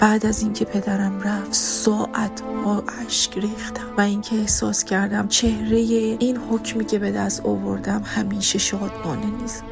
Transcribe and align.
بعد 0.00 0.26
از 0.26 0.42
اینکه 0.42 0.64
پدرم 0.64 1.20
رفت 1.20 1.54
ساعت 1.54 2.40
ها 2.40 2.84
اشک 3.06 3.38
ریختم 3.38 3.94
و 3.98 4.00
اینکه 4.00 4.36
احساس 4.36 4.84
کردم 4.84 5.28
چهره 5.28 5.76
این 5.76 6.36
حکمی 6.36 6.84
که 6.84 6.98
به 6.98 7.12
دست 7.12 7.46
آوردم 7.46 8.02
همیشه 8.04 8.58
شادمانه 8.58 9.26
نیست. 9.40 9.64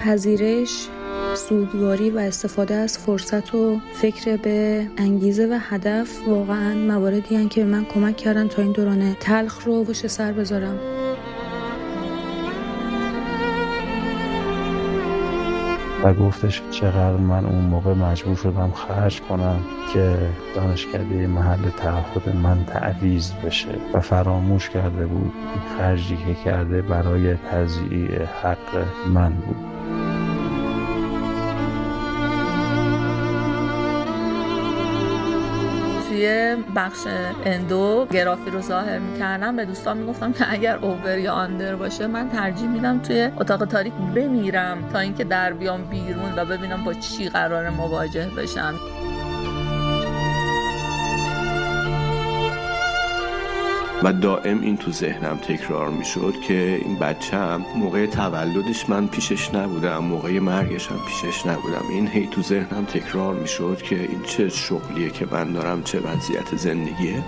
پذیرش 0.00 0.88
سوگواری 1.34 2.10
و 2.10 2.18
استفاده 2.18 2.74
از 2.74 2.98
فرصت 2.98 3.54
و 3.54 3.80
فکر 3.94 4.36
به 4.36 4.86
انگیزه 4.96 5.46
و 5.46 5.58
هدف 5.60 6.28
واقعا 6.28 6.74
مواردی 6.74 7.48
که 7.48 7.64
به 7.64 7.70
من 7.70 7.84
کمک 7.84 8.16
کردن 8.16 8.48
تا 8.48 8.62
این 8.62 8.72
دوران 8.72 9.14
تلخ 9.20 9.64
رو 9.64 9.84
پشت 9.84 10.06
سر 10.06 10.32
بذارم. 10.32 10.97
و 16.08 16.14
گفتش 16.14 16.62
چقدر 16.70 17.16
من 17.16 17.46
اون 17.46 17.64
موقع 17.64 17.94
مجبور 17.94 18.36
شدم 18.36 18.72
خرج 18.74 19.20
کنم 19.20 19.60
که 19.92 20.16
دانشکده 20.54 21.26
محل 21.26 21.70
تعهد 21.70 22.36
من 22.36 22.64
تعویز 22.64 23.32
بشه 23.44 23.74
و 23.94 24.00
فراموش 24.00 24.70
کرده 24.70 25.06
بود 25.06 25.32
خرجی 25.78 26.16
که 26.16 26.34
کرده 26.44 26.82
برای 26.82 27.34
تضییع 27.34 28.24
حق 28.42 28.86
من 29.14 29.32
بود. 29.32 29.67
توی 36.18 36.56
بخش 36.76 36.98
اندو 37.44 38.06
گرافی 38.10 38.50
رو 38.50 38.60
ظاهر 38.60 38.98
می‌کردم. 38.98 39.56
به 39.56 39.64
دوستان 39.64 39.96
می‌گفتم 39.96 40.32
که 40.32 40.52
اگر 40.52 40.76
اوور 40.76 41.18
یا 41.18 41.32
آندر 41.32 41.76
باشه 41.76 42.06
من 42.06 42.28
ترجیح 42.28 42.68
میدم 42.68 42.98
توی 42.98 43.30
اتاق 43.36 43.64
تاریک 43.64 43.92
بمیرم 44.14 44.88
تا 44.92 44.98
اینکه 44.98 45.24
در 45.24 45.52
بیام 45.52 45.84
بیرون 45.84 46.32
و 46.36 46.44
ببینم 46.44 46.84
با 46.84 46.94
چی 46.94 47.28
قرار 47.28 47.70
مواجه 47.70 48.26
بشم. 48.36 48.74
و 54.02 54.12
دائم 54.12 54.60
این 54.60 54.76
تو 54.76 54.92
ذهنم 54.92 55.36
تکرار 55.36 55.90
می‌شد 55.90 56.34
که 56.48 56.80
این 56.84 56.98
بچم 56.98 57.64
موقع 57.76 58.06
تولدش 58.06 58.88
من 58.88 59.06
پیشش 59.06 59.54
نبودم 59.54 59.98
موقع 59.98 60.38
مرگش 60.38 60.86
هم 60.86 60.98
پیشش 61.06 61.46
نبودم. 61.46 61.82
این 61.90 62.08
هی 62.08 62.26
تو 62.26 62.42
ذهنم 62.42 62.84
تکرار 62.84 63.34
می‌شد 63.34 63.82
که 63.82 64.00
این 64.00 64.22
چه 64.22 64.48
شغلیه 64.48 65.10
که 65.10 65.26
من 65.30 65.52
دارم 65.52 65.82
چه 65.82 65.98
وضعیت 65.98 66.56
زندگیه. 66.56 67.24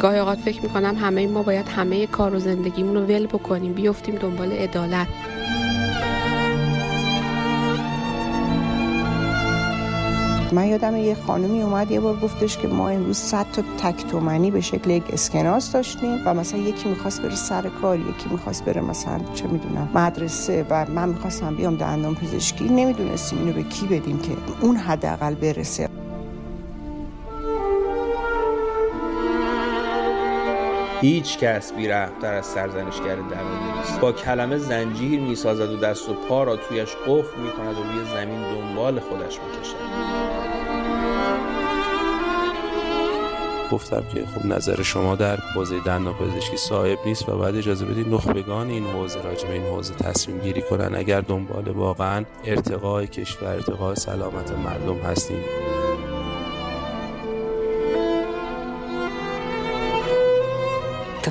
گاهی 0.00 0.18
اوقات 0.18 0.38
فکر 0.38 0.62
می‌کنم 0.62 0.94
همه 0.96 1.26
ما 1.26 1.42
باید 1.42 1.68
همه 1.68 2.06
کار 2.06 2.34
و 2.34 2.38
زندگیمون 2.38 2.96
ول 2.96 3.26
بکنیم 3.26 3.72
بیفتیم 3.72 4.14
دنبال 4.14 4.52
عدالت. 4.52 5.06
من 10.52 10.66
یادم 10.66 10.96
یه 10.96 11.16
خانمی 11.26 11.62
اومد 11.62 11.90
یه 11.90 12.00
بار 12.00 12.16
گفتش 12.16 12.58
که 12.58 12.68
ما 12.68 12.88
امروز 12.88 13.16
100 13.16 13.46
تا 13.52 13.62
تک 13.78 14.06
تومنی 14.06 14.50
به 14.50 14.60
شکل 14.60 14.90
یک 14.90 15.02
اسکناس 15.12 15.72
داشتیم 15.72 16.22
و 16.26 16.34
مثلا 16.34 16.60
یکی 16.60 16.88
می‌خواست 16.88 17.22
بره 17.22 17.34
سر 17.34 17.68
کار 17.82 17.98
یکی 17.98 18.28
می‌خواست 18.30 18.64
بره 18.64 18.80
مثلا 18.80 19.20
چه 19.34 19.46
می‌دونم 19.46 19.88
مدرسه 19.94 20.66
و 20.70 20.86
من 20.90 21.08
می‌خواستم 21.08 21.54
بیام 21.54 21.76
دندان 21.76 22.14
پزشکی. 22.14 22.64
نمی‌دونستیم 22.64 23.38
اینو 23.38 23.52
به 23.52 23.62
کی 23.62 23.86
بدیم 23.86 24.18
که 24.18 24.32
اون 24.60 24.76
حداقل 24.76 25.34
برسه. 25.34 25.88
هیچ 31.00 31.38
کس 31.38 31.72
بی 31.72 31.88
رحمتر 31.88 32.34
از 32.34 32.46
سرزنشگر 32.46 33.14
درونی 33.16 33.78
نیست. 33.78 34.00
با 34.00 34.12
کلمه 34.12 34.58
زنجیر 34.58 35.20
می‌سازد 35.20 35.70
و 35.70 35.76
دست 35.76 36.08
و 36.08 36.14
پا 36.28 36.44
را 36.44 36.56
تویش 36.56 36.88
قفل 37.06 37.40
می‌کند 37.40 37.78
و 37.78 37.82
روی 37.82 38.04
زمین 38.14 38.42
دنبال 38.42 39.00
خودش 39.00 39.38
می‌کشد. 39.40 40.41
گفتم 43.72 44.02
که 44.14 44.26
خب 44.26 44.46
نظر 44.46 44.82
شما 44.82 45.16
در 45.16 45.36
حوزه 45.36 45.80
پزشکی 46.20 46.56
صاحب 46.56 46.98
نیست 47.06 47.28
و 47.28 47.38
بعد 47.38 47.56
اجازه 47.56 47.84
بدید 47.84 48.08
نخبگان 48.08 48.68
این 48.68 48.84
حوزه 48.86 49.22
راجع 49.22 49.48
به 49.48 49.54
این 49.54 49.62
حوزه 49.62 49.94
تصمیم 49.94 50.38
گیری 50.38 50.62
کنن. 50.62 50.94
اگر 50.94 51.20
دنبال 51.20 51.68
واقعا 51.68 52.24
ارتقای 52.44 53.06
کشور 53.06 53.48
ارتقای 53.48 53.96
سلامت 53.96 54.52
مردم 54.52 54.96
هستیم 54.96 55.38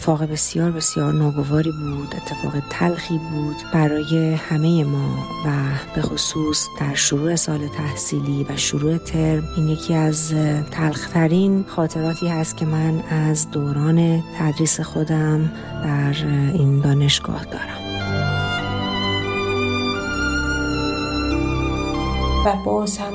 اتفاق 0.01 0.23
بسیار 0.23 0.71
بسیار 0.71 1.13
ناگواری 1.13 1.71
بود 1.71 2.15
اتفاق 2.15 2.63
تلخی 2.69 3.17
بود 3.17 3.55
برای 3.73 4.33
همه 4.33 4.83
ما 4.83 5.15
و 5.45 5.49
به 5.95 6.01
خصوص 6.01 6.67
در 6.79 6.93
شروع 6.93 7.35
سال 7.35 7.67
تحصیلی 7.67 8.45
و 8.49 8.57
شروع 8.57 8.97
ترم 8.97 9.43
این 9.57 9.67
یکی 9.67 9.93
از 9.93 10.33
تلخترین 10.71 11.65
خاطراتی 11.67 12.27
هست 12.27 12.57
که 12.57 12.65
من 12.65 12.99
از 12.99 13.51
دوران 13.51 14.23
تدریس 14.39 14.79
خودم 14.79 15.51
در 15.83 16.15
این 16.53 16.79
دانشگاه 16.79 17.45
دارم. 17.45 17.81
و 22.45 22.55
باز 22.65 22.97
هم 22.97 23.11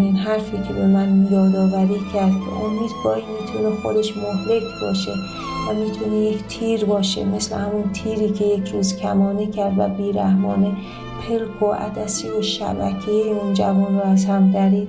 این 0.00 0.16
حرفی 0.16 0.58
که 0.68 0.72
به 0.72 0.86
من 0.86 1.28
یادآوری 1.30 2.00
کرد 2.12 2.32
که 2.32 2.64
امید 2.64 2.90
گاهی 3.04 3.22
می‌تونه 3.40 3.70
خودش 3.82 4.16
مهلک 4.16 4.62
باشه. 4.82 5.12
و 5.68 5.74
می‌تونه 5.74 6.16
یک 6.16 6.46
تیر 6.46 6.84
باشه 6.84 7.24
مثل 7.24 7.56
همون 7.56 7.92
تیری 7.92 8.30
که 8.30 8.44
یک 8.44 8.68
روز 8.68 8.96
کمانه 8.96 9.46
کرد 9.46 9.74
و 9.78 9.88
بیرحمانه 9.88 10.72
پلک 11.28 11.62
و 11.62 11.72
عدسی 11.72 12.28
و 12.28 12.42
شبکه 12.42 13.10
اون 13.10 13.54
جوان 13.54 14.00
رو 14.00 14.04
از 14.04 14.24
هم 14.24 14.50
درید. 14.50 14.88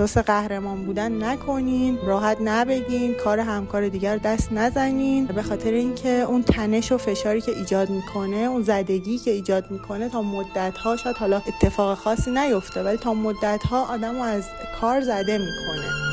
احساس 0.00 0.24
قهرمان 0.24 0.84
بودن 0.84 1.24
نکنین 1.24 1.98
راحت 2.06 2.38
نبگین 2.40 3.14
کار 3.14 3.38
همکار 3.38 3.88
دیگر 3.88 4.16
دست 4.16 4.52
نزنین. 4.52 5.26
به 5.26 5.42
خاطر 5.42 5.70
اینکه 5.70 6.08
اون 6.08 6.42
تنش 6.42 6.92
و 6.92 6.98
فشاری 6.98 7.40
که 7.40 7.58
ایجاد 7.58 7.90
می‌کنه 7.90 8.36
اون 8.36 8.62
زدگی 8.62 9.18
که 9.18 9.30
ایجاد 9.30 9.70
می‌کنه 9.70 10.08
تا 10.08 10.22
مدت 10.22 10.78
ها 10.78 10.96
شاید 10.96 11.16
حالا 11.16 11.42
اتفاق 11.46 11.98
خاصی 11.98 12.30
نیفته 12.30 12.82
ولی 12.82 12.96
تا 12.96 13.14
مدت 13.14 13.62
ها 13.66 13.84
آدم 13.94 14.14
رو 14.16 14.22
از 14.22 14.44
کار 14.80 15.00
زده 15.00 15.38
می‌کنه. 15.38 16.07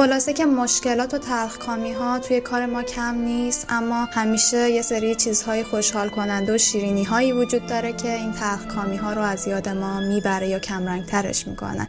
خلاصه 0.00 0.32
که 0.32 0.46
مشکلات 0.46 1.14
و 1.14 1.18
تلخکامی 1.18 1.92
ها 1.92 2.18
توی 2.18 2.40
کار 2.40 2.66
ما 2.66 2.82
کم 2.82 3.14
نیست 3.14 3.66
اما 3.68 4.04
همیشه 4.04 4.70
یه 4.70 4.82
سری 4.82 5.14
چیزهای 5.14 5.64
خوشحال 5.64 6.08
کننده 6.08 6.54
و 6.54 6.58
شیرینی 6.58 7.04
هایی 7.04 7.32
وجود 7.32 7.66
داره 7.66 7.92
که 7.92 8.14
این 8.14 8.32
تلخکامی 8.32 8.96
ها 8.96 9.12
رو 9.12 9.22
از 9.22 9.46
یاد 9.46 9.68
ما 9.68 10.00
می‌بره 10.00 10.48
یا 10.48 10.58
کمرنگ 10.58 11.06
ترش 11.06 11.46
می‌کنن 11.46 11.88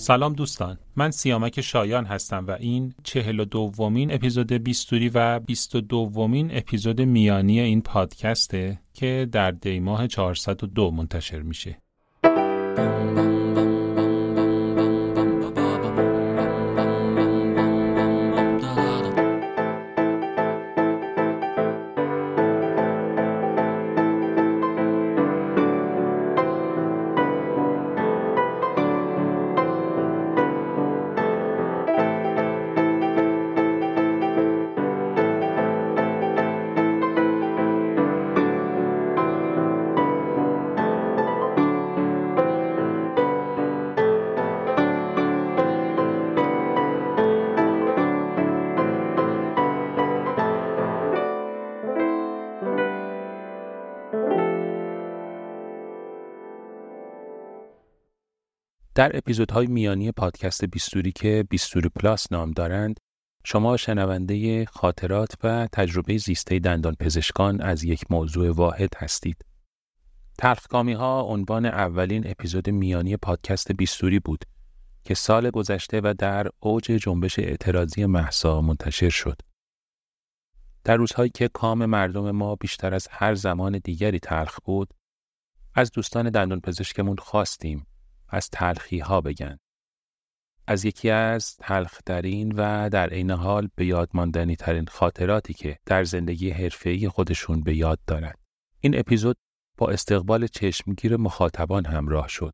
سلام 0.00 0.32
دوستان. 0.32 0.78
من 0.96 1.10
سیامک 1.10 1.60
شایان 1.60 2.04
هستم 2.04 2.46
و 2.46 2.50
این 2.50 2.94
چهل 3.02 3.40
و 3.40 3.44
دومین 3.44 4.14
اپیزود 4.14 4.52
بیستوری 4.52 5.08
و 5.08 5.40
بیست 5.40 5.74
و 5.74 5.80
دومین 5.80 6.56
اپیزود 6.56 7.00
میانی 7.00 7.60
این 7.60 7.80
پادکسته 7.80 8.80
که 8.94 9.28
در 9.32 9.50
دیماه 9.50 10.06
402 10.06 10.90
منتشر 10.90 11.42
میشه. 11.42 11.78
در 59.00 59.16
اپیزودهای 59.16 59.66
میانی 59.66 60.12
پادکست 60.12 60.64
بیستوری 60.64 61.12
که 61.12 61.44
بیستوری 61.50 61.88
پلاس 61.88 62.32
نام 62.32 62.50
دارند 62.50 63.00
شما 63.44 63.76
شنونده 63.76 64.64
خاطرات 64.64 65.34
و 65.44 65.68
تجربه 65.72 66.18
زیسته 66.18 66.58
دندان 66.58 66.94
پزشکان 66.94 67.60
از 67.60 67.84
یک 67.84 68.10
موضوع 68.10 68.50
واحد 68.50 68.90
هستید. 68.96 69.44
تلخکامی 70.38 70.92
ها 70.92 71.22
عنوان 71.22 71.66
اولین 71.66 72.30
اپیزود 72.30 72.70
میانی 72.70 73.16
پادکست 73.16 73.72
بیستوری 73.72 74.18
بود 74.18 74.44
که 75.04 75.14
سال 75.14 75.50
گذشته 75.50 76.00
و 76.00 76.14
در 76.18 76.46
اوج 76.60 76.84
جنبش 76.84 77.38
اعتراضی 77.38 78.06
محسا 78.06 78.60
منتشر 78.60 79.10
شد. 79.10 79.40
در 80.84 80.96
روزهایی 80.96 81.30
که 81.30 81.48
کام 81.48 81.86
مردم 81.86 82.30
ما 82.30 82.56
بیشتر 82.56 82.94
از 82.94 83.08
هر 83.10 83.34
زمان 83.34 83.78
دیگری 83.84 84.18
تلخ 84.18 84.58
بود، 84.64 84.94
از 85.74 85.90
دوستان 85.90 86.30
دندان 86.30 86.60
پزشکمون 86.60 87.16
خواستیم 87.16 87.86
از 88.30 88.50
تلخی 88.50 88.98
ها 88.98 89.20
بگن. 89.20 89.58
از 90.66 90.84
یکی 90.84 91.10
از 91.10 91.56
تلخترین 91.56 92.52
و 92.56 92.88
در 92.88 93.08
عین 93.08 93.30
حال 93.30 93.68
به 93.74 93.86
یاد 93.86 94.10
ماندنی 94.14 94.56
ترین 94.56 94.86
خاطراتی 94.86 95.54
که 95.54 95.78
در 95.86 96.04
زندگی 96.04 96.50
حرفه‌ای 96.50 97.08
خودشون 97.08 97.62
به 97.62 97.76
یاد 97.76 97.98
دارند. 98.06 98.38
این 98.80 98.98
اپیزود 98.98 99.36
با 99.78 99.90
استقبال 99.90 100.46
چشمگیر 100.46 101.16
مخاطبان 101.16 101.86
همراه 101.86 102.28
شد. 102.28 102.52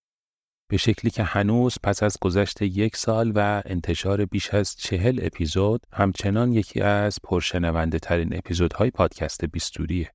به 0.68 0.76
شکلی 0.76 1.10
که 1.10 1.22
هنوز 1.22 1.76
پس 1.82 2.02
از 2.02 2.16
گذشت 2.20 2.62
یک 2.62 2.96
سال 2.96 3.32
و 3.34 3.62
انتشار 3.66 4.24
بیش 4.24 4.54
از 4.54 4.76
چهل 4.76 5.20
اپیزود 5.22 5.86
همچنان 5.92 6.52
یکی 6.52 6.80
از 6.80 7.18
پرشنونده 7.24 7.98
ترین 7.98 8.36
اپیزودهای 8.36 8.90
پادکست 8.90 9.44
بیستوریه. 9.44 10.12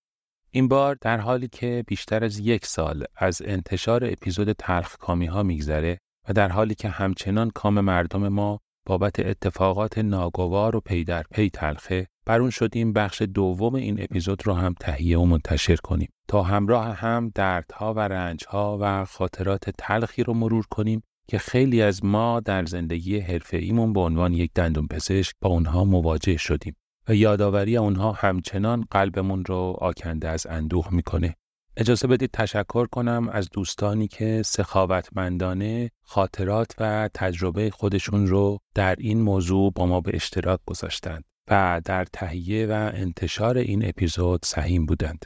این 0.53 0.67
بار 0.67 0.97
در 1.01 1.17
حالی 1.17 1.47
که 1.47 1.83
بیشتر 1.87 2.23
از 2.23 2.39
یک 2.39 2.65
سال 2.65 3.05
از 3.15 3.41
انتشار 3.45 4.05
اپیزود 4.05 4.51
تلخ 4.51 4.97
کامی 4.97 5.25
ها 5.25 5.43
میگذره 5.43 5.99
و 6.29 6.33
در 6.33 6.49
حالی 6.49 6.75
که 6.75 6.89
همچنان 6.89 7.49
کام 7.49 7.79
مردم 7.79 8.27
ما 8.27 8.59
بابت 8.85 9.19
اتفاقات 9.19 9.97
ناگوار 9.97 10.75
و 10.75 10.79
پی 10.79 11.03
در 11.03 11.23
پی 11.31 11.49
تلخه 11.49 12.07
بر 12.25 12.41
اون 12.41 12.49
شدیم 12.49 12.93
بخش 12.93 13.21
دوم 13.21 13.75
این 13.75 14.03
اپیزود 14.03 14.47
رو 14.47 14.53
هم 14.53 14.73
تهیه 14.79 15.19
و 15.19 15.25
منتشر 15.25 15.75
کنیم 15.75 16.09
تا 16.27 16.43
همراه 16.43 16.93
هم 16.93 17.31
دردها 17.35 17.93
و 17.93 17.99
رنجها 17.99 18.77
و 18.81 19.05
خاطرات 19.05 19.69
تلخی 19.77 20.23
رو 20.23 20.33
مرور 20.33 20.65
کنیم 20.71 21.03
که 21.27 21.37
خیلی 21.37 21.81
از 21.81 22.05
ما 22.05 22.39
در 22.39 22.65
زندگی 22.65 23.19
حرفه 23.19 23.57
ایمون 23.57 23.93
به 23.93 23.99
عنوان 23.99 24.33
یک 24.33 24.51
دندون 24.55 24.87
پزشک 24.87 25.35
با 25.41 25.49
اونها 25.49 25.85
مواجه 25.85 26.37
شدیم. 26.37 26.75
یادآوری 27.15 27.77
اونها 27.77 28.11
همچنان 28.11 28.85
قلبمون 28.91 29.45
رو 29.45 29.77
آکنده 29.79 30.29
از 30.29 30.47
اندوه 30.47 30.87
می‌کنه. 30.91 31.35
اجازه 31.77 32.07
بدید 32.07 32.29
تشکر 32.33 32.85
کنم 32.85 33.29
از 33.31 33.49
دوستانی 33.49 34.07
که 34.07 34.41
سخاوتمندانه 34.45 35.91
خاطرات 36.03 36.75
و 36.79 37.09
تجربه 37.13 37.69
خودشون 37.69 38.27
رو 38.27 38.57
در 38.75 38.95
این 38.99 39.21
موضوع 39.21 39.71
با 39.75 39.85
ما 39.85 40.01
به 40.01 40.11
اشتراک 40.13 40.59
گذاشتند 40.65 41.23
و 41.49 41.81
در 41.85 42.05
تهیه 42.05 42.67
و 42.67 42.91
انتشار 42.93 43.57
این 43.57 43.85
اپیزود 43.85 44.39
سهیم 44.43 44.85
بودند. 44.85 45.25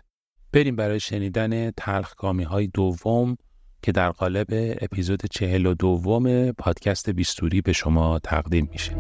بریم 0.54 0.76
برای 0.76 1.00
شنیدن 1.00 1.72
تلخکامی 1.72 2.44
های 2.44 2.68
دوم 2.68 3.38
که 3.82 3.92
در 3.92 4.10
قالب 4.10 4.48
اپیزود 4.82 5.26
چهل 5.32 5.66
و 5.66 5.74
دوم 5.74 6.52
پادکست 6.52 7.10
بیستوری 7.10 7.62
به 7.62 7.74
شما 7.74 8.20
تقدیم 8.20 8.70
میشه. 8.72 8.96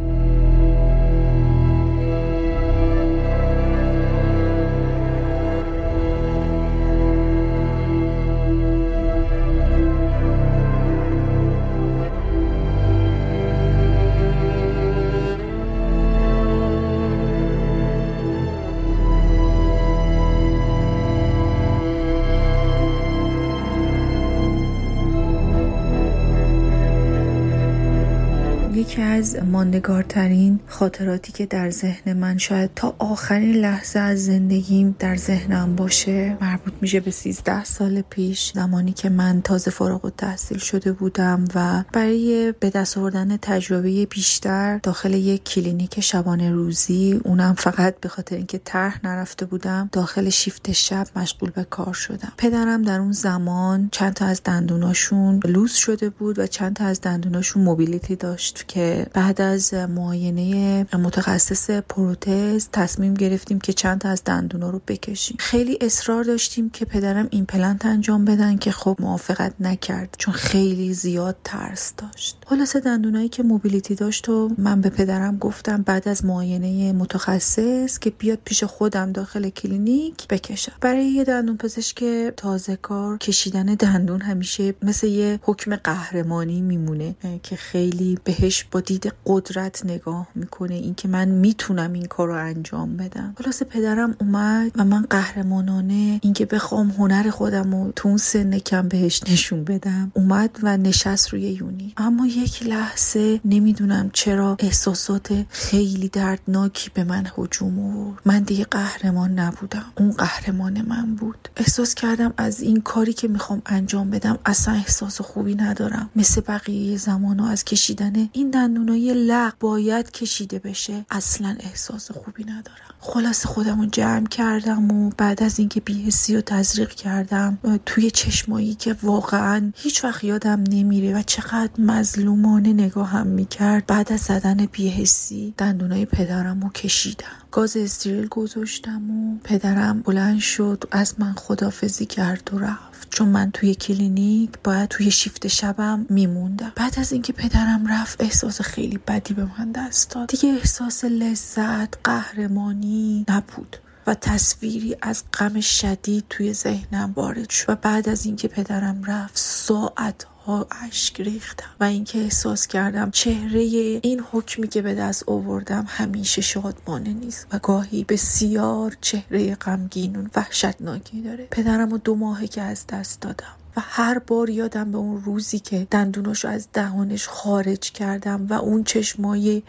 از 29.16 29.36
ماندگارترین 29.36 30.60
خاطراتی 30.68 31.32
که 31.32 31.46
در 31.46 31.70
ذهن 31.70 32.14
من 32.14 32.38
شاید 32.38 32.72
تا 32.76 32.96
آخرین 33.00 33.56
لحظه 33.56 34.00
از 34.00 34.26
زندگیم 34.26 34.96
در 35.00 35.16
ذهنم 35.16 35.76
باشه 35.76 36.38
مربوط 36.42 36.74
میشه 36.82 37.00
به 37.00 37.12
13 37.12 37.64
سال 37.64 38.02
پیش 38.02 38.52
زمانی 38.56 38.92
که 38.92 39.10
من 39.10 39.42
تازه 39.42 39.72
فارغ 39.72 40.06
التحصیل 40.06 40.58
شده 40.58 40.92
بودم 40.92 41.46
و 41.56 41.84
برای 41.94 42.54
به 42.60 42.70
دست 42.70 42.98
آوردن 42.98 43.38
تجربه 43.38 44.06
بیشتر 44.06 44.78
داخل 44.78 45.14
یک 45.14 45.44
کلینیک 45.44 46.00
شبانه 46.00 46.52
روزی 46.52 47.22
اونم 47.24 47.54
فقط 47.54 48.00
به 48.00 48.10
خاطر 48.10 48.36
اینکه 48.36 48.62
طرح 48.66 49.00
نرفته 49.04 49.46
بودم 49.46 49.90
داخل 49.92 50.30
شیفت 50.30 50.72
شب 50.72 51.08
مشغول 51.16 51.50
به 51.50 51.64
کار 51.64 51.94
شدم. 51.94 52.32
پدرم 52.38 52.82
در 52.82 53.00
اون 53.00 53.12
زمان 53.12 53.90
چند 53.92 54.14
تا 54.14 54.26
از 54.26 54.42
دندوناشون 54.44 55.40
loose 55.46 55.76
شده 55.76 56.10
بود 56.10 56.40
و 56.40 56.48
چند 56.48 56.76
تا 56.76 56.86
از 56.86 57.02
دندوناشون 57.02 57.64
mobility 57.64 58.16
داشت 58.16 58.66
که 58.68 59.05
بعد 59.14 59.42
از 59.42 59.74
معاینه 59.74 60.86
متخصص 60.94 61.70
پروتز 61.70 62.68
تصمیم 62.74 63.14
گرفتیم 63.14 63.60
که 63.60 63.74
چند 63.74 64.02
تا 64.02 64.10
از 64.10 64.24
دندونا 64.24 64.70
رو 64.70 64.82
بکشیم. 64.88 65.38
خیلی 65.40 65.78
اصرار 65.82 66.24
داشتیم 66.24 66.70
که 66.70 66.86
پدرم 66.86 67.28
ایمپلنت 67.30 67.86
انجام 67.86 68.26
بدن 68.26 68.58
که 68.58 68.72
خب 68.72 68.98
موافقت 69.00 69.54
نکرد 69.60 70.16
چون 70.18 70.34
خیلی 70.34 70.94
زیاد 70.94 71.36
ترس 71.44 71.94
داشت. 71.98 72.38
خلاصه 72.48 72.80
دندونایی 72.80 73.30
که 73.30 73.44
موبیلیتی 73.44 73.96
داشت 73.96 74.30
و 74.30 74.52
من 74.58 74.82
به 74.82 74.90
پدرم 74.90 75.38
گفتم 75.38 75.82
بعد 75.82 76.08
از 76.08 76.26
معاینه 76.26 76.94
متخصص 76.94 78.00
که 78.00 78.10
بیاد 78.10 78.40
پیش 78.46 78.64
خودم 78.64 79.12
داخل 79.12 79.50
کلینیک 79.50 80.28
بکشم. 80.28 80.72
برای 80.82 81.06
یه 81.06 81.24
دندون 81.24 81.58
پزشک 81.58 82.04
تازه 82.38 82.76
کار 82.76 83.18
کشیدن 83.18 83.66
دندون 83.66 84.22
همیشه 84.22 84.74
مثل 84.82 85.08
یه 85.08 85.40
حکم 85.44 85.76
قهرمانی 85.76 86.62
میمونه 86.62 87.16
که 87.44 87.56
خیلی 87.56 88.18
بهش 88.24 88.64
با 88.72 88.82
دید 88.98 89.14
قدرت 89.26 89.86
نگاه 89.86 90.28
می‌کنه 90.36 90.74
اینکه 90.74 91.08
من 91.08 91.28
می‌تونم 91.28 91.94
این 91.94 92.06
کار 92.06 92.28
رو 92.28 92.34
انجام 92.34 92.98
بدم. 92.98 93.34
خلاصه 93.38 93.66
پدرم 93.66 94.16
اومد 94.22 94.72
و 94.76 94.86
من 94.86 95.06
قهرمانانه 95.10 96.20
اینکه 96.24 96.46
بخوام 96.46 96.90
هنر 96.90 97.30
خودم 97.30 97.76
رو 97.76 97.92
تو 97.96 98.08
اون 98.08 98.18
سن 98.18 98.58
کم 98.58 98.88
بهش 98.88 99.24
نشون 99.32 99.64
بدم 99.64 100.12
اومد 100.14 100.60
و 100.64 100.78
نشست 100.78 101.30
روی 101.30 101.42
یونی. 101.42 101.94
اما 101.98 102.28
یک 102.28 102.64
لحظه 102.64 103.40
نمی‌دونم 103.46 104.10
چرا 104.14 104.58
احساسات 104.60 105.46
خیلی 105.50 106.10
دردناکی 106.10 106.90
به 106.94 107.04
من 107.04 107.28
هجوم 107.38 107.80
آورد. 107.80 108.22
من 108.26 108.40
دیگه 108.40 108.66
قهرمان 108.66 109.40
نبودم. 109.40 109.86
اون 109.98 110.12
قهرمان 110.12 110.82
من 110.82 111.16
بود. 111.16 111.50
احساس 111.58 111.96
کردم 111.96 112.34
از 112.38 112.62
این 112.62 112.82
کاری 112.82 113.14
که 113.14 113.28
می‌خوام 113.28 113.62
انجام 113.66 114.10
بدم 114.10 114.38
اصلا 114.46 114.74
احساس 114.74 115.22
خوبی 115.22 115.56
ندارم. 115.56 116.10
مثل 116.16 116.42
بقیه 116.42 116.98
زمان 116.98 117.40
از 117.40 117.64
کشیدن 117.64 118.30
این 118.32 118.50
دندونای 118.76 119.14
لق 119.14 119.54
باید 119.60 120.12
کشیده 120.12 120.60
بشه. 120.60 121.06
اصلا 121.12 121.56
احساس 121.60 122.12
خوبی 122.12 122.44
ندارم. 122.44 122.96
خلاص 123.00 123.46
خودم 123.46 123.80
رو 123.80 123.86
جمع 123.86 124.28
کردم 124.28 124.92
و 124.92 125.10
بعد 125.18 125.44
از 125.44 125.60
اینکه 125.60 125.82
بیهسی 125.82 126.36
و 126.36 126.42
تزریق 126.42 126.90
کردم 126.90 127.58
توی 127.86 128.12
چشمایی 128.12 128.76
که 128.76 128.96
واقعا 129.04 129.72
هیچ 129.76 130.04
وقت 130.04 130.24
یادم 130.24 130.64
نمیره 130.70 131.20
و 131.20 131.22
چقدر 131.22 131.82
مظلومانه 131.82 132.74
نگاهم 132.74 133.28
می‌کرد 133.28 133.86
بعد 133.86 134.14
از 134.14 134.22
زدن 134.22 134.66
بیهسی 134.66 135.54
دندونای 135.58 136.06
پدرم 136.06 136.62
رو 136.62 136.70
کشیدم. 136.70 137.26
گاز 137.52 137.78
استریل 137.78 138.28
گذاشتم 138.28 139.12
و 139.12 139.38
پدرم 139.44 140.02
بلند 140.02 140.40
شد 140.40 140.84
از 140.92 141.16
من 141.18 141.34
خدافزی 141.34 142.06
کرد 142.06 142.50
و 142.54 142.60
رفت. 142.60 142.95
چون 143.16 143.28
من 143.28 143.52
توی 143.52 143.76
کلینیک 143.76 144.50
باید 144.64 144.90
توی 144.90 145.12
شیفت 145.12 145.48
شبم 145.48 146.06
میموندم. 146.10 146.72
بعد 146.76 147.00
از 147.00 147.12
اینکه 147.12 147.34
پدرم 147.34 147.88
رفت 147.88 148.22
احساس 148.22 148.62
خیلی 148.62 148.98
بدی 149.08 149.34
به 149.34 149.48
من 149.60 149.72
دست 149.72 150.12
داد. 150.12 150.28
دیگه 150.30 150.50
احساس 150.50 151.06
لذت 151.06 151.98
قهرمانی 152.04 153.26
نبود 153.30 153.78
و 154.08 154.14
تصویری 154.14 154.96
از 155.02 155.24
غم 155.40 155.60
شدید 155.60 156.26
توی 156.30 156.54
ذهنم 156.54 157.14
وارد 157.16 157.50
شد. 157.50 157.66
و 157.68 157.76
بعد 157.76 158.10
از 158.10 158.26
اینکه 158.26 158.48
پدرم 158.48 159.04
رفت 159.04 159.38
ساعت 159.38 160.26
ها 160.46 160.68
اشک 160.88 161.22
ریختم 161.22 161.70
و 161.80 161.84
اینکه 161.84 162.20
احساس 162.20 162.68
کردم 162.68 163.12
چهره 163.12 163.60
این 164.04 164.24
حکمی 164.32 164.68
که 164.68 164.82
به 164.82 164.96
دست 164.96 165.30
آوردم 165.30 165.86
همیشه 165.88 166.42
شادمانه 166.42 167.14
نیست 167.14 167.48
و 167.54 167.60
گاهی 167.60 168.04
بسیار 168.04 168.98
چهره 169.02 169.56
غمگین 169.56 170.16
و 170.16 170.28
وحشتناکی 170.36 171.22
داره. 171.22 171.48
پدرم 171.52 171.94
و 171.94 171.98
دو 171.98 172.16
ماهه 172.16 172.48
که 172.48 172.62
از 172.62 172.88
دست 172.88 173.22
دادم 173.22 173.56
و 173.78 173.82
هر 173.84 174.20
بار 174.20 174.50
یادم 174.50 174.92
به 174.92 174.98
اون 174.98 175.22
روزی 175.22 175.60
که 175.60 175.88
دندوناشو 175.92 176.48
از 176.48 176.68
دهانش 176.74 177.28
خارج 177.28 177.92
کردم 177.92 178.48
و 178.48 178.54
اون 178.54 178.84
چشمای 178.84 179.64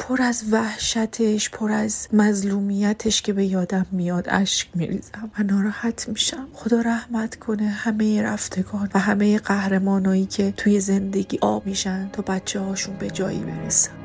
پر 0.00 0.22
از 0.22 0.44
وحشتش 0.52 1.50
پر 1.50 1.72
از 1.72 2.08
مظلومیتش 2.12 3.22
که 3.22 3.32
به 3.32 3.44
یادم 3.44 3.86
میاد 3.90 4.26
اشک 4.28 4.68
میریزم 4.74 5.30
و 5.38 5.42
ناراحت 5.42 6.08
میشم. 6.08 6.48
خدا 6.52 6.80
رحمت 6.80 7.36
کنه 7.36 7.68
همه 7.68 8.22
رفتگان 8.22 8.90
و 8.94 8.98
همه 8.98 9.38
قهرمانایی 9.38 10.26
که 10.26 10.52
توی 10.56 10.80
زندگی 10.80 11.38
آب 11.40 11.66
میشن 11.66 12.10
تا 12.12 12.22
بچه 12.22 12.60
هاشون 12.60 12.96
به 12.96 13.10
جایی 13.10 13.40
برسن. 13.40 13.99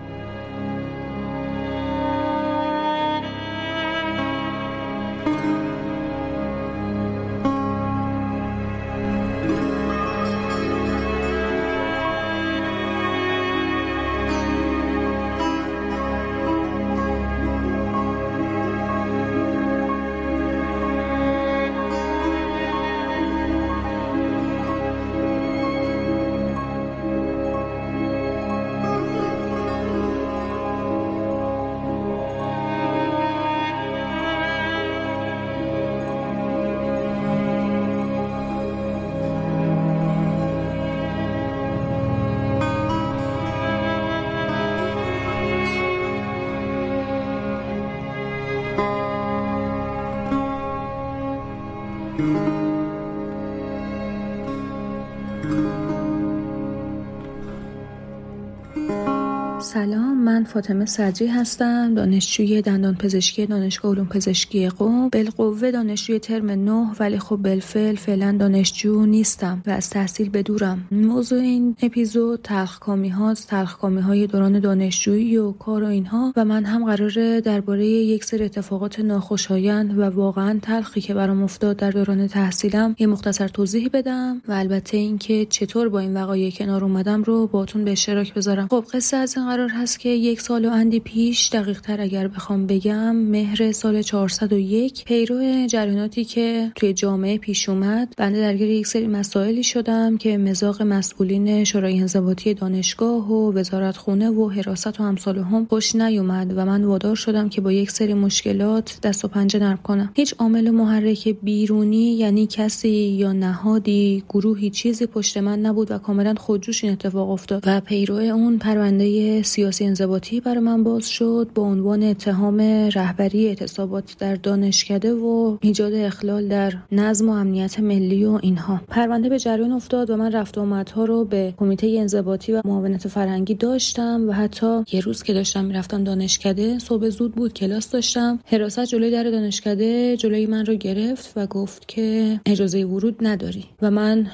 فاطمه 60.55 60.85
صدری 60.85 61.27
هستم 61.27 61.93
دانشجوی 61.93 62.61
دندان 62.61 62.95
پزشکی 62.95 63.45
دانشگاه 63.45 63.91
علوم 63.91 64.07
پزشکی 64.07 64.69
قم 64.69 65.09
بالقوه 65.09 65.71
دانشجوی 65.71 66.19
ترم 66.19 66.51
نه 66.51 66.91
ولی 66.99 67.19
خب 67.19 67.35
بالفعل 67.35 67.95
فعلا 67.95 68.37
دانشجو 68.39 69.05
نیستم 69.05 69.63
و 69.67 69.69
از 69.69 69.89
تحصیل 69.89 70.29
بدورم. 70.29 70.87
موضوع 70.91 71.39
این 71.39 71.75
اپیزود 71.81 72.39
تلخکامی 72.43 73.09
هاست 73.09 73.47
تلخکامی 73.47 74.01
های 74.01 74.27
دوران 74.27 74.59
دانشجویی 74.59 75.37
و 75.37 75.51
کار 75.51 75.83
و 75.83 75.87
اینها 75.87 76.33
و 76.35 76.45
من 76.45 76.65
هم 76.65 76.85
قراره 76.85 77.41
درباره 77.41 77.85
یک 77.85 78.23
سری 78.23 78.43
اتفاقات 78.43 78.99
ناخوشایند 78.99 79.97
و 79.97 80.03
واقعا 80.03 80.59
تلخی 80.61 81.01
که 81.01 81.13
برام 81.13 81.43
افتاد 81.43 81.77
در 81.77 81.91
دوران 81.91 82.27
تحصیلم 82.27 82.95
یه 82.99 83.07
مختصر 83.07 83.47
توضیح 83.47 83.89
بدم 83.93 84.41
و 84.47 84.51
البته 84.51 84.97
اینکه 84.97 85.45
چطور 85.45 85.89
با 85.89 85.99
این 85.99 86.17
وقایع 86.17 86.51
کنار 86.51 86.83
اومدم 86.83 87.23
رو 87.23 87.47
باتون 87.47 87.83
به 87.83 87.91
اشتراک 87.91 88.33
بذارم. 88.33 88.67
خب 88.67 88.85
قصه 88.93 89.17
از 89.17 89.37
این 89.37 89.45
قرار 89.45 89.69
هست 89.69 89.99
که 89.99 90.09
یک 90.09 90.44
سال 90.45 90.65
و 90.65 90.69
اندی 90.69 90.99
پیش 90.99 91.49
دقیق 91.49 91.81
تر 91.81 92.01
اگر 92.01 92.27
بخوام 92.27 92.67
بگم 92.67 93.15
مهر 93.15 93.71
سال 93.71 94.01
401 94.01 95.05
پیرو 95.05 95.67
جریاناتی 95.67 96.25
که 96.25 96.71
توی 96.75 96.93
جامعه 96.93 97.37
پیش 97.37 97.69
اومد. 97.69 98.13
بنده 98.17 98.39
درگیر 98.39 98.69
یک 98.69 98.87
سری 98.87 99.07
مسائلی 99.07 99.63
شدم 99.63 100.17
که 100.17 100.37
مزاق 100.37 100.81
مسئولین 100.81 101.63
شورای 101.63 101.99
انضباطی 101.99 102.53
دانشگاه 102.53 103.31
و 103.31 103.53
وزارت 103.53 103.97
خونه 103.97 104.29
و 104.29 104.49
حراست 104.49 104.99
و 104.99 105.03
امثال 105.03 105.37
هم 105.37 105.65
خوش 105.69 105.95
نیومد 105.95 106.57
و 106.57 106.65
من 106.65 106.83
وادار 106.83 107.15
شدم 107.15 107.49
که 107.49 107.61
با 107.61 107.71
یک 107.71 107.91
سری 107.91 108.13
مشکلات 108.13 108.99
دست 109.03 109.25
و 109.25 109.27
پنجه 109.27 109.59
نرم 109.59 109.79
کنم. 109.83 110.11
هیچ 110.15 110.35
عامل 110.37 110.69
محرک 110.69 111.29
بیرونی 111.43 112.15
یعنی 112.17 112.47
کسی 112.47 112.89
یا 112.89 113.33
نهادی 113.33 114.23
گروهی 114.29 114.69
چیزی 114.69 115.05
پشت 115.05 115.37
من 115.37 115.59
نبود 115.59 115.91
و 115.91 115.97
کاملا 115.97 116.33
خودجوش 116.37 116.83
این 116.83 116.93
اتفاق 116.93 117.29
افتاد 117.29 117.63
و 117.65 117.81
پیرو 117.81 118.15
اون 118.15 118.57
پرونده 118.57 119.41
سیاسی 119.43 119.85
انضباطی 119.85 120.24
برای 120.33 120.59
من 120.59 120.83
باز 120.83 121.09
شد 121.09 121.49
با 121.55 121.63
عنوان 121.63 122.03
اتهام 122.03 122.61
رهبری 122.95 123.47
اعتصابات 123.47 124.15
در 124.19 124.35
دانشکده 124.35 125.13
و 125.13 125.57
ایجاد 125.61 125.93
اخلال 125.93 126.47
در 126.47 126.73
نظم 126.91 127.29
و 127.29 127.31
امنیت 127.31 127.79
ملی 127.79 128.25
و 128.25 128.39
اینها. 128.41 128.81
پرونده 128.87 129.29
به 129.29 129.39
جریان 129.39 129.71
افتاد 129.71 130.09
و 130.09 130.17
من 130.17 130.31
رفت 130.31 130.57
آمدها 130.57 131.05
رو 131.05 131.25
به 131.25 131.53
کمیته 131.57 131.95
انضباطی 131.99 132.51
و 132.51 132.61
معاونت 132.65 133.07
فرهنگی 133.07 133.53
داشتم 133.53 134.25
و 134.27 134.31
حتی 134.31 134.83
یه 134.91 134.99
روز 134.99 135.23
که 135.23 135.33
داشتم 135.33 135.65
می‌رفتم 135.65 136.03
دانشکده 136.03 136.79
صبح 136.79 137.09
زود 137.09 137.35
بود 137.35 137.53
کلاس 137.53 137.91
داشتم. 137.91 138.39
حراست 138.45 138.85
جلوی 138.85 139.11
در 139.11 139.23
دانشکده 139.23 140.17
جلوی 140.17 140.45
من 140.45 140.65
رو 140.65 140.75
گرفت 140.75 141.33
و 141.35 141.47
گفت 141.47 141.87
که 141.87 142.39
اجازه 142.45 142.85
ورود 142.85 143.15
نداری 143.21 143.65
و 143.81 143.91
من 143.91 144.27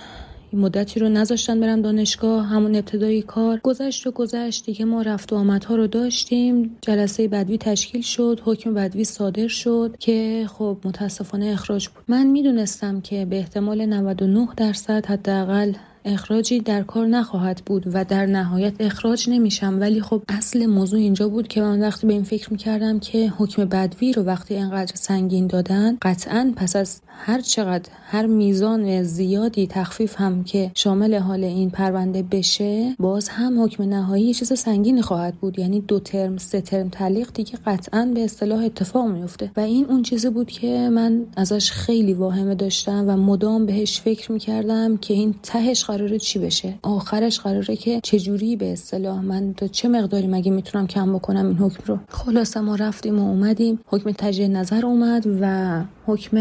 مدتی 0.54 1.00
رو 1.00 1.10
نذاشتن 1.10 1.60
برم 1.60 1.82
دانشگاه 1.82 2.48
همون 2.48 2.76
ابتدایی 2.76 3.22
کار. 3.22 3.60
گذشت 3.64 4.08
و 4.08 4.12
گذشت 4.12 4.66
دیگه 4.66 4.86
ما 4.86 5.02
رفت 5.02 5.34
و 5.34 5.36
آمدها 5.36 5.76
رو 5.76 5.88
داشتیم. 5.88 6.78
جلسه 6.82 7.28
بدوی 7.28 7.58
تشکیل 7.58 8.02
شد 8.02 8.42
حکم 8.46 8.74
بدوی 8.74 9.04
صادر 9.04 9.48
شد 9.48 9.96
که 10.00 10.46
خب 10.50 10.78
متاسفانه 10.86 11.46
اخراج 11.46 11.88
بود. 11.88 12.04
من 12.08 12.28
می‌دونستم 12.28 13.02
که 13.02 13.26
به 13.26 13.38
احتمال 13.38 13.86
99 13.86 14.48
درصد 14.58 15.06
حداقل 15.06 15.74
اخراجی 16.06 16.60
در 16.60 16.84
کار 16.84 17.08
نخواهد 17.08 17.62
بود 17.66 17.84
و 17.94 18.06
در 18.06 18.26
نهایت 18.26 18.74
اخراج 18.80 19.30
نمیشم. 19.30 19.80
ولی 19.80 20.02
خب 20.02 20.22
اصل 20.30 20.66
موضوع 20.66 21.00
اینجا 21.00 21.30
بود 21.30 21.48
که 21.48 21.62
من 21.62 21.82
وقتی 21.82 22.08
به 22.08 22.14
این 22.14 22.24
فکر 22.24 22.52
می‌کردم 22.52 23.00
که 23.00 23.34
حکم 23.38 23.66
بدوی 23.66 24.14
رو 24.14 24.24
وقتی 24.24 24.56
انقدر 24.56 24.96
سنگین 24.96 25.48
دادن 25.48 25.98
قطعا 26.02 26.54
پس 26.56 26.76
از 26.76 27.02
هر 27.08 27.42
چقدر 27.42 27.90
هر 28.06 28.26
میزان 28.26 29.04
زیادی 29.04 29.68
تخفیف 29.68 30.16
هم 30.18 30.44
که 30.44 30.72
شامل 30.76 31.16
حال 31.16 31.44
این 31.44 31.70
پرونده 31.70 32.24
بشه 32.24 32.96
باز 33.00 33.30
هم 33.30 33.64
حکم 33.64 33.84
نهایی 33.84 34.34
چیز 34.34 34.54
سنگینی 34.54 35.02
خواهد 35.02 35.36
بود. 35.36 35.60
یعنی 35.60 35.82
دو 35.82 36.00
ترم 36.00 36.38
سه 36.38 36.62
ترم 36.62 36.90
تعلیق 36.90 37.30
دیگه 37.34 37.54
قطعا 37.66 38.12
به 38.16 38.24
اصطلاح 38.24 38.64
اتفاق 38.64 39.08
میفته 39.08 39.52
و 39.58 39.60
این 39.60 39.86
اون 39.86 40.04
چیزی 40.04 40.30
بود 40.30 40.52
که 40.52 40.90
من 40.90 41.26
ازش 41.38 41.72
خیلی 41.72 42.14
واهمه 42.14 42.56
داشتم 42.56 43.06
و 43.08 43.18
مدام 43.18 43.66
بهش 43.66 44.00
فکر 44.00 44.32
می‌کردم 44.32 44.98
که 44.98 45.14
این 45.14 45.36
تهش 45.44 45.84
قراره 45.92 46.20
چی 46.20 46.40
بشه؟ 46.40 46.74
آخرش 46.84 47.40
قراره 47.40 47.76
که 47.76 48.00
چجوری 48.04 48.56
به 48.56 48.74
اصطلاح 48.74 49.22
من 49.22 49.54
تا 49.54 49.68
چه 49.68 49.88
مقداری 49.88 50.28
مگه 50.28 50.52
می‌تونم 50.52 50.88
کم 50.88 51.14
بکنم 51.14 51.48
این 51.48 51.58
حکم 51.58 51.84
رو؟ 51.86 52.00
خلاصه 52.10 52.60
ما 52.60 52.76
رفتیم 52.76 53.20
و 53.20 53.30
اومدیم. 53.30 53.80
حکم 53.88 54.12
تجدید 54.12 54.52
نظر 54.52 54.86
اومد 54.86 55.24
و 55.42 55.84
حکم 56.06 56.38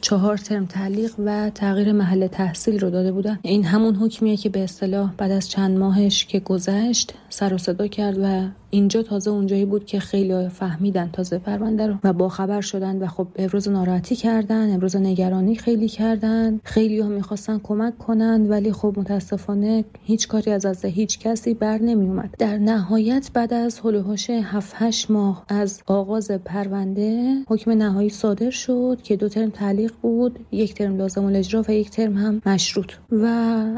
چهار 0.00 0.36
ترم 0.36 0.66
تعلیق 0.66 1.12
و 1.18 1.50
تغییر 1.50 1.92
محل 1.92 2.26
تحصیل 2.26 2.78
رو 2.78 2.90
داده 2.90 3.12
بودن. 3.12 3.38
این 3.42 3.64
همون 3.64 3.94
حکمیه 3.94 4.36
که 4.36 4.48
به 4.48 4.64
اصطلاح 4.64 5.12
بعد 5.18 5.30
از 5.30 5.48
چند 5.48 5.78
ماهش 5.78 6.24
که 6.24 6.40
گذشت 6.40 7.14
سر 7.28 7.54
و 7.54 7.58
صدا 7.58 7.86
کرد 7.86 8.18
و 8.22 8.48
اینجا 8.70 9.02
تازه 9.02 9.30
اونجایی 9.30 9.64
بود 9.64 9.84
که 9.84 10.00
خیلی 10.00 10.48
فهمیدن 10.48 11.10
تازه 11.12 11.38
پرونده 11.38 11.86
رو 11.86 11.94
و 12.04 12.12
با 12.12 12.28
خبر 12.28 12.60
شدن 12.60 13.02
و 13.02 13.06
خب 13.06 13.26
ابراز 13.36 13.68
ناراحتی 13.68 14.16
کردن 14.16 14.74
ابراز 14.74 14.96
نگرانی 14.96 15.56
خیلی 15.56 15.88
کردن 15.88 16.60
خیلی 16.64 17.00
ها 17.00 17.08
می‌خواستن 17.08 17.60
کمک 17.62 17.98
کنن 17.98 18.46
ولی 18.48 18.72
خب 18.72 18.94
متاسفانه 18.96 19.84
هیچ 20.04 20.28
کاری 20.28 20.50
از 20.50 20.66
از 20.66 20.84
هیچ 20.84 21.18
کسی 21.18 21.54
بر 21.54 21.78
نمی 21.78 22.06
اومد 22.06 22.34
در 22.38 22.58
نهایت 22.58 23.30
بعد 23.34 23.54
از 23.54 23.80
هلوهاش 23.84 24.30
7 24.30 24.74
8 24.78 25.10
ماه 25.10 25.44
از 25.48 25.82
آغاز 25.86 26.30
پرونده 26.30 27.34
حکم 27.48 27.70
نهایی 27.70 28.08
صادر 28.08 28.50
شد 28.50 28.98
که 29.02 29.16
دو 29.16 29.28
ترم 29.28 29.50
تعلیق 29.50 29.92
بود 30.02 30.38
یک 30.52 30.74
ترم 30.74 30.96
لازم 30.96 31.24
الاجرا 31.24 31.64
و 31.68 31.70
یک 31.70 31.90
ترم 31.90 32.16
هم 32.16 32.42
مشروط 32.46 32.92
و 33.12 33.26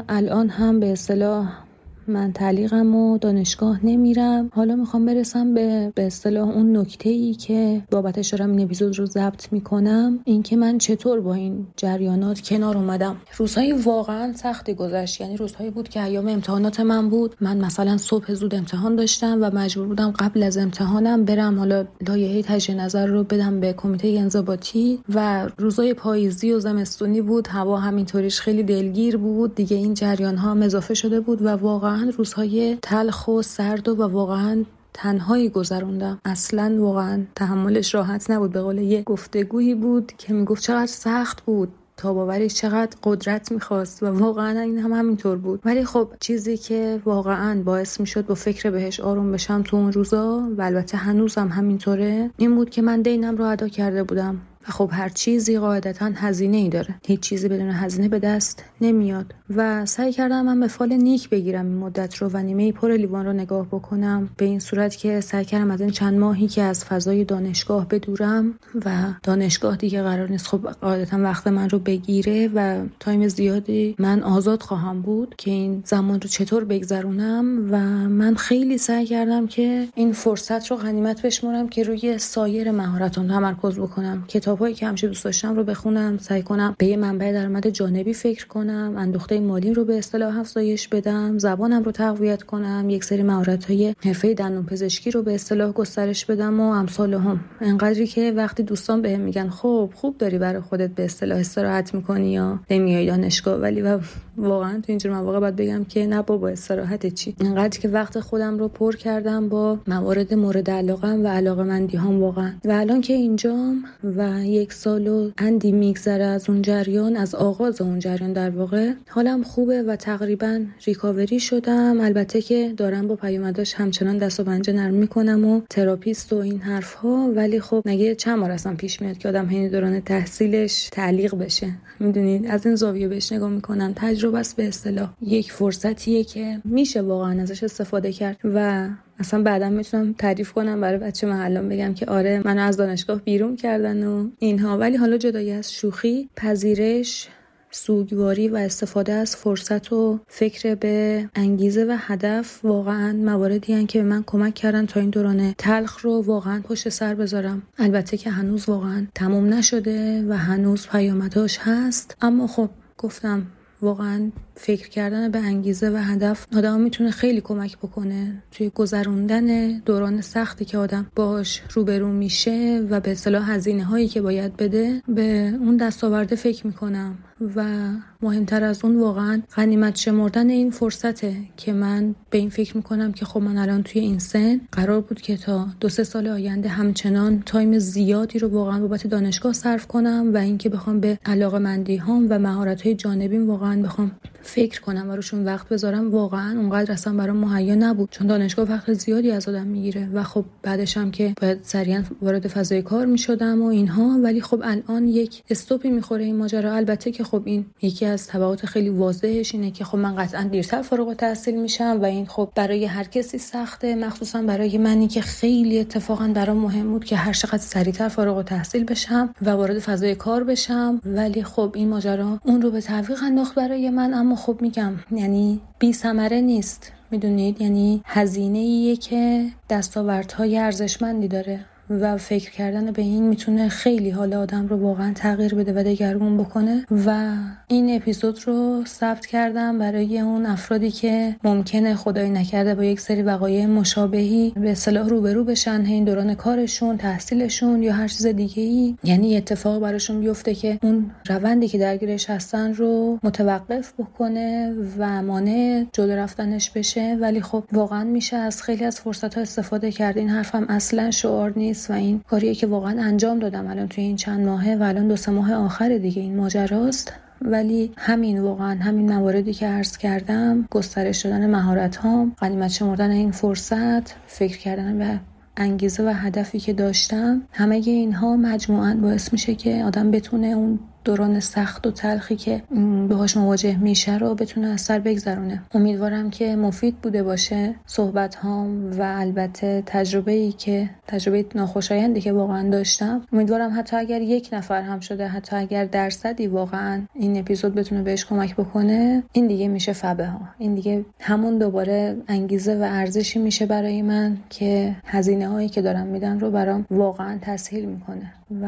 الان 0.09 0.49
هم 0.49 0.79
به 0.79 0.91
اصطلاح 0.91 1.62
من 2.07 2.33
تعلیقم 2.33 2.95
و 2.95 3.17
دانشگاه 3.17 3.85
نمیرم. 3.85 4.49
حالا 4.53 4.75
می‌خوام 4.75 5.05
برسم 5.05 5.53
به 5.53 5.91
به 5.95 6.07
اصطلاح 6.07 6.49
اون 6.49 6.77
نکته 6.77 7.09
ای 7.09 7.33
که 7.33 7.81
بابتش 7.91 8.29
دارم 8.29 8.51
این 8.51 8.65
اپیزود 8.65 8.99
رو 8.99 9.05
ضبط 9.05 9.53
می‌کنم. 9.53 10.19
اینکه 10.23 10.55
من 10.55 10.77
چطور 10.77 11.21
با 11.21 11.33
این 11.33 11.67
جریانات 11.77 12.41
کنار 12.41 12.77
اومدم. 12.77 13.15
روزهای 13.37 13.71
واقعا 13.71 14.33
سختی 14.33 14.73
گذشت. 14.73 15.21
یعنی 15.21 15.37
روزهایی 15.37 15.71
بود 15.71 15.89
که 15.89 16.03
ایام 16.03 16.27
امتحانات 16.27 16.79
من 16.79 17.09
بود. 17.09 17.35
من 17.41 17.57
مثلا 17.57 17.97
صبح 17.97 18.33
زود 18.33 18.55
امتحان 18.55 18.95
داشتم 18.95 19.37
و 19.41 19.51
مجبور 19.55 19.87
بودم 19.87 20.11
قبل 20.11 20.43
از 20.43 20.57
امتحانم 20.57 21.25
برم. 21.25 21.59
حالا 21.59 21.85
لایحه 22.07 22.41
تجدید 22.41 22.77
نظر 22.77 23.05
رو 23.05 23.23
بدم 23.23 23.59
به 23.59 23.73
کمیته 23.73 24.07
انضباطی 24.07 24.99
و 25.15 25.49
روزهای 25.57 25.93
پاییزی 25.93 26.51
و 26.51 26.59
زمستونی 26.59 27.21
بود. 27.21 27.47
هوا 27.47 27.77
همینطوریش 27.77 28.41
خیلی 28.41 28.63
دلگیر 28.63 29.17
بود. 29.17 29.55
دیگه 29.55 29.77
این 29.77 29.93
جریان 29.93 30.37
ها 30.37 30.53
اضافه 30.63 30.93
شده 30.93 31.19
بود 31.19 31.41
و 31.41 31.47
واقعا 31.47 31.92
روزهای 32.01 32.77
تلخ 32.81 33.27
و 33.27 33.41
سرد 33.41 33.89
و, 33.89 34.07
واقعا 34.07 34.63
تنهایی 34.93 35.49
گذروندم. 35.49 36.19
اصلا 36.25 36.75
واقعا 36.79 37.23
تحملش 37.35 37.95
راحت 37.95 38.31
نبود. 38.31 38.51
به 38.51 38.61
قول 38.61 38.77
یه 38.77 39.03
گفتگویی 39.03 39.75
بود 39.75 40.11
که 40.17 40.33
می‌گفت 40.33 40.63
چقدر 40.63 40.85
سخت 40.85 41.41
بود 41.41 41.69
تاباوریش 41.97 42.53
چقدر 42.53 42.97
قدرت 43.03 43.51
می‌خواست 43.51 44.03
و 44.03 44.05
واقعا 44.05 44.59
این 44.59 44.77
هم 44.77 44.93
همینطور 44.93 45.37
بود. 45.37 45.61
ولی 45.65 45.85
خب 45.85 46.09
چیزی 46.19 46.57
که 46.57 47.01
واقعا 47.05 47.61
باعث 47.63 47.99
می‌شد 47.99 48.25
با 48.25 48.35
فکر 48.35 48.71
بهش 48.71 48.99
آروم 48.99 49.31
بشم 49.31 49.61
تو 49.63 49.77
اون 49.77 49.93
روزا 49.93 50.49
و 50.57 50.61
البته 50.61 50.97
هنوزم 50.97 51.47
همینطوره 51.47 52.31
این 52.37 52.55
بود 52.55 52.69
که 52.69 52.81
من 52.81 53.01
دینم 53.01 53.37
رو 53.37 53.45
ادا 53.45 53.67
کرده 53.67 54.03
بودم. 54.03 54.41
و 54.67 54.71
خب 54.71 54.89
هر 54.93 55.09
چیزی 55.09 55.59
قاعدتا 55.59 56.05
هزینه 56.15 56.57
ای 56.57 56.69
داره. 56.69 56.95
هیچ 57.07 57.19
چیزی 57.19 57.47
بدون 57.47 57.69
هزینه 57.69 58.07
به 58.07 58.19
دست 58.19 58.63
نمیاد. 58.81 59.33
و 59.55 59.85
سعی 59.85 60.11
کردم 60.11 60.45
من 60.45 60.59
به 60.59 60.67
فال 60.67 60.93
نیک 60.93 61.29
بگیرم 61.29 61.65
این 61.65 61.77
مدت 61.77 62.15
رو 62.15 62.29
و 62.33 62.37
نیمه 62.37 62.71
پر 62.71 62.91
لیوان 62.91 63.25
رو 63.25 63.33
نگاه 63.33 63.67
بکنم. 63.67 64.29
به 64.37 64.45
این 64.45 64.59
صورت 64.59 64.95
که 64.95 65.21
سعی 65.21 65.45
کردم 65.45 65.71
از 65.71 65.81
این 65.81 65.89
چند 65.89 66.19
ماهی 66.19 66.47
که 66.47 66.61
از 66.61 66.85
فضای 66.85 67.23
دانشگاه 67.23 67.87
بدورم 67.87 68.53
و 68.85 68.91
دانشگاه 69.23 69.75
دیگه 69.75 70.03
قرار 70.03 70.29
نیست 70.29 70.47
خب 70.47 70.67
قاعدتا 70.81 71.17
وقت 71.19 71.47
من 71.47 71.69
رو 71.69 71.79
بگیره 71.79 72.49
و 72.55 72.85
time 72.99 73.27
زیادی 73.27 73.95
من 73.99 74.23
آزاد 74.23 74.61
خواهم 74.61 75.01
بود 75.01 75.35
که 75.37 75.51
این 75.51 75.83
زمان 75.85 76.21
رو 76.21 76.29
چطور 76.29 76.65
بگذرونم. 76.65 77.71
و 77.71 77.77
من 78.09 78.35
خیلی 78.35 78.77
سعی 78.77 79.05
کردم 79.05 79.47
که 79.47 79.87
این 79.95 80.13
فرصت 80.13 80.71
رو 80.71 80.77
غنیمت 80.77 81.21
بشمرم 81.21 81.69
که 81.69 81.83
روی 81.83 82.17
سایر 82.17 82.71
مهارتام 82.71 83.27
تمرکز 83.27 83.79
بکنم. 83.79 84.23
کتاب 84.27 84.52
کتابایی 84.53 84.75
که 84.75 84.87
همیشه 84.87 85.07
دوست 85.07 85.25
داشتم 85.25 85.55
رو 85.55 85.63
بخونم 85.63 86.17
سعی 86.17 86.41
کنم 86.41 86.75
به 86.77 86.85
یه 86.85 86.97
منبع 86.97 87.31
درآمد 87.31 87.69
جانبی 87.69 88.13
فکر 88.13 88.47
کنم 88.47 88.93
اندوخته 88.97 89.39
مالی 89.39 89.73
رو 89.73 89.85
به 89.85 89.97
اصطلاح 89.97 90.39
افزایش 90.39 90.87
بدم 90.87 91.37
زبانم 91.37 91.83
رو 91.83 91.91
تقویت 91.91 92.43
کنم 92.43 92.89
یک 92.89 93.03
سری 93.03 93.23
مهارت 93.23 93.65
های 93.65 93.95
حرفه 94.03 94.33
دندون 94.33 94.65
پزشکی 94.65 95.11
رو 95.11 95.23
به 95.23 95.35
اصطلاح 95.35 95.71
گسترش 95.71 96.25
بدم 96.25 96.59
و 96.59 96.63
امثال 96.63 97.13
هم. 97.13 97.39
انقدری 97.61 98.07
که 98.07 98.33
وقتی 98.35 98.63
دوستان 98.63 99.01
بهم 99.01 99.19
میگن 99.21 99.49
خب 99.49 99.89
خوب 99.95 100.17
داری 100.17 100.37
برای 100.37 100.61
خودت 100.61 100.89
به 100.89 101.05
اصطلاح 101.05 101.39
استراحت 101.39 101.95
می‌کنی 101.95 102.31
یا 102.31 102.59
نمیای 102.69 103.05
دانشگاه؟ 103.05 103.59
ولی 103.59 103.81
و 103.81 103.99
واقعا 104.37 104.73
تو 104.73 104.85
اینجور 104.87 105.13
مواقع 105.13 105.39
باید 105.39 105.55
بگم 105.55 105.83
که 105.83 106.07
نه 106.07 106.21
بابا 106.21 106.49
استراحت 106.49 107.13
چی؟ 107.13 107.35
انقدر 107.39 107.79
که 107.79 107.87
وقت 107.87 108.19
خودم 108.19 108.57
رو 108.57 108.67
پر 108.67 108.95
کردم 108.95 109.49
با 109.49 109.79
موارد 109.87 110.33
مورد 110.33 110.69
علاقم 110.69 111.23
و 111.23 111.27
علاقه 111.27 111.63
مندی 111.63 111.97
هم 111.97 112.21
واقعا. 112.21 112.51
و 112.65 112.71
الان 112.71 113.01
که 113.01 113.13
اینجام 113.13 113.83
و 114.03 114.42
یک 114.45 114.73
سال 114.73 115.07
و 115.07 115.31
اندی 115.37 115.71
میگذره 115.71 116.23
از 116.23 116.49
اون 116.49 116.61
جریان 116.61 117.17
از 117.17 117.35
آغاز 117.35 117.81
اون 117.81 117.99
جریان 117.99 118.33
در 118.33 118.49
واقع. 118.49 118.93
حالم 119.09 119.43
خوبه 119.43 119.83
و 119.83 119.95
تقریبا 119.95 120.61
recovery 120.85 121.39
شدم. 121.39 122.01
البته 122.01 122.41
که 122.41 122.73
دارم 122.77 123.07
با 123.07 123.15
پیامداش 123.15 123.73
همچنان 123.73 124.17
دست 124.17 124.39
و 124.39 124.43
پنجه 124.43 124.73
نرم 124.73 124.93
می‌کنم 124.93 125.45
و 125.45 125.61
therapist 125.69 126.33
و 126.33 126.35
این 126.35 126.59
حرف 126.59 126.93
ها 126.93 127.31
ولی 127.35 127.59
خب 127.59 127.81
مگه 127.85 128.15
چند 128.15 128.39
بار 128.39 128.51
اصلا 128.51 128.75
پیش 128.75 129.01
میاد 129.01 129.17
که 129.17 129.29
آدم 129.29 129.49
حین 129.49 129.69
دوران 129.69 129.99
تحصیلش 129.99 130.89
تعلیق 130.91 131.35
بشه؟ 131.35 131.69
می‌دونید؟ 132.03 132.45
از 132.47 132.65
این 132.65 132.75
زاویه 132.75 133.07
بهش 133.07 133.31
نگاه 133.31 133.49
می‌کنم. 133.49 133.93
تجربه 133.95 134.39
است 134.39 134.55
به 134.55 134.67
اصطلاح 134.67 135.13
یک 135.21 135.51
فرصتیه 135.51 136.23
که 136.23 136.61
میشه 136.63 137.01
واقعا 137.01 137.41
ازش 137.41 137.63
استفاده 137.63 138.11
کرد 138.11 138.37
و 138.43 138.89
اصلا 139.19 139.43
بعدا 139.43 139.69
می‌تونم 139.69 140.13
تعریف 140.13 140.51
کنم 140.51 140.81
برای 140.81 140.97
بچه 140.97 141.27
محلم 141.27 141.69
بگم 141.69 141.93
که 141.93 142.05
آره 142.05 142.41
منو 142.45 142.61
از 142.61 142.77
دانشگاه 142.77 143.21
بیرون 143.21 143.55
کردن 143.55 144.07
و 144.07 144.29
اینها. 144.39 144.77
ولی 144.77 144.97
حالا 144.97 145.17
جدایی 145.17 145.51
از 145.51 145.73
شوخی 145.73 146.29
پذیرش 146.35 147.29
سوگواری 147.75 148.47
و 148.47 148.55
استفاده 148.55 149.13
از 149.13 149.35
فرصت 149.35 149.93
و 149.93 150.19
فکر 150.27 150.75
به 150.75 151.29
انگیزه 151.35 151.85
و 151.85 151.97
هدف 151.99 152.65
واقعا 152.65 153.13
مواردی 153.13 153.73
هن 153.73 153.85
که 153.85 154.01
به 154.01 154.09
من 154.09 154.23
کمک 154.27 154.53
کردن 154.53 154.85
تا 154.85 154.99
این 154.99 155.09
دوران 155.09 155.53
تلخ 155.57 155.99
رو 156.01 156.21
واقعا 156.21 156.61
پشت 156.61 156.89
سر 156.89 157.15
بذارم. 157.15 157.61
البته 157.77 158.17
که 158.17 158.29
هنوز 158.29 158.69
واقعا 158.69 159.07
تموم 159.15 159.53
نشده 159.53 160.25
و 160.29 160.33
هنوز 160.33 160.87
پیامداش 160.87 161.57
هست. 161.61 162.17
اما 162.21 162.47
خب 162.47 162.69
گفتم 162.97 163.45
واقعا 163.81 164.31
فکر 164.55 164.89
کردن 164.89 165.31
به 165.31 165.39
انگیزه 165.39 165.89
و 165.89 165.97
هدف 165.97 166.47
آدم 166.55 166.81
می‌تونه 166.81 167.11
خیلی 167.11 167.41
کمک 167.41 167.77
بکنه. 167.77 168.43
توی 168.51 168.69
گذروندن 168.69 169.79
دوران 169.79 170.21
سختی 170.21 170.65
که 170.65 170.77
آدم 170.77 171.07
باش 171.15 171.61
روبرو 171.73 172.11
میشه 172.11 172.87
و 172.89 172.99
به 172.99 173.11
اصطلاح 173.11 173.51
هزینه 173.51 173.83
هایی 173.83 174.07
که 174.07 174.21
باید 174.21 174.57
بده 174.57 175.01
به 175.07 175.53
اون 175.59 175.77
دستاورده 175.77 176.35
فکر 176.35 176.67
می‌کنم. 176.67 177.17
و 177.55 177.89
مهمتر 178.21 178.63
از 178.63 178.85
اون 178.85 178.99
واقعا 178.99 179.41
غنیمت 179.55 179.95
شمردن 179.95 180.49
این 180.49 180.71
فرصته 180.71 181.35
که 181.57 181.73
من 181.73 182.15
به 182.29 182.37
این 182.37 182.49
فکر 182.49 182.77
می‌کنم 182.77 183.11
که 183.11 183.25
خب 183.25 183.41
من 183.41 183.57
الان 183.57 183.83
توی 183.83 184.01
این 184.01 184.19
سن 184.19 184.61
قرار 184.71 185.01
بود 185.01 185.21
که 185.21 185.37
تا 185.37 185.67
دو 185.79 185.89
سه 185.89 186.03
سال 186.03 186.27
آینده 186.27 186.69
همچنان 186.69 187.43
تایم 187.45 187.79
زیادی 187.79 188.39
رو 188.39 188.47
واقعا 188.47 188.79
بابت 188.79 189.07
دانشگاه 189.07 189.53
صرف 189.53 189.87
کنم 189.87 190.31
و 190.33 190.37
اینکه 190.37 190.69
بخوام 190.69 190.99
به 190.99 191.19
علاقه 191.25 191.59
مندی 191.59 191.97
هم 191.97 192.27
و 192.29 192.39
مهارت 192.39 192.81
های 192.81 192.95
جانبیم 192.95 193.49
واقعا 193.49 193.81
بخوام 193.81 194.11
فکر 194.43 194.81
کنم 194.81 195.09
و 195.09 195.15
روشون 195.15 195.45
وقت 195.45 195.69
بذارم 195.69 196.11
واقعا 196.11 196.59
اونقدر 196.59 196.91
اصلا 196.91 197.13
برام 197.13 197.37
مهیا 197.37 197.75
نبود. 197.75 198.09
چون 198.11 198.27
دانشگاه 198.27 198.69
وقت 198.69 198.93
زیادی 198.93 199.31
از 199.31 199.49
آدم 199.49 199.67
می‌گیره 199.67 200.09
و 200.13 200.23
خب 200.23 200.45
بعدش 200.63 200.97
هم 200.97 201.11
که 201.11 201.33
باید 201.41 201.59
سریعا 201.63 202.03
وارد 202.21 202.47
فضای 202.47 202.81
کار 202.81 203.05
می‌شدم 203.05 203.61
و 203.61 203.65
اینها. 203.65 204.19
ولی 204.23 204.41
خب 204.41 204.61
الان 204.63 205.07
یک 205.07 205.43
استوپی 205.49 205.89
می‌خوره 205.89 206.25
این 206.25 206.35
ماجرا. 206.35 206.73
البته 206.75 207.11
که 207.11 207.23
خب 207.23 207.41
این 207.45 207.65
یکی 207.81 208.05
از 208.05 208.27
تبعات 208.27 208.65
خیلی 208.65 208.89
واضحش 208.89 209.55
اینه 209.55 209.71
که 209.71 209.83
خب 209.83 209.97
من 209.97 210.15
قطعا 210.15 210.43
دیرتر 210.43 210.81
فارغ 210.81 211.07
التحصیل 211.07 211.61
میشم 211.61 211.99
و 212.01 212.05
این 212.05 212.25
خب 212.25 212.49
برای 212.55 212.85
هر 212.85 213.03
کسی 213.03 213.37
سخته. 213.37 213.95
مخصوصا 213.95 214.41
برای 214.41 214.77
منی 214.77 215.07
که 215.07 215.21
خیلی 215.21 215.79
اتفاقا 215.79 216.31
برام 216.35 216.57
مهم 216.57 216.91
بود 216.91 217.05
که 217.05 217.15
هر 217.15 217.33
چقدر 217.33 217.57
سریعتر 217.57 218.07
فارغ 218.07 218.37
التحصیل 218.37 218.83
بشم 218.83 219.35
و 219.41 219.49
وارد 219.49 219.79
فضای 219.79 220.15
کار 220.15 220.43
بشم. 220.43 221.01
ولی 221.05 221.43
خب 221.43 221.71
این 221.75 221.89
ماجرا 221.89 222.39
اون 222.45 222.61
رو 222.61 222.71
به 222.71 222.81
تعویق 222.81 223.23
انداخت 223.23 223.55
برای 223.55 223.89
من. 223.89 224.13
اما 224.13 224.32
خب 224.35 224.57
میگم 224.61 224.93
یعنی 225.11 225.61
بی 225.79 225.93
ثمره 225.93 226.41
نیست 226.41 226.91
می‌دونید؟ 227.11 227.61
یعنی 227.61 228.01
هزینه 228.05 228.59
ایه 228.59 228.95
که 228.95 229.49
دستاوردهای 229.69 230.57
ارزشمندی 230.57 231.27
داره. 231.27 231.65
و 232.01 232.17
فکر 232.17 232.51
کردن 232.51 232.91
به 232.91 233.01
این 233.01 233.23
می‌تونه 233.23 233.69
خیلی 233.69 234.09
حال 234.09 234.33
آدم 234.33 234.67
رو 234.67 234.77
واقعا 234.77 235.13
تغییر 235.13 235.55
بده 235.55 235.73
و 235.73 235.83
دگرگون 235.83 236.37
بکنه. 236.37 236.85
و 237.05 237.35
این 237.67 237.95
اپیزود 237.95 238.39
رو 238.47 238.83
ثبت 238.85 239.25
کردم 239.25 239.79
برای 239.79 240.19
اون 240.19 240.45
افرادی 240.45 240.91
که 240.91 241.35
ممکنه 241.43 241.95
خدای 241.95 242.29
نکرده 242.29 242.75
با 242.75 242.83
یک 242.83 242.99
سری 242.99 243.21
وقایع 243.21 243.65
مشابهی 243.65 244.53
به 244.55 244.71
اصطلاح 244.71 245.07
روبرو 245.07 245.43
بشن 245.43 245.85
این 245.85 246.03
دوران 246.03 246.35
کارشون 246.35 246.97
تحصیلشون 246.97 247.83
یا 247.83 247.93
هر 247.93 248.07
چیز 248.07 248.25
دیگه 248.25 248.63
ای 248.63 248.95
یعنی 249.03 249.37
اتفاق 249.37 249.81
براشون 249.81 250.19
بیفته 250.19 250.55
که 250.55 250.79
اون 250.83 251.11
روندی 251.29 251.67
که 251.67 251.77
درگیرش 251.77 252.29
هستن 252.29 252.73
رو 252.73 253.19
متوقف 253.23 253.93
بکنه 253.97 254.73
و 254.97 255.21
مانع 255.21 255.85
جلو 255.93 256.15
رفتنش 256.15 256.69
بشه. 256.69 257.17
ولی 257.21 257.41
خب 257.41 257.63
واقعا 257.71 258.03
میشه 258.03 258.37
از 258.37 258.63
خیلی 258.63 258.85
از 258.85 258.99
فرصت 258.99 259.33
ها 259.33 259.41
استفاده 259.41 259.91
کرد. 259.91 260.17
این 260.17 260.29
حرفم 260.29 260.65
اصلا 260.69 261.11
شعار 261.11 261.53
نیست. 261.55 261.82
و 261.89 261.93
این 261.93 262.19
کاریه 262.29 262.55
که 262.55 262.67
واقعا 262.67 263.01
انجام 263.01 263.39
دادم 263.39 263.67
الان 263.67 263.87
توی 263.87 264.03
این 264.03 264.15
چند 264.15 264.45
ماهه 264.45 264.77
و 264.79 264.83
الان 264.83 265.07
دو 265.07 265.15
سه 265.15 265.31
ماه 265.31 265.53
آخر 265.53 265.97
دیگه 265.97 266.21
این 266.21 266.35
ماجراست. 266.35 267.13
ولی 267.41 267.91
همین 267.97 268.39
واقعا 268.39 268.79
همین 268.81 269.13
مواردی 269.13 269.53
که 269.53 269.67
عرض 269.67 269.97
کردم 269.97 270.67
گسترش 270.71 271.25
دادن 271.25 271.49
مهارت 271.49 271.95
ها 271.95 272.27
قنیمت 272.37 272.71
شمردن 272.71 273.11
این 273.11 273.31
فرصت 273.31 274.15
فکر 274.27 274.57
کردن 274.57 274.97
به 274.97 275.19
انگیزه 275.57 276.03
و 276.03 276.13
هدفی 276.13 276.59
که 276.59 276.73
داشتم 276.73 277.41
همه 277.51 277.75
اینها 277.75 278.35
مجموعا 278.35 278.97
باعث 279.01 279.33
میشه 279.33 279.55
که 279.55 279.83
آدم 279.83 280.11
بتونه 280.11 280.47
اون 280.47 280.79
دوران 281.03 281.39
سخت 281.39 281.87
و 281.87 281.91
تلخی 281.91 282.35
که 282.35 282.61
باهاش 283.09 283.37
مواجه 283.37 283.77
میشه 283.77 284.17
رو 284.17 284.35
بتونه 284.35 284.67
از 284.67 284.81
سر 284.81 284.99
بگذرونه. 284.99 285.61
امیدوارم 285.73 286.29
که 286.29 286.55
مفید 286.55 286.95
بوده 286.95 287.23
باشه 287.23 287.75
صحبت 287.85 288.35
هام 288.35 288.99
و 288.99 289.15
البته 289.17 289.83
تجربه 289.85 290.31
ای 290.31 290.51
که 290.51 290.89
تجربه 291.07 291.45
ناخوشایندی 291.55 292.21
که 292.21 292.33
واقعا 292.33 292.69
داشتم. 292.69 293.21
امیدوارم 293.33 293.79
حتی 293.79 293.97
اگر 293.97 294.21
یک 294.21 294.49
نفر 294.53 294.81
هم 294.81 294.99
شده 294.99 295.27
حتی 295.27 295.55
اگر 295.55 295.85
درصدی 295.85 296.47
واقعا 296.47 297.01
این 297.13 297.39
اپیزود 297.39 297.75
بتونه 297.75 298.01
بهش 298.01 298.25
کمک 298.25 298.55
بکنه 298.55 299.23
این 299.31 299.47
دیگه 299.47 299.67
میشه 299.67 299.93
فبه 299.93 300.25
ها 300.25 300.39
این 300.57 300.75
دیگه 300.75 301.05
همون 301.19 301.57
دوباره 301.57 302.17
انگیزه 302.27 302.75
و 302.75 302.83
ارزشی 302.83 303.39
میشه 303.39 303.65
برای 303.65 304.01
من 304.01 304.37
که 304.49 304.95
هزینه 305.05 305.47
هایی 305.47 305.69
که 305.69 305.81
دارم 305.81 306.07
میدن 306.07 306.39
رو 306.39 306.51
برام 306.51 306.85
واقعا 306.91 307.37
تسهیل 307.41 307.85
می‌کنه 307.85 308.33
و 308.61 308.67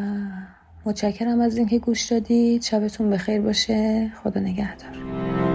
متشکرم 0.85 1.41
از 1.41 1.57
اینکه 1.57 1.79
گوش 1.79 2.01
دادید. 2.01 2.61
شبتون 2.61 3.09
بخیر 3.09 3.41
باشه. 3.41 4.11
خدا 4.23 4.39
نگهدار. 4.39 5.54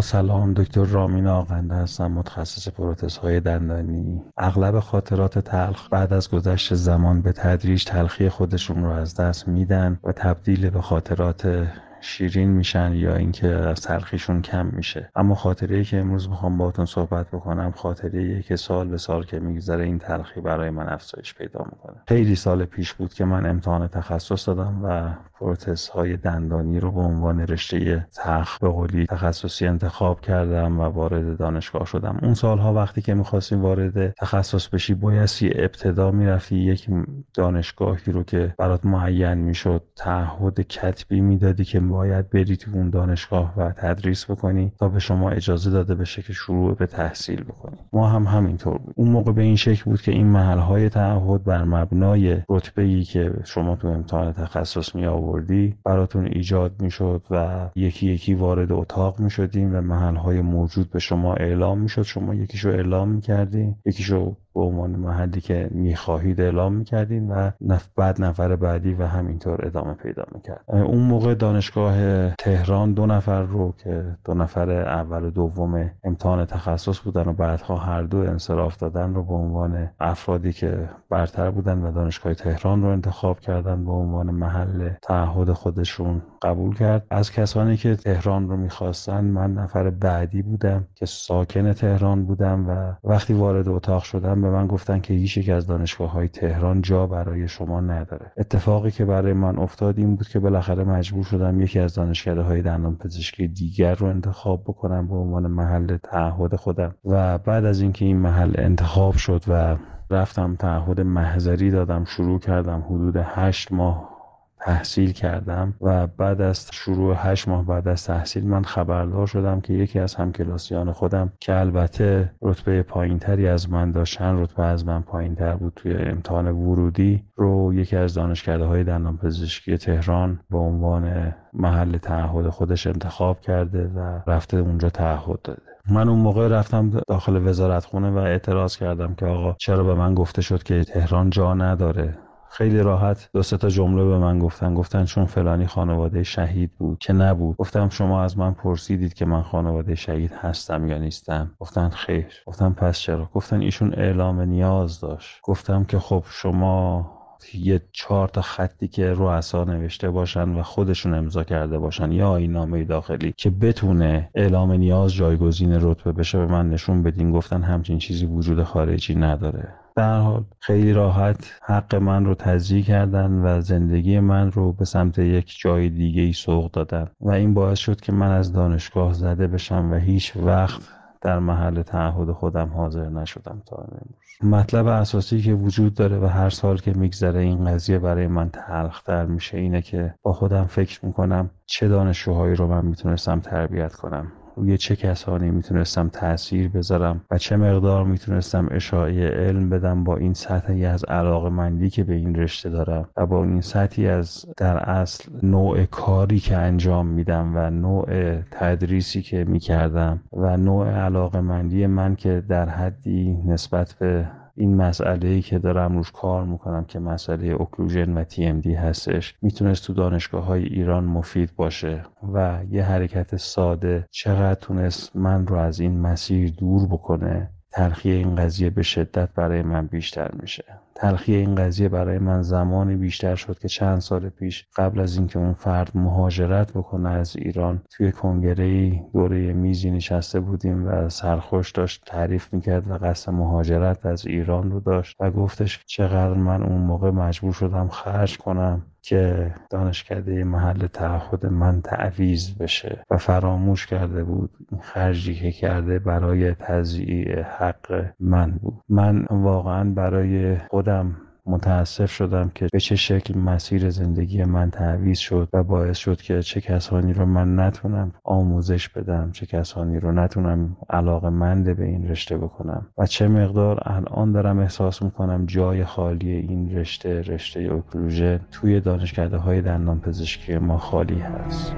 سلام 0.00 0.54
دکتر 0.54 0.84
رامین 0.84 1.26
آقنده 1.26 1.74
هستم 1.74 2.12
متخصص 2.12 2.68
پروتز 2.68 3.16
های 3.16 3.40
دندانی. 3.40 4.22
اغلب 4.38 4.80
خاطرات 4.80 5.38
تلخ 5.38 5.88
بعد 5.90 6.12
از 6.12 6.30
گذشت 6.30 6.74
زمان 6.74 7.22
به 7.22 7.32
تدریج 7.32 7.84
تلخی 7.84 8.28
خودشون 8.28 8.84
رو 8.84 8.90
از 8.90 9.14
دست 9.14 9.48
میدن 9.48 9.98
و 10.04 10.12
تبدیل 10.12 10.70
به 10.70 10.80
خاطرات 10.80 11.66
شیرین 12.00 12.50
میشن 12.50 12.92
یا 12.94 13.16
اینکه 13.16 13.48
از 13.48 13.80
تلخیشون 13.80 14.42
کم 14.42 14.66
میشه. 14.66 15.10
اما 15.14 15.34
خاطره 15.34 15.76
ای 15.76 15.84
که 15.84 15.98
امروز 15.98 16.28
می‌خوام 16.28 16.56
باهاتون 16.58 16.84
صحبت 16.84 17.28
بکنم 17.28 17.72
خاطره 17.76 18.42
که 18.42 18.56
سال 18.56 18.88
به 18.88 18.98
سال 18.98 19.24
که 19.24 19.40
میگذره 19.40 19.84
این 19.84 19.98
تلخی 19.98 20.40
برای 20.40 20.70
من 20.70 20.88
افزایش 20.88 21.34
پیدا 21.34 21.66
می‌کنه. 21.72 21.96
خیلی 22.08 22.34
سال 22.34 22.64
پیش 22.64 22.92
بود 22.92 23.14
که 23.14 23.24
من 23.24 23.46
امتحان 23.46 23.88
تخصص 23.88 24.48
دادم 24.48 24.80
و 24.84 25.10
پروتز 25.38 25.88
های 25.88 26.16
دندانی 26.16 26.80
رو 26.80 26.90
به 26.92 27.00
عنوان 27.00 27.40
رشته 27.40 28.06
تخ 28.16 28.58
به 28.58 28.68
قولی 28.68 29.06
تخصصی 29.06 29.66
انتخاب 29.66 30.20
کردم 30.20 30.80
و 30.80 30.82
وارد 30.82 31.36
دانشگاه 31.36 31.86
شدم. 31.86 32.18
اون 32.22 32.34
سالها 32.34 32.74
وقتی 32.74 33.02
که 33.02 33.14
می‌خواستیم 33.14 33.62
وارد 33.62 34.10
تخصص 34.10 34.68
بشی 34.68 34.94
بایستی 34.94 35.50
ابتدا 35.54 36.10
می‌رفتی 36.10 36.56
یک 36.56 36.86
دانشگاهی 37.34 38.12
رو 38.12 38.22
که 38.22 38.54
برات 38.58 38.84
معین 38.84 39.34
می‌شد 39.34 39.82
تعهد 39.96 40.60
کتبی 40.60 41.20
می‌دادی 41.20 41.64
که 41.64 41.80
باید 41.90 42.30
بری 42.30 42.56
تو 42.56 42.70
اون 42.74 42.90
دانشگاه 42.90 43.54
و 43.56 43.72
تدریس 43.72 44.30
بکنی 44.30 44.72
تا 44.78 44.88
به 44.88 44.98
شما 44.98 45.30
اجازه 45.30 45.70
داده 45.70 45.94
بشه 45.94 46.22
که 46.22 46.32
شروع 46.32 46.74
به 46.74 46.86
تحصیل 46.86 47.44
بکنی. 47.44 47.76
ما 47.92 48.08
هم 48.08 48.24
همینطور 48.24 48.78
بود. 48.78 48.94
اون 48.96 49.08
موقع 49.08 49.32
به 49.32 49.42
این 49.42 49.56
شکل 49.56 49.84
بود 49.84 50.02
که 50.02 50.12
این 50.12 50.26
محل 50.26 50.58
های 50.58 50.88
تعهد 50.88 51.44
بر 51.44 51.64
مبنای 51.64 52.38
رتبه 52.48 52.82
ای 52.82 53.02
که 53.02 53.32
شما 53.44 53.76
تو 53.76 53.88
امتحان 53.88 54.32
تخصص 54.32 54.94
می 54.94 55.06
آوردی 55.06 55.76
براتون 55.84 56.26
ایجاد 56.26 56.82
می‌شد 56.82 57.22
و 57.30 57.68
یکی 57.76 58.10
یکی 58.10 58.34
وارد 58.34 58.72
اتاق 58.72 59.20
می 59.20 59.30
شدیم 59.30 59.74
و 59.74 59.80
محل 59.80 60.16
های 60.16 60.40
موجود 60.40 60.90
به 60.90 60.98
شما 60.98 61.34
اعلام 61.34 61.78
می 61.80 61.88
شد 61.88 62.02
شما 62.02 62.34
یکیشو 62.34 62.68
اعلام 62.68 63.08
می 63.08 63.20
کردی 63.20 63.74
یکیشو 63.86 64.36
به 64.54 64.60
عنوان 64.60 64.90
محلی 64.90 65.40
که 65.40 65.68
می‌خواهید 65.70 66.40
اعلام 66.40 66.72
می‌کردین 66.72 67.30
و 67.30 67.50
نف 67.60 67.88
بعد 67.96 68.22
نفر 68.22 68.56
بعدی 68.56 68.94
و 68.94 69.06
همینطور 69.06 69.66
ادامه 69.66 69.94
پیدا 69.94 70.24
می‌کرد. 70.34 70.64
اون 70.68 71.02
موقع 71.02 71.34
دانشگاه 71.34 72.30
تهران 72.34 72.92
دو 72.92 73.06
نفر 73.06 73.42
رو 73.42 73.74
که 73.78 74.16
دو 74.24 74.34
نفر 74.34 74.70
اول 74.70 75.24
و 75.24 75.30
دوم 75.30 75.90
امتحان 76.04 76.44
تخصص 76.44 77.00
بودن 77.00 77.28
و 77.28 77.32
بعدها 77.32 77.76
هر 77.76 78.02
دو 78.02 78.18
انصراف 78.18 78.76
دادن 78.76 79.14
رو 79.14 79.22
به 79.22 79.34
عنوان 79.34 79.90
افرادی 80.00 80.52
که 80.52 80.88
برتر 81.10 81.50
بودن 81.50 81.82
و 81.82 81.92
دانشگاه 81.92 82.34
تهران 82.34 82.82
رو 82.82 82.88
انتخاب 82.88 83.40
کردن 83.40 83.84
به 83.84 83.92
عنوان 83.92 84.30
محل 84.30 84.90
تعهد 85.02 85.52
خودشون 85.52 86.22
قبول 86.42 86.76
کرد. 86.76 87.06
از 87.10 87.32
کسانی 87.32 87.76
که 87.76 87.96
تهران 87.96 88.48
رو 88.48 88.56
می‌خواستن 88.56 89.24
من 89.24 89.54
نفر 89.54 89.90
بعدی 89.90 90.42
بودم 90.42 90.84
که 90.94 91.06
ساکن 91.06 91.72
تهران 91.72 92.24
بودم 92.24 92.68
و 92.68 92.92
وقتی 93.04 93.34
وارد 93.34 93.68
اتاق 93.68 94.02
شدم 94.02 94.39
به 94.42 94.50
من 94.50 94.66
گفتن 94.66 95.00
که 95.00 95.14
هیچ 95.14 95.36
یک 95.36 95.48
از 95.48 95.66
دانشگاه 95.66 96.10
های 96.10 96.28
تهران 96.28 96.82
جا 96.82 97.06
برای 97.06 97.48
شما 97.48 97.80
نداره. 97.80 98.32
اتفاقی 98.36 98.90
که 98.90 99.04
برای 99.04 99.32
من 99.32 99.58
افتاد 99.58 99.98
این 99.98 100.16
بود 100.16 100.28
که 100.28 100.38
بالاخره 100.38 100.84
مجبور 100.84 101.24
شدم 101.24 101.60
یکی 101.60 101.78
از 101.78 101.94
دانشکده 101.94 102.40
های 102.40 102.62
دندان 102.62 102.96
پزشکی 102.96 103.48
دیگر 103.48 103.94
رو 103.94 104.06
انتخاب 104.06 104.62
بکنم 104.62 105.08
به 105.08 105.14
عنوان 105.14 105.46
محل 105.46 105.96
تعهد 105.96 106.56
خودم. 106.56 106.94
و 107.04 107.38
بعد 107.38 107.64
از 107.64 107.80
اینکه 107.80 108.04
این 108.04 108.16
محل 108.16 108.52
انتخاب 108.58 109.14
شد 109.14 109.44
و 109.48 109.76
رفتم 110.10 110.54
تعهد 110.54 111.00
محضری 111.00 111.70
دادم 111.70 112.04
شروع 112.04 112.38
کردم 112.38 112.84
حدود 112.88 113.16
هشت 113.16 113.72
ماه 113.72 114.19
تحصیل 114.60 115.12
کردم 115.12 115.74
و 115.80 116.06
بعد 116.06 116.40
از 116.40 116.68
شروع 116.72 117.14
هشت 117.18 117.48
ماه 117.48 117.66
بعد 117.66 117.88
از 117.88 118.04
تحصیل 118.04 118.46
من 118.46 118.62
خبردار 118.62 119.26
شدم 119.26 119.60
که 119.60 119.72
یکی 119.72 119.98
از 119.98 120.14
همکلاسیان 120.14 120.92
خودم 120.92 121.32
که 121.40 121.58
البته 121.58 122.32
رتبه 122.42 122.82
پایینتری 122.82 123.48
از 123.48 123.70
من 123.70 123.90
داشت 123.90 124.18
چند 124.18 124.40
رتبه 124.40 124.62
از 124.62 124.86
من 124.86 125.02
پایینتر 125.02 125.54
بود 125.54 125.72
توی 125.76 125.94
امتحان 125.94 126.48
ورودی 126.48 127.24
رو 127.36 127.74
یکی 127.74 127.96
از 127.96 128.14
دانشکده 128.14 128.64
های 128.64 128.84
دندان 128.84 129.16
پزشکی 129.16 129.78
تهران 129.78 130.40
به 130.50 130.58
عنوان 130.58 131.34
محل 131.52 131.98
تعهد 131.98 132.48
خودش 132.48 132.86
انتخاب 132.86 133.40
کرده 133.40 133.90
و 133.96 134.20
رفته 134.26 134.56
اونجا 134.56 134.90
تعهد 134.90 135.42
داده. 135.42 135.62
من 135.90 136.08
اون 136.08 136.18
موقع 136.18 136.48
رفتم 136.48 136.90
داخل 137.08 137.48
وزارت 137.48 137.84
خونه 137.84 138.10
و 138.10 138.16
اعتراض 138.16 138.76
کردم 138.76 139.14
که 139.14 139.26
آقا 139.26 139.56
چرا 139.58 139.84
به 139.84 139.94
من 139.94 140.14
گفته 140.14 140.42
شد 140.42 140.62
که 140.62 140.84
تهران 140.84 141.30
جا 141.30 141.54
نداره؟ 141.54 142.18
خیلی 142.52 142.80
راحت 142.80 143.30
دو 143.32 143.42
تا 143.42 143.68
جمله 143.68 144.04
به 144.04 144.18
من 144.18 144.38
گفتن. 144.38 144.74
گفتن 144.74 145.04
چون 145.04 145.24
فلانی 145.24 145.66
خانواده 145.66 146.22
شهید 146.22 146.70
بود 146.78 146.98
که 146.98 147.12
نبود. 147.12 147.56
گفتم 147.56 147.88
شما 147.88 148.22
از 148.22 148.38
من 148.38 148.54
پرسیدید 148.54 149.14
که 149.14 149.24
من 149.24 149.42
خانواده 149.42 149.94
شهید 149.94 150.32
هستم 150.32 150.88
یا 150.88 150.98
نیستم. 150.98 151.50
گفتن 151.60 151.88
خیر. 151.88 152.26
گفتم 152.46 152.72
پس 152.72 152.98
چرا؟ 152.98 153.30
گفتن 153.34 153.60
ایشون 153.60 153.94
اعلام 153.94 154.40
نیاز 154.40 155.00
داشت. 155.00 155.40
گفتم 155.42 155.84
که 155.84 155.98
خب 155.98 156.24
شما 156.30 157.10
یه 157.54 157.80
چهار 157.92 158.28
تا 158.28 158.42
خطی 158.42 158.88
که 158.88 159.12
رؤسا 159.12 159.64
نوشته 159.64 160.10
باشن 160.10 160.48
و 160.48 160.62
خودشون 160.62 161.14
امضا 161.14 161.44
کرده 161.44 161.78
باشن 161.78 162.12
یا 162.12 162.36
این 162.36 162.52
نامه 162.52 162.84
داخلی 162.84 163.34
که 163.36 163.50
بتونه 163.50 164.30
اعلام 164.34 164.72
نیاز 164.72 165.14
جایگزین 165.14 165.78
رتبه 165.80 166.12
بشه 166.12 166.38
به 166.38 166.46
من 166.46 166.70
نشون 166.70 167.02
بدین. 167.02 167.32
گفتن 167.32 167.62
همچین 167.62 167.98
چیزی 167.98 168.26
وجود 168.26 168.62
خارجی 168.62 169.14
نداره. 169.14 169.74
در 169.96 170.18
حال 170.18 170.44
خیلی 170.58 170.92
راحت 170.92 171.52
حق 171.62 171.94
من 171.94 172.24
رو 172.24 172.34
تضییع 172.34 172.82
کردن 172.82 173.30
و 173.32 173.60
زندگی 173.60 174.20
من 174.20 174.52
رو 174.52 174.72
به 174.72 174.84
سمت 174.84 175.18
یک 175.18 175.56
جای 175.58 175.88
دیگه 175.88 176.22
ای 176.22 176.32
سوق 176.32 176.70
دادن. 176.70 177.08
و 177.20 177.30
این 177.30 177.54
باعث 177.54 177.78
شد 177.78 178.00
که 178.00 178.12
من 178.12 178.30
از 178.30 178.52
دانشگاه 178.52 179.12
زده 179.12 179.46
بشم 179.46 179.92
و 179.92 179.94
هیچ 179.94 180.36
وقت 180.36 180.82
در 181.20 181.38
محل 181.38 181.82
تعهد 181.82 182.32
خودم 182.32 182.68
حاضر 182.68 183.08
نشدم 183.08 183.62
تا 183.66 183.76
امروز. 183.76 184.54
مطلب 184.54 184.86
اساسی 184.86 185.42
که 185.42 185.54
وجود 185.54 185.94
داره 185.94 186.18
و 186.18 186.26
هر 186.26 186.50
سال 186.50 186.78
که 186.78 186.92
میگذره 186.92 187.40
این 187.40 187.64
قضیه 187.64 187.98
برای 187.98 188.26
من 188.26 188.50
تلختر 188.50 189.26
میشه 189.26 189.58
اینه 189.58 189.82
که 189.82 190.14
با 190.22 190.32
خودم 190.32 190.64
فکر 190.64 191.06
می‌کنم 191.06 191.50
چه 191.66 191.88
دانشجوهایی 191.88 192.54
رو 192.54 192.66
من 192.66 192.86
می‌تونستم 192.86 193.40
تربیت 193.40 193.94
کنم. 193.94 194.32
روی 194.60 194.78
چه 194.78 194.96
کسانی 194.96 195.50
می‌تونستم 195.50 196.08
تاثیر 196.08 196.68
بذارم 196.68 197.20
و 197.30 197.38
چه 197.38 197.56
مقدار 197.56 198.04
می‌تونستم 198.04 198.68
اشاعه 198.70 199.28
علم 199.28 199.70
بدم 199.70 200.04
با 200.04 200.16
این 200.16 200.34
سطحی 200.34 200.84
از 200.84 201.04
علاقه 201.04 201.48
مندی 201.48 201.90
که 201.90 202.04
به 202.04 202.14
این 202.14 202.34
رشته 202.34 202.70
دارم 202.70 203.08
و 203.16 203.26
با 203.26 203.44
این 203.44 203.60
سطحی 203.60 204.06
از 204.08 204.46
در 204.56 204.76
اصل 204.76 205.30
نوع 205.42 205.84
کاری 205.84 206.38
که 206.38 206.56
انجام 206.56 207.06
میدم 207.06 207.52
و 207.56 207.70
نوع 207.70 208.36
تدریسی 208.50 209.22
که 209.22 209.44
می‌کردم 209.44 210.20
و 210.32 210.56
نوع 210.56 210.88
علاقه 210.88 211.40
مندی 211.40 211.86
من 211.86 212.16
که 212.16 212.42
در 212.48 212.68
حدی 212.68 213.38
نسبت 213.46 213.94
به 214.00 214.26
این 214.60 214.76
مسئله 214.76 215.40
که 215.40 215.58
دارم 215.58 215.96
روش 215.96 216.12
کار 216.12 216.44
می‌کنم 216.44 216.84
که 216.84 216.98
مسئله 216.98 217.46
اوکلوژن 217.46 218.16
و 218.16 218.24
دی 218.60 218.74
هستش 218.74 219.34
می‌تونست 219.42 219.86
تو 219.86 219.92
دانشگاه 219.92 220.44
های 220.44 220.64
ایران 220.64 221.04
مفید 221.04 221.50
باشه 221.56 222.02
و 222.32 222.60
یه 222.70 222.84
حرکت 222.84 223.36
ساده 223.36 224.06
چقدر 224.10 224.60
تونست 224.60 225.16
من 225.16 225.46
رو 225.46 225.56
از 225.56 225.80
این 225.80 226.00
مسیر 226.00 226.50
دور 226.58 226.86
بکنه 226.86 227.50
تلخی 227.72 228.10
این 228.10 228.34
قضیه 228.34 228.70
به 228.70 228.82
شدت 228.82 229.28
برای 229.34 229.62
من 229.62 229.86
بیشتر 229.86 230.30
میشه. 230.42 230.64
تلخی 231.00 231.34
این 231.34 231.54
قضیه 231.54 231.88
برای 231.88 232.18
من 232.18 232.42
زمانی 232.42 232.96
بیشتر 232.96 233.34
شد 233.34 233.58
که 233.58 233.68
چند 233.68 233.98
سال 233.98 234.28
پیش 234.28 234.66
قبل 234.76 235.00
از 235.00 235.16
اینکه 235.16 235.38
اون 235.38 235.52
فرد 235.54 235.90
مهاجرت 235.94 236.72
بکنه 236.72 237.10
از 237.10 237.36
ایران 237.36 237.82
توی 237.90 238.12
کنگره 238.12 238.90
دوره 239.12 239.52
میزی 239.52 239.90
نشسته 239.90 240.40
بودیم 240.40 240.86
و 240.86 241.08
سرخوش 241.08 241.72
داشت 241.72 242.02
تعریف 242.06 242.54
می‌کرد 242.54 242.90
و 242.90 242.98
قصد 242.98 243.32
مهاجرت 243.32 244.06
از 244.06 244.26
ایران 244.26 244.70
رو 244.70 244.80
داشت 244.80 245.16
و 245.20 245.30
گفتش 245.30 245.84
چقدر 245.86 246.34
من 246.34 246.62
اون 246.62 246.80
موقع 246.80 247.10
مجبور 247.10 247.52
شدم 247.52 247.88
خرج 247.88 248.38
کنم 248.38 248.82
که 249.02 249.54
دانشکده 249.70 250.44
محل 250.44 250.86
تعهد 250.86 251.46
من 251.46 251.80
تعویز 251.82 252.58
بشه 252.58 253.04
و 253.10 253.16
فراموش 253.16 253.86
کرده 253.86 254.24
بود 254.24 254.50
خرجی 254.80 255.34
که 255.34 255.52
کرده 255.52 255.98
برای 255.98 256.54
تضییع 256.54 257.42
حق 257.42 258.04
من 258.20 258.50
بود. 258.50 258.74
من 258.88 259.26
واقعا 259.30 259.90
برای 259.90 260.56
خودم 260.90 261.16
متاسف 261.46 262.10
شدم 262.10 262.50
که 262.54 262.68
به 262.72 262.80
چه 262.80 262.96
شکل 262.96 263.38
مسیر 263.38 263.90
زندگی 263.90 264.44
من 264.44 264.70
تعویز 264.70 265.18
شد 265.18 265.48
و 265.52 265.62
باعث 265.62 265.98
شد 265.98 266.20
که 266.20 266.42
چه 266.42 266.60
کسانی 266.60 267.12
رو 267.12 267.26
من 267.26 267.60
نتونم 267.60 268.12
آموزش 268.24 268.88
بدم 268.88 269.30
چه 269.32 269.46
کسانی 269.46 270.00
رو 270.00 270.12
نتونم 270.12 270.76
علاقه 270.90 271.28
مند 271.28 271.76
به 271.76 271.84
این 271.84 272.08
رشته 272.08 272.38
بکنم. 272.38 272.86
و 272.98 273.06
چه 273.06 273.28
مقدار 273.28 273.82
الان 273.82 274.32
دارم 274.32 274.58
احساس 274.58 275.02
می‌کنم 275.02 275.46
جای 275.46 275.84
خالی 275.84 276.30
این 276.30 276.76
رشته 276.76 277.20
رشته 277.20 277.60
اوکلوژه 277.60 278.40
توی 278.52 278.80
دانشکده 278.80 279.36
های 279.36 279.62
دندان 279.62 280.00
پزشکی 280.00 280.58
ما 280.58 280.78
خالی 280.78 281.18
هست. 281.18 281.74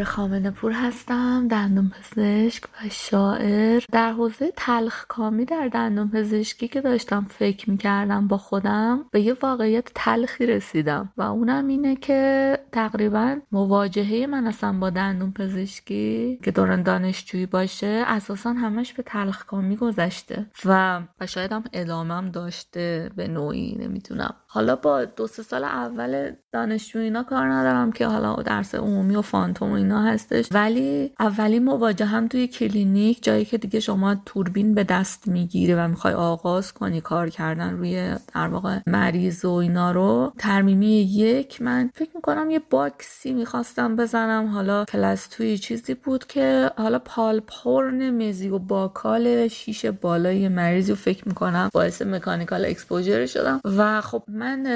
بهار 0.00 0.12
خامنه 0.12 0.50
پور 0.50 0.72
هستم 0.72 1.48
دندون 1.48 1.90
پزشک 1.90 2.64
و 2.64 2.88
شاعر. 2.90 3.82
در 3.92 4.12
حوزه 4.12 4.52
تلخ 4.56 5.04
کامی 5.08 5.44
در 5.44 5.68
دندون 5.68 6.10
پزشکی 6.10 6.68
که 6.68 6.80
داشتم 6.80 7.26
فکر 7.30 7.70
می‌کردم 7.70 8.28
با 8.28 8.38
خودم 8.38 9.04
به 9.10 9.20
یه 9.20 9.36
واقعیت 9.42 9.90
تلخی 9.94 10.46
رسیدم 10.46 11.12
و 11.16 11.22
اونم 11.22 11.66
اینه 11.66 11.96
که 11.96 12.58
تقریبا 12.72 13.36
مواجهه 13.52 14.26
من 14.26 14.46
اصلا 14.46 14.72
با 14.72 14.90
دندون 14.90 15.32
پزشکی 15.32 16.38
که 16.42 16.50
دوران 16.50 16.82
دانشجویی 16.82 17.46
باشه 17.46 18.04
اساسا 18.06 18.52
همش 18.52 18.92
به 18.92 19.02
تلخ 19.02 19.44
کامی 19.44 19.76
گذشته 19.76 20.46
و 20.64 21.00
و 21.20 21.26
شاید 21.26 21.52
هم 21.52 21.64
ادامم 21.72 22.30
داشته 22.30 23.10
به 23.16 23.28
نوعی 23.28 23.76
نمی‌دونم. 23.80 24.34
حالا 24.52 24.76
با 24.76 25.04
دو 25.04 25.26
سه 25.26 25.42
سال 25.42 25.64
اول 25.64 26.32
دانشجو 26.52 26.98
اینا 26.98 27.22
کار 27.22 27.46
ندارم 27.46 27.92
که 27.92 28.06
حالا 28.06 28.34
درس 28.34 28.74
عمومی 28.74 29.16
و 29.16 29.22
فانتوم 29.22 29.70
و 29.70 29.74
اینا 29.74 30.02
هستش. 30.02 30.48
ولی 30.52 31.12
اولین 31.20 31.64
مواجه 31.64 32.04
هم 32.04 32.28
توی 32.28 32.48
کلینیک 32.48 33.24
جایی 33.24 33.44
که 33.44 33.58
دیگه 33.58 33.80
شما 33.80 34.14
توربین 34.26 34.74
به 34.74 34.84
دست 34.84 35.28
می‌گیری 35.28 35.74
و 35.74 35.88
می‌خوای 35.88 36.14
آغاز 36.14 36.72
کنی 36.72 37.00
کار 37.00 37.28
کردن 37.28 37.76
روی 37.76 38.14
در 38.34 38.48
واقع 38.48 38.78
مریض 38.86 39.44
و 39.44 39.50
اینا 39.50 39.92
رو 39.92 40.32
ترمیمی 40.38 41.00
یک 41.00 41.62
من 41.62 41.90
فکر 41.94 42.10
می‌کنم 42.14 42.50
یه 42.50 42.60
box 42.70 43.16
ی 43.16 43.32
می‌خواستم 43.32 43.96
بزنم. 43.96 44.46
حالا 44.46 44.84
class 44.84 45.26
two 45.26 45.50
ی 45.50 45.58
چیزی 45.58 45.94
بود 45.94 46.26
که 46.26 46.70
حالا 46.76 46.98
pulp 46.98 47.40
horn 47.40 48.10
mesiobuccal 48.10 49.48
شیش 49.48 49.86
بالای 49.86 50.48
مریضی 50.48 50.92
رو 50.92 50.96
فکر 50.96 51.28
می‌کنم 51.28 51.70
باعث 51.72 52.02
mechanical 52.02 52.64
exposure 52.64 53.26
شدم. 53.26 53.60
و 53.64 54.00
خب 54.00 54.22
من 54.40 54.66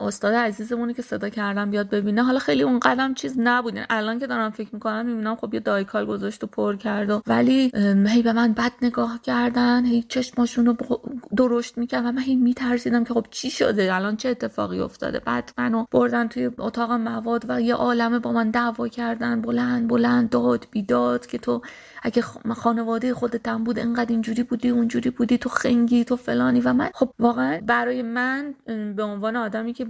استاد 0.00 0.34
عزیزمونی 0.34 0.94
که 0.94 1.02
صدا 1.02 1.28
کردم 1.28 1.70
بیاد 1.70 1.90
ببینه. 1.90 2.22
حالا 2.22 2.38
خیلی 2.38 2.62
اون 2.62 2.78
قدرم 2.78 3.14
چیز 3.14 3.34
نبودین 3.38 3.84
الان 3.90 4.18
که 4.18 4.26
دارم 4.26 4.50
فکر 4.50 4.68
می‌کنم 4.72 5.06
می‌بینم 5.06 5.36
خب 5.36 5.54
یه 5.54 5.60
Dycal 5.60 6.06
گذاشت 6.06 6.44
و 6.44 6.46
پر 6.46 6.76
کرد 6.76 7.10
و 7.10 7.22
ولی 7.26 7.72
هی 8.06 8.22
به 8.22 8.32
من 8.32 8.52
بد 8.52 8.72
نگاه 8.82 9.20
کردن 9.22 9.84
هی 9.84 10.02
چشماشون 10.02 10.66
رو 10.66 10.76
درشت 11.36 11.78
می‌کرد 11.78 12.04
و 12.04 12.12
من 12.12 12.22
هی 12.22 12.36
میترسیدم 12.36 13.04
که 13.04 13.14
خب 13.14 13.26
چی 13.30 13.50
شده؟ 13.50 13.94
الان 13.94 14.16
چه 14.16 14.28
اتفاقی 14.28 14.80
افتاده؟ 14.80 15.18
بعد 15.18 15.52
منو 15.58 15.84
بردن 15.90 16.28
توی 16.28 16.50
اتاق 16.58 16.92
مواد 16.92 17.44
و 17.48 17.60
یه 17.60 17.74
عالمه 17.74 18.18
با 18.18 18.32
من 18.32 18.50
دعوا 18.50 18.88
کردن. 18.88 19.40
بلند 19.40 19.88
بلند 19.88 20.30
داد 20.30 20.66
بیداد 20.70 21.26
که 21.26 21.38
تو 21.38 21.62
اگه 22.02 22.22
خانواده 22.56 23.14
خودتم 23.14 23.64
بود 23.64 23.78
انقدر 23.78 24.10
اینجوری 24.10 24.42
بودی 24.42 24.68
اونجوری 24.68 25.10
بودی 25.10 25.38
تو 25.38 25.48
خنگی 25.48 26.04
تو 26.04 26.16
فلانی 26.16 26.60
و 26.60 26.72
من. 26.72 26.90
خب 26.94 27.10
واقعا 27.18 27.60
برای 27.66 28.02
من 28.02 28.54
به 28.96 29.02
عنوان 29.02 29.36
آدمی 29.36 29.72
که 29.72 29.84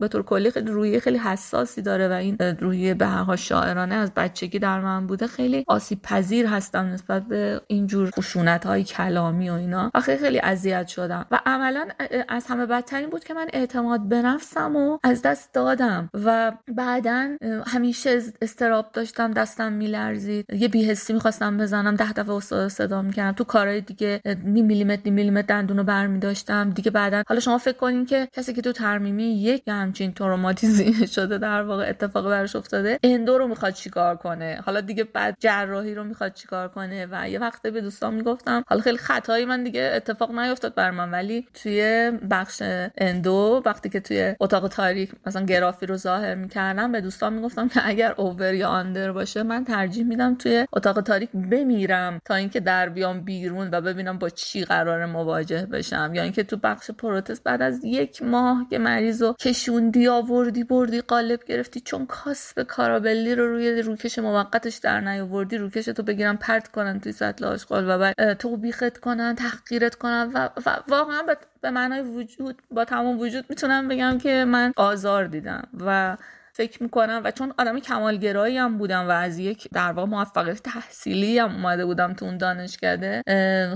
به 0.00 0.08
طور 0.08 0.22
کلی 0.22 0.50
خیلی 0.50 0.70
روی 0.70 1.00
خیلی 1.00 1.18
حساسی 1.18 1.82
داره 1.82 2.08
و 2.08 2.12
این 2.12 2.36
روی 2.60 2.94
به 2.94 3.06
هر 3.06 3.36
شاعرانه 3.36 3.94
از 3.94 4.10
بچگی 4.16 4.58
در 4.58 4.80
من 4.80 5.06
بوده 5.06 5.26
خیلی 5.26 5.64
آسیب 5.68 6.02
پذیر 6.02 6.46
هستم 6.46 6.84
نسبت 6.84 7.22
به 7.22 7.60
اینجور 7.66 8.10
خشونت 8.10 8.66
های 8.66 8.84
کلامی 8.84 9.50
و 9.50 9.52
اینا. 9.52 9.90
و 9.94 10.00
خیلی 10.00 10.18
خیلی 10.18 10.38
اذیت 10.38 10.88
شدم. 10.88 11.26
و 11.30 11.40
عملا 11.46 11.88
از 12.28 12.46
همه 12.46 12.66
بدترین 12.66 13.10
بود 13.10 13.24
که 13.24 13.34
من 13.34 13.46
اعتماد 13.52 14.08
به 14.08 14.22
نفسم 14.22 14.76
و 14.76 14.98
از 15.02 15.22
دست 15.22 15.52
دادم. 15.52 16.10
و 16.14 16.52
بعدا 16.76 17.28
همیشه 17.66 18.22
استراب 18.42 18.90
داشتم 18.92 19.30
دستم 19.30 19.72
میلرزید. 19.72 20.46
یه 20.52 20.68
بیهستی 20.68 21.12
می‌خواستم 21.12 21.45
بزنم 21.50 21.94
ده 21.96 22.12
دفعه 22.12 22.34
استاد 22.34 22.68
صدا 22.68 23.02
می‌کردم. 23.02 23.32
تو 23.32 23.44
کارهای 23.44 23.80
دیگه 23.80 24.20
نیم 24.44 24.66
میلیمتر 24.66 25.02
نیم 25.04 25.14
میلیمتر 25.14 25.46
دندونو 25.46 25.84
برمی 25.84 26.18
داشتم 26.18 26.70
دیگه 26.70 26.90
بعدا 26.90 27.22
حالا 27.28 27.40
شما 27.40 27.58
فکر 27.58 27.76
کنین 27.76 28.06
که 28.06 28.28
کسی 28.32 28.52
که 28.52 28.62
تو 28.62 28.72
ترمیمی 28.72 29.24
یک 29.24 29.62
همچین 29.68 30.12
تروماتیزی 30.12 31.06
شده 31.16 31.38
در 31.38 31.62
واقع 31.62 31.88
اتفاق 31.88 32.28
براش 32.28 32.56
افتاده 32.56 32.98
اندو 33.02 33.38
رو 33.38 33.48
می‌خواد 33.48 33.72
چیکار 33.72 34.16
کنه؟ 34.16 34.60
حالا 34.66 34.80
دیگه 34.80 35.04
بعد 35.04 35.36
جراحی 35.40 35.94
رو 35.94 36.04
می‌خواد 36.04 36.32
چیکار 36.34 36.68
کنه؟ 36.68 37.06
و 37.10 37.28
یه 37.30 37.38
وقته 37.38 37.70
به 37.70 37.80
دوستان 37.80 38.14
می‌گفتم 38.14 38.64
حالا 38.68 38.82
خیلی 38.82 38.98
خطایی 38.98 39.44
من 39.44 39.64
دیگه 39.64 39.92
اتفاق 39.94 40.38
نیفتاد 40.38 40.74
بر 40.74 40.90
من. 40.90 41.10
ولی 41.10 41.46
توی 41.54 42.12
بخش 42.30 42.62
اندو 42.98 43.62
وقتی 43.66 43.88
که 43.88 44.00
توی 44.00 44.34
اتاق 44.40 44.68
تاریک 44.68 45.10
مثلا 45.26 45.44
گرافی 45.44 45.86
رو 45.86 45.96
ظاهر 45.96 46.34
می‌کردم 46.34 46.92
به 46.92 47.00
دوستان 47.00 47.32
می‌گفتم 47.32 47.68
که 47.68 47.80
اگر 47.84 48.14
اوور 48.16 48.54
یا 48.54 48.68
آندر 48.68 49.12
باشه 49.12 49.42
من 49.42 49.64
ترجیح 49.64 50.04
میدم 50.04 50.34
توی 50.34 50.66
اتاق 50.72 51.00
تاریک 51.00 51.30
بمیرم 51.42 52.20
تا 52.24 52.34
اینکه 52.34 52.60
در 52.60 52.88
بیام 52.88 53.20
بیرون 53.20 53.68
و 53.72 53.80
ببینم 53.80 54.18
با 54.18 54.28
چی 54.28 54.64
قرار 54.64 55.06
مواجه 55.06 55.66
بشم. 55.66 56.10
یا 56.14 56.22
اینکه 56.22 56.42
تو 56.42 56.56
بخش 56.56 56.90
پروتست 56.90 57.42
بعد 57.42 57.62
از 57.62 57.84
یک 57.84 58.22
ماه 58.22 58.66
که 58.70 58.78
مریض 58.78 59.22
رو 59.22 59.32
کشوندی 59.32 60.08
آوردی 60.08 60.64
بردی 60.64 61.00
قالب 61.00 61.44
گرفتی 61.44 61.80
چون 61.80 62.06
کاسب 62.06 62.62
کارابلی 62.62 63.34
رو 63.34 63.46
روی 63.46 63.82
روکش 63.82 64.18
موقتش 64.18 64.76
در 64.76 65.00
نیاوردی 65.00 65.58
روکش 65.58 65.84
تو 65.84 66.02
بگیرم 66.02 66.36
پرت 66.36 66.68
کنن 66.68 67.00
توی 67.00 67.12
سطل 67.12 67.44
آشغال 67.44 67.90
و 67.90 67.98
بعد 67.98 68.34
تو 68.34 68.56
بیخت 68.56 68.98
کنن 68.98 69.34
تحقیرت 69.34 69.94
کنن 69.94 70.30
و, 70.34 70.48
و 70.66 70.76
واقعا 70.88 71.22
به 71.60 71.70
معنای 71.70 72.00
وجود 72.00 72.62
با 72.70 72.84
تمام 72.84 73.18
وجود 73.18 73.44
می‌تونم 73.48 73.88
بگم 73.88 74.18
که 74.18 74.44
من 74.44 74.72
آزار 74.76 75.26
دیدم 75.26 75.68
و 75.80 76.16
فکر 76.56 76.82
می‌کنم 76.82 77.20
و 77.24 77.30
چون 77.30 77.52
آدم 77.58 77.80
کمالگرایی 77.80 78.58
هم 78.58 78.78
بودم 78.78 79.08
و 79.08 79.10
از 79.10 79.38
یک 79.38 79.68
در 79.72 79.92
واقع 79.92 80.08
موفقیت 80.08 80.62
تحصیلی 80.62 81.38
هم 81.38 81.54
اومده 81.54 81.86
بودم 81.86 82.14
تو 82.14 82.24
اون 82.24 82.38
دانشکده 82.38 83.22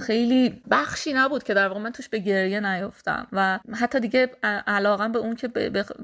خیلی 0.02 0.62
بخشی 0.70 1.12
نبود 1.12 1.42
که 1.42 1.54
در 1.54 1.68
واقع 1.68 1.80
من 1.80 1.92
توش 1.92 2.08
به 2.08 2.18
گریه 2.18 2.60
نیفتم 2.60 3.26
و 3.32 3.58
حتی 3.80 4.00
دیگه 4.00 4.30
علاقه 4.66 5.08
به 5.08 5.18
اون 5.18 5.36
که 5.36 5.48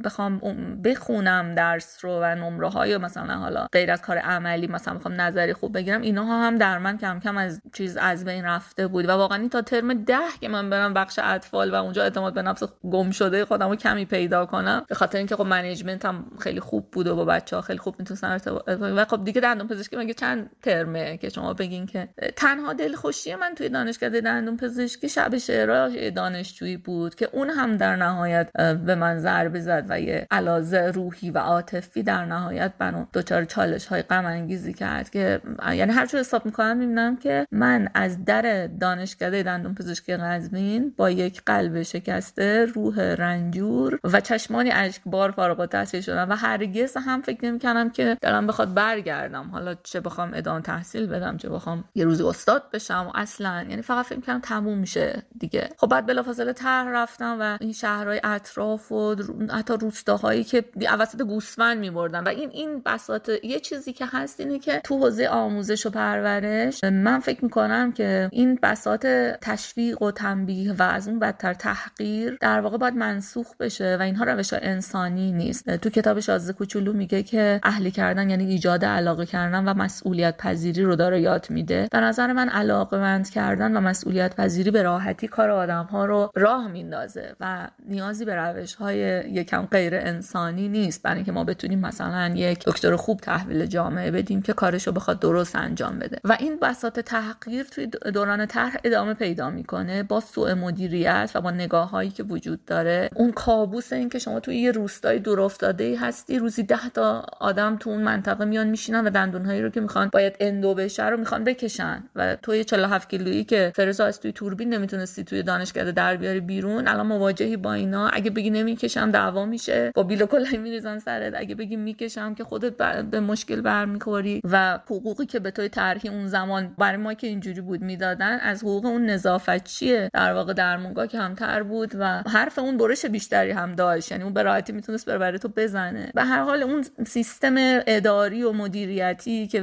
بخوام 0.05 0.41
بخونم 0.85 1.55
درس 1.55 2.05
رو 2.05 2.21
و 2.23 2.35
نمره 2.35 2.69
های 2.69 2.99
مثلا 2.99 3.35
حالا 3.35 3.67
غیر 3.73 3.91
از 3.91 4.03
کار 4.03 4.19
عملی 4.19 4.67
مثلا 4.67 4.95
بخوام 4.95 5.21
نظری 5.21 5.53
خوب 5.53 5.75
بگیرم 5.75 6.01
اینها 6.03 6.47
هم 6.47 6.57
در 6.59 6.79
من 6.79 6.99
کم 6.99 7.21
کم 7.21 7.37
از 7.37 7.63
چیز 7.73 7.97
از 7.97 8.25
بین 8.25 8.45
رفته 8.45 8.87
بود 8.87 9.05
و 9.05 9.11
واقعا 9.11 9.49
تا 9.49 9.63
ترم 9.63 10.05
ده 10.05 10.19
که 10.41 10.49
من 10.49 10.71
برم 10.71 10.95
بخش 10.95 11.19
اطفال 11.23 11.71
و 11.71 11.75
اونجا 11.75 12.03
اعتماد 12.03 12.35
به 12.35 12.43
نفس 12.43 12.63
گم 12.91 13.11
شده 13.11 13.45
خودم 13.45 13.69
رو 13.69 13.77
کمی 13.77 14.05
پیدا 14.05 14.47
کنم 14.47 14.85
به 14.89 14.95
خاطر 14.95 15.19
اینکه 15.19 15.37
خب 15.37 15.47
منیجمنت 15.47 16.05
هم 16.05 16.25
خیلی 16.41 16.61
خوب 16.67 16.91
بود 16.91 17.07
و 17.07 17.17
با 17.17 17.25
بچه 17.25 17.57
ها 17.57 17.63
خیلی 17.63 17.79
خوب 17.79 17.95
می‌تونستن 17.99 18.31
ارتباط 18.31 18.63
و 18.81 19.05
خب 19.05 19.25
دیگه 19.25 19.41
دندون 19.41 19.69
پزشکی 19.69 19.97
مگه 19.97 20.15
چند 20.15 20.51
ترمه 20.63 21.17
که 21.17 21.29
شما 21.29 21.55
بگین 21.55 21.87
که 21.87 22.09
تنها 22.37 22.73
دلخوشی 22.73 23.35
من 23.35 23.55
توی 23.55 23.69
دانشکده 23.69 24.21
دندون 24.21 24.57
پزشکی 24.57 25.09
شب 25.09 25.39
شعرها 25.39 26.11
دانشجویی 26.11 26.77
بود 26.77 27.15
که 27.15 27.29
اون 27.33 27.51
هم 27.51 27.77
در 27.77 27.97
نهایت 27.97 28.53
به 28.87 28.95
من 28.95 29.19
ضربه 29.19 29.61
زد 29.61 29.87
و 29.89 30.01
یه 30.01 30.27
علازه 30.31 30.81
روحی 30.81 31.31
و 31.31 31.39
عاطفی 31.39 32.03
در 32.03 32.25
نهایت 32.25 32.73
منو 32.81 33.07
دچار 33.15 33.45
چالش 33.45 33.87
های 33.87 34.03
غم 34.03 34.27
انگیزی 34.27 34.73
کرد 34.73 35.11
که 35.11 35.41
یعنی 35.75 35.93
هر 35.93 36.07
چه 36.07 36.19
حساب 36.19 36.47
می‌کنم 36.47 36.77
می‌بینم 36.77 37.17
که 37.17 37.47
من 37.53 37.89
از 37.95 38.25
در 38.25 38.67
دانشکده 38.67 39.43
دندون 39.43 39.75
پزشکی 39.75 40.17
قزوین 40.17 40.95
با 40.97 41.11
یک 41.11 41.43
قلب 41.47 41.83
شکسته 41.83 42.65
روح 42.65 43.01
رنجور 43.01 43.99
و 44.05 44.21
چشمانی 44.21 44.71
اشکبار 44.73 45.31
فارغ 45.31 45.61
التحصیل 45.61 46.01
شدم 46.01 46.31
و 46.31 46.37
هرگز 46.57 46.97
هم 46.97 47.23
فکر 47.23 47.45
نمی‌کنم 47.45 47.91
که 47.91 48.17
دارم 48.21 48.47
بخواد 48.47 48.75
برگردم. 48.75 49.49
حالا 49.53 49.75
چه 49.83 50.01
بخوام 50.01 50.31
ادامه 50.35 50.63
تحصیل 50.63 51.07
بدم 51.07 51.37
چه 51.37 51.49
بخوام 51.49 51.85
یه 51.95 52.05
روزی 52.05 52.23
استاد 52.23 52.71
بشم 52.73 53.07
و 53.09 53.19
اصلا 53.19 53.67
یعنی 53.69 53.83
فقط 53.83 54.05
فکر 54.05 54.17
می‌کنم 54.17 54.41
تموم 54.41 54.79
میشه 54.79 55.23
دیگه. 55.39 55.69
خب 55.77 55.87
بعد 55.87 56.07
بلافاصله 56.07 56.53
تر 56.53 56.91
رفتم 56.93 57.37
و 57.41 57.59
این 57.61 57.73
شهرهای 57.73 58.21
اطراف 58.25 58.93
و 58.93 59.17
حتی 59.53 59.75
روستاهایی 59.81 60.45
که 60.45 60.65
اوسط 60.99 61.23
گوسفند 61.23 61.79
میبردن. 61.79 62.25
و 62.25 62.29
این 62.29 62.51
این 62.53 62.83
بساط 62.87 63.31
یه 63.43 63.61
چیزی 63.61 63.93
که 63.93 64.07
هست 64.13 64.41
اینه 64.41 64.59
که 64.59 64.81
تو 64.85 64.99
حوزه 64.99 65.27
آموزش 65.27 65.87
و 65.87 65.91
پرورش 65.91 66.85
من 66.85 67.21
فکر 67.21 67.45
می‌کنم 67.45 67.93
که 67.93 68.29
این 68.33 68.59
بساط 68.63 69.07
تشویق 69.41 70.03
و 70.03 70.11
تنبیه 70.11 70.73
و 70.73 70.83
از 70.83 71.09
اون 71.09 71.19
بدتر 71.19 71.55
تحقیر 71.55 72.39
در 72.41 72.61
واقع 72.61 72.79
باید 72.79 72.95
منسوخ 72.95 73.57
بشه 73.57 73.97
و 74.01 74.03
اینها 74.03 74.25
روش 74.25 74.53
انسانی 74.53 75.33
نیست. 75.33 75.77
تو 75.77 75.91
کتاب 75.91 76.21
شازده 76.47 76.59
کوچولو 76.59 76.93
میگه 76.93 77.23
که 77.23 77.61
اهلی 77.63 77.91
کردن 77.91 78.31
یعنی 78.31 78.45
ایجاد 78.45 78.85
علاقه 78.85 79.27
کردن 79.27 79.69
و 79.69 79.75
مسئولیت 79.75 80.37
پذیری 80.37 80.83
رو 80.83 80.97
داره 80.97 81.21
یاد 81.21 81.47
میده. 81.51 81.89
به 81.93 82.01
نظر 82.01 82.33
من 82.33 82.49
علاقه 82.49 82.99
مند 82.99 83.31
کردن 83.31 83.77
و 83.77 83.81
مسئولیت 83.81 84.37
پذیری 84.37 84.71
به 84.71 84.83
راحتی 84.83 85.29
کار 85.29 85.51
آدم 85.51 85.85
ها 85.85 86.05
رو 86.05 86.31
راه 86.35 86.69
میندازه 86.69 87.37
و 87.41 87.69
نیازی 87.89 88.25
به 88.25 88.35
روش 88.35 88.75
های 88.75 88.99
یکم 89.31 89.63
غیر 89.71 89.95
انسانی 89.95 90.69
نیست. 90.69 91.03
برای 91.03 91.17
اینکه 91.17 91.33
ما 91.33 91.45
بتونیم 91.45 91.79
مثلا 91.79 92.33
یک 92.35 92.65
دکتر 92.65 92.97
خوب 92.97 93.21
تحویل 93.21 93.67
جامعه 93.67 94.11
بدیم 94.11 94.43
که 94.43 94.53
کارش 94.53 94.87
رو 94.87 94.93
بخواد 94.93 95.21
درست 95.21 95.57
انجام 95.57 95.99
بده. 95.99 96.19
و 96.25 96.37
این 96.41 96.59
بساط 96.63 97.01
تحقیر 97.01 97.65
توی 97.65 97.87
دوران 97.87 98.47
طرح 98.47 98.77
ادامه 98.85 99.15
پیدا 99.15 99.51
می‌کنه 99.51 100.03
با 100.03 100.21
سوء 100.21 100.55
مدیریت 100.55 101.31
و 101.35 101.41
با 101.41 101.51
نگاه 101.51 101.91
هایی 101.91 102.11
که 102.11 102.23
وجود 102.23 102.65
داره. 102.65 103.11
اون 103.15 103.33
کابوس 103.33 103.93
این 103.93 104.09
که 104.09 104.19
شما 104.19 104.41
توی 104.41 104.57
یه 104.57 104.71
روستای 104.71 105.19
دور 105.19 105.41
افتاده 105.41 105.85
ای 105.85 105.95
هستی 105.95 106.36
پزشکی 106.37 106.39
روزی 106.39 106.63
ده 106.63 106.89
تا 106.95 107.27
آدم 107.41 107.77
تو 107.77 107.91
اون 107.91 108.03
منطقه 108.03 108.45
میان 108.45 108.67
میشینن 108.67 109.07
و 109.07 109.11
دندونهایی 109.11 109.63
رو 109.63 109.71
که 109.71 109.81
می‌خوان 109.81 110.11
باید 110.13 110.37
اندو 110.41 110.75
بشه 110.75 111.09
رو 111.09 111.17
می‌خوان 111.17 111.45
بکشن. 111.45 112.03
و 112.17 112.37
توی 112.37 112.65
47 112.65 113.11
کیلویی 113.11 113.45
که 113.45 113.73
فرزا 113.75 114.07
از 114.07 114.21
توی 114.21 114.33
توربین 114.33 114.75
نمی‌تونستی 114.75 115.25
توی 115.25 115.43
دانشکده 115.43 115.93
در 115.93 116.17
بیاری 116.17 116.41
بیرون 116.41 116.89
الان 116.89 117.07
مواجهی 117.07 117.57
با 117.57 117.73
اینا. 117.73 118.09
اگه 118.09 118.31
بگی 118.31 118.51
نمی‌کشم 118.51 119.11
دعوا 119.11 119.47
میشه. 119.47 119.93
با 119.95 120.03
بیل 120.03 120.27
کلای 120.27 120.57
میریزن 120.57 120.99
سرت. 120.99 121.35
اگه 121.37 121.55
بگی 121.55 121.77
می‌کشم 121.77 122.35
که 122.35 122.45
خودت 122.45 122.77
به 123.11 123.21
مشکل 123.21 123.61
برمیخوری. 123.61 124.41
و 124.45 124.79
حقوقی 124.87 125.27
که 125.27 125.41
به 125.41 125.51
توی 125.51 125.69
طرحی 125.69 126.09
اون 126.09 126.27
زمان 126.27 126.75
برای 126.79 126.97
ما 126.97 127.15
که 127.15 127.27
اینجوری 127.27 127.61
بود 127.61 127.83
می‌دادن 127.83 128.39
از 128.39 128.63
حقوق 128.63 128.85
اون 128.87 129.07
نظافتچیه 129.07 130.11
در 130.13 130.33
واقع 130.33 130.53
درمونگاه 130.53 131.07
که 131.07 131.19
همتر 131.19 131.63
بود 131.63 131.93
و 131.99 132.23
حرف 132.27 132.59
اون 132.59 132.77
برش 132.77 133.07
بیشتری 133.07 133.51
هم 133.51 133.73
داشت. 133.73 134.13
یعنی 134.13 134.25
اون 134.25 134.33
به 134.33 134.43
راحتی 134.43 134.73
می‌تونست 134.73 135.07
بر 135.11 135.37
تو 135.37 135.49
بزنه. 135.49 136.11
به 136.17 136.25
هر 136.25 136.43
حال 136.43 136.63
اون 136.63 136.85
سیستم 137.07 137.55
اداری 137.87 138.43
و 138.43 138.53
مدیریتی 138.53 139.47
که 139.47 139.61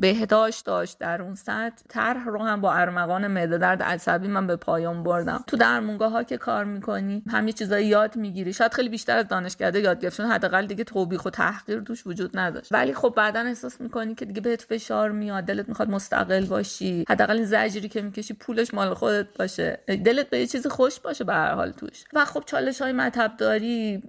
بهداشت 0.00 0.66
داشت 0.66 0.98
در 0.98 1.22
اون 1.22 1.34
سطح 1.34 1.82
طرح 1.88 2.24
رو 2.24 2.42
هم 2.42 2.60
با 2.60 2.72
ارمغان 2.72 3.26
معده 3.26 3.58
درد 3.58 3.82
عصبی 3.82 4.28
من 4.28 4.46
به 4.46 4.56
پایان 4.56 5.02
بردم. 5.02 5.44
تو 5.46 5.56
درمونگاه 5.56 6.12
ها 6.12 6.22
که 6.22 6.36
کار 6.36 6.64
می‌کنی 6.64 7.22
هم 7.30 7.46
یه 7.46 7.52
چیزایی 7.52 7.86
یاد 7.86 8.16
می‌گیری. 8.16 8.52
شاید 8.52 8.74
خیلی 8.74 8.88
بیشتر 8.88 9.16
از 9.16 9.28
دانشکده 9.28 9.80
یاد 9.80 10.00
گرفت 10.00 10.16
چون 10.16 10.26
حداقل 10.26 10.66
دیگه 10.66 10.84
توبیخ 10.84 11.24
و 11.24 11.30
تحقیر 11.30 11.80
توش 11.80 12.06
وجود 12.06 12.38
نداشت. 12.38 12.72
ولی 12.72 12.94
خب 12.94 13.12
بعدا 13.16 13.40
احساس 13.40 13.80
می‌کنی 13.80 14.14
که 14.14 14.24
دیگه 14.24 14.40
بهت 14.40 14.62
فشار 14.62 15.10
میاد 15.10 15.44
دلت 15.44 15.68
می‌خواد 15.68 15.90
مستقل 15.90 16.46
باشی. 16.46 17.04
حداقل 17.08 17.36
این 17.36 17.44
زجری 17.44 17.88
که 17.88 18.02
می‌کشی 18.02 18.34
پولش 18.34 18.74
مال 18.74 18.94
خودت 18.94 19.26
باشه. 19.38 19.80
دلت 19.86 20.30
به 20.30 20.38
یه 20.38 20.46
چیزی 20.46 20.68
خوش 20.68 21.00
باشه 21.00 21.24
به 21.24 21.34
هر 21.34 21.54
حال 21.54 21.70
توش. 21.70 22.04
و 22.12 22.24
خب 22.24 22.42
چالش 22.46 22.82
های 22.82 22.92
مطب 22.92 23.32
داری 23.38 24.02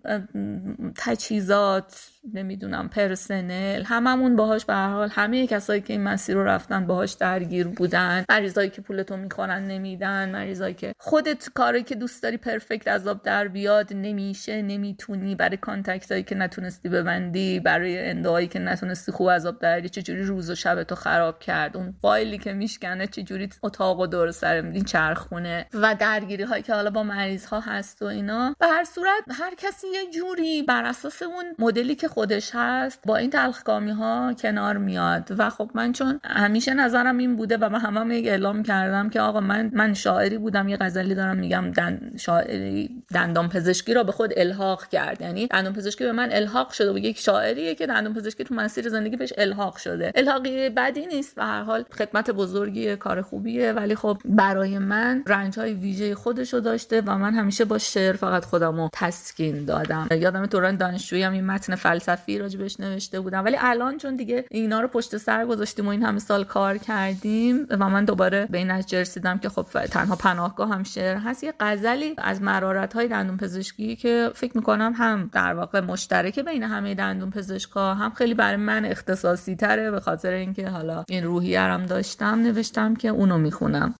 تجهیزات 0.95 1.58
thoughts 1.59 2.18
نمی‌دونم 2.33 2.89
پرسنل 2.89 3.83
هممون 3.83 4.35
باهاش 4.35 4.65
به 4.65 4.73
هر 4.73 4.89
حال 4.89 5.09
همه 5.11 5.47
کسایی 5.47 5.81
که 5.81 5.93
این 5.93 6.03
مسیر 6.03 6.35
رو 6.35 6.43
رفتن 6.43 6.87
باهاش 6.87 7.13
درگیر 7.13 7.67
بودن. 7.67 8.25
مریضایی 8.29 8.69
که 8.69 8.81
پولتو 8.81 9.17
می‌خورن 9.17 9.63
نمیدن 9.63 10.29
مریضایی 10.29 10.73
که 10.73 10.93
خودت 10.99 11.49
کاری 11.53 11.83
که 11.83 11.95
دوست 11.95 12.23
داری 12.23 12.37
پرفکت 12.37 13.07
آب 13.07 13.23
در 13.23 13.47
بیاد 13.47 13.93
نمیشه 13.93 14.61
نمی‌تونی. 14.61 15.35
برای 15.35 15.57
کانتکت 15.57 16.27
که 16.27 16.35
نتونستی 16.35 16.89
ببندی 16.89 17.59
برای 17.59 18.09
اندهایی 18.09 18.47
که 18.47 18.59
نتونستی 18.59 19.11
خوب 19.11 19.27
آب 19.29 19.79
چه 19.79 19.89
چجوری 19.89 20.23
روز 20.23 20.49
و 20.49 20.55
شب 20.55 20.83
تو 20.83 20.95
خراب 20.95 21.39
کرد؟ 21.39 21.77
اون 21.77 21.95
فایلی 22.01 22.37
که 22.37 22.53
میشکنه 22.53 23.07
چجوری 23.07 23.49
اتاق 23.63 23.99
و 23.99 24.07
دور 24.07 24.31
سر 24.31 24.55
این 24.55 24.83
چرخونه؟ 24.83 25.65
و 25.73 25.95
درگیری 25.99 26.43
هایی 26.43 26.63
که 26.63 26.73
حالا 26.73 26.89
با 26.89 27.03
مریض 27.03 27.45
ها 27.45 27.59
هست 27.59 28.01
و 28.01 28.05
اینا. 28.05 28.55
به 28.59 28.67
هر 28.67 28.83
صورت 28.83 29.23
هر 29.31 29.55
کسی 29.57 29.87
یه 29.87 30.11
جوری 30.11 30.63
بر 30.63 30.85
اساس 30.85 31.21
اون 31.21 31.45
مدلی 31.59 31.95
که 31.95 32.07
خودش 32.19 32.51
هست 32.53 32.99
با 33.05 33.15
این 33.15 33.29
تلخکامی 33.29 33.91
ها 33.91 34.33
کنار 34.33 34.77
میاد. 34.77 35.35
و 35.37 35.49
خب 35.49 35.71
من 35.73 35.93
چون 35.93 36.19
همیشه 36.23 36.73
نظرم 36.73 37.17
این 37.17 37.35
بوده 37.35 37.57
و 37.57 37.69
من 37.69 37.79
همه 37.79 38.17
یک 38.17 38.27
اعلام 38.27 38.63
کردم 38.63 39.09
که 39.09 39.21
آقا 39.21 39.39
من 39.39 39.71
من 39.73 39.93
شاعری 39.93 40.37
بودم 40.37 40.67
یه 40.67 40.77
غزلی 40.77 41.15
دارم 41.15 41.37
میگم 41.37 41.71
دن 41.71 42.11
شاعری 42.17 43.03
دندان 43.13 43.49
پزشکی 43.49 43.93
را 43.93 44.03
به 44.03 44.11
خود 44.11 44.33
الحاق 44.37 44.87
کرد. 44.87 45.21
یعنی 45.21 45.47
دندان 45.47 45.73
پزشکی 45.73 46.03
به 46.03 46.11
من 46.11 46.29
الحاق 46.31 46.71
شده 46.71 46.93
و 46.93 46.97
یک 46.97 47.19
شاعریه 47.19 47.75
که 47.75 47.87
دندان 47.87 48.13
پزشکی 48.13 48.43
تو 48.43 48.55
مسیر 48.55 48.89
زندگی 48.89 49.15
بهش 49.15 49.33
الحاق 49.37 49.77
شده. 49.77 50.11
الحاقی 50.15 50.69
بدی 50.69 51.05
نیست 51.05 51.35
به 51.35 51.43
هر 51.43 51.63
حال. 51.63 51.83
خدمت 51.97 52.31
بزرگی 52.31 52.95
کار 52.95 53.21
خوبیه. 53.21 53.73
ولی 53.73 53.95
خب 53.95 54.17
برای 54.25 54.79
من 54.79 55.23
رنج 55.27 55.59
های 55.59 55.73
ویژه 55.73 56.15
خودشو 56.15 56.59
داشته 56.59 57.01
و 57.01 57.17
من 57.17 57.33
همیشه 57.33 57.65
با 57.65 57.77
شعر 57.77 58.15
فقط 58.15 58.45
خودمو 58.45 58.89
تسکین 58.93 59.65
دادم. 59.65 60.07
یادم 60.11 60.45
دوران 60.45 60.75
دانشجویی 60.75 61.23
هم 61.23 61.33
این 61.33 61.45
متن 61.45 61.75
فلسفی 61.99 62.37
راجبش 62.37 62.79
نوشته 62.79 63.19
بودم. 63.19 63.45
ولی 63.45 63.57
الان 63.59 63.97
چون 63.97 64.15
دیگه 64.15 64.45
اینا 64.51 64.81
رو 64.81 64.87
پشت 64.87 65.17
سر 65.17 65.45
گذاشتیم 65.45 65.85
و 65.85 65.89
این 65.89 66.03
همه 66.03 66.19
سال 66.19 66.43
کار 66.43 66.77
کردیم 66.77 67.67
و 67.69 67.89
من 67.89 68.05
دوباره 68.05 68.47
به 68.51 68.57
این 68.57 68.71
نتیجه 68.71 69.01
رسیدم 69.01 69.37
که 69.37 69.49
خب 69.49 69.63
تنها 69.85 70.15
پناهگاه 70.15 70.69
هم 70.69 70.83
شعر 70.83 71.17
هست. 71.17 71.43
یه 71.43 71.53
غزلی 71.59 72.15
از 72.17 72.41
مرارت 72.41 72.93
های 72.93 73.07
دندون 73.07 73.37
پزشکی 73.37 73.95
که 73.95 74.31
فکر 74.35 74.57
می‌کنم 74.57 74.93
هم 74.95 75.29
در 75.33 75.53
واقع 75.53 75.79
مشترک 75.79 76.39
بین 76.39 76.63
همه 76.63 76.95
دندون 76.95 77.29
پزشکا 77.29 77.93
هم 77.93 78.11
خیلی 78.11 78.33
برای 78.33 78.55
من 78.55 78.85
اختصاصی 78.85 79.55
تره 79.55 79.91
به 79.91 79.99
خاطر 79.99 80.31
اینکه 80.31 80.69
حالا 80.69 81.03
این 81.09 81.23
روحیه 81.23 81.61
هم 81.61 81.85
داشتم 81.85 82.41
نوشتم 82.41 82.95
که 82.95 83.07
اونو 83.07 83.37
می‌خونم. 83.37 83.95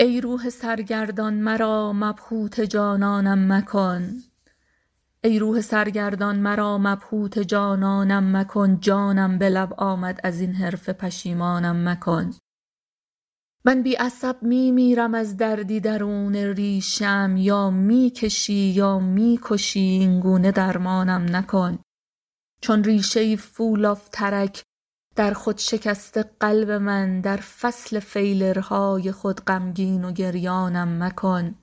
ای 0.00 0.20
روح 0.20 0.50
سرگردان 0.50 1.34
مرا 1.34 1.92
مبهوت 1.92 2.60
جانانم 2.60 3.52
مکن. 3.52 4.27
ای 5.24 5.38
روح 5.38 5.60
سرگردان 5.60 6.40
مرا 6.40 6.78
مبهوت 6.78 7.38
جانانم 7.38 8.36
مکن 8.36 8.80
جانم 8.80 9.38
به 9.38 9.48
لب 9.48 9.74
آمد 9.76 10.20
از 10.24 10.40
این 10.40 10.52
حرف 10.52 10.88
پشیمانم 10.88 11.88
مکن. 11.88 12.30
من 13.64 13.82
بی 13.82 13.94
عصب 13.94 14.42
می 14.42 14.70
میرم 14.72 15.14
از 15.14 15.36
دردی 15.36 15.80
درون 15.80 16.36
ریشم 16.36 17.34
یا 17.38 17.70
می 17.70 18.10
کشی 18.10 18.54
یا 18.54 18.98
می 18.98 19.40
کشی 19.42 19.80
این 19.80 20.20
گونه 20.20 20.52
درمانم 20.52 21.36
نکن. 21.36 21.78
چون 22.60 22.84
ریشه 22.84 23.36
فولاف 23.36 24.08
ترک 24.08 24.62
در 25.16 25.32
خود 25.32 25.58
شکست 25.58 26.18
قلب 26.40 26.70
من 26.70 27.20
در 27.20 27.36
فصل 27.36 28.00
فیلرهای 28.00 29.12
خود 29.12 29.40
غمگین 29.40 30.04
و 30.04 30.12
گریانم 30.12 31.02
مکن. 31.02 31.54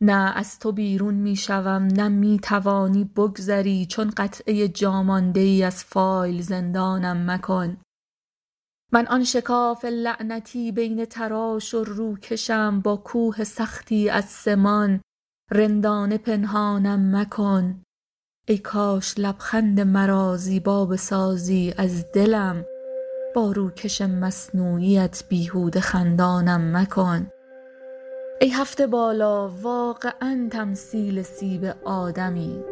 نه 0.00 0.32
از 0.36 0.58
تو 0.58 0.72
بیرون 0.72 1.14
می 1.14 1.36
شوم 1.36 1.82
نه 1.82 2.08
می 2.08 2.38
توانی 2.38 3.04
بگذری 3.04 3.86
چون 3.86 4.12
قطعه 4.16 4.68
جامانده 4.68 5.40
ای 5.40 5.62
از 5.62 5.84
فایل 5.84 6.42
زندانم 6.42 7.30
مکن. 7.30 7.76
من 8.92 9.06
آن 9.06 9.24
شکاف 9.24 9.84
لعنتی 9.84 10.72
بین 10.72 11.04
تراش 11.04 11.74
و 11.74 11.84
روکشم 11.84 12.80
با 12.80 12.96
کوه 12.96 13.44
سختی 13.44 14.10
از 14.10 14.24
سمان 14.24 15.00
رندانه 15.50 16.18
پنهانم 16.18 17.16
مکن. 17.16 17.82
ای 18.48 18.58
کاش 18.58 19.14
لبخند 19.18 19.80
مرا 19.80 20.36
زیبا 20.36 20.86
بسازی 20.86 21.74
از 21.78 22.12
دلم 22.12 22.64
با 23.34 23.52
روکش 23.52 24.02
مصنوعیت 24.02 25.24
بیهوده 25.28 25.80
خندانم 25.80 26.76
مکن. 26.76 27.30
ای 28.40 28.48
هفته 28.48 28.86
بالا 28.86 29.48
واقعا 29.48 30.48
تمثیل 30.52 31.22
سیب 31.22 31.74
آدمی. 31.84 32.64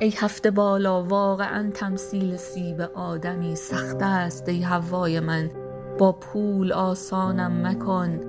ای 0.00 0.14
هفته 0.16 0.50
بالا 0.50 1.02
واقعا 1.02 1.70
تمثیل 1.74 2.36
سیب 2.36 2.80
آدمی. 2.94 3.56
سخت 3.56 4.02
است 4.02 4.48
ای 4.48 4.62
هوای 4.62 5.20
من 5.20 5.50
با 5.98 6.12
پول 6.12 6.72
آسانم 6.72 7.66
مکن. 7.66 8.20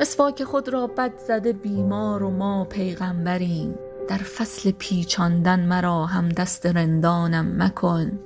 مسواک 0.00 0.44
خود 0.44 0.68
را 0.68 0.86
بد 0.86 1.18
زده 1.18 1.52
بیمار 1.52 2.22
و 2.22 2.30
ما 2.30 2.64
پیغمبریم. 2.64 3.74
در 4.08 4.16
فصل 4.16 4.70
پیچاندن 4.70 5.60
مرا 5.60 6.06
هم 6.06 6.28
دست 6.28 6.66
رندانم 6.66 7.62
مکن. 7.62 8.18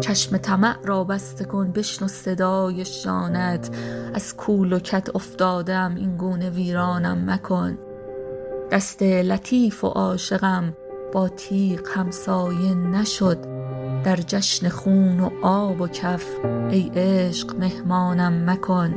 چشم 0.00 0.36
طمع 0.36 0.76
را 0.84 1.04
بسته 1.04 1.44
کن 1.44 1.72
بشنو 1.72 2.08
صدای 2.08 2.84
شانت. 2.84 3.70
از 4.14 4.36
کول 4.36 4.72
و 4.72 4.78
کت 4.78 5.16
افتادم 5.16 5.94
این 5.96 6.16
گونه 6.16 6.50
ویرانم 6.50 7.30
مکن. 7.30 7.78
دست 8.70 9.02
لطیف 9.02 9.84
و 9.84 9.86
عاشقم 9.86 10.76
با 11.12 11.28
تیغ 11.28 11.80
همسایه 11.94 12.74
نشد. 12.74 13.38
در 14.04 14.16
جشن 14.16 14.68
خون 14.68 15.20
و 15.20 15.30
آب 15.42 15.80
و 15.80 15.88
کف 15.88 16.26
ای 16.70 16.90
عشق 16.94 17.56
مهمانم 17.56 18.50
مکن. 18.50 18.94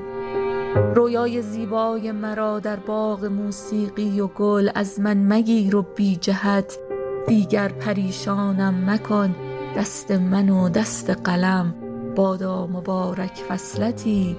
رویای 0.96 1.42
زیبای 1.42 2.12
مرا 2.12 2.60
در 2.60 2.76
باغ 2.76 3.26
موسیقی 3.26 4.20
و 4.20 4.28
گل 4.28 4.70
از 4.76 5.00
من 5.00 5.18
مگیر 5.34 5.76
و 5.76 5.82
بی 5.82 6.16
جهت 6.16 6.78
دیگر 7.28 7.68
پریشانم 7.68 8.90
مکن. 8.90 9.47
دست 9.76 10.12
من 10.12 10.50
و 10.50 10.70
دست 10.70 11.10
قلم 11.10 11.74
بادا 12.16 12.68
مبارک 12.68 13.44
فصلتی 13.50 14.38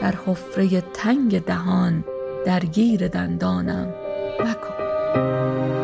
در 0.00 0.14
حفره 0.26 0.80
تنگ 0.80 1.44
دهان 1.44 2.04
درگیر 2.46 3.08
دندانم 3.08 3.94
مکن. 4.40 5.75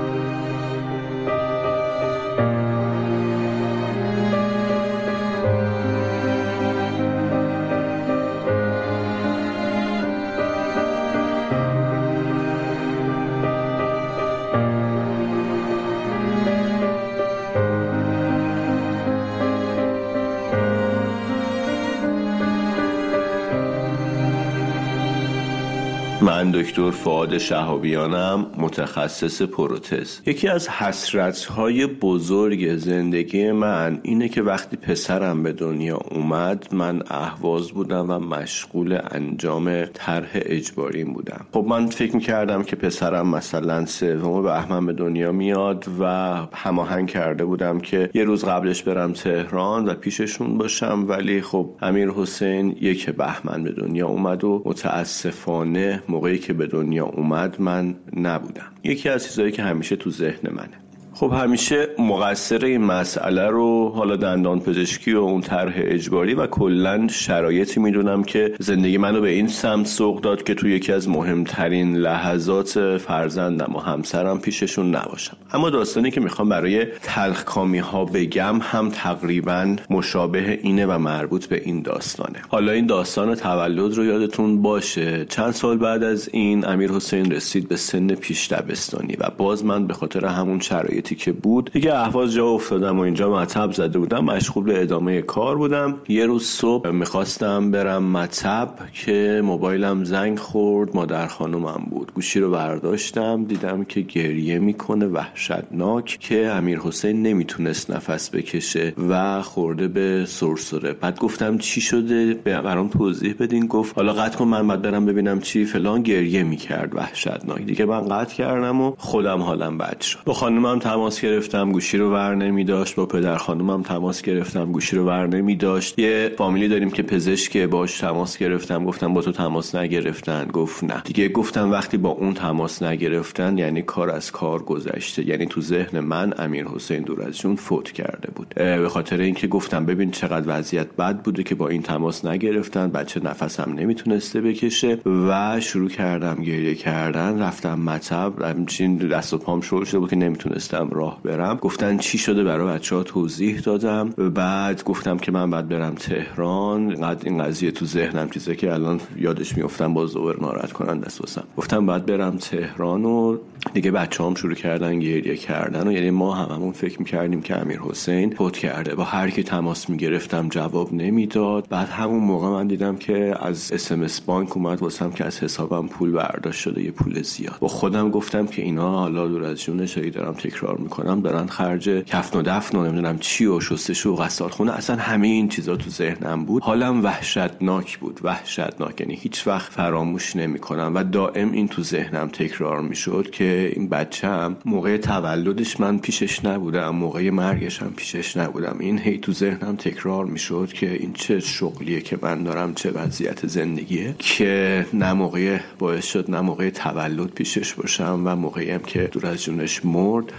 من 26.23 26.51
دکتر 26.51 26.91
فعاد 26.91 27.39
شهابیانم 27.39 28.47
متخصص 28.59 29.43
پروتز. 29.43 30.21
یکی 30.27 30.49
از 30.49 30.69
حسرت 30.69 31.45
های 31.45 31.87
بزرگ 31.87 32.77
زندگی 32.77 33.53
من 33.53 34.01
اینه 34.03 34.29
که 34.29 34.43
وقتی 34.43 34.77
پسرم 34.77 35.43
به 35.43 35.53
دنیا 35.53 35.99
اومد 36.11 36.69
من 36.73 37.03
اهواز 37.11 37.71
بودم 37.71 38.11
و 38.11 38.19
مشغول 38.19 38.99
انجام 39.11 39.85
طرح 39.85 40.31
اجباریم 40.35 41.13
بودم. 41.13 41.47
خب 41.53 41.65
من 41.69 41.87
فکر 41.87 42.17
می‌کردم 42.17 42.63
که 42.63 42.77
پسرم 42.77 43.29
مثلا 43.29 43.87
سوم 43.87 44.43
بهمن 44.43 44.87
به 44.87 44.93
دنیا 44.93 45.33
میاد 45.33 45.87
و 46.01 46.05
هماهنگ 46.53 47.09
کرده 47.09 47.45
بودم 47.45 47.81
که 47.81 48.11
یه 48.15 48.25
روز 48.25 48.45
قبلش 48.45 48.83
برم 48.83 49.13
تهران 49.13 49.89
و 49.89 49.95
پیششون 49.95 50.59
باشم. 50.59 51.05
ولی 51.09 51.41
خب 51.41 51.71
امیر 51.81 52.11
حسین 52.11 52.77
یک 52.81 53.11
بهمن 53.11 53.65
به 53.65 53.73
دنیا 53.73 54.09
اومد 54.09 54.45
و 54.45 54.63
متاسفانه 54.67 56.03
موقعی 56.13 56.39
که 56.39 56.53
به 56.53 56.67
دنیا 56.67 57.05
اومد 57.05 57.61
من 57.61 57.95
نبودم. 58.17 58.73
یکی 58.85 59.09
از 59.09 59.25
چیزهایی 59.25 59.53
که 59.53 59.63
همیشه 59.63 59.97
تو 59.97 60.11
ذهن 60.11 60.51
منه. 60.53 60.82
خب 61.15 61.33
همیشه 61.33 61.89
مقصر 61.99 62.65
این 62.65 62.85
مسئله 62.85 63.47
رو 63.47 63.89
حالا 63.89 64.17
دندان 64.17 64.61
پزشکی 64.61 65.13
و 65.13 65.19
اون 65.19 65.41
طرح 65.41 65.73
اجباری 65.77 66.35
و 66.35 66.47
کلا 66.47 67.09
شرایطی 67.09 67.81
می‌دونم 67.81 68.25
که 68.25 68.55
زندگی 68.59 68.99
منو 68.99 69.21
به 69.21 69.29
این 69.29 69.49
سمت 69.49 69.87
سوق 69.87 70.21
داد 70.21 70.43
که 70.43 70.55
تو 70.55 70.69
یکی 70.69 70.93
از 70.93 71.09
مهمترین 71.09 71.97
لحظات 71.97 72.97
فرزندم 72.97 73.77
و 73.77 73.79
همسرم 73.79 74.41
پیششون 74.41 74.95
نباشم. 74.95 75.37
اما 75.53 75.71
داستانی 75.71 76.11
که 76.11 76.21
می‌خوام 76.21 76.49
برای 76.49 76.85
تلخکامی 76.85 77.79
ها 77.79 78.05
بگم 78.05 78.59
هم 78.63 78.91
تقریبا 78.91 79.77
مشابه 79.91 80.59
اینه 80.63 80.87
و 80.87 80.99
مربوط 80.99 81.47
به 81.47 81.63
این 81.65 81.83
داستانه. 81.83 82.39
حالا 82.49 82.73
این 82.73 82.87
داستان 82.87 83.35
تولد 83.35 83.95
رو 83.95 84.05
یادتون 84.05 84.63
باشه. 84.63 85.25
چند 85.25 85.51
سال 85.51 85.79
بعد 85.79 86.03
از 86.03 86.29
این 86.33 86.67
امیر 86.67 86.91
حسین 86.91 87.33
رسید 87.33 87.69
به 87.69 87.77
سن 87.77 88.07
پیش 88.15 88.53
دبستانی 88.53 89.17
و 89.19 89.31
باز 89.37 89.65
من 89.65 89.87
به 89.87 89.95
خاطر 89.95 90.27
همون 90.27 90.61
شرایط 90.61 91.02
که 91.03 91.33
بود. 91.33 91.71
دیگه 91.73 91.95
احواز 91.95 92.33
جا 92.33 92.47
افتادم 92.47 92.99
و 92.99 93.03
اینجا 93.03 93.31
مطب 93.31 93.73
زده 93.73 93.99
بودم. 93.99 94.25
مشغول 94.25 94.65
به 94.65 94.83
ادامه 94.83 95.23
کار 95.23 95.57
بودم. 95.57 95.95
یه 96.09 96.27
روز 96.27 96.47
صبح 96.47 96.91
می‌خواستم 96.91 97.71
برم 97.71 98.03
مطب 98.03 98.69
که 98.95 99.41
موبایلم 99.45 100.05
زنگ 100.05 100.39
خورد. 100.39 100.97
مادر 100.97 101.27
خانومم 101.27 101.87
بود. 101.91 102.13
گوشی 102.15 102.41
رو 102.41 102.51
برداشتم. 102.51 103.45
دیدم 103.45 103.85
که 103.85 104.01
گریه 104.01 104.59
می‌کنه 104.59 105.07
وحشتناک 105.07 106.19
که 106.21 106.47
امیر 106.47 106.79
حسین 106.79 107.23
نمی‌تونست 107.23 107.91
نفس 107.91 108.31
بکشه 108.31 108.95
و 109.09 109.43
خورده 109.43 109.89
به 109.89 110.25
سرسره. 110.27 110.93
بعد 110.93 111.19
گفتم 111.19 111.59
چی 111.59 111.81
شده؟ 111.81 112.35
برام 112.35 112.89
توضیح 112.89 113.35
بدین. 113.41 113.67
گفت 113.67 113.97
حالا 113.97 114.13
قطع 114.13 114.39
کن 114.39 114.45
من 114.45 114.69
بعد 114.69 114.83
برم 114.83 115.07
ببینم 115.07 115.41
چی. 115.41 115.65
فلان 115.65 116.03
گریه 116.03 116.43
می‌کرد. 116.43 116.95
وحشتناک. 116.95 117.63
دیگه 117.63 117.85
من 117.85 118.09
قطع 118.09 118.35
کردم 118.35 118.81
و 118.81 118.93
خودم 118.99 119.43
حالم 119.43 119.79
بد 119.79 120.01
شد. 120.01 120.19
با 120.25 120.33
خانومم 120.33 120.79
تماس 120.93 121.21
گرفتم 121.21 121.73
گوشی 121.73 121.97
رو 121.99 122.11
ور 122.13 122.35
نمی 122.35 122.65
داشت 122.65 122.95
با 122.95 123.07
پدر 123.07 123.37
خانومم 123.37 123.83
تماس 123.83 124.23
گرفتم 124.23 124.73
گوشی 124.73 124.97
رو 124.97 125.05
ور 125.05 125.27
نمی 125.27 125.57
داشت 125.57 125.99
یه 125.99 126.33
فامیلی 126.39 126.69
داریم 126.69 126.91
که 126.91 127.03
پزشک 127.03 127.57
باش 127.57 127.99
تماس 127.99 128.39
گرفتم. 128.39 128.85
گفتم 128.85 129.15
با 129.15 129.23
تو 129.23 129.33
تماس 129.33 129.75
نگرفتن. 129.75 130.45
گفت 130.45 130.85
نه. 130.85 131.03
دیگه 131.05 131.29
گفتم 131.29 131.71
وقتی 131.71 131.97
با 131.97 132.09
اون 132.09 132.35
تماس 132.35 132.83
نگرفتن 132.83 133.59
یعنی 133.59 133.83
کار 133.83 134.11
از 134.11 134.31
کار 134.33 134.63
گذشته. 134.63 135.27
یعنی 135.29 135.47
تو 135.47 135.61
ذهن 135.61 136.01
من 136.01 136.35
امیر 136.39 136.67
حسین 136.67 137.03
دور 137.03 137.23
از 137.23 137.39
جون 137.39 137.57
فوت 137.57 137.93
کرده 137.93 138.29
بود. 138.35 138.55
به 138.55 138.89
خاطر 138.89 139.21
اینکه 139.21 139.47
گفتم 139.47 139.87
ببین 139.87 140.11
چقدر 140.11 140.59
وضعیت 140.59 140.97
بد 140.97 141.23
بوده 141.23 141.43
که 141.43 141.55
با 141.55 141.69
این 141.69 141.83
تماس 141.83 142.25
نگرفتن. 142.25 142.91
بچه 142.91 143.21
نفسم 143.25 143.73
نمی‌تونسته 143.77 144.41
بکشه. 144.41 144.99
و 145.29 145.61
شروع 145.61 145.89
کردم 145.89 146.35
گریه 146.35 146.75
کردن. 146.75 147.43
رفتم 147.43 147.81
مطب. 147.81 148.43
همچین 148.43 148.97
دست 148.97 149.35
و 149.35 149.39
پام 149.39 149.61
شده 149.61 149.99
بود 149.99 150.11
که 150.11 150.17
نمی‌تونستم 150.17 150.82
راه 150.91 151.21
برم. 151.23 151.57
گفتن 151.57 151.99
چی 151.99 152.19
شده 152.19 152.45
برای 152.45 152.67
بچه 152.67 152.97
ها 152.97 153.03
توضیح 153.03 153.61
دادم. 153.61 154.09
بعد 154.35 154.85
گفتم 154.85 155.17
که 155.17 155.33
من 155.33 155.51
بعد 155.51 155.69
برم 155.69 155.95
تهران. 155.95 156.95
قد 156.95 157.23
این 157.25 157.45
قضیه 157.45 157.71
تو 157.71 157.87
ذهنم 157.87 158.31
چیزه 158.31 158.57
که 158.57 158.73
الان 158.73 159.01
یادش 159.17 159.57
میفتم 159.57 159.95
باز 159.95 160.15
دوباره 160.15 160.41
ناراحت 160.41 160.73
کنن 160.73 161.01
دست 161.01 161.23
گفتم 161.57 161.87
بعد 161.87 162.07
برم 162.07 162.37
تهران 162.37 163.05
و 163.05 163.37
دیگه 163.75 163.91
بچه 163.91 164.25
هم 164.25 164.35
شروع 164.35 164.55
کردن 164.55 164.99
گریه 164.99 165.37
کردن 165.37 165.89
و 165.89 165.93
یعنی 165.93 166.11
ما 166.11 166.35
هممون 166.35 166.73
فکر 166.73 166.99
می‌کردیم 166.99 167.43
که 167.43 167.57
امیر 167.57 167.81
حسین 167.81 168.35
فوت 168.35 168.57
کرده. 168.57 168.95
با 168.95 169.05
هر 169.05 169.31
کی 169.31 169.43
تماس 169.43 169.91
می‌گرفتم 169.91 170.49
جواب 170.49 170.95
نمی‌داد. 170.95 171.69
بعد 171.69 171.89
همون 171.89 172.21
موقع 172.21 172.49
من 172.49 172.67
دیدم 172.67 172.97
که 172.97 173.35
از 173.41 173.73
اسمس 173.73 174.21
بانک 174.21 174.57
اومد 174.57 174.83
واسم 174.83 175.11
که 175.11 175.25
از 175.25 175.41
حسابم 175.41 175.87
پول 175.87 176.11
برداشت 176.11 176.61
شده 176.61 176.83
یه 176.83 176.91
پول 176.91 177.23
زیاد. 177.23 177.57
با 177.61 177.69
خودم 177.69 178.11
گفتم 178.11 178.47
که 178.47 178.63
اینا 178.63 178.91
حالا 178.91 179.29
دور 179.29 179.45
از 179.45 179.63
جونش 179.63 179.99
دارم 179.99 180.33
تکرار 180.33 180.77
می‌کنم 180.77 181.21
دارن 181.21 181.47
خرج 181.47 181.89
کفن 181.89 182.39
و 182.39 182.43
دفن 182.43 182.79
و 182.79 182.85
نمی‌دونم 182.85 183.19
چی 183.19 183.47
و 183.47 183.61
شستشو 183.61 184.11
و 184.11 184.17
غسال 184.17 184.49
خونه 184.49 184.73
اصلا 184.73 184.97
همه 184.97 185.27
این 185.27 185.49
چیزا 185.49 185.77
تو 185.77 185.91
ذهنم 185.91 186.45
بود. 186.45 186.63
حالم 186.63 187.05
وحشتناک 187.05 187.99
بود. 187.99 188.21
وحشتناک. 188.23 189.01
یعنی 189.01 189.15
هیچ 189.15 189.47
وقت 189.47 189.73
فراموش 189.73 190.37
نمی‌کنم. 190.37 190.93
و 190.95 191.05
دائم 191.05 191.53
این 191.53 191.69
تو 191.69 191.83
ذهنم 191.83 192.29
تکرار 192.29 192.81
می‌شد 192.81 193.31
که 193.31 193.52
این 193.53 193.89
بچم 193.89 194.57
موقع 194.65 194.97
تولدش 194.97 195.81
من 195.81 195.99
پیشش 195.99 196.45
نبودم 196.45 196.89
موقع 196.89 197.31
مرگش 197.31 197.83
هم 197.83 197.93
پیشش 197.97 198.37
نبودم. 198.37 198.77
این 198.81 198.99
هی 198.99 199.19
تو 199.19 199.33
ذهنم 199.33 199.77
تکرار 199.77 200.25
می‌شد 200.25 200.73
که 200.73 200.93
این 200.93 201.13
چه 201.13 201.41
شغلیه 201.41 202.01
که 202.01 202.19
من 202.23 202.43
دارم 202.43 202.75
چه 202.75 202.91
وضعیت 202.91 203.47
زندگیه 203.47 204.15
که 204.19 204.87
نه 204.93 205.13
موقع 205.13 205.59
باعث 205.79 206.07
شد 206.07 206.31
نه 206.31 206.41
موقع 206.41 206.71
تولد 206.71 207.31
پیشش 207.31 207.75
باشم 207.75 208.23
و 208.25 208.37
موقعی 208.37 208.71
هم 208.71 208.81
که 208.81 209.09
دور 209.13 209.27
از 209.27 209.43
جونش 209.45 209.85
مرد 209.85 210.33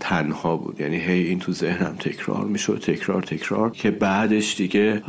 تنها 0.00 0.56
بود. 0.56 0.80
یعنی 0.80 0.96
هی 0.96 1.22
این 1.22 1.38
تو 1.38 1.52
ذهنم 1.52 1.96
تکرار 2.00 2.44
می‌شد 2.44 2.80
تکرار 2.86 3.22
تکرار 3.22 3.70
که 3.70 3.90
بعدش 3.90 4.56
دیگه 4.56 5.02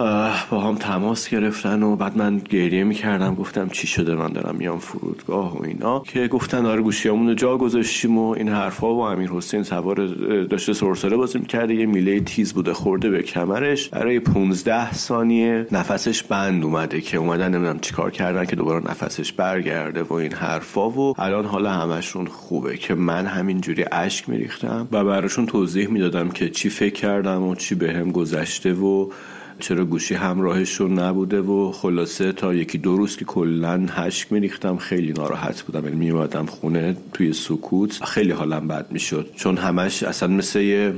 با 0.49 0.59
هم 0.59 0.75
تماس 0.75 1.29
گرفتن 1.29 1.83
و 1.83 1.95
بعد 1.95 2.17
من 2.17 2.37
گریه 2.37 2.83
می‌کردم 2.83 3.35
گفتم 3.35 3.69
چی 3.69 3.87
شده؟ 3.87 4.15
من 4.15 4.33
دارم 4.33 4.55
میام 4.55 4.79
فرودگاه 4.79 5.57
و 5.57 5.63
اینا. 5.63 5.99
که 5.99 6.27
گفتن 6.27 6.65
آره 6.65 6.81
گوشیامون 6.81 7.35
جا 7.35 7.57
گذاشتیم 7.57 8.17
و 8.17 8.29
این 8.29 8.49
حرفا 8.49 8.95
و 8.95 8.99
امیر 8.99 9.29
حسین 9.29 9.63
سوار 9.63 10.05
داشته 10.43 10.73
سرسره 10.73 11.17
بازی 11.17 11.39
می‌کرده 11.39 11.75
یه 11.75 11.85
میله 11.85 12.19
تیز 12.19 12.53
بوده 12.53 12.73
خورده 12.73 13.09
به 13.09 13.23
کمرش. 13.23 13.89
برای 13.89 14.19
15 14.19 14.93
ثانیه 14.93 15.67
نفسش 15.71 16.23
بند 16.23 16.63
اومده 16.63 17.01
که 17.01 17.17
اومدن 17.17 17.55
نمی‌دونم 17.55 17.79
چیکار 17.79 18.11
کردن 18.11 18.45
که 18.45 18.55
دوباره 18.55 18.91
نفسش 18.91 19.31
برگرده 19.31 20.03
و 20.03 20.13
این 20.13 20.33
حرفا. 20.33 20.89
و 20.89 21.13
الان 21.17 21.45
حالا 21.45 21.71
همشون 21.71 22.25
خوبه 22.25 22.77
که 22.77 22.95
من 22.95 23.25
همینجوری 23.25 23.85
اشک 23.91 24.29
میریختم. 24.29 24.78
و 24.91 25.03
براشون 25.03 25.45
توضیح 25.45 25.87
می‌دادم 25.87 26.29
که 26.29 26.49
چی 26.49 26.69
فکر 26.69 26.93
کردم 26.93 27.43
و 27.43 27.55
چی 27.55 27.75
به 27.75 27.93
هم 27.93 28.11
گذشته 28.11 28.73
و 28.73 29.11
چرا 29.59 29.85
گوشی 29.85 30.15
همراهشون 30.15 30.99
نبوده 30.99 31.41
و 31.41 31.71
خلاصه 31.71 32.31
تا 32.31 32.53
یکی 32.53 32.77
دو 32.77 32.97
روز 32.97 33.17
که 33.17 33.25
کلا 33.25 33.85
هشک 33.89 34.31
میریختم 34.31 34.77
خیلی 34.77 35.13
ناراحت 35.13 35.61
بودم. 35.61 35.83
یعنی 35.85 35.95
میومدم 35.95 36.45
خونه 36.45 36.97
توی 37.13 37.33
سکوت 37.33 38.03
خیلی 38.03 38.31
حالم 38.31 38.67
بد 38.67 38.85
می‌شد. 38.91 39.29
چون 39.35 39.57
همش 39.57 40.03
اصلا 40.03 40.29
مثل 40.29 40.59
یه 40.61 40.93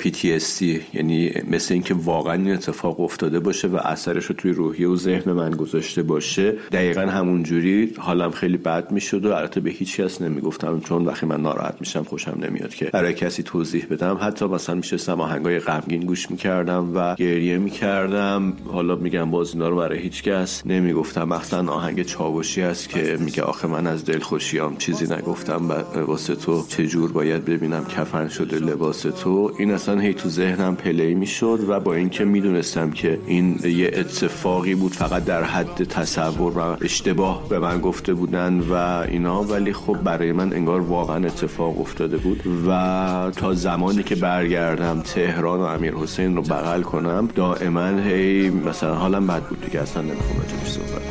PTSD 0.00 0.62
یعنی 0.94 1.32
مثل 1.50 1.74
اینکه 1.74 1.94
واقعا 1.94 2.34
این 2.34 2.52
اتفاق 2.52 3.00
افتاده 3.00 3.40
باشه 3.40 3.68
و 3.68 3.76
اثرش 3.76 4.24
رو 4.24 4.34
توی 4.34 4.52
روحیه 4.52 4.88
و 4.88 4.96
ذهن 4.96 5.32
من 5.32 5.50
گذاشته 5.50 6.02
باشه. 6.02 6.54
دقیقا 6.72 7.00
همون 7.00 7.42
جوری 7.42 7.92
حالم 7.98 8.30
خیلی 8.30 8.56
بد 8.56 8.90
می‌شد 8.90 9.26
و 9.26 9.32
البته 9.32 9.60
به 9.60 9.70
هیچ 9.70 10.00
کس 10.00 10.22
نمی‌گفتم. 10.22 10.80
چون 10.80 11.04
وقتی 11.04 11.26
من 11.26 11.40
ناراحت 11.40 11.76
میشم 11.80 12.02
خوشم 12.02 12.38
نمیاد 12.42 12.74
که 12.74 12.84
برای 12.84 13.14
کسی 13.14 13.42
توضیح 13.42 13.86
بدم. 13.90 14.18
حتی 14.20 14.44
مثلا 14.44 14.74
میشستم 14.74 15.20
آهنگای 15.20 15.58
غمگین 15.58 16.00
گوش 16.00 16.30
می‌کردم 16.30 16.92
و 16.94 17.14
گریه 17.14 17.58
می‌کردم. 17.58 18.05
کردم. 18.06 18.52
حالا 18.72 18.96
میگم 18.96 19.30
باز 19.30 19.52
اینا 19.52 19.68
رو 19.68 19.76
برای 19.76 19.98
هیچ 19.98 20.22
کس 20.22 20.66
نمی‌گفتم. 20.66 21.28
مثلا 21.28 21.72
آهنگ 21.72 22.02
چاوشی 22.02 22.60
هست 22.60 22.88
که 22.88 23.16
میگه 23.20 23.42
آخه 23.42 23.68
من 23.68 23.86
از 23.86 24.04
دل 24.04 24.18
خوشیام 24.18 24.76
چیزی 24.76 25.14
نگفتم 25.14 25.84
واسه 26.06 26.34
تو 26.34 26.64
چجور 26.68 27.12
باید 27.12 27.44
ببینم 27.44 27.84
کفن 27.84 28.28
شده 28.28 28.58
لباس 28.58 29.02
تو. 29.02 29.52
این 29.58 29.70
اصلا 29.70 30.00
هی 30.00 30.14
تو 30.14 30.28
ذهنم 30.28 30.76
پلی 30.76 31.14
می‌شد 31.14 31.58
و 31.68 31.80
با 31.80 31.94
اینکه 31.94 32.24
می‌دونستم 32.24 32.90
که 32.90 33.18
این 33.26 33.58
یه 33.64 33.90
اتفاقی 33.94 34.74
بود 34.74 34.92
فقط 34.92 35.24
در 35.24 35.42
حد 35.42 35.84
تصور 35.84 36.58
و 36.58 36.76
اشتباه 36.84 37.48
به 37.48 37.58
من 37.58 37.80
گفته 37.80 38.14
بودن 38.14 38.60
و 38.60 38.74
اینا. 39.08 39.42
ولی 39.42 39.72
خب 39.72 39.96
برای 40.04 40.32
من 40.32 40.52
انگار 40.52 40.80
واقعا 40.80 41.26
اتفاق 41.26 41.80
افتاده 41.80 42.16
بود 42.16 42.42
و 42.68 43.30
تا 43.36 43.54
زمانی 43.54 44.02
که 44.02 44.14
برگردم 44.14 45.00
تهران 45.00 45.60
و 45.60 45.62
امیر 45.62 45.94
حسین 45.94 46.36
رو 46.36 46.42
بغل 46.42 46.82
کنم 46.82 47.28
دائما 47.34 47.95
هی 47.98 48.50
مثلا 48.50 48.94
حالم 48.94 49.26
بد 49.26 49.42
بود 49.42 49.64
دیگه 49.64 49.80
اصلا 49.80 50.02
نمی‌خوام 50.02 50.38
راجبش 50.38 50.70
صحبت 50.70 51.02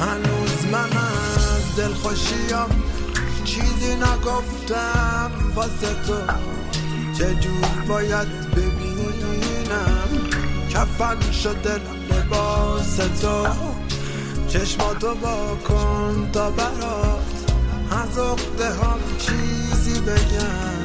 هنوز 0.00 0.66
من 0.72 0.98
از 0.98 1.76
دل 1.76 1.94
خوشیم 1.94 2.84
چیزی 3.44 3.94
نگفتم 3.94 5.30
واسه 5.54 5.94
تو. 6.06 6.14
چجور 7.18 7.84
باید 7.88 8.28
ببینم؟ 8.50 10.08
کفن 10.70 11.32
شده 11.32 11.80
لباس 12.10 12.96
تو. 12.96 13.46
چشماتو 14.48 15.14
با 15.14 15.56
کن 15.68 16.30
تا 16.32 16.50
برات. 16.50 17.34
از 17.90 18.18
ها 18.18 18.98
چیزی 19.18 20.00
بگم. 20.00 20.84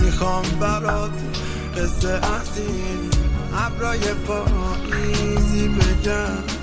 می‌خوام 0.00 0.44
برات 0.60 1.10
قصه 1.76 2.20
این 2.56 3.10
ابرای 3.54 4.00
پاییزی 4.14 5.68
بگم. 5.68 6.61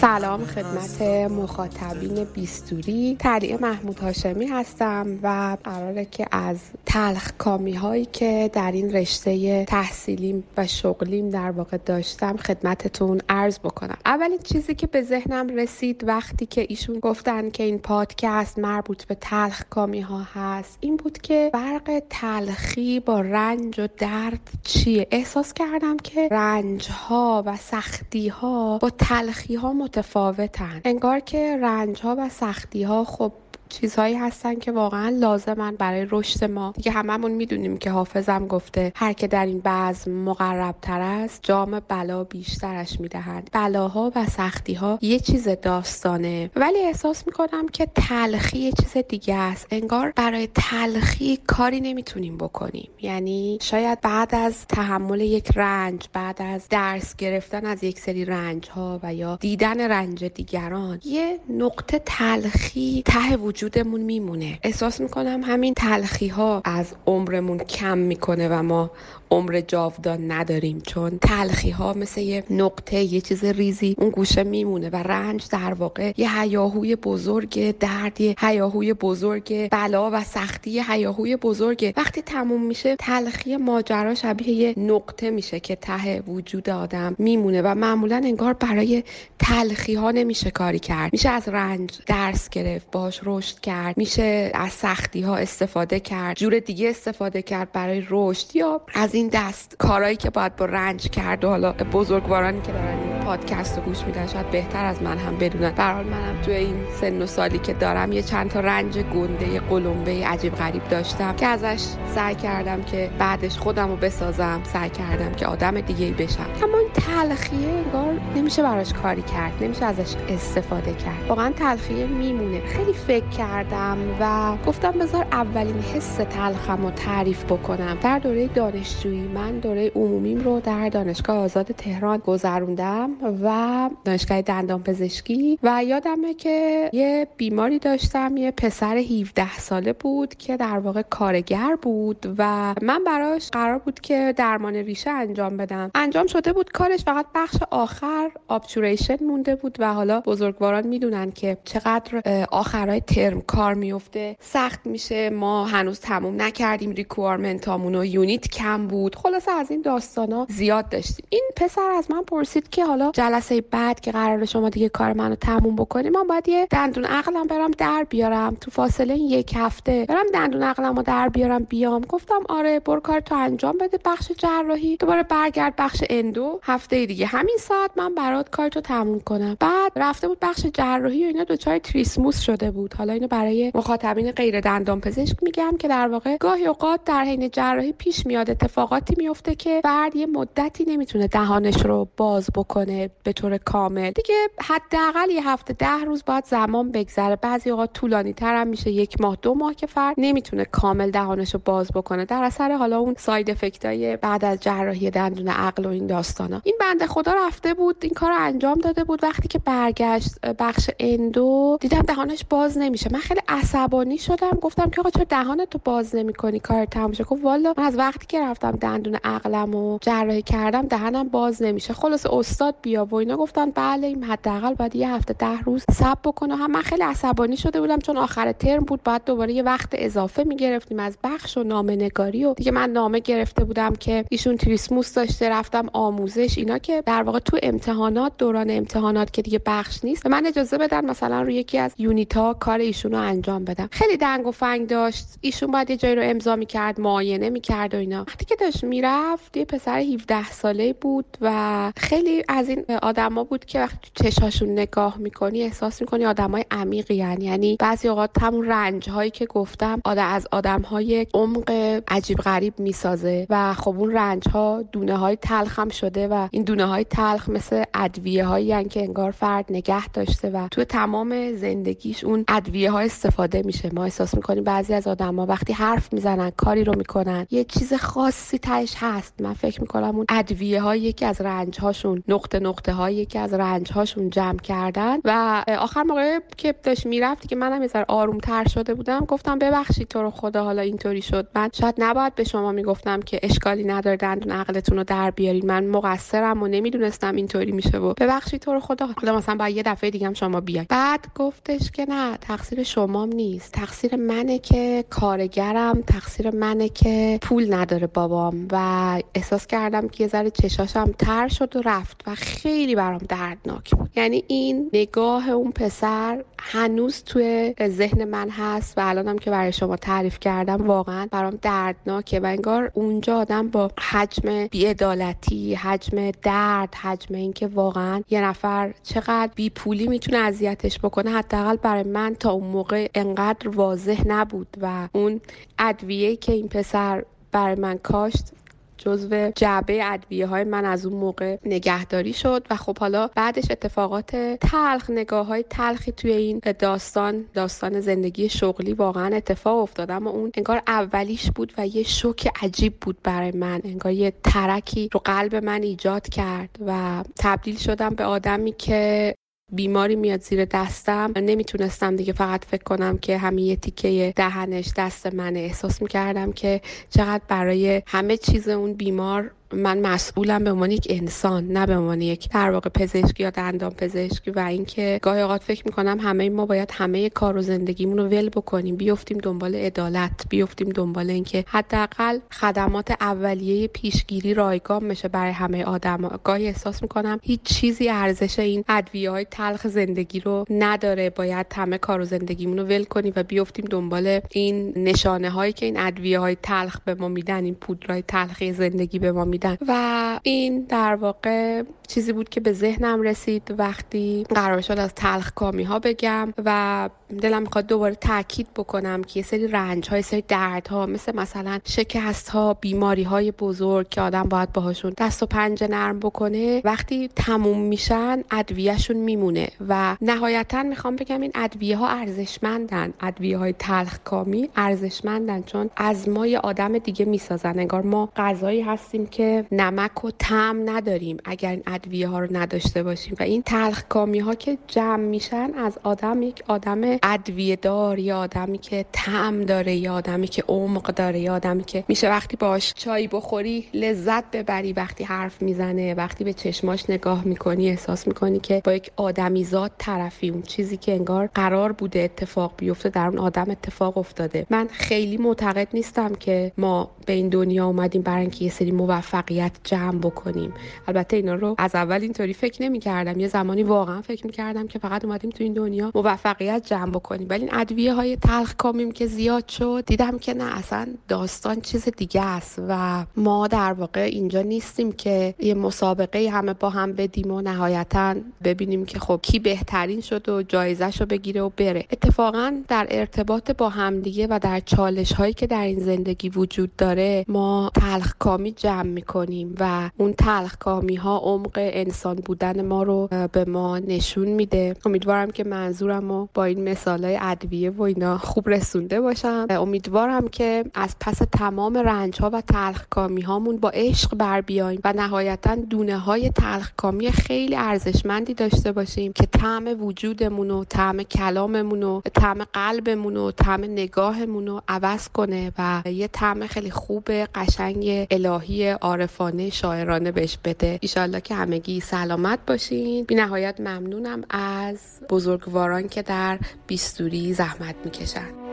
سلام 0.00 0.44
خدمت 0.44 1.02
مخاطبین 1.30 2.24
بیستوری. 2.24 3.16
تلیه 3.18 3.58
محمود 3.60 3.98
هاشمی 3.98 4.46
هستم 4.46 5.18
و 5.22 5.56
قراره 5.64 6.04
که 6.04 6.26
از 6.30 6.58
تلخ 6.86 7.32
کامی 7.38 7.72
هایی 7.72 8.04
که 8.04 8.50
در 8.52 8.72
این 8.72 8.92
رشته 8.92 9.64
تحصیلیم 9.64 10.44
و 10.56 10.66
شغلیم 10.66 11.30
در 11.30 11.50
واقع 11.50 11.76
داشتم 11.76 12.36
خدمتتون 12.36 13.20
عرض 13.28 13.58
بکنم. 13.58 13.96
اولین 14.06 14.38
چیزی 14.38 14.74
که 14.74 14.86
به 14.86 15.02
ذهنم 15.02 15.48
رسید 15.48 16.04
وقتی 16.06 16.46
که 16.46 16.66
ایشون 16.68 16.98
گفتن 16.98 17.50
که 17.50 17.62
این 17.62 17.78
پادکست 17.78 18.58
مربوط 18.58 19.04
به 19.04 19.14
تلخ 19.14 19.62
کامی 19.70 20.00
ها 20.00 20.26
هست 20.34 20.78
این 20.80 20.96
بود 20.96 21.18
که 21.18 21.50
فرق 21.52 22.02
تلخی 22.10 23.00
با 23.00 23.20
رنج 23.20 23.80
و 23.80 23.88
درد 23.98 24.50
چیه؟ 24.62 25.06
احساس 25.10 25.52
کردم 25.52 25.96
که 25.96 26.28
رنج 26.30 26.88
ها 26.90 27.42
و 27.46 27.56
سختی 27.56 28.28
ها 28.28 28.78
با 28.78 28.90
تلخی 28.90 29.54
ها 29.54 29.72
متفاوتن. 29.86 30.80
انگار 30.84 31.20
که 31.20 31.58
رنج 31.62 32.00
ها 32.02 32.16
و 32.18 32.28
سختی 32.28 32.82
ها 32.82 33.04
خب 33.04 33.32
چیزهایی 33.68 34.14
هستن 34.14 34.54
که 34.54 34.72
واقعا 34.72 35.08
لازمن 35.08 35.76
برای 35.76 36.06
رشد 36.10 36.44
ما. 36.44 36.72
دیگه 36.76 36.90
هممون 36.92 37.30
می‌دونیم 37.30 37.76
که 37.76 37.90
حافظم 37.90 38.46
گفته 38.46 38.92
هر 38.94 39.12
که 39.12 39.26
در 39.26 39.46
این 39.46 39.62
بزم 39.64 40.10
مقرب 40.10 40.74
تر 40.82 41.00
است 41.00 41.40
جام 41.42 41.80
بلا 41.88 42.24
بیشترش 42.24 43.00
می‌دهند 43.00 43.50
بلاها 43.52 44.12
و 44.16 44.26
سختی 44.26 44.74
ها 44.74 44.98
یه 45.02 45.18
چیز 45.18 45.48
داستانه. 45.48 46.50
ولی 46.56 46.78
احساس 46.78 47.26
می‌کنم 47.26 47.68
که 47.68 47.86
تلخی 47.94 48.58
یه 48.58 48.72
چیز 48.72 48.96
دیگه 49.08 49.34
است. 49.34 49.66
انگار 49.70 50.12
برای 50.16 50.48
تلخی 50.54 51.38
کاری 51.46 51.80
نمی‌تونیم 51.80 52.36
بکنیم. 52.36 52.88
یعنی 53.02 53.58
شاید 53.62 54.00
بعد 54.00 54.34
از 54.34 54.66
تحمل 54.66 55.20
یک 55.20 55.50
رنج 55.56 56.08
بعد 56.12 56.42
از 56.42 56.68
درس 56.70 57.16
گرفتن 57.16 57.66
از 57.66 57.84
یک 57.84 57.98
سری 57.98 58.24
رنج 58.24 58.68
ها 58.68 59.00
و 59.02 59.14
یا 59.14 59.36
دیدن 59.40 59.80
رنج 59.80 60.24
دیگران 60.24 61.00
یه 61.04 61.38
نقطه 61.48 62.02
تلخی 62.06 63.02
ته 63.06 63.36
وجودمون 63.56 64.00
میمونه. 64.00 64.58
احساس 64.62 65.00
می‌کنم 65.00 65.40
همین 65.44 65.74
تلخی 65.74 66.28
ها 66.28 66.62
از 66.64 66.94
عمرمون 67.06 67.58
کم 67.58 67.98
می‌کنه 67.98 68.48
و 68.48 68.62
ما 68.62 68.90
عمر 69.30 69.60
جاودان 69.60 70.32
نداریم 70.32 70.80
چون 70.80 71.18
تلخی 71.18 71.70
ها 71.70 71.92
مثل 71.92 72.20
یه 72.20 72.44
نقطه 72.50 72.96
یه 72.96 73.20
چیز 73.20 73.44
ریزی 73.44 73.94
اون 73.98 74.10
گوشه 74.10 74.44
میمونه 74.44 74.90
و 74.90 74.96
رنج 74.96 75.48
در 75.50 75.74
واقع 75.74 76.12
یه 76.16 76.40
هیاهوی 76.40 76.96
بزرگ 76.96 77.78
درد 77.78 78.20
یه 78.20 78.34
هیاهوی 78.38 78.92
بزرگ 78.92 79.68
بلا 79.68 80.10
و 80.10 80.24
سختی 80.24 80.82
هیاهوی 80.88 81.36
بزرگ. 81.36 81.92
وقتی 81.96 82.22
تموم 82.22 82.62
میشه 82.62 82.96
تلخی 82.96 83.56
ماجرا 83.56 84.14
شبیه 84.14 84.50
یه 84.50 84.74
نقطه 84.76 85.30
میشه 85.30 85.60
که 85.60 85.76
ته 85.76 86.20
وجود 86.20 86.70
آدم 86.70 87.14
میمونه 87.18 87.62
و 87.62 87.74
معمولا 87.74 88.16
انگار 88.16 88.52
برای 88.52 89.02
تلخی 89.38 89.94
ها 89.94 90.10
نمیشه 90.10 90.50
کاری 90.50 90.78
کرد. 90.78 91.12
میشه 91.12 91.28
از 91.28 91.48
رنج 91.48 91.98
درس 92.06 92.48
گرفت 92.48 92.90
باش 92.90 93.20
رشد 93.24 93.60
کرد. 93.60 93.98
میشه 93.98 94.50
از 94.54 94.72
سختی 94.72 95.20
ها 95.20 95.36
استفاده 95.36 96.00
کرد 96.00 96.36
جور 96.36 96.58
دیگه 96.58 96.90
استفاده 96.90 97.42
کرد 97.42 97.72
برای 97.72 98.06
رشد 98.10 98.56
یا 98.56 98.80
از 98.94 99.14
این 99.16 99.28
دست 99.32 99.76
کارهایی 99.78 100.16
که 100.16 100.30
باید 100.30 100.56
با 100.56 100.64
رنج 100.64 101.10
کرد 101.10 101.44
و 101.44 101.48
حالا 101.48 101.72
بزرگوارانی 101.72 102.60
که 102.60 102.72
دارن 102.72 102.98
این 102.98 103.20
پادکست 103.20 103.78
رو 103.78 103.84
گوش 103.84 104.04
میدن 104.04 104.26
شاید 104.26 104.50
بهتر 104.50 104.84
از 104.84 105.02
من 105.02 105.18
هم 105.18 105.36
بدونن. 105.36 105.70
به 105.70 105.82
حال 105.82 106.04
منم 106.04 106.42
توی 106.42 106.54
این 106.54 106.76
سن 107.00 107.22
و 107.22 107.26
سالی 107.26 107.58
که 107.58 107.72
دارم 107.72 108.12
یه 108.12 108.22
چند 108.22 108.50
تا 108.50 108.60
رنج 108.60 108.98
گنده 108.98 109.60
قلمبه 109.60 110.26
عجیب 110.26 110.54
غریب 110.54 110.88
داشتم 110.88 111.36
که 111.36 111.46
ازش 111.46 111.84
سعی 112.14 112.34
کردم 112.34 112.82
که 112.82 113.10
بعدش 113.18 113.58
خودم 113.58 113.88
رو 113.88 113.96
بسازم 113.96 114.60
سعی 114.64 114.90
کردم 114.90 115.32
که 115.32 115.46
آدم 115.46 115.80
دیگه 115.80 116.12
بشم. 116.12 116.46
اما 116.62 116.78
این 116.78 116.88
تلخیه 116.94 117.68
انگار 117.68 118.20
نمیشه 118.36 118.62
براش 118.62 118.92
کاری 118.92 119.22
کرد 119.22 119.52
نمیشه 119.60 119.84
ازش 119.84 120.14
استفاده 120.28 120.92
کرد. 120.92 121.28
واقعا 121.28 121.52
تلخیه 121.52 122.06
میمونه. 122.06 122.66
خیلی 122.66 122.92
فکر 122.92 123.28
کردم 123.28 123.98
و 124.20 124.56
گفتم 124.66 124.92
بذار 124.92 125.26
اولین 125.32 125.80
حس 125.80 126.16
تلخم 126.16 126.82
رو 126.82 126.90
تعریف 126.90 127.44
بکنم. 127.44 127.98
در 128.02 128.18
دوره 128.18 128.46
دانشجو 128.46 129.05
من 129.06 129.58
دوره 129.58 129.92
عمومیم 129.94 130.40
رو 130.40 130.60
در 130.60 130.88
دانشگاه 130.88 131.36
آزاد 131.36 131.66
تهران 131.66 132.18
گذروندم 132.18 133.10
و 133.42 133.90
دانشگاه 134.04 134.42
دندان 134.42 134.82
پزشکی. 134.82 135.58
و 135.62 135.84
یادمه 135.84 136.34
که 136.34 136.90
یه 136.92 137.28
بیماری 137.36 137.78
داشتم. 137.78 138.36
یه 138.36 138.50
پسر 138.50 138.96
17 138.96 139.58
ساله 139.58 139.92
بود 139.92 140.34
که 140.34 140.56
در 140.56 140.78
واقع 140.78 141.02
کارگر 141.02 141.76
بود 141.82 142.34
و 142.38 142.74
من 142.82 143.04
براش 143.04 143.50
قرار 143.50 143.78
بود 143.78 144.00
که 144.00 144.34
درمان 144.36 144.74
ریشه 144.74 145.10
انجام 145.10 145.56
بدم. 145.56 145.90
انجام 145.94 146.26
شده 146.26 146.52
بود 146.52 146.72
کارش 146.72 147.04
فقط 147.04 147.26
بخش 147.34 147.56
آخر 147.70 148.30
آبچوریشن 148.48 149.24
مونده 149.24 149.56
بود 149.56 149.76
و 149.78 149.94
حالا 149.94 150.20
بزرگواران 150.20 150.86
می‌دونن 150.86 151.30
که 151.30 151.56
چقدر 151.64 152.22
آخرهای 152.50 153.00
ترم 153.00 153.40
کار 153.40 153.74
میفته 153.74 154.36
سخت 154.40 154.86
میشه. 154.86 155.30
ما 155.30 155.64
هنوز 155.64 156.00
تموم 156.00 156.42
نکردیم. 156.42 156.90
ریکوارمنت 156.90 157.68
و 157.68 158.04
یونیت 158.04 158.48
کم 158.48 158.86
بود 158.86 158.95
بود. 158.96 159.16
خلاصه 159.16 159.50
از 159.50 159.70
این 159.70 159.82
داستانا 159.82 160.46
زیاد 160.50 160.88
داشتیم. 160.88 161.26
این 161.28 161.50
پسر 161.56 161.90
از 161.90 162.10
من 162.10 162.22
پرسید 162.22 162.68
که 162.68 162.84
حالا 162.86 163.10
جلسه 163.14 163.60
بعد 163.60 164.00
که 164.00 164.12
قرار 164.12 164.44
شما 164.44 164.68
دیگه 164.68 164.88
کار 164.88 165.12
منو 165.12 165.34
تموم 165.34 165.76
بکنیم 165.76 166.12
من 166.12 166.26
باید 166.26 166.48
یه 166.48 166.66
دندون 166.70 167.04
عقلم 167.04 167.46
برم 167.46 167.70
در 167.70 168.06
بیارم. 168.10 168.56
تو 168.60 168.70
فاصله 168.70 169.18
یک 169.18 169.52
هفته 169.56 170.04
برم 170.08 170.26
دندون 170.34 170.62
عقلمو 170.62 171.02
در 171.02 171.28
بیارم 171.28 171.64
بیام. 171.64 172.00
گفتم 172.00 172.40
آره 172.48 172.80
برو 172.80 173.00
کار 173.00 173.20
تو 173.20 173.34
انجام 173.34 173.78
بده 173.78 173.98
بخش 174.04 174.32
جراحی. 174.38 174.96
دوباره 174.96 175.22
برگرد 175.22 175.74
بخش 175.78 176.04
اندو. 176.10 176.60
هفته 176.62 177.06
دیگه. 177.06 177.26
همین 177.26 177.56
ساعت 177.60 177.90
من 177.96 178.14
برات 178.14 178.50
کارتو 178.50 178.80
تموم 178.80 179.20
کنم. 179.20 179.56
بعد 179.60 179.92
رفته 179.96 180.28
بود 180.28 180.38
بخش 180.42 180.66
جراحی 180.66 181.24
و 181.24 181.26
اینا 181.26 181.44
دچار 181.44 181.78
تریسموس 181.78 182.40
شده 182.40 182.70
بود. 182.70 182.94
حالا 182.94 183.12
اینو 183.12 183.26
برای 183.28 183.72
مخاطبین 183.74 184.30
غیر 184.32 184.60
دندان 184.60 185.00
پزشک 185.00 185.36
میگم 185.42 185.76
که 185.78 185.88
در 185.88 186.08
واقع 186.08 186.36
گاهی 186.36 186.66
اوقات 186.66 187.00
در 187.04 187.24
حین 187.24 187.50
جراحی 187.50 187.92
پیش 187.92 188.26
میاد 188.26 188.50
اتفاق 188.50 188.85
اتفاقاتی 188.86 189.14
میفته 189.18 189.54
که 189.54 189.80
فرد 189.82 190.16
یه 190.16 190.26
مدتی 190.26 190.84
نمی‌تونه 190.84 191.26
دهانش 191.26 191.84
رو 191.84 192.08
باز 192.16 192.50
بکنه 192.54 193.10
به 193.22 193.32
طور 193.32 193.58
کامل. 193.58 194.10
دیگه 194.10 194.34
حداقل 194.60 195.30
یه 195.30 195.48
هفته 195.48 195.72
ده 195.72 196.04
روز 196.06 196.22
باید 196.26 196.44
زمان 196.44 196.92
بگذره. 196.92 197.36
بعضی 197.36 197.70
اوقات 197.70 197.92
طولانی 197.92 198.32
تر 198.32 198.56
هم 198.56 198.66
میشه. 198.66 198.90
یک 198.90 199.20
ماه 199.20 199.36
دو 199.42 199.54
ماه 199.54 199.74
که 199.74 199.86
فرد 199.86 200.14
نمی‌تونه 200.18 200.64
کامل 200.64 201.10
دهانش 201.10 201.54
رو 201.54 201.60
باز 201.64 201.88
بکنه. 201.94 202.24
در 202.24 202.42
اثر 202.42 202.76
حالا 202.76 202.98
اون 202.98 203.14
ساید 203.18 203.50
افکتای 203.50 204.16
بعد 204.16 204.44
از 204.44 204.60
جراحی 204.60 205.10
دندون 205.10 205.48
عقل 205.48 205.86
و 205.86 205.88
این 205.88 206.06
داستانا. 206.06 206.60
این 206.64 206.76
بنده 206.80 207.06
خدا 207.06 207.32
رفته 207.46 207.74
بود 207.74 207.96
این 208.00 208.14
کار 208.14 208.32
انجام 208.32 208.78
داده 208.78 209.04
بود. 209.04 209.24
وقتی 209.24 209.48
که 209.48 209.58
برگشت 209.58 210.46
بخش 210.58 210.90
اندو 211.00 211.78
دیدم 211.80 212.00
دهانش 212.02 212.44
باز 212.50 212.78
نمیشه. 212.78 213.12
من 213.12 213.18
خیلی 213.18 213.40
عصبانی 213.48 214.18
شدم. 214.18 214.58
گفتم 214.62 214.90
که 214.90 215.00
آقا 215.00 215.10
چرا 215.10 215.24
دهانتو 215.24 215.78
باز 215.84 216.14
نمی‌کنی؟ 216.14 216.60
کار 216.60 216.84
تموم 216.84 217.12
گفت 217.12 217.44
والا 217.44 217.74
من 217.78 217.84
از 217.84 217.98
وقتی 217.98 218.26
که 218.26 218.40
رفتم 218.40 218.75
دندون 218.76 219.16
عقلم 219.24 219.74
و 219.74 219.98
جراحی 220.00 220.42
کردم 220.42 220.86
دهنم 220.86 221.28
باز 221.28 221.62
نمیشه. 221.62 221.92
خلاص 221.92 222.26
استاد 222.26 222.74
بیا 222.82 223.04
و 223.04 223.14
اینا 223.14 223.36
گفتن 223.36 223.70
بله 223.70 224.06
این 224.06 224.24
حداقل 224.24 224.74
باید 224.74 224.96
یه 224.96 225.14
هفته 225.14 225.34
ده 225.34 225.60
روز 225.60 225.84
صبر 225.90 226.20
بکنه. 226.24 226.56
هم 226.56 226.70
من 226.70 226.82
خیلی 226.82 227.02
عصبانی 227.02 227.56
شده 227.56 227.80
بودم 227.80 227.98
چون 227.98 228.16
آخر 228.16 228.52
ترم 228.52 228.84
بود 228.84 229.02
بعد 229.02 229.24
دوباره 229.24 229.52
یه 229.52 229.62
وقت 229.62 229.88
اضافه 229.92 230.44
می‌گرفتیم 230.44 230.98
از 230.98 231.18
بخش 231.24 231.56
و 231.56 231.62
نامه 231.62 231.96
نگاری 231.96 232.44
و 232.44 232.54
دیگه 232.54 232.70
من 232.70 232.90
نامه 232.90 233.18
گرفته 233.18 233.64
بودم 233.64 233.94
که 233.94 234.24
ایشون 234.30 234.56
تریسموس 234.56 235.14
داشته 235.14 235.48
رفتم 235.48 235.86
آموزش 235.92 236.58
اینا 236.58 236.78
که 236.78 237.02
در 237.06 237.22
واقع 237.22 237.38
تو 237.38 237.58
امتحانات 237.62 238.32
دوران 238.38 238.70
امتحانات 238.70 239.32
که 239.32 239.42
دیگه 239.42 239.60
بخش 239.66 240.04
نیست 240.04 240.26
من 240.26 240.46
اجازه 240.46 240.78
بدن 240.78 241.04
مثلا 241.04 241.42
روی 241.42 241.54
یکی 241.54 241.78
از 241.78 241.94
یونیت 241.98 242.36
ها 242.36 242.54
کار 242.54 242.78
ایشون 242.78 243.12
رو 243.12 243.18
انجام 243.18 243.64
بدم. 243.64 243.88
خیلی 243.92 244.16
دنگ 244.16 244.46
و 244.46 244.50
فنگ 244.50 244.88
داشت. 244.88 245.26
ایشون 245.40 245.70
باید 245.70 245.90
یه 245.90 245.96
جایی 245.96 246.14
رو 246.14 246.22
امضا 246.24 246.56
می‌کرد 246.56 247.00
معاینه 247.00 247.50
می‌کرد 247.50 247.94
و 247.94 247.98
اینا. 247.98 248.20
وقتی 248.20 248.44
که 248.44 248.56
داشت 248.66 248.84
می‌رفت 248.84 249.56
یه 249.56 249.64
پسر 249.64 249.98
17 249.98 250.50
ساله 250.50 250.92
بود 250.92 251.36
و 251.40 251.92
خیلی 251.96 252.44
از 252.48 252.68
این 252.68 252.84
آدما 253.02 253.44
بود 253.44 253.64
که 253.64 253.80
وقتی 253.80 254.10
چشاشون 254.14 254.72
نگاه 254.72 255.18
می‌کنی 255.18 255.62
احساس 255.62 256.00
می‌کنی 256.00 256.26
آدمای 256.26 256.64
عمیقی 256.70 257.14
یعنی 257.14 257.44
یعنی 257.44 257.76
بعضی 257.80 258.08
اوقات 258.08 258.30
همون 258.42 258.66
رنج 258.66 259.10
هایی 259.10 259.30
که 259.30 259.46
گفتم 259.46 260.00
آدم 260.04 260.26
از 260.26 260.46
آدم 260.52 260.82
های 260.82 261.26
عمق 261.34 261.70
عجیب 262.08 262.38
غریب 262.38 262.74
می‌سازه 262.78 263.46
و 263.50 263.74
خب 263.74 263.98
اون 263.98 264.12
رنج 264.12 264.48
ها 264.48 264.82
دونه 264.92 265.16
های 265.16 265.36
تلخ 265.36 265.78
هم 265.78 265.88
شده 265.88 266.28
و 266.28 266.48
این 266.50 266.62
دونه 266.62 266.84
های 266.84 267.04
تلخ 267.04 267.48
مثل 267.48 267.84
ادویه 267.94 268.44
هایی 268.44 268.84
که 268.84 269.00
انگار 269.00 269.30
فرد 269.30 269.66
نگه 269.70 270.08
داشته 270.08 270.50
و 270.50 270.68
تو 270.70 270.84
تمام 270.84 271.52
زندگیش 271.56 272.24
اون 272.24 272.44
ادویه 272.48 272.90
ها 272.90 273.00
استفاده 273.00 273.62
میشه. 273.62 273.90
ما 273.94 274.04
احساس 274.04 274.34
می‌کنیم 274.34 274.64
بعضی 274.64 274.94
از 274.94 275.06
آدما 275.06 275.46
وقتی 275.46 275.72
حرف 275.72 276.12
می‌زنن 276.12 276.50
کاری 276.50 276.84
رو 276.84 276.96
می‌کنن 276.96 277.46
یه 277.50 277.64
چیز 277.64 277.94
خاصی 277.94 278.55
تهش 278.58 278.94
هست. 278.96 279.34
من 279.40 279.52
فکر 279.52 279.80
می‌کنم 279.80 280.16
اون 280.16 280.26
ادویه 280.28 280.80
های 280.80 281.00
یکی 281.00 281.24
از 281.24 281.40
رنج 281.40 281.80
هاشون 281.80 282.22
نقطه 282.28 282.60
نقطه 282.60 282.92
هایی 282.92 283.26
که 283.26 283.40
از 283.40 283.54
رنج 283.54 283.92
هاشون 283.92 284.30
جمع 284.30 284.58
کردن. 284.58 285.18
و 285.24 285.64
آخر 285.78 286.02
موقع 286.02 286.38
که 286.56 286.74
داشت 286.82 287.06
می‌رفتی 287.06 287.48
که 287.48 287.56
منم 287.56 287.82
یه 287.82 287.88
ذره 287.88 288.04
آروم 288.08 288.38
تر 288.38 288.68
شده 288.68 288.94
بودم 288.94 289.20
گفتم 289.20 289.58
ببخشید 289.58 290.08
تو 290.08 290.22
رو 290.22 290.30
خدا 290.30 290.64
حالا 290.64 290.82
اینطوری 290.82 291.22
شد. 291.22 291.48
من 291.54 291.70
شاید 291.72 291.94
نباید 291.98 292.34
به 292.34 292.44
شما 292.44 292.72
می‌گفتم 292.72 293.20
که 293.20 293.40
اشکالی 293.42 293.84
نداره 293.84 294.16
دندون 294.16 294.52
عقلتون 294.52 294.98
رو 294.98 295.04
در 295.04 295.30
بیارین. 295.30 295.66
من 295.66 295.86
مقصرم 295.86 296.62
و 296.62 296.68
نمی‌دونستم 296.68 297.36
اینطوری 297.36 297.72
میشه 297.72 297.98
و 297.98 298.14
ببخشید 298.20 298.60
تو 298.60 298.72
رو 298.72 298.80
خدا. 298.80 299.08
حالا 299.20 299.36
مثلا 299.36 299.54
با 299.54 299.68
یه 299.68 299.82
دفعه 299.82 300.10
دیگه 300.10 300.34
شما 300.34 300.60
بیاین. 300.60 300.86
بعد 300.88 301.26
گفتش 301.34 301.90
که 301.90 302.06
نه 302.08 302.36
تقصیر 302.36 302.82
شمام 302.82 303.28
نیست. 303.28 303.72
تقصیر 303.72 304.16
منه 304.16 304.58
که 304.58 305.04
کارگرم 305.10 306.02
تقصیر 306.06 306.50
منه 306.50 306.88
که 306.88 307.38
پول 307.42 307.74
نداره 307.74 308.06
بابام 308.50 308.68
و 308.72 309.22
احساس 309.34 309.66
کردم 309.66 310.08
که 310.08 310.24
یه 310.24 310.28
ذره 310.28 310.50
چشاشم 310.50 311.12
تر 311.18 311.48
شد 311.48 311.76
و 311.76 311.82
رفت 311.84 312.22
و 312.26 312.34
خیلی 312.34 312.94
برام 312.94 313.18
دردناک 313.18 313.90
بود. 313.90 314.10
یعنی 314.16 314.44
این 314.46 314.90
نگاه 314.92 315.48
اون 315.50 315.72
پسر 315.72 316.44
هنوز 316.58 317.22
توی 317.24 317.74
ذهن 317.88 318.24
من 318.24 318.50
هست 318.50 318.98
و 318.98 319.00
الانم 319.04 319.38
که 319.38 319.50
برای 319.50 319.72
شما 319.72 319.96
تعریف 319.96 320.38
کردم 320.38 320.86
واقعا 320.86 321.28
برام 321.30 321.58
دردناکه 321.62 322.40
و 322.40 322.46
انگار 322.46 322.90
اونجا 322.94 323.36
آدم 323.36 323.68
با 323.68 323.90
حجم 323.98 324.66
بیعدالتی 324.66 325.74
حجم 325.74 326.30
درد 326.30 326.94
حجم 326.94 327.34
اینکه 327.34 327.66
واقعا 327.66 328.22
یه 328.30 328.44
نفر 328.44 328.94
چقدر 329.02 329.50
بی 329.54 329.70
پولی 329.70 330.08
می‌تونه 330.08 330.38
اذیتش 330.38 330.98
بکنه 330.98 331.30
حداقل 331.30 331.76
برای 331.76 332.02
من 332.02 332.34
تا 332.34 332.50
اون 332.50 332.66
موقع 332.66 333.08
انقدر 333.14 333.68
واضح 333.68 334.22
نبود 334.26 334.76
و 334.80 335.08
اون 335.12 335.40
ادویه 335.78 336.36
که 336.36 336.52
این 336.52 336.68
پسر 336.68 337.24
برای 337.56 337.74
من 337.74 337.98
کاشت 337.98 338.52
جزو 338.98 339.50
جعبه 339.50 340.12
ادویه 340.12 340.46
های 340.46 340.64
من 340.64 340.84
از 340.84 341.06
اون 341.06 341.16
موقع 341.16 341.56
نگهداری 341.64 342.32
شد 342.32 342.66
و 342.70 342.76
خب 342.76 342.98
حالا 342.98 343.30
بعدش 343.34 343.64
اتفاقات 343.70 344.36
تلخ 344.60 345.10
نگاه 345.10 345.46
های 345.46 345.64
تلخی 345.70 346.12
توی 346.12 346.32
این 346.32 346.60
داستان 346.78 347.44
داستان 347.54 348.00
زندگی 348.00 348.48
شغلی 348.48 348.92
واقعا 348.92 349.36
اتفاق 349.36 349.78
افتاد. 349.78 350.10
اما 350.10 350.30
اون 350.30 350.50
انگار 350.56 350.82
اولیش 350.86 351.50
بود 351.50 351.72
و 351.78 351.86
یه 351.86 352.02
شوک 352.02 352.48
عجیب 352.62 352.94
بود 353.00 353.18
برای 353.22 353.50
من. 353.50 353.80
انگار 353.84 354.12
یه 354.12 354.32
ترکی 354.44 355.08
رو 355.12 355.20
قلب 355.24 355.54
من 355.54 355.82
ایجاد 355.82 356.28
کرد 356.28 356.76
و 356.86 357.22
تبدیل 357.38 357.76
شدم 357.76 358.14
به 358.14 358.24
آدمی 358.24 358.72
که 358.72 359.34
بیماری 359.72 360.16
میاد 360.16 360.40
زیر 360.40 360.64
دستم. 360.64 361.32
نمی‌تونستم 361.36 362.16
دیگه 362.16 362.32
فقط 362.32 362.64
فکر 362.64 362.82
کنم 362.82 363.18
که 363.18 363.38
همین 363.38 363.66
یه 363.66 363.76
تیکه 363.76 364.32
دهنش 364.36 364.92
دست 364.96 365.34
منه. 365.34 365.60
احساس 365.60 366.02
می‌کردم 366.02 366.52
که 366.52 366.80
چقدر 367.10 367.42
برای 367.48 368.02
همه 368.06 368.36
چیز 368.36 368.68
اون 368.68 368.92
بیمار 368.94 369.50
من 369.72 369.98
مسئولم 369.98 370.64
به 370.64 370.72
عنوان 370.72 370.90
یک 370.90 371.06
انسان 371.10 371.68
نه 371.68 371.86
به 371.86 371.96
عنوان 371.96 372.20
یک 372.20 372.48
در 372.50 372.70
واقع 372.70 372.90
پزشکی 372.90 373.42
یا 373.42 373.50
دندان 373.50 373.90
پزشکی 373.90 374.50
و 374.50 374.58
اینکه 374.58 375.18
گاهی 375.22 375.40
اوقات 375.40 375.62
فکر 375.62 375.82
می‌کنم 375.86 376.18
همه 376.20 376.50
ما 376.50 376.66
باید 376.66 376.90
همه 376.92 377.30
کار 377.30 377.56
و 377.56 377.62
زندگیمون 377.62 378.18
رو 378.18 378.24
ول 378.24 378.48
بکنیم 378.48 378.96
بیفتیم 378.96 379.38
دنبال 379.38 379.74
عدالت 379.74 380.46
بیفتیم 380.48 380.88
دنبال 380.88 381.30
اینکه 381.30 381.64
حداقل 381.68 382.38
خدمات 382.50 383.10
اولیه 383.20 383.88
پیشگیری 383.88 384.54
رایگان 384.54 385.04
میشه 385.04 385.28
برای 385.28 385.52
همه 385.52 385.84
آدم. 385.84 386.40
گاهی 386.44 386.66
احساس 386.66 387.02
می‌کنم 387.02 387.40
هیچ 387.42 387.62
چیزی 387.62 388.08
ارزش 388.08 388.58
این 388.58 388.84
ادویه 388.88 389.30
های 389.30 389.44
تلخ 389.44 389.86
زندگی 389.86 390.40
رو 390.40 390.64
نداره. 390.70 391.30
باید 391.30 391.66
همه 391.74 391.98
کار 391.98 392.20
و 392.20 392.24
زندگیمون 392.24 392.78
رو 392.78 392.84
ول 392.84 393.04
کنیم 393.04 393.32
و 393.36 393.42
بیفتیم 393.42 393.84
دنبال 393.84 394.40
این 394.50 394.92
نشانه 394.96 395.50
هایی 395.50 395.72
که 395.72 395.86
این 395.86 396.00
ادویه 396.00 396.38
های 396.38 396.56
تلخ 396.62 397.00
به 397.00 397.14
ما 397.14 397.28
میدن 397.28 397.64
این 397.64 397.74
پودرهای 397.74 398.22
تلخی 398.22 398.72
زندگی 398.72 399.18
به 399.18 399.32
ما 399.32 399.44
میدن 399.44 399.55
و 399.88 400.40
این 400.42 400.84
در 400.88 401.14
واقع 401.14 401.82
چیزی 402.08 402.32
بود 402.32 402.48
که 402.48 402.60
به 402.60 402.72
ذهنم 402.72 403.22
رسید 403.22 403.74
وقتی 403.78 404.46
قرار 404.54 404.80
شد 404.80 404.98
از 404.98 405.14
تلخ 405.14 405.52
کامی 405.54 405.82
ها 405.82 405.98
بگم 405.98 406.52
و 406.64 407.10
دلم 407.42 407.62
می‌خواد 407.62 407.86
دوباره 407.86 408.14
تاکید 408.14 408.66
بکنم 408.76 409.24
که 409.24 409.40
یه 409.40 409.46
سری 409.46 409.68
رنج 409.68 410.08
های 410.08 410.22
سری 410.22 410.44
درد 410.48 410.88
ها 410.88 411.06
مثل 411.06 411.36
مثلا 411.36 411.78
شکست 411.84 412.48
ها 412.48 412.74
بیماری 412.74 413.22
های 413.22 413.50
بزرگ 413.50 414.08
که 414.08 414.20
آدم 414.20 414.42
باید 414.42 414.72
باهاشون 414.72 415.12
دست 415.18 415.42
و 415.42 415.46
پنجه 415.46 415.88
نرم 415.88 416.20
بکنه 416.20 416.80
وقتی 416.84 417.28
تموم 417.36 417.78
میشن 417.78 418.44
ادویهشون 418.50 419.16
میمونه 419.16 419.68
و 419.88 420.16
نهایتا 420.20 420.82
می‌خوام 420.82 421.16
بگم 421.16 421.40
این 421.40 421.52
ادویه 421.54 421.96
ها 421.96 422.08
ارزشمندن. 422.08 423.12
ادویه 423.20 423.58
های 423.58 423.72
تلخ 423.72 424.18
کامی 424.24 424.68
ارزشمندن 424.76 425.62
چون 425.62 425.90
از 425.96 426.28
ما 426.28 426.46
یه 426.46 426.58
آدم 426.58 426.98
دیگه 426.98 427.24
می‌سازن. 427.24 427.78
انگار 427.78 428.02
ما 428.02 428.28
غذایی 428.36 428.82
هستیم 428.82 429.26
که 429.26 429.45
نمک 429.72 430.24
و 430.24 430.30
تم 430.38 430.90
نداریم 430.90 431.36
اگر 431.44 431.70
این 431.70 431.82
ادویه 431.86 432.28
ها 432.28 432.38
رو 432.38 432.46
نداشته 432.50 433.02
باشیم. 433.02 433.34
و 433.40 433.42
این 433.42 433.62
تلخ 433.62 434.02
کامی 434.08 434.38
ها 434.38 434.54
که 434.54 434.78
جمع 434.86 435.16
میشن 435.16 435.70
از 435.78 435.98
آدم 436.02 436.42
یک 436.42 436.62
آدم 436.68 437.00
ادویه 437.22 437.76
دار 437.76 438.18
یا 438.18 438.38
آدمی 438.38 438.78
که 438.78 439.04
تم 439.12 439.64
داره 439.64 439.94
یا 439.96 440.14
آدمی 440.14 440.46
که 440.46 440.64
عمق 440.68 441.14
داره 441.14 441.38
یا 441.38 441.54
آدمی 441.54 441.84
که 441.84 442.04
میشه 442.08 442.28
وقتی 442.28 442.56
باش 442.56 442.92
چای 442.96 443.28
بخوری 443.28 443.88
لذت 443.94 444.50
ببری. 444.50 444.92
وقتی 444.92 445.24
حرف 445.24 445.62
می‌زنه 445.62 446.14
وقتی 446.14 446.44
به 446.44 446.52
چشماش 446.52 447.10
نگاه 447.10 447.44
می‌کنی 447.44 447.88
احساس 447.88 448.26
می‌کنی 448.26 448.58
که 448.58 448.82
با 448.84 448.92
یک 448.94 449.10
آدمی 449.16 449.64
ذات 449.64 449.92
طرفی. 449.98 450.48
اون 450.48 450.62
چیزی 450.62 450.96
که 450.96 451.12
انگار 451.12 451.48
قرار 451.54 451.92
بوده 451.92 452.20
اتفاق 452.20 452.72
بیفته 452.76 453.08
در 453.08 453.26
اون 453.26 453.38
آدم 453.38 453.70
اتفاق 453.70 454.18
افتاده. 454.18 454.66
من 454.70 454.88
خیلی 454.92 455.36
معتقد 455.36 455.88
نیستم 455.94 456.34
که 456.34 456.72
ما 456.78 457.10
به 457.26 457.32
این 457.32 457.48
دنیا 457.48 457.86
اومدیم 457.86 458.22
برای 458.22 458.40
اینکه 458.40 458.64
یه 458.64 458.70
سری 458.70 458.90
موفقیت 459.36 459.72
جمع 459.84 460.18
بکنیم. 460.18 460.72
البته 461.08 461.36
اینا 461.36 461.54
رو 461.54 461.74
از 461.78 461.94
اول 461.94 462.20
اینطوری 462.22 462.54
فکر 462.54 462.82
نمی‌کردم. 462.82 463.40
یه 463.40 463.48
زمانی 463.48 463.82
واقعا 463.82 464.22
فکر 464.22 464.46
می‌کردم 464.46 464.86
که 464.86 464.98
فقط 464.98 465.24
اومدیم 465.24 465.50
تو 465.50 465.64
این 465.64 465.72
دنیا 465.72 466.12
موفقیت 466.14 466.82
جمع 466.86 467.10
بکنیم. 467.10 467.46
ولی 467.50 467.60
این 467.60 467.74
ادویه 467.74 468.14
های 468.14 468.36
تلخ 468.36 468.74
کامیم 468.76 469.12
که 469.12 469.26
زیاد 469.26 469.68
شد 469.68 470.04
دیدم 470.06 470.38
که 470.38 470.54
نه 470.54 470.78
اصلا 470.78 471.06
داستان 471.28 471.80
چیز 471.80 472.08
دیگه 472.16 472.42
است 472.42 472.82
و 472.88 473.24
ما 473.36 473.66
در 473.66 473.92
واقع 473.92 474.20
اینجا 474.20 474.62
نیستیم 474.62 475.12
که 475.12 475.54
یه 475.58 475.74
مسابقه 475.74 476.48
همه 476.52 476.74
با 476.74 476.90
هم 476.90 477.12
بدیم 477.12 477.50
و 477.50 477.60
نهایتا 477.60 478.34
ببینیم 478.64 479.04
که 479.04 479.18
خب 479.18 479.40
کی 479.42 479.58
بهترین 479.58 480.20
شد 480.20 480.48
و 480.48 480.62
جایزش 480.62 481.20
رو 481.20 481.26
بگیره 481.26 481.62
و 481.62 481.70
بره. 481.76 482.04
اتفاقا 482.10 482.82
در 482.88 483.06
ارتباط 483.10 483.70
با 483.70 483.88
همدیگه 483.88 484.46
و 484.50 484.58
در 484.62 484.80
چالش 484.80 485.32
هایی 485.32 485.52
که 485.52 485.66
در 485.66 485.84
این 485.84 486.00
زندگی 486.00 486.48
وجود 486.48 486.96
داره 486.96 487.44
ما 487.48 487.90
تلخ 487.94 488.34
کامی 488.38 488.72
جمع 488.72 489.10
می‌کنیم 489.26 489.74
و 489.80 490.10
اون 490.16 490.32
تلخ 490.32 490.78
کامی 490.78 491.14
ها 491.14 491.38
عمق 491.38 491.72
انسان 491.76 492.36
بودن 492.36 492.86
ما 492.86 493.02
رو 493.02 493.28
به 493.52 493.64
ما 493.64 493.98
نشون 493.98 494.48
میده. 494.48 494.96
امیدوارم 495.06 495.50
که 495.50 495.64
منظورم 495.64 496.48
با 496.54 496.64
این 496.64 496.88
مثالای 496.88 497.38
ادویه 497.40 497.90
و 497.90 498.02
اینا 498.02 498.38
خوب 498.38 498.68
رسونده 498.68 499.20
باشم. 499.20 499.66
امیدوارم 499.70 500.48
که 500.48 500.84
از 500.94 501.16
پس 501.20 501.38
تمام 501.52 501.96
رنج 501.96 502.40
ها 502.40 502.50
و 502.52 502.62
کامی 503.10 503.40
هامون 503.42 503.76
با 503.76 503.90
عشق 503.90 504.34
بر 504.34 504.60
بیایم 504.60 505.00
و 505.04 505.12
نهایتا 505.12 505.74
دونه 505.74 506.18
های 506.18 506.50
کامی 506.96 507.32
خیلی 507.32 507.76
ارزشمندی 507.76 508.54
داشته 508.54 508.92
باشیم 508.92 509.32
که 509.32 509.46
طعم 509.46 510.02
وجودمون 510.02 510.70
و 510.70 510.84
طعم 510.84 511.22
کلاممون 511.22 512.02
و 512.02 512.20
طعم 512.34 512.64
قلبمون 512.72 513.36
و 513.36 513.50
طعم 513.50 513.84
نگاهمون 513.84 514.66
رو 514.66 514.82
عوض 514.88 515.28
کنه 515.28 515.72
و 515.78 516.02
یه 516.10 516.28
طعم 516.28 516.66
خیلی 516.66 516.90
خوب 516.90 517.30
قشنگ 517.30 518.26
الهی 518.30 518.96
عارفانه 519.16 519.70
شاعرانه 519.70 520.32
بهش 520.32 520.58
بده. 520.64 520.98
ایشالله 521.02 521.40
که 521.40 521.54
همگی 521.54 522.00
سلامت 522.00 522.58
باشین. 522.66 523.24
بی 523.24 523.34
نهایت 523.34 523.80
ممنونم 523.80 524.42
از 524.50 524.98
بزرگواران 525.30 526.08
که 526.08 526.22
در 526.22 526.58
بیستوری 526.86 527.54
زحمت 527.54 527.94
می‌کشن. 528.04 528.65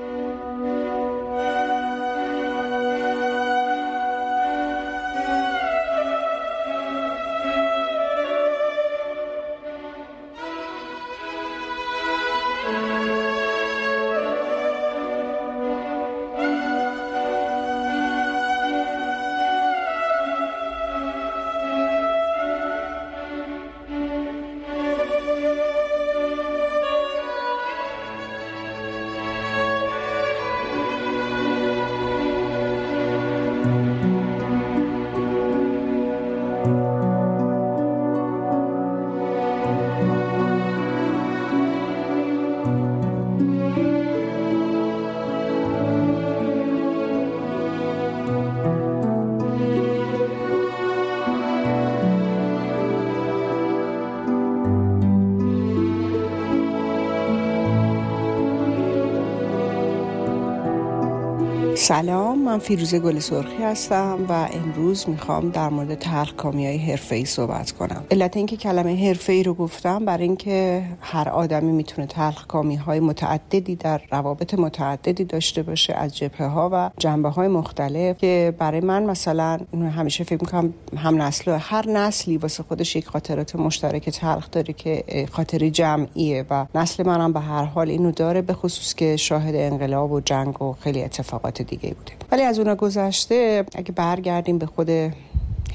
سلام 61.93 62.39
من 62.39 62.59
فیروزه 62.59 62.99
گل 62.99 63.19
سرخی 63.19 63.63
هستم 63.63 64.25
و 64.29 64.31
امروز 64.53 65.09
می‌خوام 65.09 65.49
در 65.49 65.69
مورد 65.69 65.95
تلخ 65.95 66.33
کامی 66.33 66.67
های 66.67 66.77
حرفه 66.77 67.15
ای 67.15 67.25
صحبت 67.25 67.71
کنم. 67.71 68.03
علت 68.11 68.37
اینکه 68.37 68.57
کلمه 68.57 69.07
حرفه 69.07 69.33
ای 69.33 69.43
رو 69.43 69.53
گفتم 69.53 70.05
برای 70.05 70.23
اینکه 70.23 70.83
هر 71.01 71.29
آدمی 71.29 71.71
می‌تونه 71.71 72.07
تلخ 72.07 72.47
کامی 72.47 72.75
های 72.75 72.99
متعددی 72.99 73.75
در 73.75 74.01
روابط 74.11 74.53
متعددی 74.53 75.23
داشته 75.23 75.63
باشه 75.63 75.93
از 75.93 76.17
جبهه 76.17 76.47
ها 76.47 76.69
و 76.73 76.89
جنبه 76.97 77.29
های 77.29 77.47
مختلف 77.47 78.17
که 78.17 78.53
برای 78.57 78.81
من 78.81 79.03
مثلا 79.03 79.59
همیشه 79.95 80.23
فکر 80.23 80.41
می‌کنم 80.41 80.73
هم 80.97 81.21
نسل 81.21 81.57
هر 81.59 81.89
نسلی 81.89 82.37
واسه 82.37 82.63
خودش 82.63 82.95
یک 82.95 83.07
خاطرات 83.07 83.55
مشترک 83.55 84.09
تلخ 84.09 84.51
داره 84.51 84.73
که 84.73 85.25
خاطری 85.31 85.71
جمعیه 85.71 86.45
و 86.49 86.65
نسل 86.75 87.07
منم 87.07 87.33
به 87.33 87.39
هر 87.39 87.63
حال 87.63 87.89
اینو 87.89 88.11
داره 88.11 88.41
به 88.41 88.53
خصوص 88.53 88.95
که 88.95 89.17
شاهد 89.17 89.55
انقلاب 89.55 90.11
و 90.11 90.19
جنگ 90.19 90.61
و 90.61 90.73
خیلی 90.79 91.03
اتفاقات 91.03 91.61
دیگه. 91.61 91.82
بوده 91.87 92.11
ولی 92.31 92.41
از 92.41 92.59
اون 92.59 92.75
گذشته 92.75 93.65
اگه 93.75 93.91
برگردیم 93.91 94.57
به 94.57 94.65
خود 94.65 94.89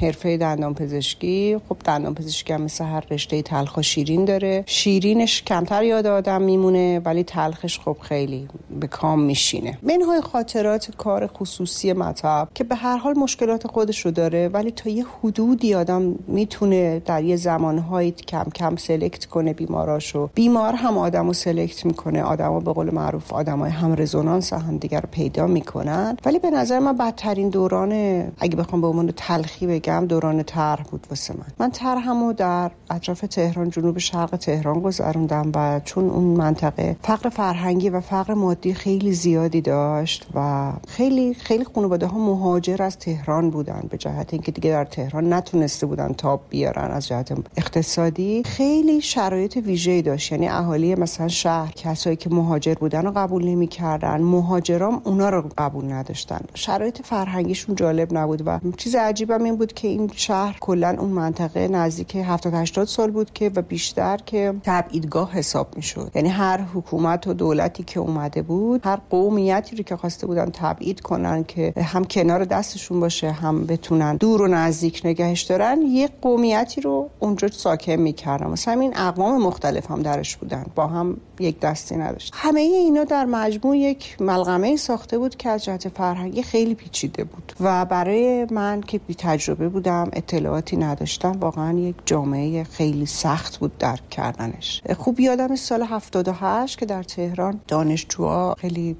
حرفه 0.00 0.36
دندان 0.36 0.74
پزشکی 0.74 1.56
خب 1.68 1.76
دندان 1.84 2.14
پزشکی 2.14 2.52
هم 2.52 2.62
مثل 2.62 2.84
هر 2.84 3.04
رشته 3.10 3.42
تلخ 3.42 3.76
و 3.76 3.82
شیرین 3.82 4.24
داره. 4.24 4.64
شیرینش 4.66 5.42
کمتر 5.42 5.84
یاد 5.84 6.06
آدم 6.06 6.42
میمونه 6.42 7.00
ولی 7.04 7.24
تلخش 7.24 7.78
خب 7.78 7.96
خیلی 8.00 8.48
به 8.80 8.86
کام 8.86 9.20
میشینه. 9.20 9.78
منهای 9.82 10.20
خاطرات 10.20 10.96
کار 10.96 11.26
خصوصی 11.26 11.92
مطب 11.92 12.48
که 12.54 12.64
به 12.64 12.74
هر 12.74 12.96
حال 12.96 13.18
مشکلات 13.18 13.66
خودش 13.66 14.00
رو 14.00 14.10
داره 14.10 14.48
ولی 14.48 14.70
تا 14.70 14.90
یه 14.90 15.04
حدودی 15.22 15.74
آدم 15.74 16.14
می‌تونه 16.26 17.02
در 17.06 17.24
یه 17.24 17.36
زمانهایی 17.36 18.10
کم 18.10 18.46
کم 18.54 18.76
سلکت 18.76 19.24
کنه 19.24 19.52
بیماراشو. 19.52 20.30
بیمار 20.34 20.74
هم 20.74 20.98
آدم 20.98 21.26
رو 21.26 21.32
سلکت 21.32 21.86
می‌کنه. 21.86 22.22
آدم 22.22 22.60
به 22.60 22.72
قول 22.72 22.94
معروف 22.94 23.32
آدم 23.32 23.58
های 23.58 23.70
هم 23.70 23.94
رزونانس 23.98 24.52
هم 24.52 24.78
دیگر 24.78 25.04
پیدا 25.10 25.46
می‌کنن. 25.46 26.16
ولی 26.24 26.38
به 26.38 26.50
نظر 26.50 26.78
من 26.78 26.96
بدترین 26.96 27.48
دوران 27.48 27.92
اگه 28.38 28.56
بخوام 28.56 28.80
به 28.80 28.86
عنوان 28.86 29.12
تلخی 29.16 29.66
بگم 29.66 29.87
بگم 29.88 30.06
دوران 30.06 30.42
طرح 30.42 30.82
بود 30.82 31.06
واسه 31.10 31.34
من. 31.34 31.46
من 31.58 31.70
طرحمو 31.70 32.32
در 32.32 32.70
اطراف 32.90 33.20
تهران 33.20 33.70
جنوب 33.70 33.98
شرق 33.98 34.36
تهران 34.36 34.80
گذروندم 34.80 35.52
و 35.54 35.80
چون 35.84 36.10
اون 36.10 36.24
منطقه 36.24 36.96
فقر 37.02 37.28
فرهنگی 37.28 37.90
و 37.90 38.00
فقر 38.00 38.34
مادی 38.34 38.74
خیلی 38.74 39.12
زیادی 39.12 39.60
داشت 39.60 40.26
و 40.34 40.72
خیلی 40.88 41.34
خیلی 41.34 41.64
خانواده 41.64 42.06
ها 42.06 42.18
مهاجر 42.18 42.82
از 42.82 42.98
تهران 42.98 43.50
بودن 43.50 43.82
به 43.90 43.96
جهت 43.98 44.32
اینکه 44.32 44.52
دیگه 44.52 44.70
در 44.70 44.84
تهران 44.84 45.32
نتونسته 45.32 45.86
بودن 45.86 46.12
تاب 46.12 46.40
بیارن 46.50 46.90
از 46.90 47.06
جهت 47.06 47.38
اقتصادی 47.56 48.42
خیلی 48.46 49.00
شرایط 49.00 49.56
ویژه‌ای 49.56 50.02
داشت. 50.02 50.32
یعنی 50.32 50.48
اهالی 50.48 50.94
مثلا 50.94 51.28
شهر 51.28 51.72
کسایی 51.72 52.16
که 52.16 52.30
مهاجر 52.30 52.74
بودن 52.74 53.04
رو 53.04 53.12
قبول 53.16 53.44
نمی‌کردن 53.44 54.20
مهاجرام 54.20 55.02
اونا 55.04 55.28
رو 55.30 55.44
قبول 55.58 55.92
نداشتن. 55.92 56.40
شرایط 56.54 56.98
فرهنگیشون 57.04 57.74
جالب 57.74 58.18
نبود 58.18 58.42
و 58.46 58.58
چیز 58.76 58.94
عجیبم 58.94 59.44
این 59.44 59.56
بود 59.56 59.72
که 59.78 59.88
این 59.88 60.10
شهر 60.14 60.56
کلا 60.60 60.96
اون 60.98 61.10
منطقه 61.10 61.68
نزدیک 61.68 62.16
70 62.16 62.54
80 62.54 62.86
سال 62.86 63.10
بود 63.10 63.32
که 63.32 63.50
و 63.54 63.62
بیشتر 63.62 64.16
که 64.16 64.54
تبعیدگاه 64.64 65.32
حساب 65.32 65.76
می‌شد. 65.76 66.10
یعنی 66.14 66.28
هر 66.28 66.60
حکومت 66.74 67.26
و 67.26 67.34
دولتی 67.34 67.82
که 67.82 68.00
اومده 68.00 68.42
بود 68.42 68.80
هر 68.86 68.98
قومیتی 69.10 69.76
رو 69.76 69.82
که 69.82 69.96
خواسته 69.96 70.26
بودن 70.26 70.50
تبعید 70.50 71.00
کنن 71.00 71.44
که 71.44 71.72
هم 71.76 72.04
کنار 72.04 72.44
دستشون 72.44 73.00
باشه 73.00 73.30
هم 73.30 73.66
بتونن 73.66 74.16
دور 74.16 74.42
و 74.42 74.46
نزدیک 74.46 75.00
نگهش 75.04 75.42
دارن 75.42 75.82
یک 75.82 76.10
قومیتی 76.22 76.80
رو 76.80 77.10
اونجا 77.18 77.48
ساکن 77.48 77.92
می‌کردن. 77.92 78.46
مثلا 78.46 78.80
این 78.80 78.96
اقوام 78.96 79.42
مختلف 79.42 79.90
هم 79.90 80.02
درش 80.02 80.36
بودن. 80.36 80.66
با 80.74 80.86
هم 80.86 81.16
یک 81.40 81.60
دستی 81.60 81.96
نداشت. 81.96 82.32
همه 82.36 82.60
اینا 82.60 83.04
در 83.04 83.24
مجموع 83.24 83.78
یک 83.78 84.16
ملغمه 84.20 84.76
ساخته 84.76 85.18
بود 85.18 85.36
که 85.36 85.48
از 85.48 85.64
جهت 85.64 85.88
فرهنگی 85.88 86.42
خیلی 86.42 86.74
پیچیده 86.74 87.24
بود. 87.24 87.52
و 87.60 87.84
برای 87.84 88.46
من 88.50 88.80
که 88.80 88.98
بی 88.98 89.14
تجربه 89.14 89.67
بودم 89.68 90.10
اطلاعاتی 90.12 90.76
نداشتم. 90.76 91.32
واقعا 91.40 91.78
یک 91.78 91.96
جامعه 92.06 92.64
خیلی 92.64 93.06
سخت 93.06 93.56
بود 93.56 93.78
درک 93.78 94.10
کردنش. 94.10 94.82
خوب 94.98 95.20
یادم 95.20 95.56
سال 95.56 95.82
78 95.82 96.78
که 96.78 96.86
در 96.86 97.02
تهران 97.02 97.60
دانشجوها 97.68 98.54
خیلی 98.58 98.96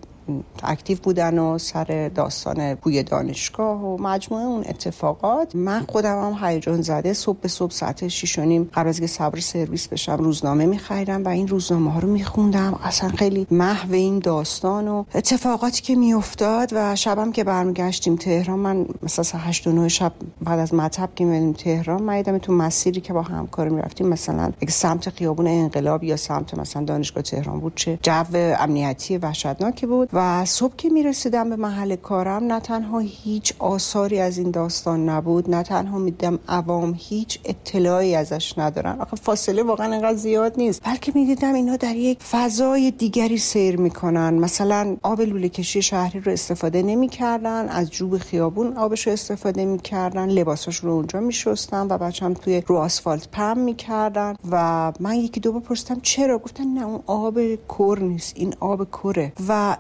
اکتیو 0.62 0.98
بودن 1.02 1.38
و 1.38 1.58
سر 1.58 2.10
داستان 2.14 2.74
بوی 2.74 3.02
دانشگاه 3.02 3.84
و 3.84 4.02
مجموعه 4.02 4.44
اون 4.44 4.64
اتفاقات. 4.68 5.56
من 5.56 5.84
خودم 5.88 6.34
هم 6.34 6.48
هیجان 6.48 6.82
زده 6.82 7.12
صبح 7.12 7.38
به 7.40 7.48
صبح 7.48 7.72
ساعت 7.72 8.08
6 8.08 8.38
و 8.38 8.42
نیم 8.42 8.70
قبل 8.74 8.88
از 8.88 9.00
که 9.00 9.06
صبر 9.06 9.40
سرویس 9.40 9.88
بشم 9.88 10.16
روزنامه 10.16 10.66
میخریدم 10.66 11.24
و 11.24 11.28
این 11.28 11.48
روزنامه 11.48 11.92
ها 11.92 11.98
رو 11.98 12.08
میخوندم. 12.08 12.78
اصلا 12.82 13.08
خیلی 13.08 13.46
محو 13.50 13.92
این 13.92 14.18
داستان 14.18 14.88
و 14.88 15.04
اتفاقاتی 15.14 15.82
که 15.82 15.94
میافتاد 15.94 16.70
و 16.72 16.96
شبم 16.96 17.32
که 17.32 17.44
برمیگشتیم 17.44 18.16
تهران 18.16 18.58
من 18.58 18.86
مثلا 19.02 19.40
8 19.40 19.66
و 19.66 19.72
9 19.72 19.88
شب 19.88 20.12
بعد 20.42 20.58
از 20.58 20.74
مطب 20.74 21.08
که 21.14 21.24
میریم 21.24 21.52
تهران 21.52 22.02
من 22.02 22.38
تو 22.38 22.52
مسیری 22.52 23.00
که 23.00 23.12
با 23.12 23.22
همکار 23.22 23.68
می‌رفتیم 23.68 24.08
مثلا 24.08 24.52
اگه 24.60 24.70
سمت 24.70 25.10
خیابون 25.10 25.46
انقلاب 25.46 26.04
یا 26.04 26.16
سمت 26.16 26.58
مثلا 26.58 26.84
دانشگاه 26.84 27.22
تهران 27.22 27.60
بود 27.60 27.72
چه 27.74 27.98
جو 28.02 28.24
امنیتی 28.34 29.18
وحشتناکی 29.18 29.86
بود. 29.86 30.08
و 30.18 30.44
صبح 30.44 30.76
که 30.76 30.88
می‌رسیدم 30.88 31.50
به 31.50 31.56
محل 31.56 31.96
کارم 31.96 32.44
نه 32.44 32.60
تنها 32.60 32.98
هیچ 32.98 33.52
آثاری 33.58 34.18
از 34.20 34.38
این 34.38 34.50
داستان 34.50 35.08
نبود 35.08 35.50
نه 35.50 35.62
تنها 35.62 35.98
میدم 35.98 36.38
عوام 36.48 36.94
هیچ 36.98 37.40
اطلاعی 37.44 38.14
ازش 38.14 38.58
ندارن. 38.58 39.00
آخه 39.00 39.16
فاصله 39.16 39.62
واقعا 39.62 39.94
انقدر 39.94 40.14
زیاد 40.14 40.54
نیست. 40.56 40.82
بلکه 40.84 41.12
می‌دیدم 41.14 41.54
اینا 41.54 41.76
در 41.76 41.96
یک 41.96 42.22
فضای 42.22 42.90
دیگری 42.90 43.38
سیر 43.38 43.76
می‌کنن. 43.76 44.34
مثلا 44.34 44.96
آب 45.02 45.20
لوله 45.20 45.48
کشی 45.48 45.82
شهری 45.82 46.20
رو 46.20 46.32
استفاده 46.32 46.82
نمی‌کردن 46.82 47.68
از 47.68 47.90
جوب 47.90 48.18
خیابون 48.18 48.76
آبش 48.76 49.06
رو 49.06 49.12
استفاده 49.12 49.64
می‌کردن 49.64 50.28
لباساش 50.28 50.76
رو 50.76 50.90
اونجا 50.90 51.20
میشستن 51.20 51.86
و 51.86 51.98
بچم 51.98 52.34
توی 52.34 52.62
رو 52.66 52.76
آسفالت 52.76 53.28
پم 53.32 53.58
می‌کردن 53.58 54.36
و 54.50 54.92
من 55.00 55.14
یکی 55.14 55.40
دو 55.40 55.52
بار 55.52 55.60
پرسیدم 55.60 56.00
چرا؟ 56.02 56.38
گفتن 56.38 56.64
نه 56.64 56.86
اون 56.86 57.00
آب 57.06 57.38
کر 57.68 57.98
نیست 58.00 58.32
این 58.36 58.54
آب 58.60 58.90
کره 58.90 59.32
و 59.48 59.76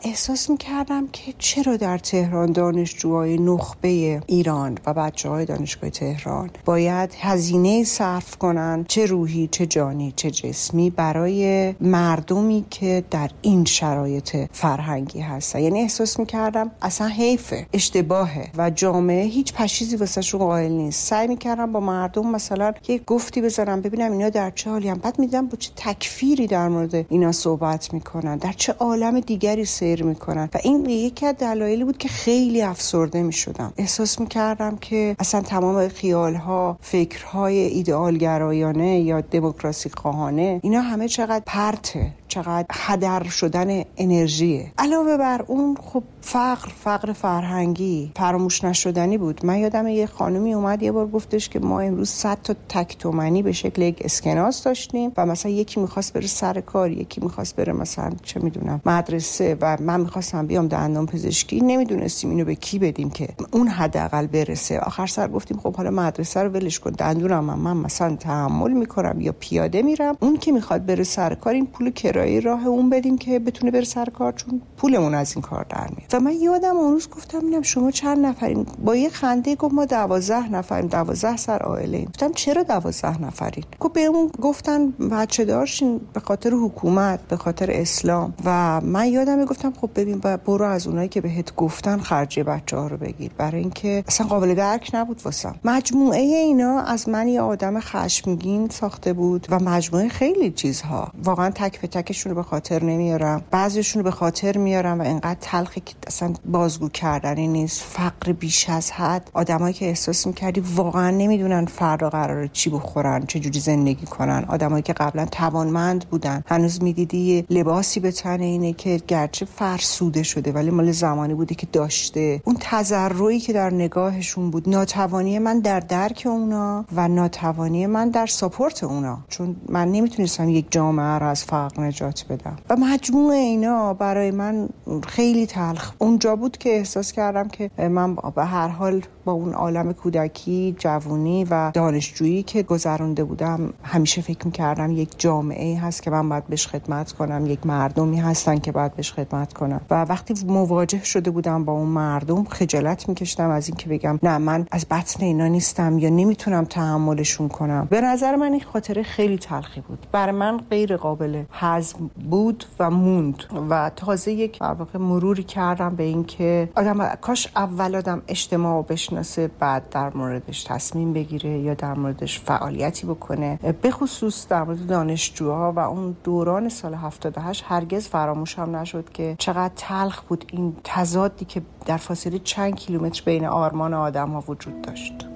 می‌کردم 0.48 1.08
که 1.08 1.34
چرا 1.38 1.76
در 1.76 1.98
تهران 1.98 2.52
دانشجوهای 2.52 3.38
نخبه 3.38 4.20
ایران 4.26 4.78
و 4.86 4.94
بچه 4.94 5.28
های 5.28 5.44
دانشگاه 5.44 5.90
تهران 5.90 6.50
باید 6.64 7.14
هزینه 7.20 7.84
صرف 7.84 8.36
کنن 8.36 8.84
چه 8.88 9.06
روحی 9.06 9.48
چه 9.52 9.66
جانی 9.66 10.12
چه 10.16 10.30
جسمی 10.30 10.90
برای 10.90 11.74
مردمی 11.80 12.64
که 12.70 13.04
در 13.10 13.30
این 13.42 13.64
شرایط 13.64 14.36
فرهنگی 14.52 15.20
هستن. 15.20 15.60
یعنی 15.60 15.80
احساس 15.80 16.18
می‌کردم 16.18 16.70
اصلا 16.82 17.06
حیفه 17.06 17.66
اشتباهه 17.72 18.50
و 18.58 18.70
جامعه 18.70 19.24
هیچ 19.24 19.52
پشیزی 19.52 19.96
واسه 19.96 20.38
قائل 20.38 20.72
نیست. 20.72 21.08
سعی 21.08 21.28
می‌کردم 21.28 21.72
با 21.72 21.80
مردم 21.80 22.30
مثلا 22.30 22.72
یه 22.88 22.98
گفتی 23.06 23.40
بذارم 23.40 23.80
ببینم 23.80 24.12
اینا 24.12 24.28
در 24.28 24.50
چه 24.50 24.70
حالی 24.70 24.88
هم 24.88 24.98
بعد 24.98 25.18
میدم 25.18 25.46
با 25.46 25.56
چه 25.56 25.70
تکفیری 25.76 26.46
در 26.46 26.68
مورد 26.68 27.06
اینا 27.08 27.32
صحبت 27.32 27.94
می‌کنن 27.94 28.36
در 28.36 28.52
چه 28.52 28.72
عالم 28.72 29.20
دیگری 29.20 29.64
سیر 29.64 30.04
می‌کنن. 30.08 30.48
و 30.54 30.58
این 30.62 30.86
یکی 30.86 31.26
از 31.26 31.34
دلایلی 31.34 31.84
بود 31.84 31.98
که 31.98 32.08
خیلی 32.08 32.62
افسرده 32.62 33.22
می‌شدم. 33.22 33.72
احساس 33.76 34.20
می‌کردم 34.20 34.76
که 34.76 35.16
اصلا 35.18 35.40
تمام 35.40 35.88
خیالها 35.88 36.78
فکرهای 36.80 37.58
ایدئالگرایانه 37.58 39.00
یا 39.00 39.20
دموکراسی 39.20 39.90
خواهانه 39.90 40.60
اینا 40.62 40.80
همه 40.80 41.08
چقدر 41.08 41.42
پرته 41.46 42.12
چقدر 42.28 42.66
هدر 42.72 43.24
شدن 43.24 43.84
انرژیه. 43.96 44.72
علاوه 44.78 45.16
بر 45.16 45.44
اون 45.46 45.76
خب 45.92 46.02
فقر 46.30 46.68
فقر 46.84 47.12
فرهنگی 47.12 48.12
فراموش 48.16 48.64
نشدنی 48.64 49.18
بود. 49.18 49.46
من 49.46 49.58
یادم 49.58 49.86
یه 49.86 50.06
خانمی 50.06 50.54
اومد 50.54 50.82
یه 50.82 50.92
بار 50.92 51.06
گفتش 51.06 51.48
که 51.48 51.58
ما 51.58 51.80
امروز 51.80 52.08
100 52.08 52.38
تا 52.44 52.54
تک 52.68 52.98
تومنی 52.98 53.42
به 53.42 53.52
شکل 53.52 53.82
یک 53.82 54.02
اسکناس 54.04 54.64
داشتیم 54.64 55.12
و 55.16 55.26
مثلا 55.26 55.52
یکی 55.52 55.80
می‌خواست 55.80 56.12
بره 56.12 56.26
سر 56.26 56.60
کار 56.60 56.90
یکی 56.90 57.20
می‌خواست 57.20 57.56
بره 57.56 57.72
مثلا 57.72 58.12
چه 58.22 58.40
می‌دونم 58.40 58.80
مدرسه 58.86 59.56
و 59.60 59.76
من 59.80 60.00
می‌خواستم 60.00 60.46
بیام 60.46 60.68
دندان 60.68 61.06
پزشکی. 61.06 61.60
نمی‌دونستیم 61.60 62.30
اینو 62.30 62.44
به 62.44 62.54
کی 62.54 62.78
بدیم 62.78 63.10
که 63.10 63.28
اون 63.50 63.68
حداقل 63.68 64.26
برسه. 64.26 64.78
آخر 64.78 65.06
سر 65.06 65.28
گفتیم 65.28 65.58
خب 65.58 65.76
حالا 65.76 65.90
مدرسه 65.90 66.42
رو 66.42 66.50
ولش 66.50 66.78
کن. 66.78 66.90
دندونم 66.90 67.44
من, 67.44 67.58
من 67.58 67.76
مثلا 67.76 68.16
تحمل 68.16 68.72
می‌کنم 68.72 69.20
یا 69.20 69.34
پیاده 69.40 69.82
میرم. 69.82 70.16
اون 70.20 70.36
که 70.36 70.52
می‌خواد 70.52 70.86
بره 70.86 71.04
سر 71.04 71.34
کار 71.34 71.54
این 71.54 71.66
پول 71.66 71.90
کرایه 71.90 72.40
راه 72.40 72.66
اون 72.66 72.90
بدیم 72.90 73.18
که 73.18 73.38
بتونه 73.38 73.70
بره 73.70 73.84
سر 73.84 74.04
کار 74.04 74.32
چون 74.32 74.62
پولمون 74.76 75.14
از 75.14 75.32
این 75.32 75.42
کار 75.42 75.66
در 75.68 75.88
میاد. 75.96 76.17
و 76.18 76.20
من 76.20 76.32
یادم 76.32 76.76
اون 76.76 76.92
روز 76.92 77.08
گفتم 77.10 77.38
اینم 77.44 77.62
شما 77.62 77.90
چند 77.90 78.26
نفرین 78.26 78.66
با 78.84 78.96
یه 78.96 79.08
خنده 79.08 79.54
گفت 79.54 79.74
ما 79.74 79.84
دوازده 79.84 80.48
نفریم 80.48 80.86
دوازده 80.86 81.36
سر 81.36 81.58
عائله 81.58 82.04
گفتم 82.04 82.32
چرا 82.32 82.62
دوازده 82.62 83.22
نفرین؟ 83.22 83.64
گفت 83.80 83.92
به 83.92 84.00
اون 84.00 84.30
گفتن 84.42 84.90
بچه 84.90 85.44
دارشین 85.44 86.00
به 86.12 86.20
خاطر 86.20 86.50
حکومت 86.50 87.20
به 87.28 87.36
خاطر 87.36 87.70
اسلام. 87.70 88.34
و 88.44 88.80
من 88.80 89.06
یادم 89.08 89.44
گفتم 89.44 89.72
خب 89.72 89.88
خب 89.88 90.00
ببین 90.00 90.18
برو 90.18 90.64
از 90.64 90.86
اونایی 90.86 91.08
که 91.08 91.20
بهت 91.20 91.56
گفتن 91.56 91.98
خرج 91.98 92.40
بچه 92.40 92.76
ها 92.76 92.86
رو 92.86 92.96
بگیر. 92.96 93.30
برای 93.38 93.60
اینکه 93.60 94.04
اصلا 94.08 94.26
قابل 94.26 94.54
درک 94.54 94.90
نبود 94.94 95.20
واسم. 95.24 95.54
مجموعه 95.64 96.20
اینا 96.20 96.80
از 96.80 97.08
من 97.08 97.28
یه 97.28 97.40
آدم 97.40 97.80
خشمگین 97.80 98.68
ساخته 98.68 99.12
بود 99.12 99.46
و 99.50 99.58
مجموعه 99.58 100.08
خیلی 100.08 100.50
چیزها. 100.50 101.12
واقعا 101.24 101.50
تک 101.50 101.80
به 101.80 101.88
تکشون 101.88 102.30
رو 102.30 102.36
به 102.36 102.42
خاطر 102.42 102.84
نمیارم. 102.84 103.42
بعضیشون 103.50 104.00
رو 104.02 104.04
به 104.04 104.10
خاطر 104.10 104.58
میارم 104.58 105.00
و 105.00 105.02
اینقدر 105.02 105.38
تلخی 105.40 105.80
که 105.80 105.94
اصلا 106.08 106.32
بازگو 106.44 106.88
کردنی 106.88 107.48
نیست. 107.48 107.80
فقر 107.82 108.32
بیش 108.32 108.68
از 108.70 108.90
حد. 108.90 109.30
آدمایی 109.34 109.74
که 109.74 109.86
احساس 109.86 110.26
می‌کردی 110.26 110.60
واقعا 110.60 111.10
نمی‌دونن 111.10 111.64
فردا 111.64 112.10
قراره 112.10 112.50
چی 112.52 112.70
بخورن 112.70 113.26
چه 113.26 113.40
جوری 113.40 113.60
زندگی 113.60 114.06
کنن. 114.06 114.44
آدمایی 114.48 114.82
که 114.82 114.92
قبلا 114.92 115.26
توانمند 115.26 116.04
بودن. 116.04 116.44
هنوز 116.46 116.82
می‌دیدی 116.82 117.44
لباسی 117.50 118.00
به 118.00 118.12
تن 118.12 118.40
اینه 118.40 118.72
که 118.72 119.00
گرچه 119.08 119.44
فرسوده 119.44 120.22
شده 120.22 120.52
ولی 120.52 120.70
مال 120.70 120.92
زمانی 120.92 121.34
بوده 121.34 121.54
که 121.54 121.66
داشته. 121.72 122.42
اون 122.44 122.56
تذرعی 122.60 123.40
که 123.40 123.52
در 123.52 123.74
نگاهشون 123.74 124.50
بود 124.50 124.68
ناتوانی 124.68 125.38
من 125.38 125.60
در 125.60 125.80
درک 125.80 126.22
اونا 126.26 126.84
و 126.96 127.08
ناتوانی 127.08 127.86
من 127.86 128.08
در 128.08 128.26
ساپورت 128.26 128.84
اونا. 128.84 129.18
چون 129.28 129.56
من 129.68 129.88
نمی‌تونستم 129.88 130.48
یک 130.48 130.66
جامعه 130.70 131.18
رو 131.18 131.26
از 131.26 131.44
فقر 131.44 131.82
نجات 131.82 132.24
بدم. 132.30 132.56
و 132.70 132.76
مجموع 132.76 133.32
اینا 133.32 133.94
برای 133.94 134.30
من 134.30 134.68
خیلی 135.06 135.46
تلخ 135.46 135.87
اونجا 135.98 136.36
بود 136.36 136.58
که 136.58 136.70
احساس 136.70 137.12
کردم 137.12 137.48
که 137.48 137.70
من 137.78 138.14
به 138.14 138.44
هر 138.44 138.68
حال 138.68 139.02
با 139.24 139.32
اون 139.32 139.52
عالم 139.52 139.92
کودکی 139.92 140.76
جوونی 140.78 141.46
و 141.50 141.70
دانشجویی 141.74 142.42
که 142.42 142.62
گذرونده 142.62 143.24
بودم 143.24 143.72
همیشه 143.82 144.22
فکر 144.22 144.46
می‌کردم 144.46 144.92
یک 144.92 145.14
جامعه 145.18 145.78
هست 145.78 146.02
که 146.02 146.10
من 146.10 146.28
باید 146.28 146.46
بهش 146.46 146.66
خدمت 146.66 147.12
کنم 147.12 147.46
یک 147.46 147.66
مردمی 147.66 148.20
هستن 148.20 148.58
که 148.58 148.72
باید 148.72 148.94
بهش 148.94 149.12
خدمت 149.12 149.52
کنم. 149.52 149.80
و 149.90 150.04
وقتی 150.04 150.34
مواجه 150.46 151.04
شده 151.04 151.30
بودم 151.30 151.64
با 151.64 151.72
اون 151.72 151.88
مردم 151.88 152.44
خجالت 152.44 153.08
میکشتم 153.08 153.50
از 153.50 153.68
اینکه 153.68 153.88
بگم 153.88 154.18
نه 154.22 154.38
من 154.38 154.66
از 154.70 154.86
بطن 154.90 155.24
اینا 155.24 155.46
نیستم 155.46 155.98
یا 155.98 156.08
نمی‌تونم 156.08 156.64
تحملشون 156.64 157.48
کنم. 157.48 157.86
به 157.90 158.00
نظر 158.00 158.36
من 158.36 158.52
این 158.52 158.60
خاطره 158.60 159.02
خیلی 159.02 159.38
تلخی 159.38 159.80
بود. 159.80 160.06
برای 160.12 160.32
من 160.32 160.56
غیر 160.70 160.96
قابل 160.96 161.42
هضم 161.52 162.10
بود 162.30 162.64
و 162.78 162.90
موند. 162.90 163.44
و 163.70 163.90
تازه 163.96 164.32
یک 164.32 164.62
مروری 164.94 165.42
کردم 165.78 165.96
به 165.96 166.02
اینکه 166.02 166.68
آدم 166.76 167.14
کاش 167.14 167.48
اول 167.56 167.96
آدم 167.96 168.22
اجتماع 168.28 168.82
بشناسه 168.82 169.50
بعد 169.58 169.88
در 169.88 170.10
موردش 170.14 170.64
تصمیم 170.64 171.12
بگیره 171.12 171.50
یا 171.50 171.74
در 171.74 171.94
موردش 171.94 172.40
فعالیتی 172.40 173.06
بکنه. 173.06 173.58
به 173.82 173.90
خصوص 173.90 174.48
در 174.48 174.62
مورد 174.62 174.86
دانشجوها 174.86 175.72
و 175.72 175.78
اون 175.78 176.16
دوران 176.24 176.68
سال 176.68 176.94
78 176.94 177.64
هرگز 177.68 178.08
فراموشم 178.08 178.76
نشد 178.76 179.10
که 179.10 179.36
چقدر 179.38 179.72
تلخ 179.76 180.20
بود 180.20 180.44
این 180.52 180.76
تضادی 180.84 181.44
که 181.44 181.62
در 181.86 181.96
فاصله 181.96 182.38
چند 182.38 182.74
کیلومتر 182.74 183.22
بین 183.24 183.44
آرمان 183.46 183.94
آدم 183.94 184.30
ها 184.30 184.44
وجود 184.48 184.82
داشت. 184.82 185.26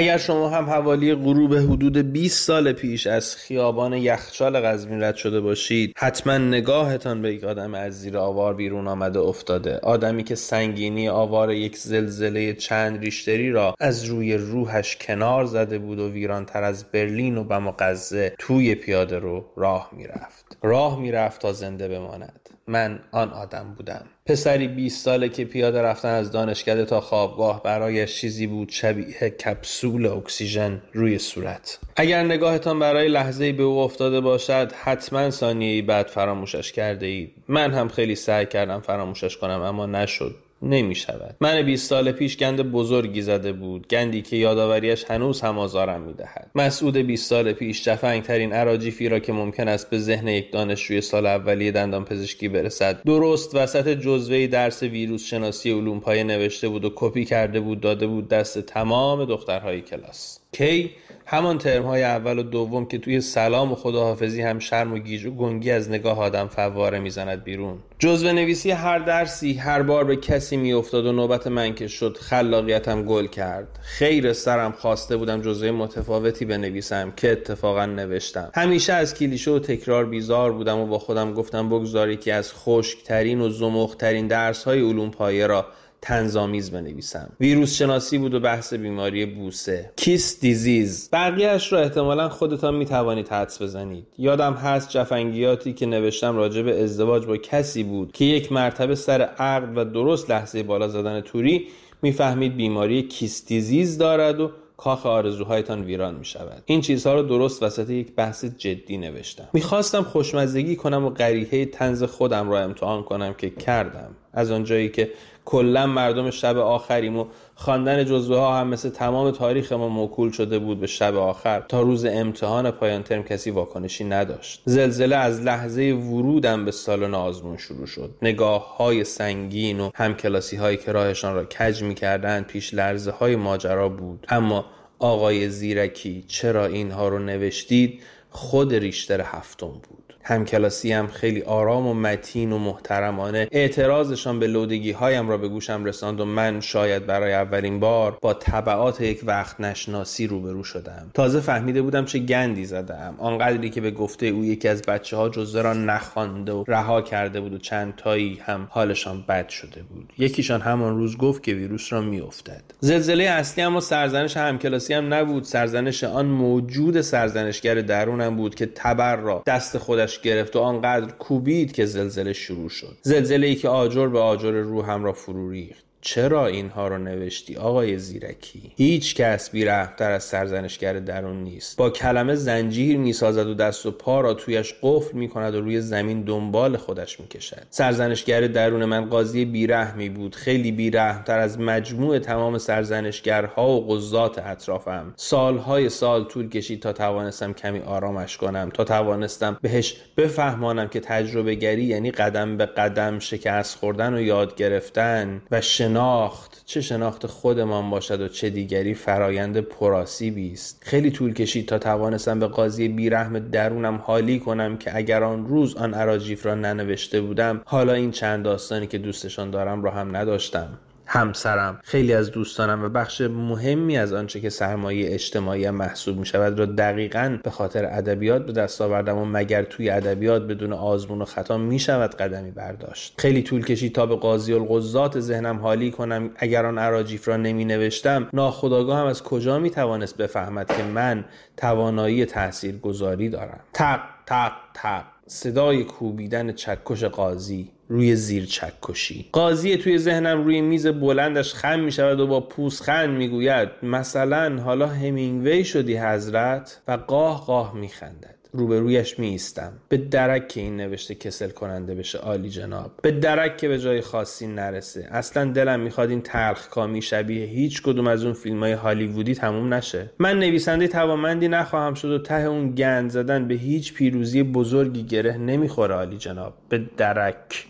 اگر 0.00 0.18
شما 0.18 0.48
هم 0.48 0.70
حوالی 0.70 1.14
غروب 1.14 1.54
حدود 1.54 2.12
20 2.12 2.46
سال 2.46 2.72
پیش 2.72 3.06
از 3.06 3.36
خیابان 3.36 3.92
یخچال 3.92 4.60
قزوین 4.60 5.02
رد 5.02 5.16
شده 5.16 5.40
باشید 5.40 5.92
حتما 5.98 6.38
نگاهتان 6.38 7.22
به 7.22 7.34
یک 7.34 7.44
آدم 7.44 7.74
از 7.74 8.00
زیر 8.00 8.18
آوار 8.18 8.54
بیرون 8.54 8.88
آمده 8.88 9.18
افتاده. 9.18 9.78
آدمی 9.78 10.24
که 10.24 10.34
سنگینی 10.34 11.08
آوار 11.08 11.52
یک 11.52 11.76
زلزله 11.76 12.52
چند 12.52 13.00
ریشتری 13.00 13.50
را 13.50 13.74
از 13.80 14.04
روی 14.04 14.34
روحش 14.34 14.96
کنار 14.96 15.44
زده 15.44 15.78
بود 15.78 15.98
و 15.98 16.10
ویرانتر 16.10 16.62
از 16.62 16.84
برلین 16.84 17.38
و 17.38 17.44
بم 17.44 17.66
و 17.66 17.72
غزه 17.78 18.34
توی 18.38 18.74
پیاده 18.74 19.18
رو 19.18 19.44
راه 19.56 19.90
می‌رفت. 19.92 20.56
راه 20.62 21.00
می‌رفت 21.00 21.42
تا 21.42 21.52
زنده 21.52 21.88
بماند. 21.88 22.50
من 22.66 23.00
آن 23.12 23.30
آدم 23.30 23.74
بودم. 23.76 24.04
پسری 24.30 24.68
20 24.68 25.04
ساله 25.04 25.28
که 25.28 25.44
پیاده 25.44 25.82
رفتن 25.82 26.08
از 26.08 26.32
دانشکده 26.32 26.84
تا 26.84 27.00
خوابگاه 27.00 27.62
برایش 27.62 28.20
چیزی 28.20 28.46
بود 28.46 28.68
شبیه 28.68 29.30
کپسول 29.30 30.06
اکسیژن 30.06 30.82
روی 30.92 31.18
صورت. 31.18 31.78
اگر 31.96 32.24
نگاهتان 32.24 32.78
برای 32.78 33.08
لحظه 33.08 33.52
به 33.52 33.62
او 33.62 33.78
افتاده 33.78 34.20
باشد 34.20 34.72
حتما 34.72 35.30
ثانیه 35.30 35.82
بعد 35.82 36.06
فراموشش 36.06 36.72
کرده 36.72 37.06
اید 37.06 37.32
من 37.48 37.72
هم 37.72 37.88
خیلی 37.88 38.14
سعی 38.14 38.46
کردم 38.46 38.80
فراموشش 38.80 39.36
کنم 39.36 39.60
اما 39.60 39.86
نشد. 39.86 40.34
نمی 40.62 40.94
شود 40.94 41.36
من 41.40 41.62
20 41.62 41.88
سال 41.88 42.12
پیش 42.12 42.36
گند 42.36 42.62
بزرگی 42.62 43.22
زده 43.22 43.52
بود. 43.52 43.88
گندی 43.88 44.22
که 44.22 44.36
یادآوریش 44.36 45.04
هنوز 45.04 45.40
هم 45.40 45.58
آزارم 45.58 46.00
می 46.00 46.12
دهد 46.12 46.50
مسعود 46.54 46.96
20 46.96 47.28
سال 47.30 47.52
پیش 47.52 47.84
جفنگ 47.84 48.22
ترین 48.22 48.52
عراجیفی 48.52 49.08
را 49.08 49.18
که 49.18 49.32
ممکن 49.32 49.68
است 49.68 49.90
به 49.90 49.98
ذهن 49.98 50.28
یک 50.28 50.52
دانشجوی 50.52 51.00
سال 51.00 51.26
اولیه 51.26 51.72
دندان 51.72 52.04
پزشکی 52.04 52.48
برسد 52.48 53.02
درست 53.02 53.54
وسط 53.54 53.88
جزوه 53.88 54.46
درس 54.46 54.82
ویروس 54.82 55.24
شناسی 55.24 55.70
علوم 55.70 56.00
پایه 56.00 56.24
نوشته 56.24 56.68
بود 56.68 56.84
و 56.84 56.92
کپی 56.94 57.24
کرده 57.24 57.60
بود 57.60 57.80
داده 57.80 58.06
بود 58.06 58.28
دست 58.28 58.58
تمام 58.58 59.24
دخترهای 59.24 59.80
کلاس. 59.80 60.38
کی؟ 60.52 60.90
همان 61.32 61.58
ترم 61.58 61.82
های 61.82 62.02
اول 62.02 62.38
و 62.38 62.42
دوم 62.42 62.86
که 62.86 62.98
توی 62.98 63.20
سلام 63.20 63.72
و 63.72 63.74
خداحافظی 63.74 64.42
هم 64.42 64.58
شرم 64.58 64.92
و 64.92 64.98
گیج 64.98 65.24
و 65.26 65.30
گنگی 65.30 65.70
از 65.70 65.90
نگاه 65.90 66.18
آدم 66.18 66.46
فواره 66.46 66.98
می‌زند 66.98 67.44
بیرون. 67.44 67.78
جزوه 67.98 68.32
نویسی 68.32 68.70
هر 68.70 68.98
درسی 68.98 69.52
هر 69.52 69.82
بار 69.82 70.04
به 70.04 70.16
کسی 70.16 70.56
میافتاد 70.56 71.06
و 71.06 71.12
نوبت 71.12 71.46
من 71.46 71.74
که 71.74 71.88
شد 71.88 72.16
خلاقیتم 72.16 73.04
گل 73.04 73.26
کرد. 73.26 73.78
خیر 73.82 74.32
سرم 74.32 74.72
خواسته 74.72 75.16
بودم 75.16 75.40
جزوه 75.40 75.70
متفاوتی 75.70 76.44
بنویسم 76.44 77.12
که 77.16 77.32
اتفاقا 77.32 77.86
نوشتم. 77.86 78.50
همیشه 78.54 78.92
از 78.92 79.14
کلیشه 79.14 79.50
و 79.50 79.58
تکرار 79.58 80.06
بیزار 80.06 80.52
بودم 80.52 80.78
و 80.78 80.86
با 80.86 80.98
خودم 80.98 81.34
گفتم 81.34 81.68
بگذاری 81.68 82.16
که 82.16 82.34
از 82.34 82.52
خشکترین 82.52 83.40
و 83.40 83.48
زمخترین 83.48 84.26
درس 84.26 84.64
های 84.64 84.80
علوم 84.80 85.10
پایه 85.10 85.46
را 85.46 85.66
طنزآمیز 86.02 86.70
بنویسم. 86.70 87.32
ویروس 87.40 87.78
شناسی 87.78 88.18
بود 88.18 88.34
و 88.34 88.40
بحث 88.40 88.74
بیماری 88.74 89.26
بوسه. 89.26 89.92
kiss 89.96 90.40
disease. 90.40 91.08
بقیهش 91.12 91.72
را 91.72 91.80
احتمالا 91.80 92.28
خودتان 92.28 92.74
می 92.74 92.86
توانید 92.86 93.28
حدس 93.28 93.62
بزنید. 93.62 94.06
یادم 94.18 94.52
هست 94.52 94.90
جفنگیاتی 94.90 95.72
که 95.72 95.86
نوشتم 95.86 96.36
راجع 96.36 96.62
به 96.62 96.82
ازدواج 96.82 97.26
با 97.26 97.36
کسی 97.36 97.82
بود 97.82 98.12
که 98.12 98.24
یک 98.24 98.52
مرتبه 98.52 98.94
سر 98.94 99.22
عقل 99.22 99.78
و 99.78 99.84
درست 99.84 100.30
لحظه 100.30 100.62
بالا 100.62 100.88
زدن 100.88 101.20
توری 101.20 101.68
می‌فهمید 102.02 102.56
بیماری 102.56 103.02
kiss 103.02 103.46
disease 103.46 103.98
دارد 103.98 104.40
و 104.40 104.50
کاخ 104.80 105.06
آرزوهایتان 105.06 105.82
ویران 105.82 106.14
می 106.14 106.24
شود 106.24 106.62
این 106.66 106.80
چیزها 106.80 107.14
رو 107.14 107.22
درست 107.22 107.62
وسط 107.62 107.90
یک 107.90 108.14
بحث 108.14 108.44
جدی 108.44 108.98
نوشتم. 108.98 109.48
می‌خواستم 109.52 110.02
خوشمزگی 110.02 110.76
کنم 110.76 111.04
و 111.04 111.10
قریحه 111.10 111.64
طنز 111.64 112.02
خودم 112.02 112.50
را 112.50 112.60
امتحان 112.60 113.02
کنم 113.02 113.34
که 113.34 113.50
کردم. 113.50 114.16
از 114.32 114.50
آنجایی 114.50 114.88
که 114.88 115.10
کلا 115.44 115.86
مردم 115.86 116.30
شب 116.30 116.58
آخریم 116.58 117.18
و 117.18 117.24
خواندن 117.60 118.04
جزوه 118.04 118.38
ها 118.38 118.60
هم 118.60 118.68
مثل 118.68 118.90
تمام 118.90 119.30
تاریخ 119.30 119.72
ما 119.72 119.88
موکول 119.88 120.30
شده 120.30 120.58
بود 120.58 120.80
به 120.80 120.86
شب 120.86 121.16
آخر 121.16 121.60
تا 121.60 121.82
روز 121.82 122.04
امتحان 122.04 122.70
پایان 122.70 123.02
ترم 123.02 123.22
کسی 123.22 123.50
واکنشی 123.50 124.04
نداشت. 124.04 124.62
زلزله 124.64 125.16
از 125.16 125.40
لحظه 125.40 125.82
ورودم 125.82 126.64
به 126.64 126.70
سالن 126.70 127.14
آزمون 127.14 127.56
شروع 127.56 127.86
شد. 127.86 128.14
نگاه 128.22 128.76
های 128.76 129.04
سنگین 129.04 129.80
و 129.80 129.90
همکلاسی 129.94 130.56
هایی 130.56 130.76
که 130.76 130.92
راهشان 130.92 131.34
را 131.34 131.44
کج 131.44 131.82
می 131.82 131.94
کردن 131.94 132.42
پیش 132.42 132.74
لرزه 132.74 133.10
های 133.10 133.36
ماجرا 133.36 133.88
بود. 133.88 134.26
اما 134.28 134.64
آقای 134.98 135.48
زیرکی 135.48 136.24
چرا 136.28 136.66
اینها 136.66 137.08
رو 137.08 137.18
نوشتید؟ 137.18 138.02
خود 138.30 138.74
ریشتر 138.74 139.20
هفتم 139.20 139.66
بود. 139.66 140.09
همکلاسی 140.22 140.92
هم 140.92 141.06
خیلی 141.06 141.42
آرام 141.42 141.86
و 141.86 141.94
متین 141.94 142.52
و 142.52 142.58
محترمانه. 142.58 143.48
اعتراضشان 143.52 144.38
به 144.38 144.46
لودگی 144.46 144.90
هایم 144.90 145.28
را 145.28 145.36
به 145.36 145.48
گوشم 145.48 145.84
رساند 145.84 146.20
و 146.20 146.24
من 146.24 146.60
شاید 146.60 147.06
برای 147.06 147.32
اولین 147.32 147.80
بار 147.80 148.18
با 148.20 148.34
طبعات 148.34 149.00
یک 149.00 149.20
وقت 149.26 149.60
نشناسی 149.60 150.26
روبرو 150.26 150.64
شدم. 150.64 151.10
تازه 151.14 151.40
فهمیده 151.40 151.82
بودم 151.82 152.04
چه 152.04 152.18
گندی 152.18 152.64
زدم. 152.64 153.14
آنقدری 153.18 153.70
که 153.70 153.80
به 153.80 153.90
گفته 153.90 154.26
او 154.26 154.44
یکی 154.44 154.68
از 154.68 154.82
بچه 154.82 155.16
ها 155.16 155.28
جزوه 155.28 155.62
را 155.62 155.72
نخوانده 155.72 156.52
و 156.52 156.64
رها 156.68 157.02
کرده 157.02 157.40
بود 157.40 157.54
و 157.54 157.58
چند 157.58 157.94
تایی 157.96 158.40
هم 158.44 158.66
حالشان 158.70 159.24
بد 159.28 159.48
شده 159.48 159.82
بود. 159.82 160.12
یکیشان 160.18 160.60
همان 160.60 160.96
روز 160.96 161.16
گفت 161.16 161.42
که 161.42 161.52
ویروس 161.52 161.92
را 161.92 162.00
میافتد. 162.00 162.62
زلزله 162.80 163.24
اصلی 163.24 163.64
اما 163.64 163.80
سرزنش 163.80 164.36
همکلاسی 164.36 164.94
هم 164.94 165.14
نبود. 165.14 165.44
سرزنش 165.44 166.04
آن 166.04 166.26
موجود 166.26 167.00
سرزنشگر 167.00 167.74
درونم 167.74 168.36
بود 168.36 168.54
که 168.54 168.66
تبر 168.66 169.16
را 169.16 169.42
دست 169.46 169.78
خودش 169.78 170.09
گرفت 170.18 170.56
و 170.56 170.58
آنقدر 170.58 171.12
کوبید 171.12 171.72
که 171.72 171.86
زلزله 171.86 172.32
شروع 172.32 172.68
شد. 172.68 172.96
زلزله 173.02 173.46
ای 173.46 173.54
که 173.54 173.68
آجر 173.68 174.08
به 174.08 174.18
آجر 174.18 174.50
روحم 174.50 175.04
را 175.04 175.12
فرو 175.12 175.50
ریخت. 175.50 175.89
چرا 176.00 176.46
اینها 176.46 176.88
رو 176.88 176.98
نوشتی 176.98 177.56
آقای 177.56 177.98
زیرکی؟ 177.98 178.72
هیچ 178.76 179.14
کس 179.14 179.50
بیرحمتر 179.50 180.10
از 180.10 180.24
سرزنشگر 180.24 180.92
درون 180.92 181.36
نیست. 181.36 181.76
با 181.76 181.90
کلمه 181.90 182.34
زنجیر 182.34 182.98
می‌سازد 182.98 183.46
و 183.46 183.54
دست 183.54 183.86
و 183.86 183.90
پا 183.90 184.20
را 184.20 184.34
تویش 184.34 184.74
قفل 184.82 185.18
می‌کند 185.18 185.54
و 185.54 185.60
روی 185.60 185.80
زمین 185.80 186.22
دنبال 186.22 186.76
خودش 186.76 187.20
می‌کشد. 187.20 187.66
سرزنشگر 187.70 188.40
درون 188.40 188.84
من 188.84 189.08
قاضی 189.08 189.44
بیرحمی 189.44 190.08
بود. 190.08 190.34
خیلی 190.36 190.72
بیرحمتر 190.72 191.38
از 191.38 191.60
مجموع 191.60 192.18
تمام 192.18 192.58
سرزنشگرها 192.58 193.68
و 193.68 193.94
قضات 193.94 194.38
اطرافم. 194.38 195.12
سالهای 195.16 195.88
سال 195.88 196.24
طول 196.24 196.48
کشید 196.48 196.82
تا 196.82 196.92
توانستم 196.92 197.52
کمی 197.52 197.80
آرامش 197.80 198.36
کنم 198.36 198.70
تا 198.74 198.84
توانستم 198.84 199.58
بهش 199.62 199.96
بفهمانم 200.16 200.88
که 200.88 201.00
تجربه 201.00 201.54
گری 201.54 201.84
یعنی 201.84 202.10
قدم 202.10 202.56
به 202.56 202.66
قدم 202.66 203.18
شکست 203.18 203.76
خوردن 203.78 204.14
و 204.14 204.20
یاد 204.20 204.56
گرفتن 204.56 205.42
و 205.50 205.60
شناخت؟ 205.90 206.62
چه 206.66 206.80
شناخت 206.80 207.26
خودمان 207.26 207.90
باشد 207.90 208.20
و 208.20 208.28
چه 208.28 208.50
دیگری 208.50 208.94
فرایند 208.94 209.60
پراسیبی 209.60 210.52
است؟ 210.52 210.82
خیلی 210.84 211.10
طول 211.10 211.34
کشید 211.34 211.68
تا 211.68 211.78
توانستم 211.78 212.40
به 212.40 212.46
قاضی 212.46 212.88
بیرحم 212.88 213.38
درونم 213.38 213.96
حالی 213.96 214.40
کنم 214.40 214.76
که 214.76 214.96
اگر 214.96 215.24
آن 215.24 215.46
روز 215.46 215.76
آن 215.76 215.94
عراجیف 215.94 216.46
را 216.46 216.54
ننوشته 216.54 217.20
بودم 217.20 217.62
حالا 217.64 217.92
این 217.92 218.10
چند 218.10 218.44
داستانی 218.44 218.86
که 218.86 218.98
دوستشان 218.98 219.50
دارم 219.50 219.82
را 219.82 219.90
هم 219.90 220.16
نداشتم. 220.16 220.68
همسرم 221.12 221.80
خیلی 221.82 222.14
از 222.14 222.30
دوستانم 222.30 222.84
و 222.84 222.88
بخش 222.88 223.20
مهمی 223.20 223.98
از 223.98 224.12
آنچه 224.12 224.40
که 224.40 224.50
سرمایه 224.50 225.14
اجتماعی 225.14 225.70
محسوب 225.70 226.18
می 226.18 226.26
شود 226.26 226.58
را 226.58 226.66
دقیقا 226.66 227.38
به 227.44 227.50
خاطر 227.50 227.84
ادبیات 227.84 228.46
به 228.46 228.52
دست 228.52 228.80
آوردم 228.80 229.18
و 229.18 229.24
مگر 229.24 229.62
توی 229.62 229.90
ادبیات 229.90 230.42
بدون 230.42 230.72
آزمون 230.72 231.22
و 231.22 231.24
خطا 231.24 231.58
می 231.58 231.78
شود 231.78 232.14
قدمی 232.14 232.50
برداشت. 232.50 233.14
خیلی 233.18 233.42
طول 233.42 233.64
کشید 233.64 233.94
تا 233.94 234.06
به 234.06 234.16
قاضی 234.16 234.52
القضات 234.52 235.20
ذهنم 235.20 235.58
حالی 235.58 235.90
کنم 235.90 236.30
اگر 236.36 236.66
آن 236.66 236.78
عراجیف 236.78 237.28
را 237.28 237.36
نمی 237.36 237.64
نوشتم 237.64 238.28
ناخداگاه 238.32 238.98
هم 238.98 239.06
از 239.06 239.22
کجا 239.22 239.58
می 239.58 239.70
توانست 239.70 240.16
بفهمد 240.16 240.76
که 240.76 240.82
من 240.82 241.24
توانایی 241.56 242.24
تأثیر 242.24 242.76
گذاری 242.76 243.28
دارم؟ 243.28 243.60
تق 243.72 244.00
تق 244.26 244.52
تق. 244.74 245.04
صدای 245.26 245.84
کوبیدن 245.84 246.52
چکش 246.52 247.04
قاضی. 247.04 247.70
روی 247.90 248.16
زیر 248.16 248.44
چکشی 248.44 249.26
قاضی 249.32 249.76
توی 249.76 249.98
ذهنم 249.98 250.44
روی 250.44 250.60
میز 250.60 250.86
بلندش 250.86 251.54
خم 251.54 251.80
می 251.80 251.92
شود 251.92 252.20
و 252.20 252.26
با 252.26 252.40
پوزخند 252.40 253.10
می 253.10 253.28
گوید 253.28 253.68
مثلا 253.82 254.62
حالا 254.62 254.86
همینگوی 254.86 255.64
شدی 255.64 255.96
حضرت؟ 255.96 256.80
و 256.88 256.92
قاه 256.92 257.46
قاه 257.46 257.74
می 257.74 257.88
خندد 257.88 258.34
روبرویش 258.52 259.18
می 259.18 259.26
ایستم 259.26 259.72
به 259.88 259.96
درک 259.96 260.48
که 260.48 260.60
این 260.60 260.76
نوشته 260.76 261.14
کسل 261.14 261.48
کننده 261.48 261.94
بشه 261.94 262.18
عالی 262.18 262.48
جناب. 262.50 262.90
به 263.02 263.10
درک 263.10 263.56
که 263.56 263.68
به 263.68 263.78
جای 263.78 264.00
خاصی 264.00 264.46
نرسه. 264.46 265.08
اصلا 265.10 265.44
دلم 265.52 265.80
می‌خواد 265.80 266.10
این 266.10 266.20
تلخ 266.20 266.68
کامی 266.68 267.02
شبیه 267.02 267.46
هیچ 267.46 267.82
کدوم 267.82 268.06
از 268.06 268.24
اون 268.24 268.32
فیلم 268.32 268.60
های 268.60 268.72
هالیوودی 268.72 269.34
تموم 269.34 269.74
نشه. 269.74 270.10
من 270.18 270.38
نویسنده 270.38 270.88
توامندی 270.88 271.48
نخواهم 271.48 271.94
شد 271.94 272.10
و 272.10 272.18
ته 272.18 272.42
اون 272.42 272.74
گند 272.74 273.10
زدن 273.10 273.48
به 273.48 273.54
هیچ 273.54 273.94
پیروزی 273.94 274.42
بزرگی 274.42 275.02
گره 275.02 275.36
نمی‌خوره 275.36 275.94
عالی 275.94 276.16
جناب. 276.16 276.54
به 276.68 276.82
درک. 276.96 277.66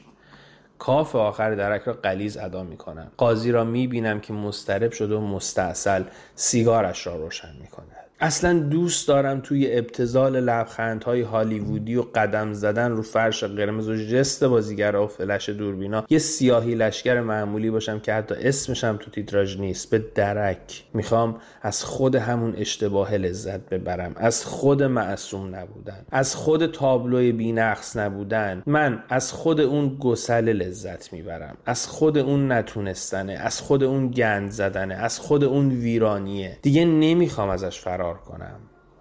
کاف 0.80 1.16
آخر 1.16 1.54
درک 1.54 1.82
را 1.82 1.92
قلیز 1.92 2.36
ادا 2.36 2.62
می 2.62 2.76
کنم 2.76 3.12
قاضی 3.16 3.52
را 3.52 3.64
می 3.64 3.86
بینم 3.86 4.20
که 4.20 4.32
مسترب 4.32 4.92
شده 4.92 5.14
و 5.14 5.20
مستاصل 5.20 6.04
سیگارش 6.34 7.06
را 7.06 7.16
روشن 7.16 7.56
می 7.60 7.66
کند 7.66 7.99
اصلا 8.22 8.58
دوست 8.58 9.08
دارم 9.08 9.40
توی 9.40 9.78
ابتزال 9.78 10.40
لبخندهای 10.40 11.20
هالیوودی 11.20 11.96
و 11.96 12.02
قدم 12.14 12.52
زدن 12.52 12.90
رو 12.90 13.02
فرش 13.02 13.44
قرمز 13.44 13.88
و 13.88 13.96
جست 13.96 14.44
بازیگر 14.44 14.96
و 14.96 15.06
فلش 15.06 15.48
دوربینا 15.48 16.04
یه 16.10 16.18
سیاهی 16.18 16.74
لشکر 16.74 17.20
معمولی 17.20 17.70
باشم 17.70 18.00
که 18.00 18.14
حتی 18.14 18.34
اسمشم 18.34 18.96
تو 19.00 19.10
تیتراژ 19.10 19.56
نیست. 19.56 19.90
به 19.90 20.04
درک 20.14 20.84
می‌خوام 20.94 21.40
از 21.62 21.84
خود 21.84 22.14
همون 22.14 22.54
اشتباه 22.56 23.14
لذت 23.14 23.60
ببرم. 23.68 24.12
از 24.16 24.44
خود 24.44 24.82
معصوم 24.82 25.56
نبودن. 25.56 26.06
از 26.10 26.34
خود 26.34 26.66
تابلوی 26.66 27.32
بینقص 27.32 27.96
نبودن. 27.96 28.62
من 28.66 29.02
از 29.08 29.32
خود 29.32 29.60
اون 29.60 29.96
گسل 30.00 30.44
لذت 30.52 31.12
می‌برم. 31.12 31.56
از 31.66 31.86
خود 31.86 32.18
اون 32.18 32.52
نتونستنه. 32.52 33.32
از 33.32 33.60
خود 33.60 33.84
اون 33.84 34.08
گند 34.08 34.50
زدنه. 34.50 34.94
از 34.94 35.18
خود 35.18 35.44
اون 35.44 35.68
ویرانیه. 35.68 36.58
دیگه 36.62 36.84
نمی‌خوام 36.84 37.48
ازش 37.48 37.80
فرار 37.80 38.09
کنم. 38.18 38.60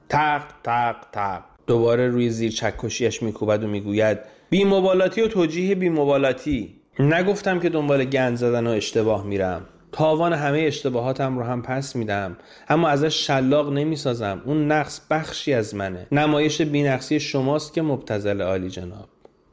تق 0.10 0.43
تق 0.64 0.95
تق. 1.12 1.41
دوباره 1.68 2.07
روی 2.07 2.30
زیر 2.30 2.51
چکشیش 2.51 3.24
میکوبد 3.24 3.64
و 3.64 3.68
می‌گوید 3.68 4.20
بی 4.49 4.64
مبالاتی 4.64 5.22
و 5.22 5.28
توجیه 5.28 5.76
بی 5.76 5.89
مبالاتی. 5.89 6.76
نگفتم 6.99 7.60
که 7.60 7.70
دنبال 7.70 8.05
گند 8.05 8.36
زدن 8.38 8.68
و 8.68 8.70
اشتباه 8.70 9.26
میرم. 9.26 9.66
تاوان 9.91 10.34
همه 10.34 10.60
اشتباهاتم 10.60 11.38
رو 11.38 11.45
هم 11.45 11.62
پس 11.62 11.95
میدم. 11.95 12.38
اما 12.70 12.89
ازش 12.89 13.28
شلاق 13.28 13.74
نمی‌سازم. 13.74 14.41
اون 14.45 14.72
نقص 14.72 15.01
بخشی 15.10 15.53
از 15.53 15.76
منه. 15.76 16.07
نمایش 16.12 16.62
بینقصی 16.62 17.20
شماست 17.20 17.74
که 17.74 17.82
مبتزل 17.82 18.41
عالی 18.41 18.70
جناب. 18.70 19.10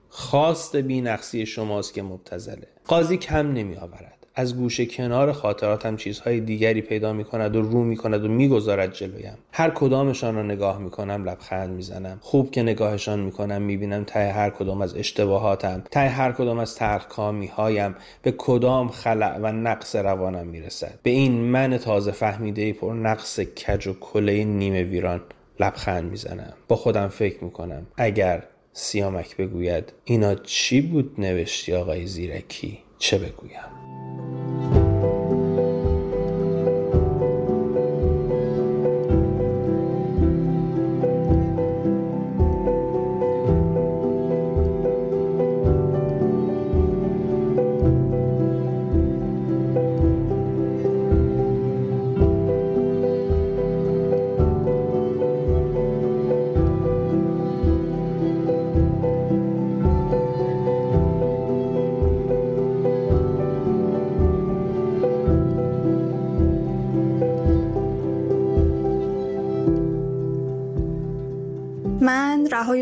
خواست 0.09 0.77
بینقصی 0.77 1.47
شماست 1.47 1.95
که 1.95 2.03
مبتزله 2.03 2.69
قاضی 2.87 3.17
کم 3.17 3.53
نمی 3.53 3.77
آورد 3.77 4.16
از 4.39 4.57
گوشه 4.57 4.87
کنار 4.87 5.32
خاطراتم 5.32 5.97
چیزهای 5.97 6.41
دیگری 6.41 6.80
پیدا 6.80 7.12
می 7.12 7.24
کند 7.24 7.57
و 7.57 7.62
رو 7.62 7.84
می 7.84 7.97
کند 7.97 8.24
و 8.24 8.28
می‌گذارد 8.28 8.93
جلویم. 8.93 9.39
هر 9.53 9.70
کدامشان 9.70 10.34
را 10.34 10.43
نگاه 10.43 10.78
می 10.78 10.91
کنم 10.91 11.28
لبخند 11.28 11.70
می 11.70 11.82
زنم 11.82 12.18
خوب 12.20 12.51
که 12.51 12.62
نگاهشان 12.62 13.20
می 13.20 13.32
کنم 13.32 13.62
می 13.62 13.76
بینم 13.76 14.05
ته 14.05 14.32
هر 14.32 14.51
کدام 14.51 14.82
از 14.82 14.97
اشتباهاتم 14.97 15.82
ته 15.91 16.01
هر 16.01 16.32
کدام 16.32 16.59
از 16.59 16.74
تلخکامی 16.74 17.47
هایم 17.47 17.95
به 18.22 18.34
کدام 18.39 18.89
خلع 18.89 19.39
و 19.43 19.53
نقص 19.53 19.97
روانم 19.97 20.47
می 20.47 20.61
رسد 20.61 20.99
به 21.03 21.11
این 21.11 21.32
من 21.32 21.78
تازه 21.78 22.12
فهمیده 22.12 22.72
پر 22.72 22.93
نقص 22.93 23.41
کج 23.41 23.87
و 23.87 23.93
کله 24.01 24.45
نیمه 24.45 24.82
ویران 24.82 25.20
لبخند 25.61 26.11
می‌زنم. 26.11 26.53
با 26.68 26.76
خودم 26.76 27.09
فکر 27.09 27.45
می‌کنم 27.45 27.87
اگر 27.97 28.43
سیامک 28.72 29.37
بگوید 29.37 29.93
اینا 30.05 30.34
چی 30.34 30.80
بود 30.80 31.14
نوشتی 31.18 31.74
آقای 31.74 32.07
زیرکی؟ 32.07 32.78
چه 32.99 33.18
بگویم؟ 33.18 33.76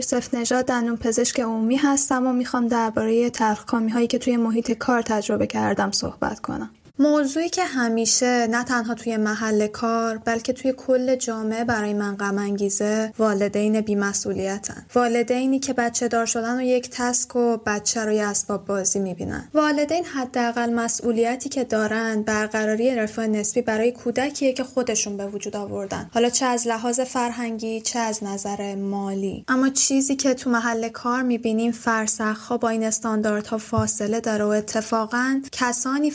یوسف 0.05 0.35
نژاد 0.35 0.65
دندون 0.65 0.97
پزشک 0.97 1.41
عمومی 1.41 1.77
هستم 1.77 2.27
و 2.27 2.33
می‌خوام 2.33 2.69
درباره 2.69 3.31
تلخکامی 3.31 3.91
هایی 3.91 4.07
که 4.07 4.19
توی 4.19 4.37
محیط 4.37 4.71
کار 4.73 5.03
تجربه 5.03 5.47
کردم 5.47 5.91
صحبت 5.91 6.41
کنم. 6.41 6.71
موضوعی 6.99 7.49
که 7.49 7.65
همیشه 7.65 8.47
نه 8.47 8.65
تنها 8.65 8.95
توی 8.95 9.17
محل 9.17 9.67
کار 9.67 10.19
بلکه 10.19 10.53
توی 10.53 10.75
کل 10.77 11.17
جامعه 11.17 11.65
برای 11.65 11.95
من 11.95 12.17
غم 12.17 12.39
انگیزه 12.39 13.13
والدین 13.19 13.81
بیمسئولیتن. 13.81 14.87
والدینی 14.95 15.59
که 15.59 15.73
بچه 15.73 16.09
دار 16.09 16.27
شدن 16.27 16.59
و 16.59 16.63
یک 16.63 16.91
تسک 16.91 17.37
و 17.37 17.57
بچه 17.57 18.05
رو 18.05 18.13
یه 18.13 18.27
اسباب 18.27 18.67
بازی 18.67 18.99
می‌بینن. 18.99 19.49
والدین 19.55 20.05
حداقل 20.05 20.73
مسئولیتی 20.73 21.49
که 21.49 21.65
دارن 21.65 22.23
برقراری 22.23 22.95
رفاه 22.95 23.27
نسبی 23.27 23.63
برای 23.63 23.93
کودکیه 23.93 24.53
که 24.53 24.65
خودشون 24.65 25.17
به 25.17 25.27
وجود 25.27 25.57
آوردن. 25.57 26.11
حالا 26.15 26.29
چه 26.29 26.47
از 26.47 26.67
لحاظ 26.67 27.01
فرهنگی 27.01 27.81
چه 27.81 27.99
از 27.99 28.25
نظر 28.25 28.75
مالی. 28.75 29.45
اما 29.49 29.69
چیزی 29.69 30.17
که 30.17 30.35
تو 30.35 30.51
محل 30.51 30.89
کار 30.89 31.23
می‌بینیم 31.23 31.73
فرسخ 31.73 32.53
با 32.53 32.69
این 32.69 32.85
استانداردها 32.85 33.59
فاصله 33.59 34.21
داره 34.21 34.45
و 34.45 34.49
اتفاقا 34.49 35.41
کسانی 35.53 36.11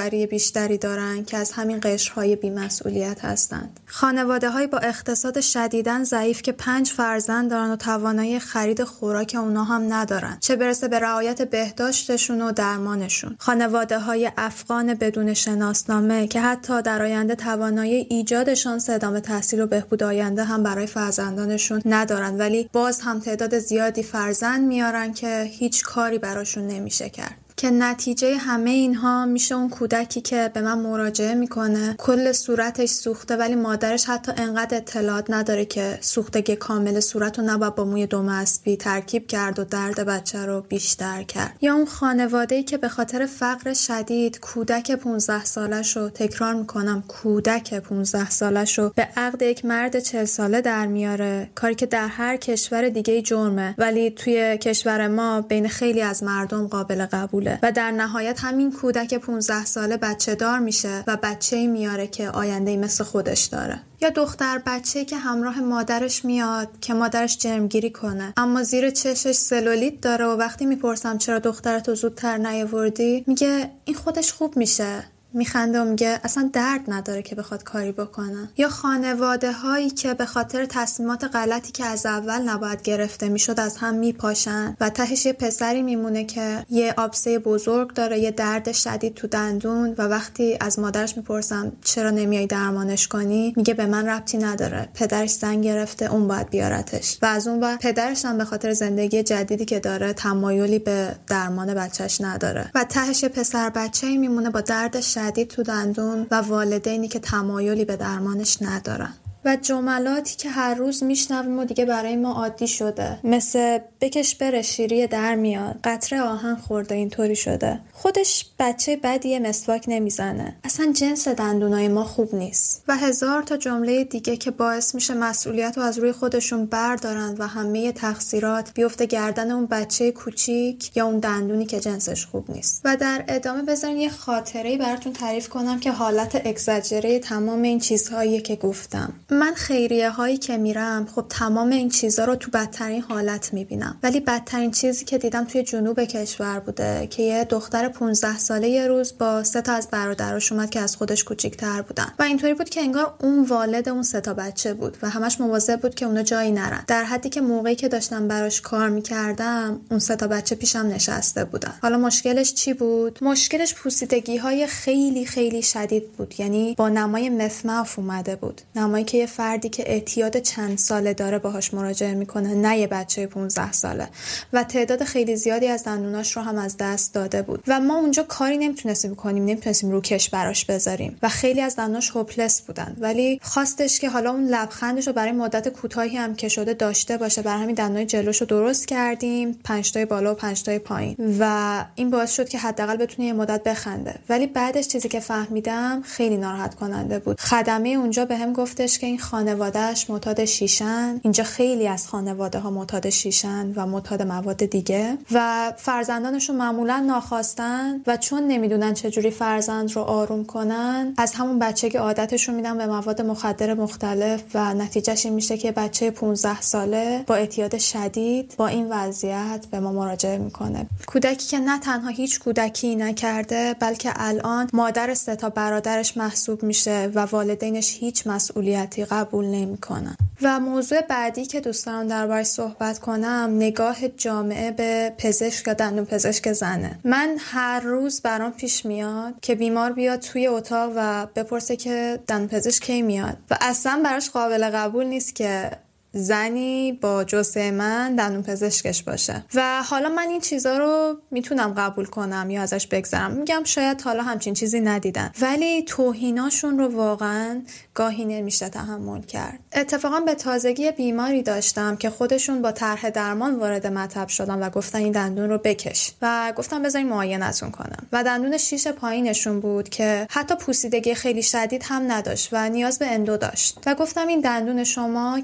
فرزندآوری 0.00 0.26
بیشتری 0.26 0.78
دارن 0.78 1.24
که 1.24 1.36
از 1.36 1.52
همین 1.52 1.80
قشرهای 1.82 2.36
بیمسئولیت 2.36 3.24
هستند. 3.24 3.80
خانواده 3.86 4.50
های 4.50 4.66
با 4.66 4.78
اقتصاد 4.78 5.40
شدیدن 5.40 6.04
ضعیف 6.04 6.42
که 6.42 6.52
پنج 6.52 6.90
فرزند 6.90 7.50
دارن 7.50 7.70
و 7.70 7.76
توانایی 7.76 8.38
خرید 8.38 8.84
خوراک 8.84 9.36
اونا 9.38 9.64
هم 9.64 9.92
ندارن 9.92 10.36
چه 10.40 10.56
برسه 10.56 10.88
به 10.88 10.98
رعایت 10.98 11.42
بهداشتشون 11.42 12.42
و 12.42 12.52
درمانشون. 12.52 13.36
خانواده 13.38 13.98
های 13.98 14.30
افغان 14.36 14.94
بدون 14.94 15.34
شناسنامه 15.34 16.26
که 16.26 16.40
حتی 16.40 16.82
در 16.82 17.02
آینده 17.02 17.34
توانایی 17.34 18.06
ایجاد 18.10 18.54
شانس 18.54 18.90
ادامه 18.90 19.20
تحصیل 19.20 19.60
و 19.60 19.66
بهبود 19.66 20.02
آینده 20.02 20.44
هم 20.44 20.62
برای 20.62 20.86
فرزندانشون 20.86 21.82
ندارن 21.84 22.38
ولی 22.38 22.70
باز 22.72 23.00
هم 23.00 23.20
تعداد 23.20 23.58
زیادی 23.58 24.02
فرزند 24.02 24.68
میارن 24.68 25.12
که 25.12 25.42
هیچ 25.50 25.84
کاری 25.84 26.18
براشون 26.18 26.66
نمیشه 26.66 27.08
کرد. 27.08 27.39
که 27.60 27.70
نتیجه 27.70 28.36
همه 28.36 28.70
اینها 28.70 29.26
میشه 29.26 29.54
اون 29.54 29.68
کودکی 29.68 30.20
که 30.20 30.50
به 30.54 30.60
من 30.60 30.78
مراجعه 30.78 31.34
می‌کنه. 31.34 31.94
کل 31.98 32.32
صورتش 32.32 32.88
سوخته 32.88 33.36
ولی 33.36 33.54
مادرش 33.54 34.04
حتی 34.04 34.32
انقدر 34.36 34.76
اطلاعات 34.76 35.30
نداره 35.30 35.64
که 35.64 35.98
سوختگی 36.00 36.56
کامل 36.56 37.00
صورت 37.00 37.38
رو 37.38 37.44
نباید 37.44 37.74
با 37.74 37.84
موی 37.84 38.06
دوم 38.06 38.28
اسبی 38.28 38.76
ترکیب 38.76 39.26
کرد 39.26 39.58
و 39.58 39.64
درد 39.64 40.06
بچه 40.06 40.46
رو 40.46 40.60
بیشتر 40.60 41.22
کرد. 41.22 41.56
یا 41.60 41.74
اون 41.74 41.86
خانواده 41.86 42.62
که 42.62 42.78
به 42.78 42.88
خاطر 42.88 43.26
فقر 43.26 43.72
شدید 43.72 44.40
کودک 44.40 44.92
15 44.92 45.44
سالش 45.44 45.96
رو 45.96 46.08
تکرار 46.08 46.54
می‌کنم 46.54 47.04
کودک 47.08 47.74
15 47.74 48.30
سالش 48.30 48.78
رو 48.78 48.92
به 48.96 49.08
عقد 49.16 49.42
یک 49.42 49.64
مرد 49.64 49.98
40 49.98 50.24
ساله 50.24 50.60
در 50.60 50.86
میاره. 50.86 51.50
کاری 51.54 51.74
که 51.74 51.86
در 51.86 52.08
هر 52.08 52.36
کشور 52.36 52.88
دیگه 52.88 53.22
جرمه. 53.22 53.74
ولی 53.78 54.10
توی 54.10 54.58
کشور 54.58 55.08
ما 55.08 55.40
بین 55.40 55.68
خیلی 55.68 56.02
از 56.02 56.22
مردم 56.22 56.66
قابل 56.66 57.06
قبوله. 57.06 57.49
و 57.62 57.72
در 57.72 57.90
نهایت 57.90 58.40
همین 58.40 58.72
کودک 58.72 59.14
15 59.14 59.64
ساله 59.64 59.96
بچه 59.96 60.34
دار 60.34 60.58
میشه 60.58 61.04
و 61.06 61.16
بچه 61.22 61.66
میاره 61.66 62.06
که 62.06 62.30
آینده 62.30 62.76
مثل 62.76 63.04
خودش 63.04 63.44
داره. 63.44 63.80
یا 64.00 64.10
دختر 64.10 64.62
بچه 64.66 65.04
که 65.04 65.16
همراه 65.16 65.60
مادرش 65.60 66.24
میاد 66.24 66.68
که 66.80 66.94
مادرش 66.94 67.38
جرمگیری 67.38 67.90
کنه. 67.90 68.32
اما 68.36 68.62
زیر 68.62 68.90
چشش 68.90 69.32
سلولیت 69.32 70.00
داره 70.00 70.24
و 70.24 70.36
وقتی 70.36 70.66
می‌پرسم 70.66 71.18
چرا 71.18 71.38
دخترتو 71.38 71.94
زودتر 71.94 72.36
نیاوردی 72.36 73.24
میگه 73.26 73.70
این 73.84 73.96
خودش 73.96 74.32
خوب 74.32 74.56
میشه. 74.56 75.04
میخنده 75.32 75.80
و 75.80 75.84
میگه 75.84 76.20
اصلا 76.24 76.50
درد 76.52 76.80
نداره 76.88 77.22
که 77.22 77.34
بخواد 77.34 77.64
کاری 77.64 77.92
بکنه. 77.92 78.48
یا 78.56 78.68
خانواده 78.68 79.52
هایی 79.52 79.90
که 79.90 80.14
به 80.14 80.26
خاطر 80.26 80.66
تصمیمات 80.66 81.24
غلطی 81.24 81.72
که 81.72 81.84
از 81.84 82.06
اول 82.06 82.42
نباید 82.42 82.82
گرفته 82.82 83.28
می‌شد 83.28 83.60
از 83.60 83.76
هم 83.76 83.94
میپاشن 83.94 84.76
و 84.80 84.90
تهش 84.90 85.26
یه 85.26 85.32
پسری 85.32 85.82
میمونه 85.82 86.24
که 86.24 86.64
یه 86.70 86.94
آبسه 86.96 87.38
بزرگ 87.38 87.94
داره 87.94 88.18
یه 88.18 88.30
درد 88.30 88.72
شدید 88.72 89.14
تو 89.14 89.26
دندون 89.26 89.94
و 89.98 90.02
وقتی 90.02 90.56
از 90.60 90.78
مادرش 90.78 91.16
می‌پرسم 91.16 91.72
چرا 91.84 92.10
نمیای 92.10 92.46
درمانش 92.46 93.08
کنی؟ 93.08 93.54
میگه 93.56 93.74
به 93.74 93.86
من 93.86 94.08
ربطی 94.08 94.38
نداره. 94.38 94.88
پدرش 94.94 95.30
زنگ 95.30 95.64
گرفته 95.64 96.12
اون 96.12 96.28
باید 96.28 96.50
بیارتش. 96.50 97.18
و 97.22 97.26
از 97.26 97.48
اون 97.48 97.60
بعد 97.60 97.80
پدرش 97.80 98.24
هم 98.24 98.38
به 98.38 98.44
خاطر 98.44 98.72
زندگی 98.72 99.22
جدیدی 99.22 99.64
که 99.64 99.80
داره 99.80 100.12
تمایلی 100.12 100.78
به 100.78 101.14
درمان 101.26 101.74
بچهش 101.74 102.20
نداره. 102.20 102.70
و 102.74 102.84
تهش 102.84 103.24
پسر 103.24 103.70
بچه 103.70 104.16
میمونه 104.16 104.50
با 104.50 104.60
دردش 104.60 105.16
تو 105.28 105.62
دندون 105.62 106.26
و 106.30 106.34
والدینی 106.34 107.08
که 107.08 107.18
تمایلی 107.18 107.84
به 107.84 107.96
درمانش 107.96 108.62
ندارن. 108.62 109.12
و 109.44 109.56
جملاتی 109.56 110.36
که 110.36 110.48
هر 110.48 110.74
روز 110.74 111.02
میشنویم 111.02 111.58
و 111.58 111.64
دیگه 111.64 111.84
برای 111.84 112.16
ما 112.16 112.32
عادی 112.32 112.68
شده. 112.68 113.18
مثل 113.24 113.78
بکش 114.00 114.34
بره 114.34 114.62
شیری 114.62 115.06
در 115.06 115.34
میاد. 115.34 115.80
قطره 115.84 116.20
آهن 116.20 116.56
خورده 116.56 116.94
اینطوری 116.94 117.36
شده. 117.36 117.80
خودش 117.92 118.46
بچه 118.58 118.96
بدیه 118.96 119.38
مسواک 119.38 119.84
نمی‌زنه. 119.88 120.56
اصلا 120.64 120.92
جنس 120.92 121.28
دندونای 121.28 121.88
ما 121.88 122.04
خوب 122.04 122.34
نیست. 122.34 122.84
و 122.88 122.96
هزار 122.96 123.42
تا 123.42 123.56
جمله 123.56 124.04
دیگه 124.04 124.36
که 124.36 124.50
باعث 124.50 124.94
میشه 124.94 125.14
مسئولیت 125.14 125.72
رو 125.76 125.82
از 125.82 125.98
روی 125.98 126.12
خودشون 126.12 126.66
بردارن 126.66 127.34
و 127.38 127.46
همه 127.46 127.92
تقصیرات 127.92 128.74
بیفته 128.74 129.06
گردن 129.06 129.50
اون 129.50 129.66
بچه 129.66 130.12
کوچیک 130.12 130.96
یا 130.96 131.06
اون 131.06 131.18
دندونی 131.18 131.66
که 131.66 131.80
جنسش 131.80 132.26
خوب 132.26 132.50
نیست. 132.50 132.80
و 132.84 132.96
در 132.96 133.24
ادامه 133.28 133.62
بذارین 133.62 133.96
یه 133.96 134.10
خاطره 134.10 134.78
براتون 134.78 135.12
تعریف 135.12 135.48
کنم 135.48 135.80
که 135.80 135.92
حالت 135.92 136.42
اگزاجره 136.44 137.18
تمام 137.18 137.62
این 137.62 137.78
چیزهایی 137.78 138.40
که 138.40 138.56
گفتم. 138.56 139.12
من 139.30 139.54
خیریه 139.54 140.10
هایی 140.10 140.36
که 140.36 140.56
میرم 140.56 141.06
خب 141.14 141.24
تمام 141.28 141.70
این 141.70 141.88
چیزها 141.88 142.24
رو 142.24 142.36
تو 142.36 142.50
بدترین 142.50 143.02
حالت 143.02 143.52
می‌بینم. 143.52 143.98
ولی 144.02 144.20
بدترین 144.20 144.70
چیزی 144.70 145.04
که 145.04 145.18
دیدم 145.18 145.44
توی 145.44 145.62
جنوب 145.62 146.04
کشور 146.04 146.60
بوده 146.60 147.06
که 147.06 147.22
یه 147.22 147.44
دختر 147.44 147.88
15 147.88 148.38
ساله 148.38 148.68
یه 148.68 148.86
روز 148.86 149.18
با 149.18 149.44
سه 149.44 149.62
تا 149.62 149.72
از 149.72 149.88
برادراش 149.88 150.52
اومد 150.52 150.70
که 150.70 150.80
از 150.80 150.96
خودش 150.96 151.24
کوچیک‌تر 151.24 151.82
بودن. 151.82 152.12
و 152.18 152.22
اینطوری 152.22 152.54
بود 152.54 152.68
که 152.68 152.80
انگار 152.80 153.14
اون 153.20 153.44
والد 153.44 153.88
اون 153.88 154.02
سه 154.02 154.20
تا 154.20 154.34
بچه 154.34 154.74
بود 154.74 154.96
و 155.02 155.08
همش 155.10 155.40
مواظب 155.40 155.80
بود 155.80 155.94
که 155.94 156.06
اونا 156.06 156.22
جایی 156.22 156.52
نرن. 156.52 156.84
در 156.86 157.04
حدی 157.04 157.28
که 157.28 157.40
موقعی 157.40 157.74
که 157.74 157.88
داشتم 157.88 158.28
براش 158.28 158.60
کار 158.60 158.88
می‌کردم 158.88 159.80
اون 159.90 160.00
سه 160.00 160.16
تا 160.16 160.26
بچه 160.26 160.54
پیشم 160.54 160.78
نشسته 160.78 161.44
بودن. 161.44 161.74
حالا 161.82 161.98
مشکلش 161.98 162.54
چی 162.54 162.72
بود؟ 162.72 163.18
مشکلش 163.22 163.74
پوسیدگی 163.74 164.36
های 164.36 164.66
خیلی 164.66 165.26
خیلی 165.26 165.62
شدید 165.62 166.12
بود. 166.12 166.34
یعنی 166.38 166.74
با 166.78 166.88
نمای 166.88 167.28
مفمف 167.28 167.98
اومده 167.98 168.36
بود. 168.36 168.60
نمایی 168.76 169.04
که 169.04 169.19
یه 169.20 169.26
فردی 169.26 169.68
که 169.68 169.82
اعتیاد 169.86 170.38
چند 170.38 170.78
ساله 170.78 171.14
داره 171.14 171.38
باهاش 171.38 171.74
مراجعه 171.74 172.14
می‌کنه 172.14 172.54
نه 172.54 172.78
یه 172.78 172.86
بچه 172.86 173.26
15 173.26 173.72
ساله. 173.72 174.08
و 174.52 174.64
تعداد 174.64 175.04
خیلی 175.04 175.36
زیادی 175.36 175.68
از 175.68 175.84
دندوناش 175.84 176.36
رو 176.36 176.42
هم 176.42 176.58
از 176.58 176.76
دست 176.76 177.14
داده 177.14 177.42
بود. 177.42 177.62
و 177.66 177.80
ما 177.80 177.98
اونجا 177.98 178.22
کاری 178.22 178.58
نمی‌تونستیم 178.58 179.14
کنیم 179.14 179.44
نمی‌تونستیم 179.44 179.90
روکش 179.90 180.30
براش 180.30 180.64
بذاریم. 180.64 181.18
و 181.22 181.28
خیلی 181.28 181.60
از 181.60 181.76
دندوناش 181.76 182.10
هوپلس 182.10 182.60
بودن. 182.60 182.96
ولی 183.00 183.40
خواستش 183.42 184.00
که 184.00 184.08
حالا 184.08 184.30
اون 184.30 184.46
لبخندش 184.46 185.06
رو 185.06 185.12
برای 185.12 185.32
مدت 185.32 185.68
کوتاهی 185.68 186.16
هم 186.16 186.34
که 186.34 186.48
شده 186.48 186.74
داشته 186.74 187.16
باشه. 187.16 187.42
برای 187.42 187.62
همین 187.62 187.74
دندونای 187.74 188.06
جلوش 188.06 188.40
رو 188.40 188.46
درست 188.46 188.88
کردیم 188.88 189.58
پنج 189.64 189.92
تای 189.92 190.04
بالا 190.04 190.32
و 190.32 190.34
پنج 190.34 190.62
تای 190.62 190.78
پایین. 190.78 191.16
و 191.40 191.84
این 191.94 192.10
باعث 192.10 192.32
شد 192.32 192.48
که 192.48 192.58
حداقل 192.58 192.96
بتونه 192.96 193.28
یه 193.28 193.32
مدت 193.32 193.62
بخنده. 193.62 194.14
ولی 194.28 194.46
بعدش 194.46 194.88
چیزی 194.88 195.08
که 195.08 195.20
فهمیدم 195.20 196.02
خیلی 196.02 196.36
ناراحت 196.36 196.74
کننده 196.74 197.18
بود. 197.18 197.40
خدمه 197.40 197.88
اونجا 197.88 198.24
به 198.24 198.36
گفتش 198.52 198.98
که 198.98 199.06
این 199.10 199.18
خانوادهش 199.18 200.10
معتاد 200.10 200.44
شیشن. 200.44 201.20
اینجا 201.22 201.44
خیلی 201.44 201.88
از 201.88 202.08
خانواده 202.08 202.58
ها 202.58 202.70
معتاد 202.70 203.08
شیشن 203.08 203.72
و 203.76 203.86
معتاد 203.86 204.22
مواد 204.22 204.64
دیگه 204.64 205.18
و 205.32 205.72
فرزندانشون 205.76 206.56
معمولا 206.56 207.04
ناخواستن 207.06 208.00
و 208.06 208.16
چون 208.16 208.42
نمی‌دونن 208.42 208.94
چجوری 208.94 209.30
فرزند 209.30 209.92
رو 209.92 210.02
آروم 210.02 210.44
کنن 210.44 211.14
از 211.18 211.34
همون 211.34 211.58
بچگی 211.58 211.98
عادتشون 211.98 212.54
میدن 212.54 212.78
به 212.78 212.86
مواد 212.86 213.22
مخدر 213.22 213.74
مختلف 213.74 214.42
و 214.54 214.74
نتیجهش 214.74 215.26
این 215.26 215.34
میشه 215.34 215.58
که 215.58 215.72
بچه 215.72 216.10
15 216.10 216.60
ساله 216.60 217.24
با 217.26 217.34
اعتیاد 217.34 217.78
شدید 217.78 218.54
با 218.56 218.66
این 218.66 218.86
وضعیت 218.90 219.66
به 219.70 219.80
ما 219.80 219.92
مراجعه 219.92 220.38
می‌کنه. 220.38 220.86
کودکی 221.06 221.46
که 221.48 221.58
نه 221.58 221.78
تنها 221.78 222.08
هیچ 222.08 222.40
کودکی 222.40 222.96
نکرده 222.96 223.74
بلکه 223.80 224.12
الان 224.16 224.68
مادر 224.72 225.14
سه 225.14 225.36
تا 225.36 225.48
برادرش 225.48 226.16
محسوب 226.16 226.62
میشه 226.62 227.10
و 227.14 227.20
والدینش 227.20 227.96
هیچ 228.00 228.26
مسئولیتی 228.26 228.99
قبول 229.04 229.44
نمی‌کنن. 229.44 230.16
و 230.42 230.60
موضوع 230.60 231.00
بعدی 231.00 231.46
که 231.46 231.60
دوست 231.60 231.86
دارم 231.86 232.08
دربارش 232.08 232.46
صحبت 232.46 232.98
کنم 232.98 233.50
نگاه 233.56 234.08
جامعه 234.08 234.70
به 234.70 235.12
پزشک 235.18 235.66
یا 235.66 235.74
دندون 235.74 236.04
پزشک 236.04 236.52
زنه. 236.52 236.98
من 237.04 237.36
هر 237.38 237.80
روز 237.80 238.20
برام 238.20 238.52
پیش 238.52 238.86
میاد 238.86 239.34
که 239.42 239.54
بیمار 239.54 239.92
بیاد 239.92 240.20
توی 240.20 240.46
اتاق 240.46 240.92
و 240.96 241.26
بپرسه 241.36 241.76
که 241.76 242.18
دندون 242.26 242.48
پزشک 242.48 242.82
کی 242.82 243.02
میاد. 243.02 243.36
و 243.50 243.56
اصلا 243.60 244.00
براش 244.04 244.30
قابل 244.30 244.70
قبول 244.70 245.06
نیست 245.06 245.34
که 245.34 245.70
زنی 246.12 246.92
با 246.92 247.24
جسه 247.24 247.70
من 247.70 248.14
دندون 248.14 248.42
پزشکش 248.42 249.02
باشه. 249.02 249.44
و 249.54 249.82
حالا 249.82 250.08
من 250.08 250.28
این 250.28 250.40
چیزا 250.40 250.78
رو 250.78 251.16
می‌تونم 251.30 251.74
قبول 251.76 252.04
کنم 252.04 252.50
یا 252.50 252.62
ازش 252.62 252.86
بگذرم. 252.86 253.30
میگم 253.30 253.62
شاید 253.64 254.00
حالا 254.00 254.22
همچین 254.22 254.54
چیزی 254.54 254.80
ندیدن. 254.80 255.32
ولی 255.40 255.82
توهیناشون 255.82 256.78
رو 256.78 256.96
واقعا 256.96 257.62
گاهی 257.94 258.24
نمیشه 258.24 258.68
تحمل 258.68 259.22
کرد. 259.22 259.58
اتفاقا 259.72 260.20
به 260.20 260.34
تازگی 260.34 260.90
بیماری 260.90 261.42
داشتم 261.42 261.96
که 261.96 262.10
خودشون 262.10 262.62
با 262.62 262.72
طرح 262.72 263.10
درمان 263.10 263.58
وارد 263.58 263.86
مطب 263.86 264.28
شدن 264.28 264.62
و 264.62 264.70
گفتن 264.70 264.98
این 264.98 265.12
دندون 265.12 265.50
رو 265.50 265.58
بکش. 265.58 266.12
و 266.22 266.52
گفتم 266.56 266.82
بذارین 266.82 267.08
معاینتون 267.08 267.70
کنم. 267.70 268.06
و 268.12 268.24
دندون 268.24 268.58
شیش 268.58 268.88
پایینشون 268.88 269.60
بود 269.60 269.88
که 269.88 270.26
حتی 270.30 270.54
پوسیدگی 270.54 271.14
خیلی 271.14 271.42
شدید 271.42 271.82
هم 271.82 272.12
نداشت 272.12 272.48
و 272.52 272.68
نیاز 272.68 272.98
به 272.98 273.06
اندو 273.06 273.36
داشت. 273.36 273.78
و 273.86 273.94
گفتم 273.94 274.26
این 274.28 274.40
دندون 274.40 274.84
شما 274.84 275.40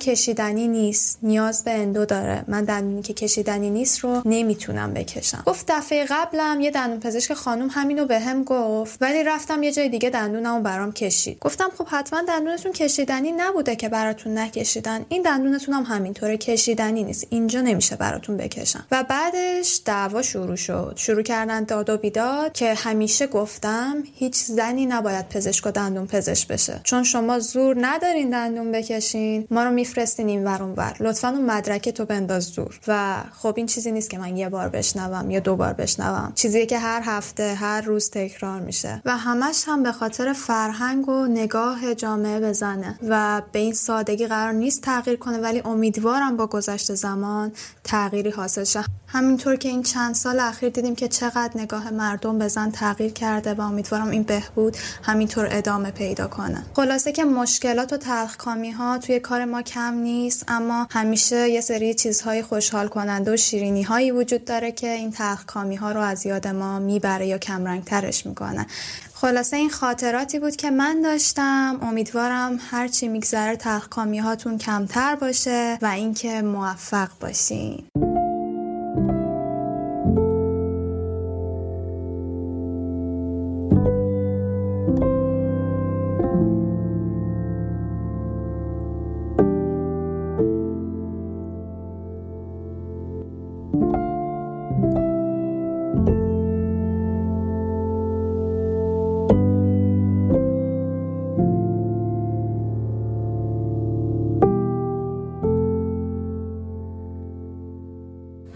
کشیدنی 0.56 0.68
نیست 0.68 1.18
نیاز 1.22 1.64
به 1.64 1.70
اندو 1.70 2.04
داره. 2.04 2.44
من 2.48 2.64
دندونی 2.64 3.02
که 3.02 3.14
کشیدنی 3.14 3.70
نیست 3.70 3.98
رو 3.98 4.22
نمی‌تونم 4.24 4.94
بکشم. 4.94 5.42
گفت 5.46 5.64
دفعه 5.68 6.06
قبلم 6.10 6.60
یه 6.60 6.70
دندون 6.70 7.00
پزشک 7.00 7.32
خانم 7.32 7.68
همینو 7.70 8.06
به 8.06 8.18
هم 8.20 8.44
گفت 8.44 9.02
ولی 9.02 9.24
رفتم 9.24 9.62
یه 9.62 9.72
جای 9.72 9.88
دیگه 9.88 10.10
دندونمو 10.10 10.60
برام 10.60 10.92
کشید. 10.92 11.38
گفتم 11.40 11.68
خب 11.78 11.86
حتما 11.90 12.22
دندونتون 12.28 12.72
کشیدنی 12.72 13.32
نبوده 13.32 13.76
که 13.76 13.88
براتون 13.88 14.38
نکشیدن. 14.38 15.06
این 15.08 15.22
دندونتون 15.22 15.74
هم 15.74 15.82
همینطوره 15.82 16.36
کشیدنی 16.36 17.04
نیست. 17.04 17.26
اینجا 17.30 17.60
نمیشه 17.60 17.96
براتون 17.96 18.36
بکشم. 18.36 18.86
و 18.90 19.04
بعدش 19.08 19.80
دعوا 19.84 20.22
شروع 20.22 20.56
شد. 20.56 20.92
شروع 20.96 21.22
کردن 21.22 21.64
داد 21.64 21.90
و 21.90 21.96
بیداد 21.96 22.52
که 22.52 22.74
همیشه 22.74 23.26
گفتم 23.26 24.02
هیچ 24.14 24.34
زنی 24.34 24.86
نباید 24.86 25.28
پزشک 25.28 25.66
و 25.66 25.70
دندون 25.70 26.06
پزشک 26.06 26.48
بشه. 26.48 26.80
چون 26.84 27.02
شما 27.02 27.38
زور 27.38 27.76
ندارین 27.80 28.30
دندون 28.30 28.72
بکشین. 28.72 29.46
ما 29.50 29.64
رو 29.64 29.70
میفرستین 29.70 30.28
این 30.28 30.45
ور 30.46 30.62
ور. 30.62 30.96
لطفا 31.00 31.28
اون 31.28 31.44
مدرک 31.50 31.88
تو 31.88 32.04
بنداز 32.04 32.54
دور. 32.54 32.78
و 32.88 33.16
خب 33.32 33.54
این 33.56 33.66
چیزی 33.66 33.92
نیست 33.92 34.10
که 34.10 34.18
من 34.18 34.36
یه 34.36 34.48
بار 34.48 34.68
بشنوم 34.68 35.30
یا 35.30 35.40
دو 35.40 35.56
بار 35.56 35.72
بشنوم. 35.72 36.32
چیزی 36.34 36.66
که 36.66 36.78
هر 36.78 37.02
هفته 37.04 37.54
هر 37.54 37.80
روز 37.80 38.10
تکرار 38.10 38.60
میشه. 38.60 39.02
و 39.04 39.16
همش 39.16 39.64
هم 39.66 39.82
به 39.82 39.92
خاطر 39.92 40.32
فرهنگ 40.32 41.08
و 41.08 41.26
نگاه 41.26 41.94
جامعه 41.94 42.40
به 42.40 42.52
زنه 42.52 42.98
و 43.08 43.42
به 43.52 43.58
این 43.58 43.74
سادگی 43.74 44.26
قرار 44.26 44.52
نیست 44.52 44.82
تغییر 44.82 45.16
کنه 45.16 45.38
ولی 45.38 45.62
امیدوارم 45.64 46.36
با 46.36 46.46
گذشت 46.46 46.94
زمان 46.94 47.52
تغییری 47.84 48.30
حاصل 48.30 48.64
شه. 48.64 48.84
همینطور 49.06 49.56
که 49.56 49.68
این 49.68 49.82
چند 49.82 50.14
سال 50.14 50.40
اخیر 50.40 50.68
دیدیم 50.68 50.94
که 50.94 51.08
چقدر 51.08 51.50
نگاه 51.54 51.90
مردم 51.90 52.38
به 52.38 52.48
زن 52.48 52.70
تغییر 52.70 53.12
کرده 53.12 53.54
و 53.54 53.60
امیدوارم 53.60 54.08
این 54.08 54.22
بهبود 54.22 54.76
همینطور 55.02 55.48
ادامه 55.50 55.90
پیدا 55.90 56.26
کنه. 56.26 56.62
خلاصه 56.76 57.12
که 57.12 57.24
مشکلات 57.24 57.92
و 57.92 57.96
تلخکامی 57.96 58.70
ها 58.70 58.98
توی 58.98 59.20
کار 59.20 59.44
ما 59.44 59.62
کم 59.62 59.94
نیست. 59.94 60.35
اما 60.48 60.86
همیشه 60.90 61.48
یه 61.48 61.60
سری 61.60 61.94
چیزهای 61.94 62.42
خوشحال 62.42 62.88
کننده 62.88 63.34
و 63.34 63.36
شیرینی 63.36 63.82
هایی 63.82 64.10
وجود 64.10 64.44
داره 64.44 64.72
که 64.72 64.92
این 64.92 65.10
تلخکامی 65.10 65.76
ها 65.76 65.92
رو 65.92 66.00
از 66.00 66.26
یاد 66.26 66.48
ما 66.48 66.78
می‌بره 66.78 67.26
یا 67.26 67.38
کمرنگ 67.38 67.84
ترش 67.84 68.26
می‌کنه. 68.26 68.66
خلاصه 69.14 69.56
این 69.56 69.70
خاطراتی 69.70 70.38
بود 70.38 70.56
که 70.56 70.70
من 70.70 71.00
داشتم. 71.02 71.78
امیدوارم 71.82 72.58
هرچی 72.70 73.08
میگذره 73.08 73.56
تلخکامی 73.56 74.18
هاتون 74.18 74.58
کمتر 74.58 75.16
باشه 75.16 75.78
و 75.82 75.86
اینکه 75.86 76.42
موفق 76.42 77.08
باشین. 77.20 77.84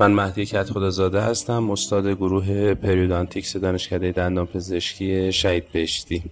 من 0.01 0.13
مهدی 0.13 0.47
کت 0.47 0.71
خدازاده 0.71 1.21
هستم 1.21 1.71
استاد 1.71 2.07
گروه 2.07 2.75
پریودانتیکس 2.75 3.57
دانشکده 3.57 4.13
دندان 4.13 4.47
پزشکی 4.47 5.33
شهید 5.33 5.73
بهشتی. 5.73 6.23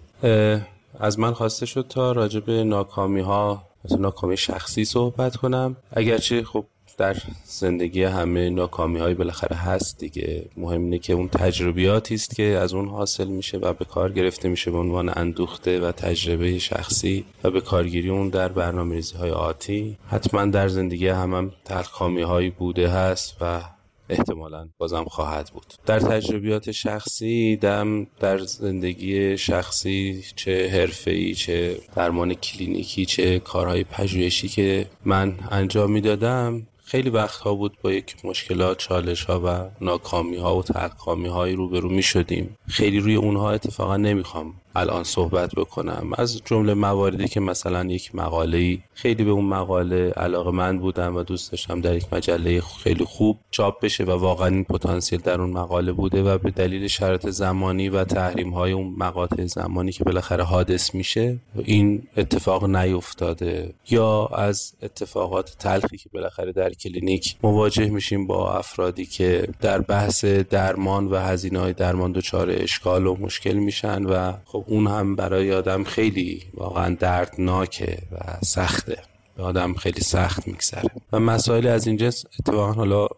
از 1.00 1.18
من 1.18 1.32
خواسته 1.32 1.66
شد 1.66 1.86
تا 1.88 2.12
راجع 2.12 2.40
به 2.40 2.64
ناکامی 2.64 3.20
ها 3.20 3.62
ناکامی 3.98 4.36
شخصی 4.36 4.84
صحبت 4.84 5.36
کنم. 5.36 5.76
اگرچه 5.92 6.42
خب 6.44 6.64
در 6.98 7.16
زندگی 7.44 8.02
همه 8.02 8.50
ناکامی 8.50 8.98
های 8.98 9.14
بالاخره 9.14 9.56
هست 9.56 9.98
دیگه. 9.98 10.44
مهم 10.56 10.82
اینه 10.82 10.98
که 10.98 11.12
اون 11.12 11.28
تجربیاتی 11.28 12.14
است 12.14 12.36
که 12.36 12.42
از 12.42 12.74
اون 12.74 12.88
حاصل 12.88 13.26
میشه 13.26 13.58
و 13.58 13.72
به 13.72 13.84
کار 13.84 14.12
گرفته 14.12 14.48
میشه 14.48 14.70
به 14.70 14.78
عنوان 14.78 15.12
اندوخته 15.16 15.80
و 15.80 15.92
تجربه 15.92 16.58
شخصی 16.58 17.24
و 17.44 17.50
به 17.50 17.60
کارگیری 17.60 18.10
اون 18.10 18.28
در 18.28 18.48
برنامه 18.48 18.94
ریزی 18.94 19.16
های 19.16 19.30
آتی. 19.30 19.98
حتما 20.08 20.44
در 20.44 20.68
زندگی 20.68 21.08
هم, 21.08 21.34
هم 21.34 21.52
تلخامی 21.64 22.22
هایی 22.22 22.50
بوده 22.50 22.88
هست 22.88 23.36
و 23.40 23.60
احتمالا 24.08 24.68
بازم 24.78 25.04
خواهد 25.04 25.50
بود. 25.54 25.74
در 25.86 26.00
تجربیات 26.00 26.70
شخصی 26.70 27.56
دم 27.56 28.06
در 28.20 28.38
زندگی 28.38 29.38
شخصی 29.38 30.24
چه 30.36 30.68
حرفه‌ای 30.68 31.34
چه 31.34 31.76
درمان 31.96 32.34
کلینیکی 32.34 33.06
چه 33.06 33.38
کارهای 33.38 33.84
پژوهشی 33.84 34.48
که 34.48 34.86
من 35.04 35.34
انجام 35.50 35.92
می‌دادم 35.92 36.66
خیلی 36.88 37.10
وقتها 37.10 37.54
بود 37.54 37.78
با 37.82 37.92
یک 37.92 38.24
مشکلات 38.24 38.78
چالش 38.78 39.24
ها 39.24 39.40
و 39.44 39.84
ناکامی 39.84 40.36
ها 40.36 40.56
و 40.56 40.62
تلخامی 40.62 41.28
هایی 41.28 41.54
روبرو 41.54 41.88
می 41.88 42.02
شدیم 42.02 42.56
خیلی 42.68 43.00
روی 43.00 43.14
اونها 43.14 43.50
اتفاقا 43.50 43.96
نمی‌خوام 43.96 44.54
الان 44.76 45.04
صحبت 45.04 45.54
بکنم. 45.54 46.10
از 46.18 46.42
جمله 46.44 46.74
مواردی 46.74 47.28
که 47.28 47.40
مثلا 47.40 47.84
یک 47.84 48.14
مقاله 48.14 48.78
خیلی 48.94 49.24
به 49.24 49.30
اون 49.30 49.44
مقاله 49.44 50.10
علاقه 50.10 50.50
من 50.50 50.78
بودم 50.78 51.16
و 51.16 51.22
دوست 51.22 51.50
داشتم 51.50 51.80
در 51.80 51.96
یک 51.96 52.06
مجله 52.12 52.60
خیلی 52.60 53.04
خوب 53.04 53.38
چاپ 53.50 53.80
بشه 53.80 54.04
و 54.04 54.10
واقعا 54.10 54.48
این 54.48 54.64
پتانسیل 54.64 55.20
در 55.20 55.40
اون 55.40 55.50
مقاله 55.50 55.92
بوده 55.92 56.22
و 56.22 56.38
به 56.38 56.50
دلیل 56.50 56.86
شرط 56.86 57.28
زمانی 57.28 57.88
و 57.88 58.04
تحریم 58.04 58.50
های 58.50 58.72
اون 58.72 58.94
مقاطع 58.98 59.46
زمانی 59.46 59.92
که 59.92 60.04
بالاخره 60.04 60.44
حادث 60.44 60.94
میشه 60.94 61.38
این 61.64 62.02
اتفاق 62.16 62.64
نیفتاده. 62.64 63.74
یا 63.90 64.26
از 64.26 64.72
اتفاقات 64.82 65.56
تلخی 65.58 65.96
که 65.96 66.08
بالاخره 66.12 66.52
در 66.52 66.72
کلینیک 66.72 67.36
مواجه 67.42 67.90
میشیم 67.90 68.26
با 68.26 68.52
افرادی 68.58 69.06
که 69.06 69.48
در 69.60 69.80
بحث 69.80 70.24
درمان 70.24 71.06
و 71.06 71.16
هزینه 71.16 71.58
های 71.58 71.72
درمان 71.72 72.12
دچار 72.12 72.50
اشکال 72.50 73.06
و 73.06 73.16
مشکل 73.20 73.52
میشن 73.52 74.04
و 74.04 74.32
خب 74.44 74.57
اون 74.66 74.86
هم 74.86 75.16
برای 75.16 75.52
آدم 75.52 75.84
خیلی 75.84 76.42
واقعا 76.54 76.96
دردناکه 77.00 77.98
و 78.12 78.16
سخته. 78.44 79.02
آدم 79.38 79.74
خیلی 79.74 80.00
سخت 80.00 80.46
میگذره. 80.46 80.90
و 81.12 81.20
مسائل 81.20 81.66
از 81.66 81.86
این 81.86 81.96
جنس 81.96 82.24
اتفاقا 82.40 82.72
حالا 82.72 83.08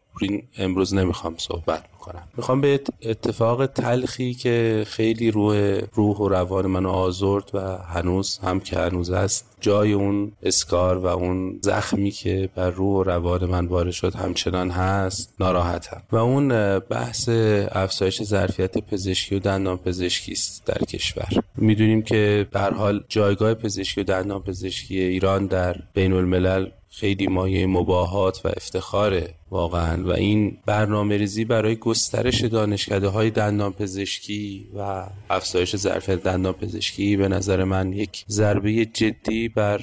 امروز 0.58 0.94
نمی‌خوام 0.94 1.34
صحبت 1.38 1.84
کنم 2.00 2.28
می‌خوام 2.36 2.60
به 2.60 2.80
اتفاق 3.02 3.66
تلخی 3.66 4.34
که 4.34 4.84
خیلی 4.86 5.30
روح 5.30 5.80
روح 5.94 6.16
و 6.16 6.28
روان 6.28 6.66
منو 6.66 6.88
آزرد 6.88 7.50
و 7.54 7.60
هنوز 7.76 8.38
هم 8.38 8.60
که 8.60 8.78
هنوز 8.78 9.10
است 9.10 9.56
جای 9.60 9.92
اون 9.92 10.32
اسکار 10.42 10.98
و 10.98 11.06
اون 11.06 11.58
زخمی 11.62 12.10
که 12.10 12.48
بر 12.54 12.70
روح 12.70 13.00
و 13.00 13.02
روان 13.02 13.44
من 13.44 13.66
وارد 13.66 13.90
شد 13.90 14.14
همچنان 14.14 14.70
هست 14.70 15.34
ناراحتم. 15.40 16.02
و 16.12 16.16
اون 16.16 16.78
بحث 16.78 17.28
افزایش 17.72 18.22
ظرفیت 18.22 18.78
پزشکی 18.78 19.34
و 19.34 19.38
دندان 19.38 19.76
پزشکی 19.76 20.32
است 20.32 20.64
در 20.66 20.78
کشور. 20.78 21.28
می‌دونیم 21.56 22.02
که 22.02 22.46
به 22.50 22.60
حال 22.60 23.04
جایگاه 23.08 23.54
پزشکی 23.54 24.00
و 24.00 24.04
دندان 24.04 24.42
پزشکی 24.42 25.00
ایران 25.00 25.46
در 25.46 25.76
بین 25.94 26.12
الملل 26.12 26.66
خیلی 26.90 27.26
مایه 27.26 27.66
مباهات 27.66 28.40
و 28.44 28.48
افتخاره 28.48 29.34
واقعا. 29.50 30.04
و 30.04 30.10
این 30.10 30.58
برنامه 30.66 31.16
ریزی 31.16 31.44
برای 31.44 31.76
گسترش 31.76 32.44
دانشکده 32.44 33.08
های 33.08 33.30
دندان 33.30 33.72
پزشکی 33.72 34.68
و 34.76 35.06
افزایش 35.30 35.76
ظرفیت 35.76 36.22
دندان 36.22 36.52
پزشکی 36.52 37.16
به 37.16 37.28
نظر 37.28 37.64
من 37.64 37.92
یک 37.92 38.24
ضربه 38.28 38.84
جدی 38.84 39.48
بر 39.48 39.80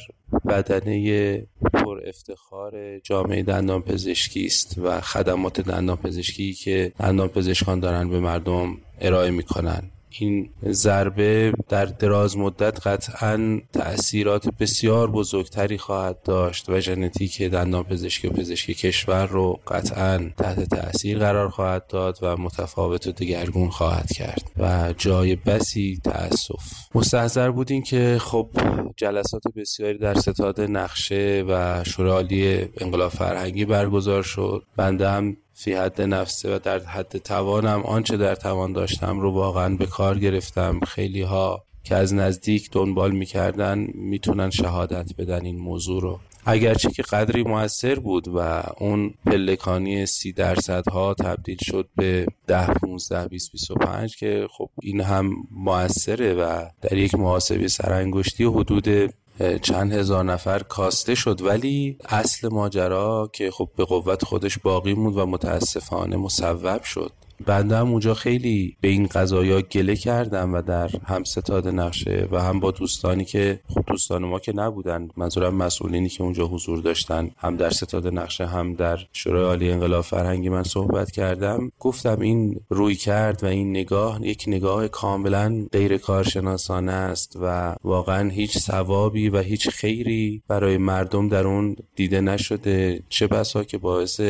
بدنه 0.49 1.47
پر 1.73 1.99
افتخار 2.07 2.99
جامعه 2.99 3.43
دندان 3.43 3.81
پزشکی 3.81 4.45
است 4.45 4.77
و 4.77 5.01
خدمات 5.01 5.61
دندان 5.61 5.97
پزشکی 5.97 6.53
که 6.53 6.91
دندان 6.99 7.27
پزشکان 7.27 7.79
دارن 7.79 8.09
به 8.09 8.19
مردم 8.19 8.77
ارائه 9.01 9.31
می‌کنن. 9.31 9.91
این 10.19 10.49
ضربه 10.69 11.53
در 11.69 11.85
دراز 11.85 12.37
مدت 12.37 12.87
قطعا 12.87 13.61
تاثیرات 13.73 14.49
بسیار 14.59 15.11
بزرگتری 15.11 15.77
خواهد 15.77 16.21
داشت 16.23 16.69
و 16.69 16.79
ژنتیک 16.79 17.41
دندان 17.41 17.83
پزشکی 17.83 18.27
و 18.27 18.31
پزشکی 18.31 18.73
کشور 18.73 19.25
رو 19.25 19.59
قطعا 19.67 20.29
تحت 20.37 20.75
تاثیر 20.75 21.19
قرار 21.19 21.49
خواهد 21.49 21.87
داد 21.87 22.19
و 22.21 22.37
متفاوت 22.37 23.07
و 23.07 23.11
دگرگون 23.11 23.69
خواهد 23.69 24.13
کرد 24.13 24.51
و 24.57 24.93
جای 24.97 25.35
بسی 25.35 25.99
تاسف 26.03 26.63
مستحضر 26.95 27.51
بودین 27.51 27.83
که 27.83 28.17
خب 28.19 28.49
جلسات 28.97 29.43
بسیاری 29.55 29.97
در 29.97 30.13
ستاد 30.13 30.61
نقشه 30.61 31.45
و 31.49 31.83
شورای 31.83 32.67
انقلاب 32.77 33.11
فرهنگی 33.11 33.65
برگزار 33.65 34.23
شد. 34.23 34.63
بنده 34.75 35.09
هم 35.09 35.37
فی 35.59 35.73
حد 35.73 36.01
نفسه 36.01 36.55
و 36.55 36.59
در 36.59 36.79
حد 36.79 37.17
توانم 37.17 37.81
آنچه 37.81 38.17
در 38.17 38.35
توان 38.35 38.73
داشتم 38.73 39.19
رو 39.19 39.31
واقعا 39.31 39.75
به 39.75 39.85
کار 39.85 40.19
گرفتم. 40.19 40.79
خیلی 40.79 41.21
ها 41.21 41.63
که 41.83 41.95
از 41.95 42.13
نزدیک 42.13 42.69
دنبال 42.71 43.11
می‌کردن 43.11 43.87
می‌تونن 43.93 44.49
شهادت 44.49 45.11
بدن 45.17 45.45
این 45.45 45.57
موضوع 45.57 46.01
رو. 46.01 46.19
اگرچه 46.45 46.91
که 46.91 47.03
قدری 47.03 47.43
موثر 47.43 47.95
بود 47.95 48.27
و 48.27 48.63
اون 48.79 49.13
پلکانی 49.25 50.05
سی 50.05 50.31
درصد 50.31 50.89
ها 50.89 51.13
تبدیل 51.13 51.57
شد 51.61 51.87
به 51.95 52.25
ده 52.47 52.67
15 52.67 53.27
20 53.27 53.51
25 53.51 54.15
که 54.15 54.47
خب 54.51 54.69
این 54.81 55.01
هم 55.01 55.31
موثره 55.51 56.33
و 56.33 56.65
در 56.81 56.97
یک 56.97 57.15
محاسبه 57.15 57.67
سرانگشتی 57.67 58.43
حدود 58.43 59.13
چند 59.61 59.93
هزار 59.93 60.23
نفر 60.23 60.59
کاسته 60.59 61.15
شد. 61.15 61.41
ولی 61.41 61.97
اصل 62.09 62.47
ماجرا 62.47 63.29
که 63.33 63.51
خب 63.51 63.69
به 63.75 63.85
قوت 63.85 64.25
خودش 64.25 64.57
باقی 64.57 64.93
موند 64.93 65.17
و 65.17 65.25
متاسفانه 65.25 66.17
مصوب 66.17 66.83
شد. 66.83 67.11
بنده 67.45 67.77
هم 67.77 67.91
اونجا 67.91 68.13
خیلی 68.13 68.77
به 68.81 68.87
این 68.87 69.07
قضایا 69.07 69.61
گله 69.61 69.95
کردم 69.95 70.53
و 70.53 70.61
در 70.61 70.89
هم 71.05 71.23
ستاد 71.23 71.67
نقشه 71.67 72.27
و 72.31 72.41
هم 72.41 72.59
با 72.59 72.71
دوستانی 72.71 73.25
که 73.25 73.59
خب 73.69 73.83
دوستان 73.87 74.25
ما 74.25 74.39
که 74.39 74.53
نبودن 74.53 75.09
منظورم 75.17 75.55
مسئولینی 75.55 76.09
که 76.09 76.23
اونجا 76.23 76.45
حضور 76.45 76.81
داشتن 76.81 77.31
هم 77.37 77.57
در 77.57 77.69
ستاد 77.69 78.07
نقشه 78.07 78.45
هم 78.45 78.73
در 78.73 78.99
شورای 79.13 79.43
عالی 79.43 79.71
انقلاب 79.71 80.03
فرهنگی 80.03 80.49
من 80.49 80.63
صحبت 80.63 81.11
کردم. 81.11 81.71
گفتم 81.79 82.19
این 82.19 82.59
روی 82.69 82.95
کرد 82.95 83.43
و 83.43 83.47
این 83.47 83.69
نگاه 83.69 84.27
یک 84.27 84.43
نگاه 84.47 84.87
کاملا 84.87 85.65
غیر 85.71 85.97
کارشناسانه 85.97 86.91
است 86.91 87.37
و 87.41 87.75
واقعا 87.83 88.29
هیچ 88.29 88.57
ثوابی 88.57 89.29
و 89.29 89.39
هیچ 89.39 89.69
خیری 89.69 90.43
برای 90.47 90.77
مردم 90.77 91.29
در 91.29 91.47
اون 91.47 91.75
دیده 91.95 92.21
نشده. 92.21 93.03
چه 93.09 93.27
بسا 93.27 93.63
که 93.63 93.77
باعث 93.77 94.21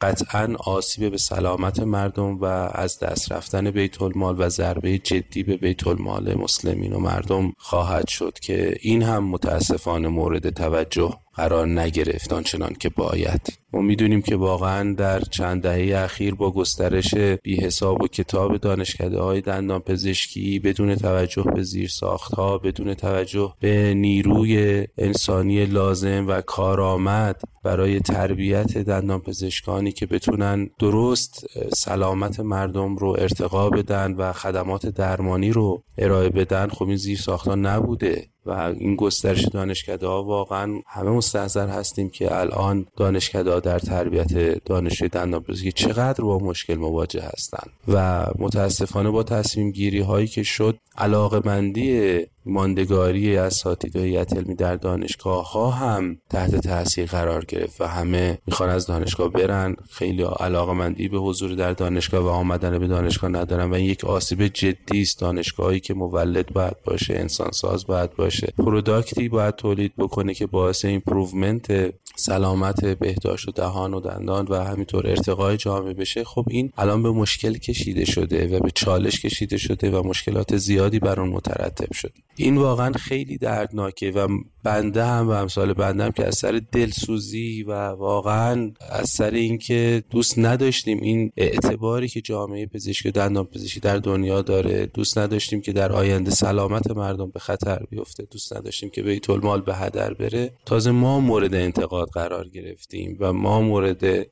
قطعا 0.00 0.54
آسیب 0.58 1.10
به 1.10 1.18
سلامت 1.18 1.80
مردم 1.80 2.38
و 2.38 2.44
از 2.74 2.98
دست 2.98 3.32
رفتن 3.32 3.70
بیت 3.70 4.02
المال 4.02 4.36
و 4.38 4.48
ضربه 4.48 4.98
جدی 4.98 5.42
به 5.42 5.56
بیت 5.56 5.86
المال 5.86 6.34
مسلمین 6.34 6.92
و 6.92 6.98
مردم 6.98 7.52
خواهد 7.58 8.08
شد 8.08 8.38
که 8.38 8.76
این 8.80 9.02
هم 9.02 9.24
متاسفانه 9.24 10.08
مورد 10.08 10.50
توجه 10.50 11.14
قرار 11.34 11.66
نگرفت 11.66 12.32
آنچنان 12.32 12.74
که 12.74 12.88
باید. 12.88 13.58
ما 13.72 13.80
می‌دونیم 13.80 14.22
که 14.22 14.36
واقعا 14.36 14.94
در 14.94 15.20
چند 15.20 15.62
دهه 15.62 15.98
اخیر 16.04 16.34
با 16.34 16.50
گسترش 16.50 17.14
بی 17.14 17.56
حساب 17.56 18.02
و 18.02 18.08
کتاب 18.08 18.56
دانشکده 18.56 19.20
های 19.20 19.40
دندان 19.40 19.80
پزشکی 19.80 20.58
بدون 20.58 20.94
توجه 20.94 21.42
به 21.42 21.62
زیر 21.62 21.88
ساخت 21.88 22.34
ها 22.34 22.58
بدون 22.58 22.94
توجه 22.94 23.54
به 23.60 23.94
نیروی 23.94 24.86
انسانی 24.98 25.66
لازم 25.66 26.26
و 26.28 26.40
کارآمد 26.40 27.40
برای 27.64 28.00
تربیت 28.00 28.78
دندان 28.78 29.20
پزشکانی 29.20 29.92
که 29.92 30.06
بتونن 30.06 30.70
درست 30.78 31.46
سلامت 31.74 32.40
مردم 32.40 32.96
رو 32.96 33.16
ارتقا 33.18 33.70
بدن 33.70 34.14
و 34.14 34.32
خدمات 34.32 34.86
درمانی 34.86 35.50
رو 35.50 35.82
ارائه 35.98 36.28
بدن 36.28 36.68
خب 36.68 36.86
این 36.88 36.96
زیر 36.96 37.18
ساخت 37.18 37.48
نبوده 37.48 38.28
و 38.48 38.74
این 38.78 38.96
گسترش 38.96 39.44
دانشکده 39.44 40.06
ها 40.06 40.24
واقعا 40.24 40.80
همه 40.86 41.10
مستحضر 41.10 41.68
هستیم 41.68 42.10
که 42.10 42.38
الان 42.40 42.86
دانشکده 42.96 43.50
در 43.60 43.78
تربیت 43.78 44.64
دانشجوی 44.64 45.08
دندانپزشکی 45.08 45.72
چقدر 45.72 46.24
با 46.24 46.38
مشکل 46.38 46.74
مواجه 46.74 47.22
هستند 47.22 47.70
و 47.88 48.26
متاسفانه 48.38 49.10
با 49.10 49.22
تصمیم 49.22 49.70
گیری 49.70 50.00
هایی 50.00 50.26
که 50.26 50.42
شد 50.42 50.78
علاقمندی 50.98 52.20
ماندگاری 52.48 53.36
اساتید 53.36 53.96
و 53.96 54.00
هیئت 54.00 54.36
علمی 54.36 54.54
در 54.54 54.76
دانشگاه 54.76 55.52
ها 55.52 55.70
هم 55.70 56.20
تحت 56.30 56.56
تاثیر 56.56 57.06
قرار 57.06 57.44
گرفت 57.44 57.80
و 57.80 57.84
همه 57.84 58.38
می‌خوان 58.46 58.68
از 58.70 58.86
دانشگاه 58.86 59.28
برن. 59.28 59.76
خیلی 59.90 60.22
علاقمندی 60.22 61.08
به 61.08 61.18
حضور 61.18 61.54
در 61.54 61.72
دانشگاه 61.72 62.24
و 62.24 62.28
آمدن 62.28 62.78
به 62.78 62.86
دانشگاه 62.86 63.30
ندارن 63.30 63.70
و 63.70 63.74
این 63.74 63.86
یک 63.86 64.04
آسیب 64.04 64.46
جدی 64.46 65.02
است. 65.02 65.20
دانشگاهی 65.20 65.80
که 65.80 65.94
مولد 65.94 66.52
باید 66.52 66.76
باشه 66.84 67.14
انسان 67.14 67.50
ساز 67.50 67.86
باید 67.86 68.16
باشه. 68.16 68.52
product 68.58 69.19
ی 69.19 69.28
باید 69.28 69.56
تولید 69.56 69.92
بکنه 69.98 70.34
که 70.34 70.46
باعث 70.46 70.84
improvement 70.84 71.94
سلامت 72.16 72.84
بهداشت 72.84 73.48
و 73.48 73.50
دهان 73.50 73.94
و 73.94 74.00
دندان 74.00 74.46
و 74.46 74.64
همینطور 74.64 75.06
ارتقای 75.06 75.56
جامعه 75.56 75.94
بشه. 75.94 76.24
خب 76.24 76.44
این 76.50 76.72
الان 76.78 77.02
به 77.02 77.10
مشکل 77.10 77.54
کشیده 77.54 78.04
شده 78.04 78.56
و 78.56 78.60
به 78.60 78.70
چالش 78.70 79.20
کشیده 79.20 79.56
شده 79.56 79.90
و 79.90 80.08
مشکلات 80.08 80.56
زیادی 80.56 80.98
بر 80.98 81.20
اون 81.20 81.28
مترتب 81.28 81.92
شده. 81.92 82.12
این 82.44 82.56
واقعا 82.56 82.92
خیلی 82.92 83.38
دردناکه 83.38 84.10
و 84.10 84.28
بنده 84.64 85.04
هم 85.04 85.28
و 85.28 85.30
امثال 85.30 85.72
بنده 85.72 86.04
هم 86.04 86.12
که 86.12 86.26
از 86.26 86.34
سر 86.34 86.60
دلسوزی 86.72 87.62
و 87.62 87.72
واقعا 87.88 88.72
از 88.90 89.08
سر 89.08 89.30
اینکه 89.30 90.02
دوست 90.10 90.38
نداشتیم 90.38 90.98
این 91.02 91.32
اعتباری 91.36 92.08
که 92.08 92.20
جامعه 92.20 92.66
پزشکی 92.66 93.08
و 93.08 93.12
دندان 93.12 93.44
پزشکی 93.44 93.80
در 93.80 93.96
دنیا 93.96 94.42
داره 94.42 94.86
دوست 94.86 95.18
نداشتیم 95.18 95.60
که 95.60 95.72
در 95.72 95.92
آینده 95.92 96.30
سلامت 96.30 96.90
مردم 96.90 97.30
به 97.30 97.40
خطر 97.40 97.82
بیفته 97.90 98.26
دوست 98.30 98.56
نداشتیم 98.56 98.90
که 98.90 99.02
بیت 99.02 99.30
المال 99.30 99.60
به 99.60 99.74
هدر 99.74 100.14
بره. 100.14 100.52
تازه 100.66 100.90
ما 100.90 101.20
مورد 101.20 101.54
انتقاد 101.54 102.08
قرار 102.08 102.48
گرفتیم 102.48 103.16
و 103.20 103.32
ما 103.32 103.60
مورد 103.60 104.26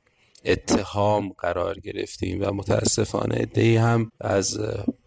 اتهام 0.45 1.29
قرار 1.37 1.79
گرفتیم 1.79 2.41
و 2.41 2.51
متاسفانه 2.51 3.35
ادهی 3.39 3.75
هم 3.75 4.11
از 4.21 4.59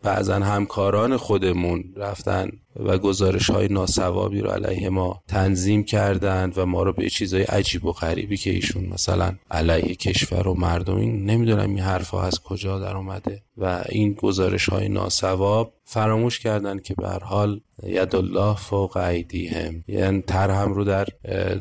بعضا 0.03 0.35
همکاران 0.35 1.17
خودمون 1.17 1.85
رفتن 1.97 2.51
و 2.77 2.99
گزارش 2.99 3.51
های 3.51 3.69
ناسوابی 3.69 4.41
رو 4.41 4.51
علیه 4.51 4.89
ما 4.89 5.23
تنظیم 5.29 5.85
کردند 5.85 6.59
و 6.59 6.67
ما 6.67 6.83
رو 6.83 6.93
به 6.93 7.11
چیزهای 7.11 7.43
عجیب 7.43 7.85
و 7.85 7.93
غریبی 7.93 8.37
که 8.37 8.51
ایشون 8.51 8.85
مثلا 8.85 9.35
علیه 9.51 9.95
کشور 9.95 10.49
و 10.49 10.55
مردم 10.55 10.97
این 10.97 11.31
نمی‌دونم 11.31 11.69
این 11.69 11.79
حرفها 11.79 12.23
از 12.23 12.41
کجا 12.41 12.79
در 12.79 12.97
اومده. 12.97 13.43
و 13.57 13.85
این 13.89 14.13
گزارش 14.13 14.69
های 14.69 14.89
ناسواب 14.89 15.75
فراموش 15.85 16.39
کردن 16.39 16.79
که 16.79 16.95
به 16.95 17.09
حال 17.09 17.61
ید 17.83 18.17
الله 18.17 18.57
فوق 18.57 18.97
ایدیهم. 18.97 19.85
یعنی 19.89 20.21
تر 20.21 20.51
هم 20.51 20.73
رو 20.73 20.85
در 20.85 21.07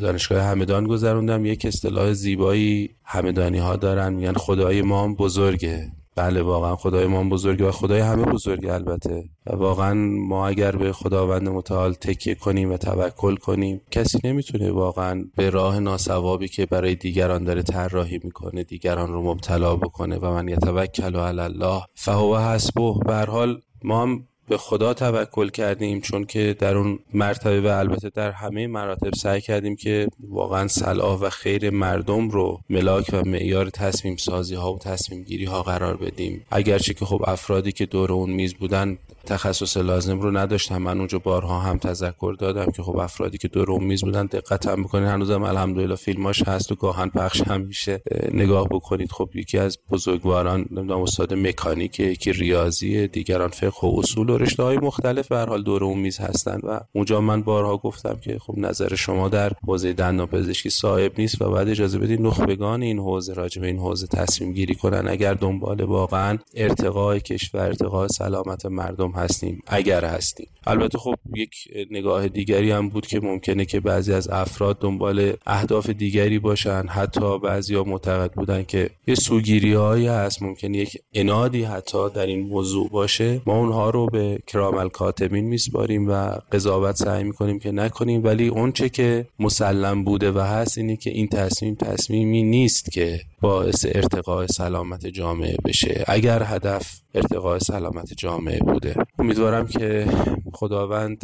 دانشگاه 0.02 0.44
همدان 0.44 0.88
گذروندم. 0.88 1.46
یک 1.46 1.66
اصطلاح 1.66 2.14
زیبایی 2.14 2.90
همدانی 3.04 3.58
ها 3.58 3.76
دارن. 3.76 4.14
میگن 4.14 4.34
خدای 4.34 4.82
ما 4.82 5.14
بزرگه. 5.14 5.92
بله 6.20 6.42
واقعا 6.42 6.76
خدای 6.76 7.08
ما 7.08 7.24
بزرگه 7.24 7.66
و 7.68 7.72
خدای 7.72 8.00
همه 8.00 8.26
بزرگه 8.26 8.74
البته. 8.74 9.24
و 9.48 9.56
واقعا 9.56 9.94
ما 10.28 10.48
اگر 10.48 10.76
به 10.76 10.94
خداوند 10.94 11.50
متعال 11.50 11.94
تکیه 11.94 12.36
کنیم 12.36 12.72
و 12.72 12.78
توکل 12.78 13.36
کنیم 13.36 13.82
کسی 13.92 14.20
نمی‌تونه 14.24 14.72
واقعا 14.72 15.26
به 15.36 15.50
راه 15.50 15.80
ناسوابی 15.80 16.48
که 16.48 16.66
برای 16.66 16.96
دیگران 16.96 17.44
داره 17.44 17.62
طراحی 17.62 18.20
می‌کنه 18.24 18.64
دیگران 18.64 19.14
رو 19.14 19.24
مبتلا 19.24 19.76
بکنه. 19.76 20.18
و 20.18 20.34
من 20.34 20.48
یتوکل 20.48 21.16
علی 21.16 21.40
الله 21.40 21.82
فهو 21.96 22.38
حسبه. 22.38 22.94
به 23.06 23.16
حال 23.16 23.62
ما 23.84 24.02
هم 24.02 24.28
به 24.50 24.58
خدا 24.58 24.94
توکل 24.94 25.50
کردیم 25.50 26.02
چون 26.02 26.26
که 26.26 26.56
در 26.60 26.78
اون 26.78 27.00
مرتبه 27.14 27.62
و 27.62 27.68
البته 27.68 28.10
در 28.10 28.32
همه 28.32 28.68
مراتب 28.68 29.16
سعی 29.16 29.42
کردیم 29.42 29.76
که 29.76 30.08
واقعا 30.30 30.68
صلاح 30.68 31.20
و 31.20 31.30
خیر 31.30 31.70
مردم 31.70 32.30
رو 32.30 32.62
ملاک 32.70 33.10
و 33.14 33.22
معیار 33.26 33.70
تصمیم 33.70 34.16
سازی 34.16 34.56
ها 34.56 34.74
و 34.74 34.80
تصمیم 34.80 35.24
گیری 35.24 35.46
ها 35.46 35.64
قرار 35.64 35.98
بدیم. 35.98 36.46
اگرچه 36.52 36.94
که 36.94 37.06
خب 37.06 37.24
افرادی 37.28 37.72
که 37.72 37.86
دور 37.86 38.12
اون 38.12 38.30
میز 38.30 38.54
بودن 38.54 38.98
تخصص 39.30 39.78
لازم 39.78 40.20
رو 40.20 40.38
نداشتم. 40.38 40.78
من 40.78 40.98
اونجا 40.98 41.20
بارها 41.20 41.60
هم 41.60 41.78
تذکر 41.78 42.36
دادم 42.40 42.72
که 42.72 42.84
خب 42.84 42.98
افرادی 42.98 43.38
که 43.38 43.48
دور 43.48 43.72
اون 43.72 43.84
میز 43.84 44.04
بودن 44.04 44.26
دقت 44.26 44.68
هم 44.68 44.84
بکنید 44.84 45.08
هنوزم 45.08 45.44
الحمدلله 45.44 45.96
فیلماش 45.96 46.44
هست 46.44 46.72
و 46.72 46.76
گاهن 46.76 47.10
پخش 47.10 47.42
هم 47.42 47.62
میشه. 47.62 48.02
نگاه 48.34 48.68
بکنید. 48.68 49.12
خب 49.12 49.30
یکی 49.36 49.58
از 49.58 49.78
بزرگواران 49.92 50.66
نمی‌دونم 50.72 51.02
استاد 51.02 51.34
مکانیک 51.34 52.00
یکی 52.00 52.34
ریاضی 52.34 53.08
دیگران 53.08 53.50
فقه 53.50 53.88
و 53.88 54.00
اصول 54.00 54.30
و 54.30 54.38
رشته 54.38 54.64
های 54.64 54.78
مختلف 54.78 55.28
به 55.28 55.38
حال 55.38 55.64
دور 55.64 55.84
اون 55.84 56.00
میز 56.00 56.18
هستن. 56.18 56.60
و 56.64 56.80
اونجا 56.94 57.22
من 57.22 57.42
بارها 57.42 57.78
گفتم 57.78 58.18
که 58.24 58.40
خب 58.40 58.54
نظر 58.58 58.96
شما 58.96 59.30
در 59.30 59.52
حوزه 59.68 59.94
دندانپزشکی 59.94 60.70
صاحب 60.70 61.12
نیست 61.18 61.42
و 61.42 61.52
بعد 61.52 61.70
اجازه 61.70 62.00
بدید 62.00 62.22
نخبگان 62.22 62.82
این 62.82 63.00
حوزه 63.00 63.34
راجع 63.34 63.62
به 63.62 63.68
این 63.68 63.80
حوزه 63.80 64.08
تصمیم 64.08 64.54
گیری 64.54 64.76
کنن. 64.76 65.08
اگر 65.08 65.34
دنبال 65.34 65.82
واقعا 65.82 66.38
ارتقای 66.56 67.20
کشور 67.20 67.62
ارتقای 67.62 68.08
سلامت 68.10 68.66
مردم 68.66 69.12
هستیم 69.20 69.62
اگر 69.68 70.06
هستیم. 70.06 70.48
البته 70.68 70.98
خب 70.98 71.16
یک 71.36 71.56
نگاه 71.92 72.28
دیگری 72.28 72.72
هم 72.72 72.90
بود 72.90 73.08
که 73.08 73.20
ممکنه 73.20 73.66
که 73.66 73.80
بعضی 73.80 74.14
از 74.14 74.30
افراد 74.30 74.80
دنبال 74.80 75.34
اهداف 75.46 75.90
دیگری 75.90 76.40
باشن. 76.40 76.86
حتی 76.88 77.40
بعضیا 77.40 77.84
معتقد 77.84 78.32
بودن 78.32 78.64
که 78.64 78.90
یه 79.08 79.16
سوگیری 79.16 79.74
هایی 79.74 80.08
هست 80.08 80.44
ممکنه 80.44 80.78
یک 80.78 80.98
انادی 81.14 81.64
حتی 81.64 82.10
در 82.10 82.26
این 82.26 82.40
موضوع 82.40 82.90
باشه. 82.90 83.42
ما 83.46 83.58
اونها 83.58 83.90
رو 83.90 84.06
به 84.06 84.40
کرام 84.48 84.76
الکاتبین 84.76 85.46
میسپاریم 85.46 86.10
و 86.10 86.32
قضاوت 86.52 86.96
سعی 86.96 87.24
می‌کنیم 87.24 87.60
که 87.60 87.72
نکنیم. 87.72 88.24
ولی 88.24 88.48
اونچه 88.48 88.90
که 88.90 89.28
مسلم 89.40 90.04
بوده 90.04 90.32
و 90.32 90.40
هست 90.40 90.78
اینه 90.78 90.96
که 90.96 91.10
این 91.10 91.28
تصمیم 91.28 91.76
تصمیمی 91.76 92.44
نیست 92.44 92.92
که 92.92 93.22
باعث 93.42 93.86
ارتقاء 93.90 94.48
سلامت 94.48 95.08
جامعه 95.08 95.58
بشه. 95.66 96.04
اگر 96.08 96.44
هدف 96.44 97.02
ارتقاء 97.16 97.60
سلامت 97.60 98.14
جامعه 98.14 98.60
بوده. 98.60 98.96
امیدوارم 99.20 99.68
که 99.68 100.08
خداوند 100.54 101.24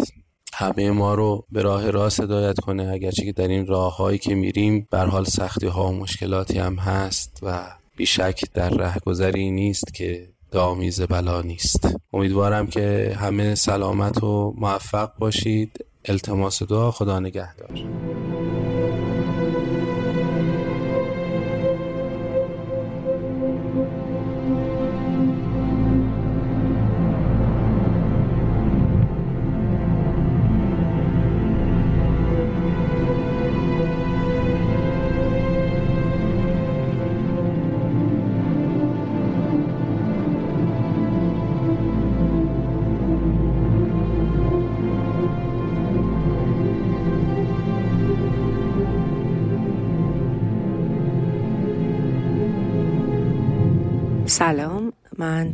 همه 0.54 0.92
ما 0.92 1.16
رو 1.16 1.46
به 1.52 1.62
راه 1.62 1.92
راست 1.92 2.20
هدایت 2.20 2.60
کنه. 2.60 2.92
اگرچه 2.92 3.26
که 3.26 3.32
در 3.32 3.48
این 3.48 3.66
راههایی 3.66 4.18
که 4.18 4.36
میریم 4.36 4.88
بر 4.92 5.06
حال 5.06 5.24
سختی 5.24 5.68
ها 5.68 5.88
و 5.88 5.92
مشکلاتی 5.92 6.60
هم 6.60 6.76
هست 6.76 7.40
و 7.44 7.68
بیشک 7.98 8.54
در 8.54 8.70
رهگذری 8.70 9.52
نیست 9.52 9.94
که 9.94 10.30
دامیز 10.52 11.02
بلا 11.02 11.42
نیست. 11.42 11.98
امیدوارم 12.14 12.68
که 12.68 13.16
همه 13.20 13.56
سلامت 13.56 14.24
و 14.24 14.54
موفق 14.58 15.12
باشید. 15.20 15.86
التماس 16.06 16.64
دعا 16.64 16.92
خدا 16.92 17.20
نگهدار. 17.20 17.86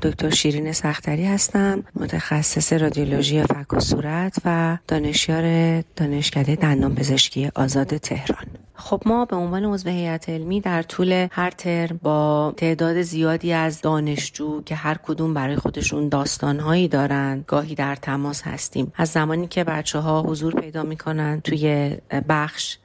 دکتر 0.02 0.30
شیرین 0.30 0.72
سختری 0.72 1.26
هستم 1.26 1.84
متخصص 1.96 2.74
رادیولوژی 2.74 3.44
فک 3.44 3.74
و 3.74 3.80
صورت 3.80 4.36
و 4.46 4.78
دانشیار 4.88 5.82
دانشکده 5.82 6.56
دندان 6.56 6.96
پزشکی 6.96 7.52
آزاد 7.56 7.98
تهران. 7.98 8.46
خب 8.76 9.02
ما 9.06 9.26
به 9.26 9.36
عنوان 9.36 9.66
عضو 9.66 9.90
هیئت 9.90 10.30
علمی 10.30 10.62
در 10.62 10.82
طول 10.82 11.28
هر 11.32 11.52
ترم 11.52 12.00
با 12.04 12.54
تعداد 12.58 13.02
زیادی 13.02 13.54
از 13.54 13.82
دانشجو 13.82 14.62
که 14.62 14.76
هر 14.76 14.98
کدوم 15.04 15.34
برای 15.34 15.56
خودشون 15.56 16.10
داستانهایی 16.10 16.88
دارن 16.88 17.44
گاهی 17.48 17.76
در 17.76 17.96
تماس 17.96 18.42
هستیم. 18.42 18.94
از 18.96 19.10
زمانی 19.10 19.48
که 19.48 19.64
بچه 19.64 20.00
ها 20.00 20.22
حضور 20.22 20.54
پیدا 20.54 20.84
می‌کنن 20.84 21.42
توی 21.42 21.98
بخش 22.30 22.78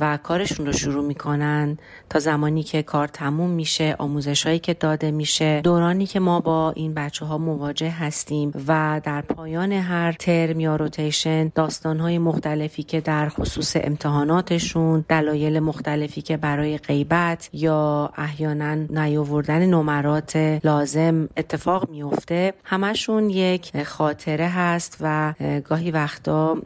و 0.00 0.16
کارشون 0.16 0.66
رو 0.66 0.72
شروع 0.72 1.04
می‌کنن 1.04 1.78
تا 2.10 2.18
زمانی 2.18 2.62
که 2.62 2.82
کار 2.82 3.08
تموم 3.08 3.50
میشه 3.50 3.96
آموزش 3.98 4.46
هایی 4.46 4.58
که 4.58 4.74
داده 4.74 5.10
میشه. 5.10 5.60
دورانی 5.60 6.06
که 6.06 6.20
ما 6.20 6.40
با 6.40 6.72
این 6.76 6.94
بچه 6.94 7.26
ها 7.26 7.38
مواجه 7.38 7.90
هستیم 7.90 8.52
و 8.68 9.00
در 9.04 9.20
پایان 9.20 9.72
هر 9.72 10.12
ترم 10.12 10.60
یا 10.60 10.76
روتیشن 10.76 11.48
داستان 11.54 12.00
های 12.00 12.18
مختلفی 12.18 12.82
که 12.82 13.00
در 13.00 13.28
خصوص 13.28 13.76
امتحاناتشون 13.76 15.04
دلایل 15.08 15.60
مختلفی 15.60 16.22
که 16.22 16.36
برای 16.36 16.78
غیبت 16.78 17.50
یا 17.52 18.10
احیانا 18.16 18.74
نیاوردن 18.74 19.66
نمرات 19.66 20.36
لازم 20.64 21.28
اتفاق 21.36 21.90
میفته 21.90 22.54
همشون 22.64 23.30
یک 23.30 23.82
خاطره 23.82 24.48
هست 24.48 24.96
و 25.00 25.34
گاهی 25.64 25.90
وقتا 25.90 26.56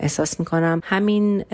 احساس 0.00 0.40
می‌کنم 0.40 0.80
همین 0.84 1.44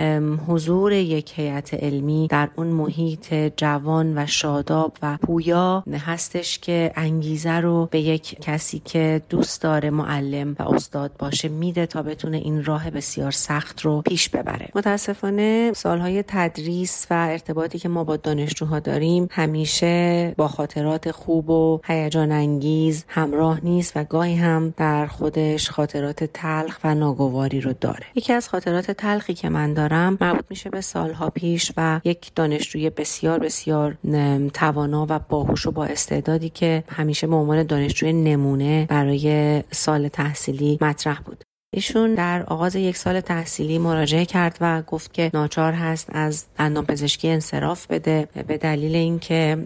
حضور 0.49 0.86
یک 0.93 1.39
هیئت 1.39 1.75
علمی 1.75 2.27
در 2.31 2.49
اون 2.57 2.67
محیط 2.67 3.35
جوان 3.57 4.19
و 4.19 4.27
شاداب 4.27 4.97
و 5.03 5.17
پویا 5.17 5.85
هستش 6.07 6.59
که 6.59 6.93
انگیزه 6.97 7.53
رو 7.53 7.89
به 7.91 8.01
یک 8.01 8.41
کسی 8.41 8.83
که 8.85 9.23
دوست 9.29 9.63
داره 9.63 9.91
معلم 9.91 10.57
و 10.59 10.63
استاد 10.63 11.11
باشه 11.19 11.49
میده 11.49 11.87
تا 11.87 12.03
بتونه 12.03 12.37
این 12.37 12.65
راه 12.65 12.91
بسیار 12.91 13.31
سخت 13.31 13.81
رو 13.81 14.03
پیش 14.03 14.29
ببره. 14.29 14.69
متاسفانه 14.75 15.73
سالهای 15.75 16.25
تدریس 16.27 17.07
و 17.11 17.15
ارتباطی 17.31 17.79
که 17.79 17.89
ما 17.89 18.05
با 18.05 18.17
دانشجوها 18.17 18.81
داریم 18.81 19.29
همیشه 19.31 20.35
با 20.37 20.49
خاطرات 20.49 21.11
خوب 21.11 21.51
و 21.51 21.81
هیجان 21.85 22.33
انگیز 22.33 23.05
همراه 23.09 23.61
نیست 23.65 23.93
و 23.97 24.05
گاهی 24.05 24.35
هم 24.35 24.75
در 24.77 25.07
خودش 25.07 25.71
خاطرات 25.71 26.25
تلخ 26.25 26.79
و 26.85 26.95
ناگواری 26.95 27.61
رو 27.61 27.73
داره. 27.73 28.07
یکی 28.15 28.33
از 28.33 28.49
خاطرات 28.49 28.91
تلخی 28.91 29.35
که 29.35 29.49
من 29.49 29.75
دارم 29.75 30.19
مربوط 30.21 30.45
میشه 30.51 30.71
به 30.77 30.83
سالها 30.83 31.31
پیش 31.31 31.73
و 31.77 32.01
یک 32.05 32.35
دانشجوی 32.35 32.91
بسیار 32.91 33.39
بسیار 33.39 33.97
توانا 34.55 35.07
و 35.09 35.19
باهوش 35.19 35.67
و 35.67 35.71
با 35.71 35.85
استعدادی 35.85 36.49
که 36.49 36.85
همیشه 36.89 37.27
به 37.27 37.35
عنوان 37.35 37.63
دانشجوی 37.63 38.13
نمونه 38.13 38.87
برای 38.91 39.63
سال 39.71 40.09
تحصیلی 40.09 40.79
مطرح 40.81 41.21
بود. 41.21 41.45
ایشون 41.77 42.15
در 42.15 42.43
آغاز 42.43 42.77
یک 42.77 42.97
سال 42.97 43.21
تحصیلی 43.21 43.79
مراجعه 43.79 44.25
کرد 44.25 44.59
و 44.61 44.83
گفت 44.83 45.15
که 45.15 45.31
ناچار 45.35 45.73
هست 45.73 46.11
از 46.13 46.45
دندان 46.59 46.87
پزشکی 46.87 47.29
انصراف 47.29 47.87
بده 47.87 48.29
به 48.47 48.59
دلیل 48.59 48.95
اینکه 48.95 49.59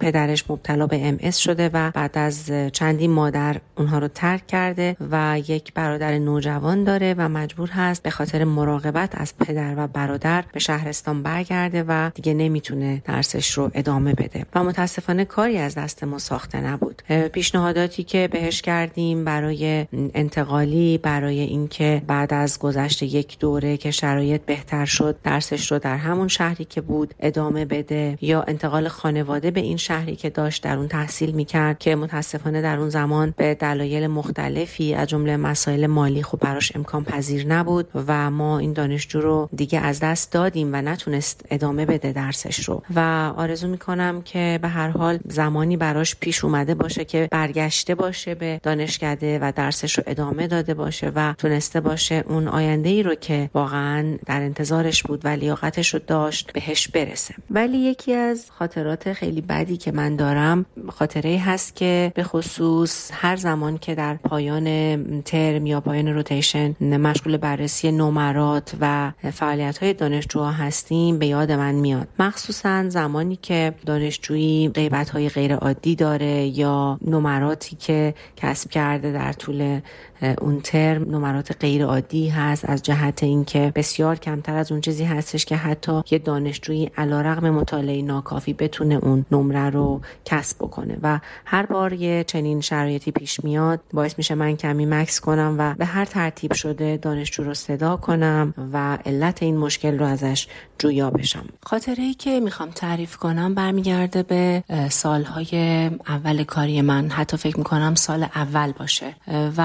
پدرش 0.00 0.50
مبتلا 0.50 0.86
به 0.86 1.08
ام 1.08 1.30
شده 1.30 1.70
و 1.72 1.90
بعد 1.90 2.18
از 2.18 2.50
چندی 2.72 3.08
مادر 3.08 3.56
اونها 3.78 3.98
رو 3.98 4.08
ترک 4.08 4.46
کرده 4.46 4.96
و 5.10 5.40
یک 5.48 5.74
برادر 5.74 6.18
نوجوان 6.18 6.84
داره 6.84 7.14
و 7.18 7.28
مجبور 7.28 7.70
هست 7.70 8.02
به 8.02 8.10
خاطر 8.10 8.44
مراقبت 8.44 9.10
از 9.14 9.36
پدر 9.38 9.74
و 9.76 9.86
برادر 9.86 10.44
به 10.52 10.60
شهرستان 10.60 11.22
برگرده 11.22 11.84
و 11.88 12.10
دیگه 12.14 12.34
نمی‌تونه 12.34 13.02
درسش 13.04 13.50
رو 13.50 13.70
ادامه 13.74 14.14
بده. 14.14 14.46
و 14.54 14.64
متاسفانه 14.64 15.24
کاری 15.24 15.58
از 15.58 15.74
دست 15.74 16.04
ما 16.04 16.18
ساخته 16.18 16.60
نبود. 16.60 17.02
پیشنهاداتی 17.32 18.02
که 18.02 18.28
بهش 18.32 18.62
کردیم 18.62 19.24
برای 19.24 19.86
انتقالی 20.14 20.98
برای 20.98 21.21
اینکه 21.30 22.02
بعد 22.06 22.34
از 22.34 22.58
گذشت 22.58 23.02
یک 23.02 23.38
دوره 23.38 23.76
که 23.76 23.90
شرایط 23.90 24.42
بهتر 24.42 24.84
شد 24.84 25.16
درسش 25.24 25.72
رو 25.72 25.78
در 25.78 25.96
همون 25.96 26.28
شهری 26.28 26.64
که 26.64 26.80
بود 26.80 27.14
ادامه 27.20 27.64
بده 27.64 28.18
یا 28.20 28.42
انتقال 28.42 28.88
خانواده 28.88 29.50
به 29.50 29.60
این 29.60 29.76
شهری 29.76 30.16
که 30.16 30.30
داشت 30.30 30.62
در 30.62 30.76
اون 30.76 30.88
تحصیل 30.88 31.30
می‌کرد 31.30 31.78
که 31.78 31.96
متاسفانه 31.96 32.62
در 32.62 32.78
اون 32.78 32.88
زمان 32.88 33.34
به 33.36 33.54
دلایل 33.54 34.06
مختلفی 34.06 34.94
از 34.94 35.08
جمله 35.08 35.36
مسائل 35.36 35.86
مالی 35.86 36.22
خوب 36.22 36.40
براش 36.40 36.76
امکان 36.76 37.04
پذیر 37.04 37.46
نبود 37.46 37.88
و 38.08 38.30
ما 38.30 38.58
این 38.58 38.72
دانشجو 38.72 39.20
رو 39.20 39.48
دیگه 39.56 39.80
از 39.80 40.00
دست 40.00 40.32
دادیم 40.32 40.70
و 40.72 40.76
نتونست 40.76 41.44
ادامه 41.50 41.86
بده 41.86 42.12
درسش 42.12 42.68
رو. 42.68 42.82
و 42.94 43.32
آرزو 43.36 43.68
می‌کنم 43.68 44.22
که 44.22 44.58
به 44.62 44.68
هر 44.68 44.88
حال 44.88 45.18
زمانی 45.28 45.76
براش 45.76 46.16
پیش 46.20 46.44
اومده 46.44 46.74
باشه 46.74 47.04
که 47.04 47.28
برگشته 47.30 47.94
باشه 47.94 48.34
به 48.34 48.60
دانشکده 48.62 49.38
و 49.42 49.52
درسش 49.56 49.98
رو 49.98 50.04
ادامه 50.06 50.46
داده 50.46 50.74
باشه 50.74 51.11
و 51.16 51.34
تونسته 51.38 51.80
باشه 51.80 52.24
اون 52.28 52.48
آینده 52.48 52.88
ای 52.88 53.02
رو 53.02 53.14
که 53.14 53.50
واقعا 53.54 54.16
در 54.26 54.42
انتظارش 54.42 55.02
بود 55.02 55.20
و 55.24 55.28
لیاقتش 55.28 55.94
رو 55.94 56.00
داشت 56.06 56.52
بهش 56.52 56.88
برسه. 56.88 57.34
ولی 57.50 57.78
یکی 57.78 58.14
از 58.14 58.50
خاطرات 58.50 59.12
خیلی 59.12 59.40
بدی 59.40 59.76
که 59.76 59.92
من 59.92 60.16
دارم 60.16 60.66
خاطره 60.88 61.38
هست 61.38 61.76
که 61.76 62.12
به 62.14 62.22
خصوص 62.22 63.10
هر 63.14 63.36
زمان 63.36 63.78
که 63.78 63.94
در 63.94 64.14
پایان 64.14 65.22
ترم 65.22 65.66
یا 65.66 65.80
پایان 65.80 66.08
روتیشن 66.08 66.96
مشغول 66.96 67.36
بررسی 67.36 67.92
نمرات 67.92 68.74
و 68.80 69.12
فعالیت 69.32 69.78
های 69.78 69.92
دانشجوها 69.94 70.50
هستیم 70.50 71.18
به 71.18 71.26
یاد 71.26 71.52
من 71.52 71.74
میاد. 71.74 72.08
مخصوصا 72.18 72.88
زمانی 72.88 73.38
که 73.42 73.74
دانشجویی 73.86 74.68
غیبت 74.68 75.10
های 75.10 75.28
غیر 75.28 75.54
عادی 75.54 75.94
داره 75.94 76.46
یا 76.46 76.98
نمراتی 77.06 77.76
که 77.76 78.14
کسب 78.36 78.70
کرده 78.70 79.12
در 79.12 79.32
طول 79.32 79.80
اون 80.22 80.60
ترم 80.60 81.10
نمرات 81.10 81.56
غیر 81.60 81.84
عادی 81.84 82.28
هست. 82.28 82.64
از 82.64 82.82
جهت 82.82 83.22
اینکه 83.22 83.72
بسیار 83.74 84.16
کمتر 84.16 84.56
از 84.56 84.72
اون 84.72 84.80
چیزی 84.80 85.04
هستش 85.04 85.44
که 85.44 85.56
حتی 85.56 86.02
یه 86.10 86.18
دانشجویی 86.18 86.90
علیرغم 86.96 87.50
مطالعه 87.50 88.02
ناکافی 88.02 88.52
بتونه 88.52 88.94
اون 88.94 89.26
نمره 89.30 89.70
رو 89.70 90.00
کسب 90.24 90.56
بکنه. 90.58 90.96
و 91.02 91.20
هر 91.44 91.66
بار 91.66 91.92
یه 91.92 92.24
چنین 92.24 92.60
شرایطی 92.60 93.10
پیش 93.10 93.44
میاد 93.44 93.80
باعث 93.92 94.14
میشه 94.18 94.34
من 94.34 94.56
کمی 94.56 94.86
مکس 94.86 95.20
کنم 95.20 95.56
و 95.58 95.74
به 95.74 95.84
هر 95.84 96.04
ترتیب 96.04 96.52
شده 96.52 96.96
دانشجو 96.96 97.44
رو 97.44 97.54
صدا 97.54 97.96
کنم 97.96 98.54
و 98.72 98.98
علت 99.06 99.42
این 99.42 99.56
مشکل 99.56 99.98
رو 99.98 100.06
ازش 100.06 100.46
جویا 100.78 101.10
بشم. 101.10 101.44
خاطره 101.62 102.04
ای 102.04 102.14
که 102.14 102.40
می‌خوام 102.40 102.70
تعریف 102.70 103.16
کنم 103.16 103.54
برمیگرده 103.54 104.22
به 104.22 104.64
سالهای 104.88 105.90
اول 106.08 106.44
کاری 106.44 106.80
من. 106.80 107.10
حتی 107.10 107.36
فکر 107.36 107.58
می‌کنم 107.58 107.94
سال 107.94 108.22
اول 108.22 108.72
باشه. 108.72 109.14
و 109.56 109.62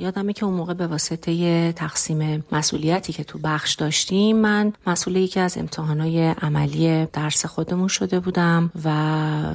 یادمه 0.00 0.32
که 0.32 0.44
اون 0.46 0.54
موقع 0.54 0.74
به 0.74 0.86
واسطه 0.86 1.72
تقسیم 1.72 2.44
مسئولیتی 2.52 3.12
که 3.12 3.24
تو 3.24 3.38
بخش 3.44 3.74
داشتیم 3.74 4.36
من 4.36 4.72
مسئول 4.86 5.16
یکی 5.16 5.40
از 5.40 5.58
امتحانهای 5.58 6.28
عملی 6.28 7.06
درس 7.12 7.46
خودمون 7.46 7.88
شده 7.88 8.20
بودم 8.20 8.70
و 8.84 8.90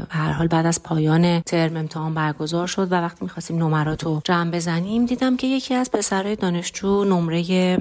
هر 0.09 0.31
حال 0.31 0.47
بعد 0.47 0.65
از 0.65 0.83
پایان 0.83 1.39
ترم 1.39 1.77
امتحان 1.77 2.13
برگزار 2.13 2.67
شد 2.67 2.91
و 2.91 2.95
وقتی 2.95 3.19
می‌خواستیم 3.21 3.57
نمرات 3.57 4.03
رو 4.03 4.21
جمع 4.23 4.51
بزنیم 4.51 5.05
دیدم 5.05 5.37
که 5.37 5.47
یکی 5.47 5.73
از 5.73 5.91
پسرهای 5.91 6.35
دانشجو 6.35 7.03
نمره 7.03 7.77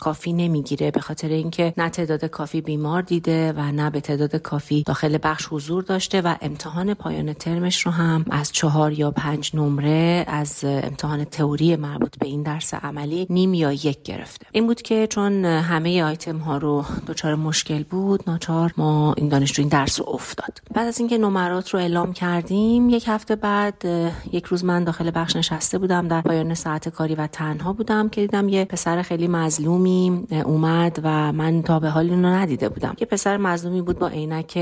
کافی 0.00 0.32
نمی‌گیره 0.32 0.90
به 0.90 1.00
خاطر 1.00 1.28
اینکه 1.28 1.74
نه 1.76 1.88
تعداد 1.88 2.24
کافی 2.24 2.60
بیمار 2.60 3.02
دیده 3.02 3.52
و 3.52 3.60
نه 3.72 3.90
به 3.90 4.00
تعداد 4.00 4.36
کافی 4.36 4.82
داخل 4.82 5.18
بخش 5.22 5.46
حضور 5.50 5.82
داشته 5.82 6.20
و 6.20 6.34
امتحان 6.40 6.94
پایان 6.94 7.32
ترمش 7.32 7.86
رو 7.86 7.92
هم 7.92 8.24
از 8.30 8.52
چهار 8.52 8.92
یا 8.92 9.10
پنج 9.10 9.50
نمره 9.54 10.24
از 10.28 10.60
امتحان 10.64 11.24
تئوری 11.24 11.76
مربوط 11.76 12.18
به 12.18 12.26
این 12.26 12.42
درس 12.42 12.74
عملی 12.74 13.26
نیم 13.30 13.54
یا 13.54 13.72
یک 13.72 14.02
گرفته. 14.02 14.46
این 14.52 14.66
بود 14.66 14.82
که 14.82 15.06
چون 15.06 15.44
همه 15.44 16.02
آیتم 16.02 16.38
ها 16.38 16.56
رو 16.56 16.84
دچار 17.06 17.34
مشکل 17.34 17.82
بود 17.82 18.20
ناچار 18.26 18.74
ما 18.76 19.14
این 19.16 19.28
دانشجو 19.28 19.62
این 19.62 19.68
درس 19.68 20.00
رو 20.00 20.06
افتاد. 20.08 20.58
بعد 20.74 20.88
از 20.88 20.98
اینکه 20.98 21.18
نمرات 21.18 21.70
رو 21.70 21.80
اعلام 21.80 22.12
کردیم 22.12 22.88
یک 22.88 23.04
هفته 23.08 23.36
بعد 23.36 23.84
یک 24.32 24.44
روز 24.44 24.64
من 24.64 24.84
داخل 24.84 25.10
بخش 25.14 25.36
نشسته 25.36 25.78
بودم 25.78 26.08
در 26.08 26.20
پایان 26.20 26.54
ساعت 26.54 26.88
کاری 26.88 27.14
و 27.14 27.26
تنها 27.26 27.72
بودم 27.72 28.08
که 28.08 28.20
دیدم 28.20 28.48
یه 28.48 28.64
پسر 28.64 29.02
خیلی 29.02 29.28
مزل 29.28 29.63
مظلومی 29.64 30.26
اومد 30.44 31.00
و 31.02 31.32
من 31.32 31.62
تا 31.62 31.80
به 31.80 31.90
حال 31.90 32.10
اینو 32.10 32.28
ندیده 32.28 32.68
بودم. 32.68 32.96
یه 33.00 33.06
پسر 33.06 33.36
مظلومی 33.36 33.82
بود 33.82 33.98
با 33.98 34.08
عینک 34.08 34.58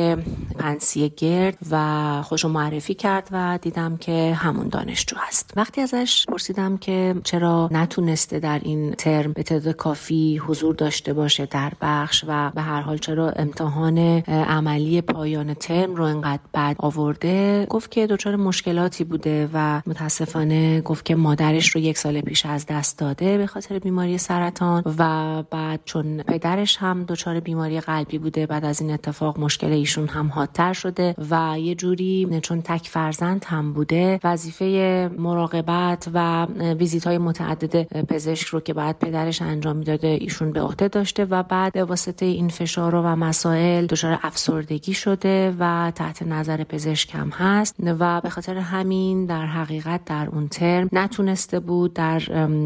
پنسی 0.58 1.12
گرد 1.16 1.58
و 1.70 2.22
خوشو 2.22 2.48
معرفی 2.48 2.94
کرد 2.94 3.28
و 3.32 3.58
دیدم 3.62 3.96
که 3.96 4.34
همون 4.34 4.68
دانشجو 4.68 5.16
هست. 5.18 5.52
وقتی 5.56 5.80
ازش 5.80 6.26
پرسیدم 6.26 6.76
که 6.76 7.14
چرا 7.24 7.68
نتونسته 7.72 8.38
در 8.38 8.60
این 8.62 8.92
ترم 8.92 9.32
به 9.32 9.42
تعداد 9.42 9.76
کافی 9.76 10.38
حضور 10.38 10.74
داشته 10.74 11.12
باشه 11.12 11.46
در 11.46 11.72
بخش 11.80 12.24
و 12.28 12.50
به 12.54 12.62
هر 12.62 12.80
حال 12.80 12.98
چرا 12.98 13.30
امتحان 13.30 13.98
عملی 14.28 15.00
پایان 15.00 15.54
ترم 15.54 15.94
رو 15.94 16.04
انقدر 16.04 16.42
بد 16.54 16.76
آورده 16.78 17.66
گفت 17.70 17.90
که 17.90 18.06
دچار 18.06 18.36
مشکلاتی 18.36 19.04
بوده 19.04 19.48
و 19.52 19.82
متاسفانه 19.86 20.80
گفت 20.80 21.04
که 21.04 21.14
مادرش 21.14 21.68
رو 21.68 21.80
یک 21.80 21.98
سال 21.98 22.20
پیش 22.20 22.46
از 22.46 22.66
دست 22.66 22.98
داده 22.98 23.38
به 23.38 23.46
خاطر 23.46 23.78
بیماری 23.78 24.18
سرطان 24.18 24.82
و 24.98 25.42
بعد 25.50 25.80
چون 25.84 26.22
پدرش 26.22 26.76
هم 26.76 27.04
دچار 27.04 27.40
بیماری 27.40 27.80
قلبی 27.80 28.18
بوده 28.18 28.46
بعد 28.46 28.64
از 28.64 28.80
این 28.80 28.90
اتفاق 28.90 29.40
مشکل 29.40 29.72
ایشون 29.72 30.08
هم 30.08 30.28
حادتر 30.28 30.72
شده 30.72 31.14
و 31.30 31.58
یه 31.58 31.74
جوری 31.74 32.40
چون 32.42 32.62
تک 32.62 32.88
فرزند 32.88 33.44
هم 33.48 33.72
بوده 33.72 34.20
وظیفه 34.24 35.10
مراقبت 35.18 36.08
و 36.14 36.46
ویزیت 36.78 37.06
های 37.06 37.18
متعدد 37.18 38.04
پزشک 38.06 38.46
رو 38.46 38.60
که 38.60 38.74
بعد 38.74 38.98
پدرش 38.98 39.42
انجام 39.42 39.76
می‌داده 39.76 40.08
ایشون 40.08 40.52
به 40.52 40.60
عهده 40.60 40.88
داشته 40.88 41.24
و 41.24 41.42
بعد 41.42 41.72
به 41.72 41.84
واسطه 41.84 42.26
این 42.26 42.48
فشار 42.48 42.94
و 42.94 43.16
مسائل 43.16 43.86
دچار 43.86 44.18
افسردگی 44.22 44.94
شده 44.94 45.54
و 45.58 45.92
تحت 45.94 46.22
نظر 46.22 46.64
پزشک 46.64 47.14
هم 47.14 47.28
هست 47.28 47.76
و 47.78 48.20
به 48.20 48.30
خاطر 48.30 48.56
همین 48.56 49.26
در 49.26 49.46
حقیقت 49.46 50.04
در 50.04 50.28
اون 50.32 50.48
ترم 50.48 50.88
نتونسته 50.92 51.60
بود 51.60 51.94
در 51.94 52.18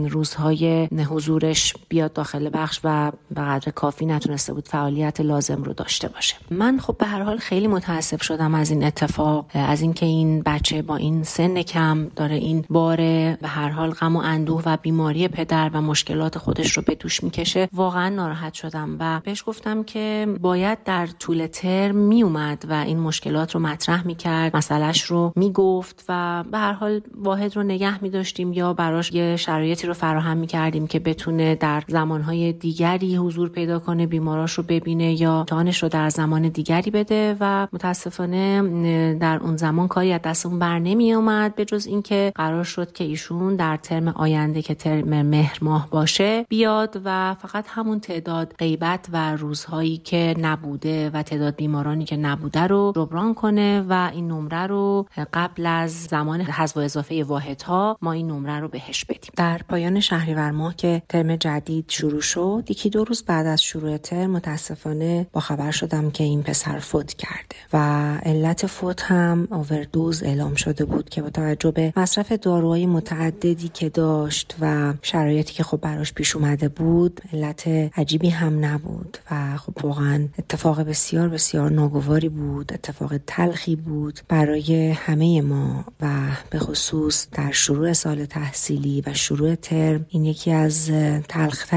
روزهای 0.09 0.87
حضورش 0.87 1.75
بیاد 1.89 2.13
داخل 2.17 2.51
بخش 2.53 2.81
و 2.85 3.13
به 3.31 3.41
قدر 3.41 3.71
کافی 3.71 4.07
نتونسته 4.07 4.55
بود 4.55 4.69
فعالیت 4.69 5.21
لازم 5.21 5.63
رو 5.63 5.73
داشته 5.73 6.09
باشه. 6.09 6.37
من 6.51 6.79
خب 6.79 6.97
به 6.99 7.07
هر 7.07 7.23
حال 7.23 7.37
خیلی 7.37 7.67
متاسف 7.67 8.23
شدم 8.23 8.55
از 8.55 8.71
این 8.71 8.85
اتفاق 8.85 9.47
از 9.55 9.81
اینکه 9.81 10.07
این 10.07 10.43
بچه 10.43 10.83
با 10.83 10.97
این 10.97 11.23
سن 11.23 11.63
کم 11.63 12.09
داره 12.17 12.35
این 12.35 12.65
بار 12.71 12.97
به 12.97 13.49
هر 13.49 13.69
حال 13.69 13.91
غم 13.91 14.17
و 14.17 14.19
اندوه 14.19 14.63
و 14.67 14.77
بیماری 14.83 15.29
پدر 15.29 15.71
و 15.75 15.81
مشکلات 15.83 16.39
خودش 16.39 16.73
رو 16.73 16.83
به 16.87 16.95
دوش 16.95 17.25
می‌کشه. 17.25 17.69
واقعا 17.73 18.09
ناراحت 18.09 18.55
شدم 18.55 18.97
و 19.01 19.21
بهش 19.25 19.45
گفتم 19.47 19.83
که 19.83 20.29
باید 20.41 20.79
در 20.85 21.07
طول 21.07 21.47
ترم 21.47 21.97
میومد 21.97 22.65
و 22.69 22.73
این 22.73 23.01
مشکلات 23.01 23.55
رو 23.55 23.61
مطرح 23.61 24.07
می‌کرد. 24.07 24.57
مسئلهش 24.57 25.03
رو 25.03 25.33
می‌گفت 25.37 26.05
و 26.09 26.45
به 26.51 26.59
هر 26.59 26.73
حال 26.73 27.01
واحد 27.15 27.57
رو 27.57 27.63
نگه 27.63 28.03
میداشتیم 28.03 28.53
یا 28.53 28.75
براش 28.75 29.13
یه 29.13 29.37
شرایطی 29.37 29.87
رو 29.87 29.95
فراهم 29.95 30.37
می‌کردیم 30.37 30.87
که 30.87 30.99
بتونه 30.99 31.55
در 31.55 31.83
زمانهای 32.07 32.53
دیگری 32.53 33.17
حضور 33.17 33.49
پیدا 33.49 33.79
کنه 33.79 34.07
بیماراش 34.07 34.53
رو 34.53 34.63
ببینه 34.63 35.21
یا 35.21 35.45
تانش 35.47 35.83
رو 35.83 35.89
در 35.89 36.09
زمان 36.09 36.49
دیگری 36.49 36.91
بده 36.91 37.37
و 37.41 37.69
متاسفانه 37.73 39.15
در 39.15 39.39
اون 39.39 39.57
زمان 39.57 39.89
کاری 39.89 40.13
از 40.13 40.21
دست 40.25 40.47
اون 40.47 40.59
بر 40.59 40.79
نمی 40.79 41.13
اومد. 41.13 41.55
به 41.55 41.65
جز 41.65 41.87
اینکه 41.87 42.33
قرار 42.35 42.65
شد 42.65 42.93
که 42.93 43.05
ایشون 43.05 43.57
در 43.57 43.77
ترم 43.77 44.09
آینده 44.09 44.63
که 44.63 44.75
ترم 44.75 45.23
مهر 45.23 45.59
ماه 45.63 45.91
باشه 45.91 46.47
بیاد 46.49 47.01
و 47.05 47.35
فقط 47.35 47.65
همون 47.69 48.01
تعداد 48.01 48.55
غیبت 48.59 49.09
و 49.13 49.37
روزهایی 49.37 49.97
که 49.97 50.35
نبوده 50.39 51.11
و 51.11 51.23
تعداد 51.23 51.57
بیمارانی 51.57 52.05
که 52.05 52.17
نبوده 52.17 52.61
رو 52.61 52.93
جبران 52.97 53.35
کنه 53.35 53.85
و 53.89 54.11
این 54.13 54.29
نمره 54.29 54.67
رو 54.67 55.07
قبل 55.33 55.67
از 55.67 56.05
زمان 56.05 56.41
حذف 56.41 56.77
و 56.77 56.81
اضافه 56.81 57.25
واحدها 57.25 57.99
ما 58.03 58.13
این 58.13 58.27
نمره 58.27 58.61
رو 58.61 58.69
بهش 58.69 59.05
بدیم. 59.05 59.31
در 59.37 59.61
پایان 59.69 60.01
شهریور 60.01 60.51
ماه 60.51 60.77
که 60.77 61.03
ترم 61.09 61.37
جدید 61.37 61.87
شروع 61.97 62.21
شد 62.21 62.65
یکی 62.69 62.91
دو 62.91 63.05
روز 63.05 63.23
بعد 63.23 63.47
از 63.47 63.63
شروع 63.63 63.97
ترم 63.97 64.31
متاسفانه 64.31 65.27
با 65.33 65.41
خبر 65.41 65.71
شدم 65.71 66.11
که 66.11 66.25
این 66.25 66.43
پسر 66.43 66.79
فوت 66.79 67.15
کرده 67.15 67.57
و 67.73 67.79
علت 68.23 68.67
فوت 68.67 69.03
هم 69.03 69.49
اووردوز 69.51 70.23
اعلام 70.23 70.55
شده 70.55 70.85
بود 70.85 71.09
که 71.09 71.23
با 71.23 71.31
توجه 71.31 71.71
به 71.71 71.93
مصرف 71.97 72.33
داروهای 72.33 72.87
متعددی 72.87 73.69
که 73.69 73.89
داشت 73.89 74.57
و 74.61 74.95
شرایطی 75.03 75.55
که 75.55 75.63
خب 75.63 75.81
براش 75.81 76.13
پیش 76.13 76.37
اومده 76.37 76.69
بود 76.69 77.21
علت 77.33 77.69
عجیبی 77.97 78.29
هم 78.29 78.65
نبود 78.65 79.19
و 79.31 79.57
خب 79.57 79.85
واقعا 79.85 80.29
اتفاق 80.39 80.81
بسیار 80.81 81.29
بسیار 81.29 81.71
ناگواری 81.71 82.29
بود 82.29 82.73
اتفاق 82.73 83.13
تلخی 83.27 83.77
بود 83.77 84.21
برای 84.29 84.91
همه 84.91 85.41
ما 85.41 85.85
و 86.01 86.09
به 86.51 86.59
خصوص 86.59 87.27
در 87.33 87.53
شروع 87.53 87.93
سال 87.93 88.25
تحصیلی 88.25 89.03
و 89.07 89.15
شروع 89.15 89.55
ترم 89.55 90.07
این 90.09 90.25
یکی 90.25 90.53
از 90.53 90.91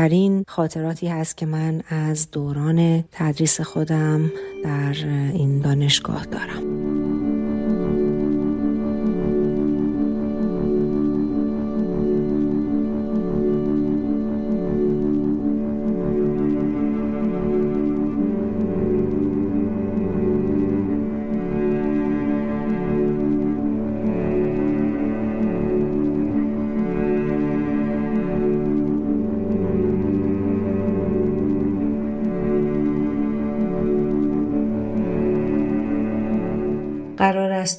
تلخترین 0.10 0.44
خاطراتی 0.48 1.08
هست 1.08 1.38
که 1.38 1.46
من 1.46 1.82
از 1.90 2.32
دوران 2.32 3.04
تدریس 3.12 3.62
خودم 3.62 4.32
در 4.64 4.96
این 5.34 5.60
دانشگاه 5.60 6.26
دارم. 6.26 7.09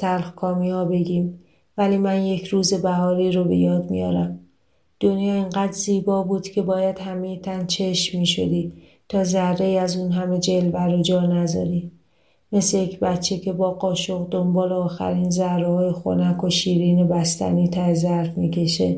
قرار 0.01 0.19
از 0.19 0.33
تلخ 0.33 0.39
ها 0.39 0.85
بگیم 0.85 1.39
ولی 1.77 1.97
من 1.97 2.23
یک 2.23 2.47
روز 2.47 2.75
بهاری 2.75 3.33
رو 3.33 3.45
به 3.45 3.57
یاد 3.57 3.91
میارم. 3.91 4.41
دنیا 5.01 5.35
اینقدر 5.35 5.73
زیبا 5.73 6.23
بود 6.23 6.49
که 6.49 6.63
باید 6.63 6.99
همه 6.99 7.37
تن 7.37 7.67
چشم 7.67 8.19
می 8.19 8.27
شدی 8.27 8.73
تا 9.09 9.25
ذره 9.25 9.67
از 9.67 9.97
اون 9.97 10.13
همه 10.13 10.39
جلوه 10.39 10.85
رو 10.85 11.03
جا 11.03 11.21
نذاری. 11.21 11.91
مثل 12.53 12.79
یک 12.79 12.99
بچه 12.99 13.39
که 13.39 13.53
با 13.53 13.71
قاشق 13.71 14.29
دنبال 14.31 14.73
آخرین 14.73 15.31
ذره 15.31 15.69
های 15.69 15.93
خنک 15.93 16.45
و 16.45 16.51
شیرین 16.51 17.09
بستنی 17.09 17.69
ته 17.69 17.95
ظرف 17.95 18.39
می‌کشه 18.39 18.97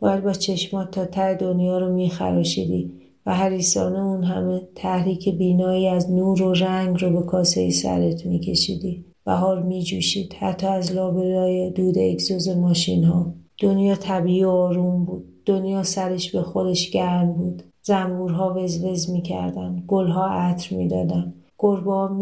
باید 0.00 0.24
با 0.24 0.32
چشمات 0.32 0.90
تا 0.90 1.04
ته 1.04 1.34
دنیا 1.34 1.78
رو 1.78 1.94
میخراشیدی 1.94 2.92
و 3.26 3.34
هریسانه 3.34 3.98
اون 3.98 4.24
همه 4.24 4.60
تحریک 4.74 5.28
بینایی 5.28 5.88
از 5.88 6.10
نور 6.10 6.42
و 6.42 6.52
رنگ 6.52 7.02
رو 7.02 7.20
به 7.20 7.26
کاسه 7.26 7.70
سرت 7.70 8.26
میکشیدی 8.26 9.13
بهار 9.24 9.62
می 9.62 9.82
جوشید 9.82 10.32
حتی 10.32 10.66
از 10.66 10.92
لابلای 10.92 11.70
دود 11.70 11.98
اگزوز 11.98 12.48
ماشین 12.48 13.04
ها. 13.04 13.34
دنیا 13.60 13.94
طبیعی 13.94 14.44
و 14.44 14.48
آروم 14.48 15.04
بود. 15.04 15.24
دنیا 15.46 15.82
سرش 15.82 16.32
به 16.32 16.42
خودش 16.42 16.90
گرم 16.90 17.32
بود. 17.32 17.62
زنبورها 17.82 18.54
وزوز 18.54 19.10
می‌کردن. 19.10 19.84
گلها 19.86 20.26
عطر 20.26 20.76
می‌دادن. 20.76 21.34
گربه 21.58 21.90
ها 21.90 22.18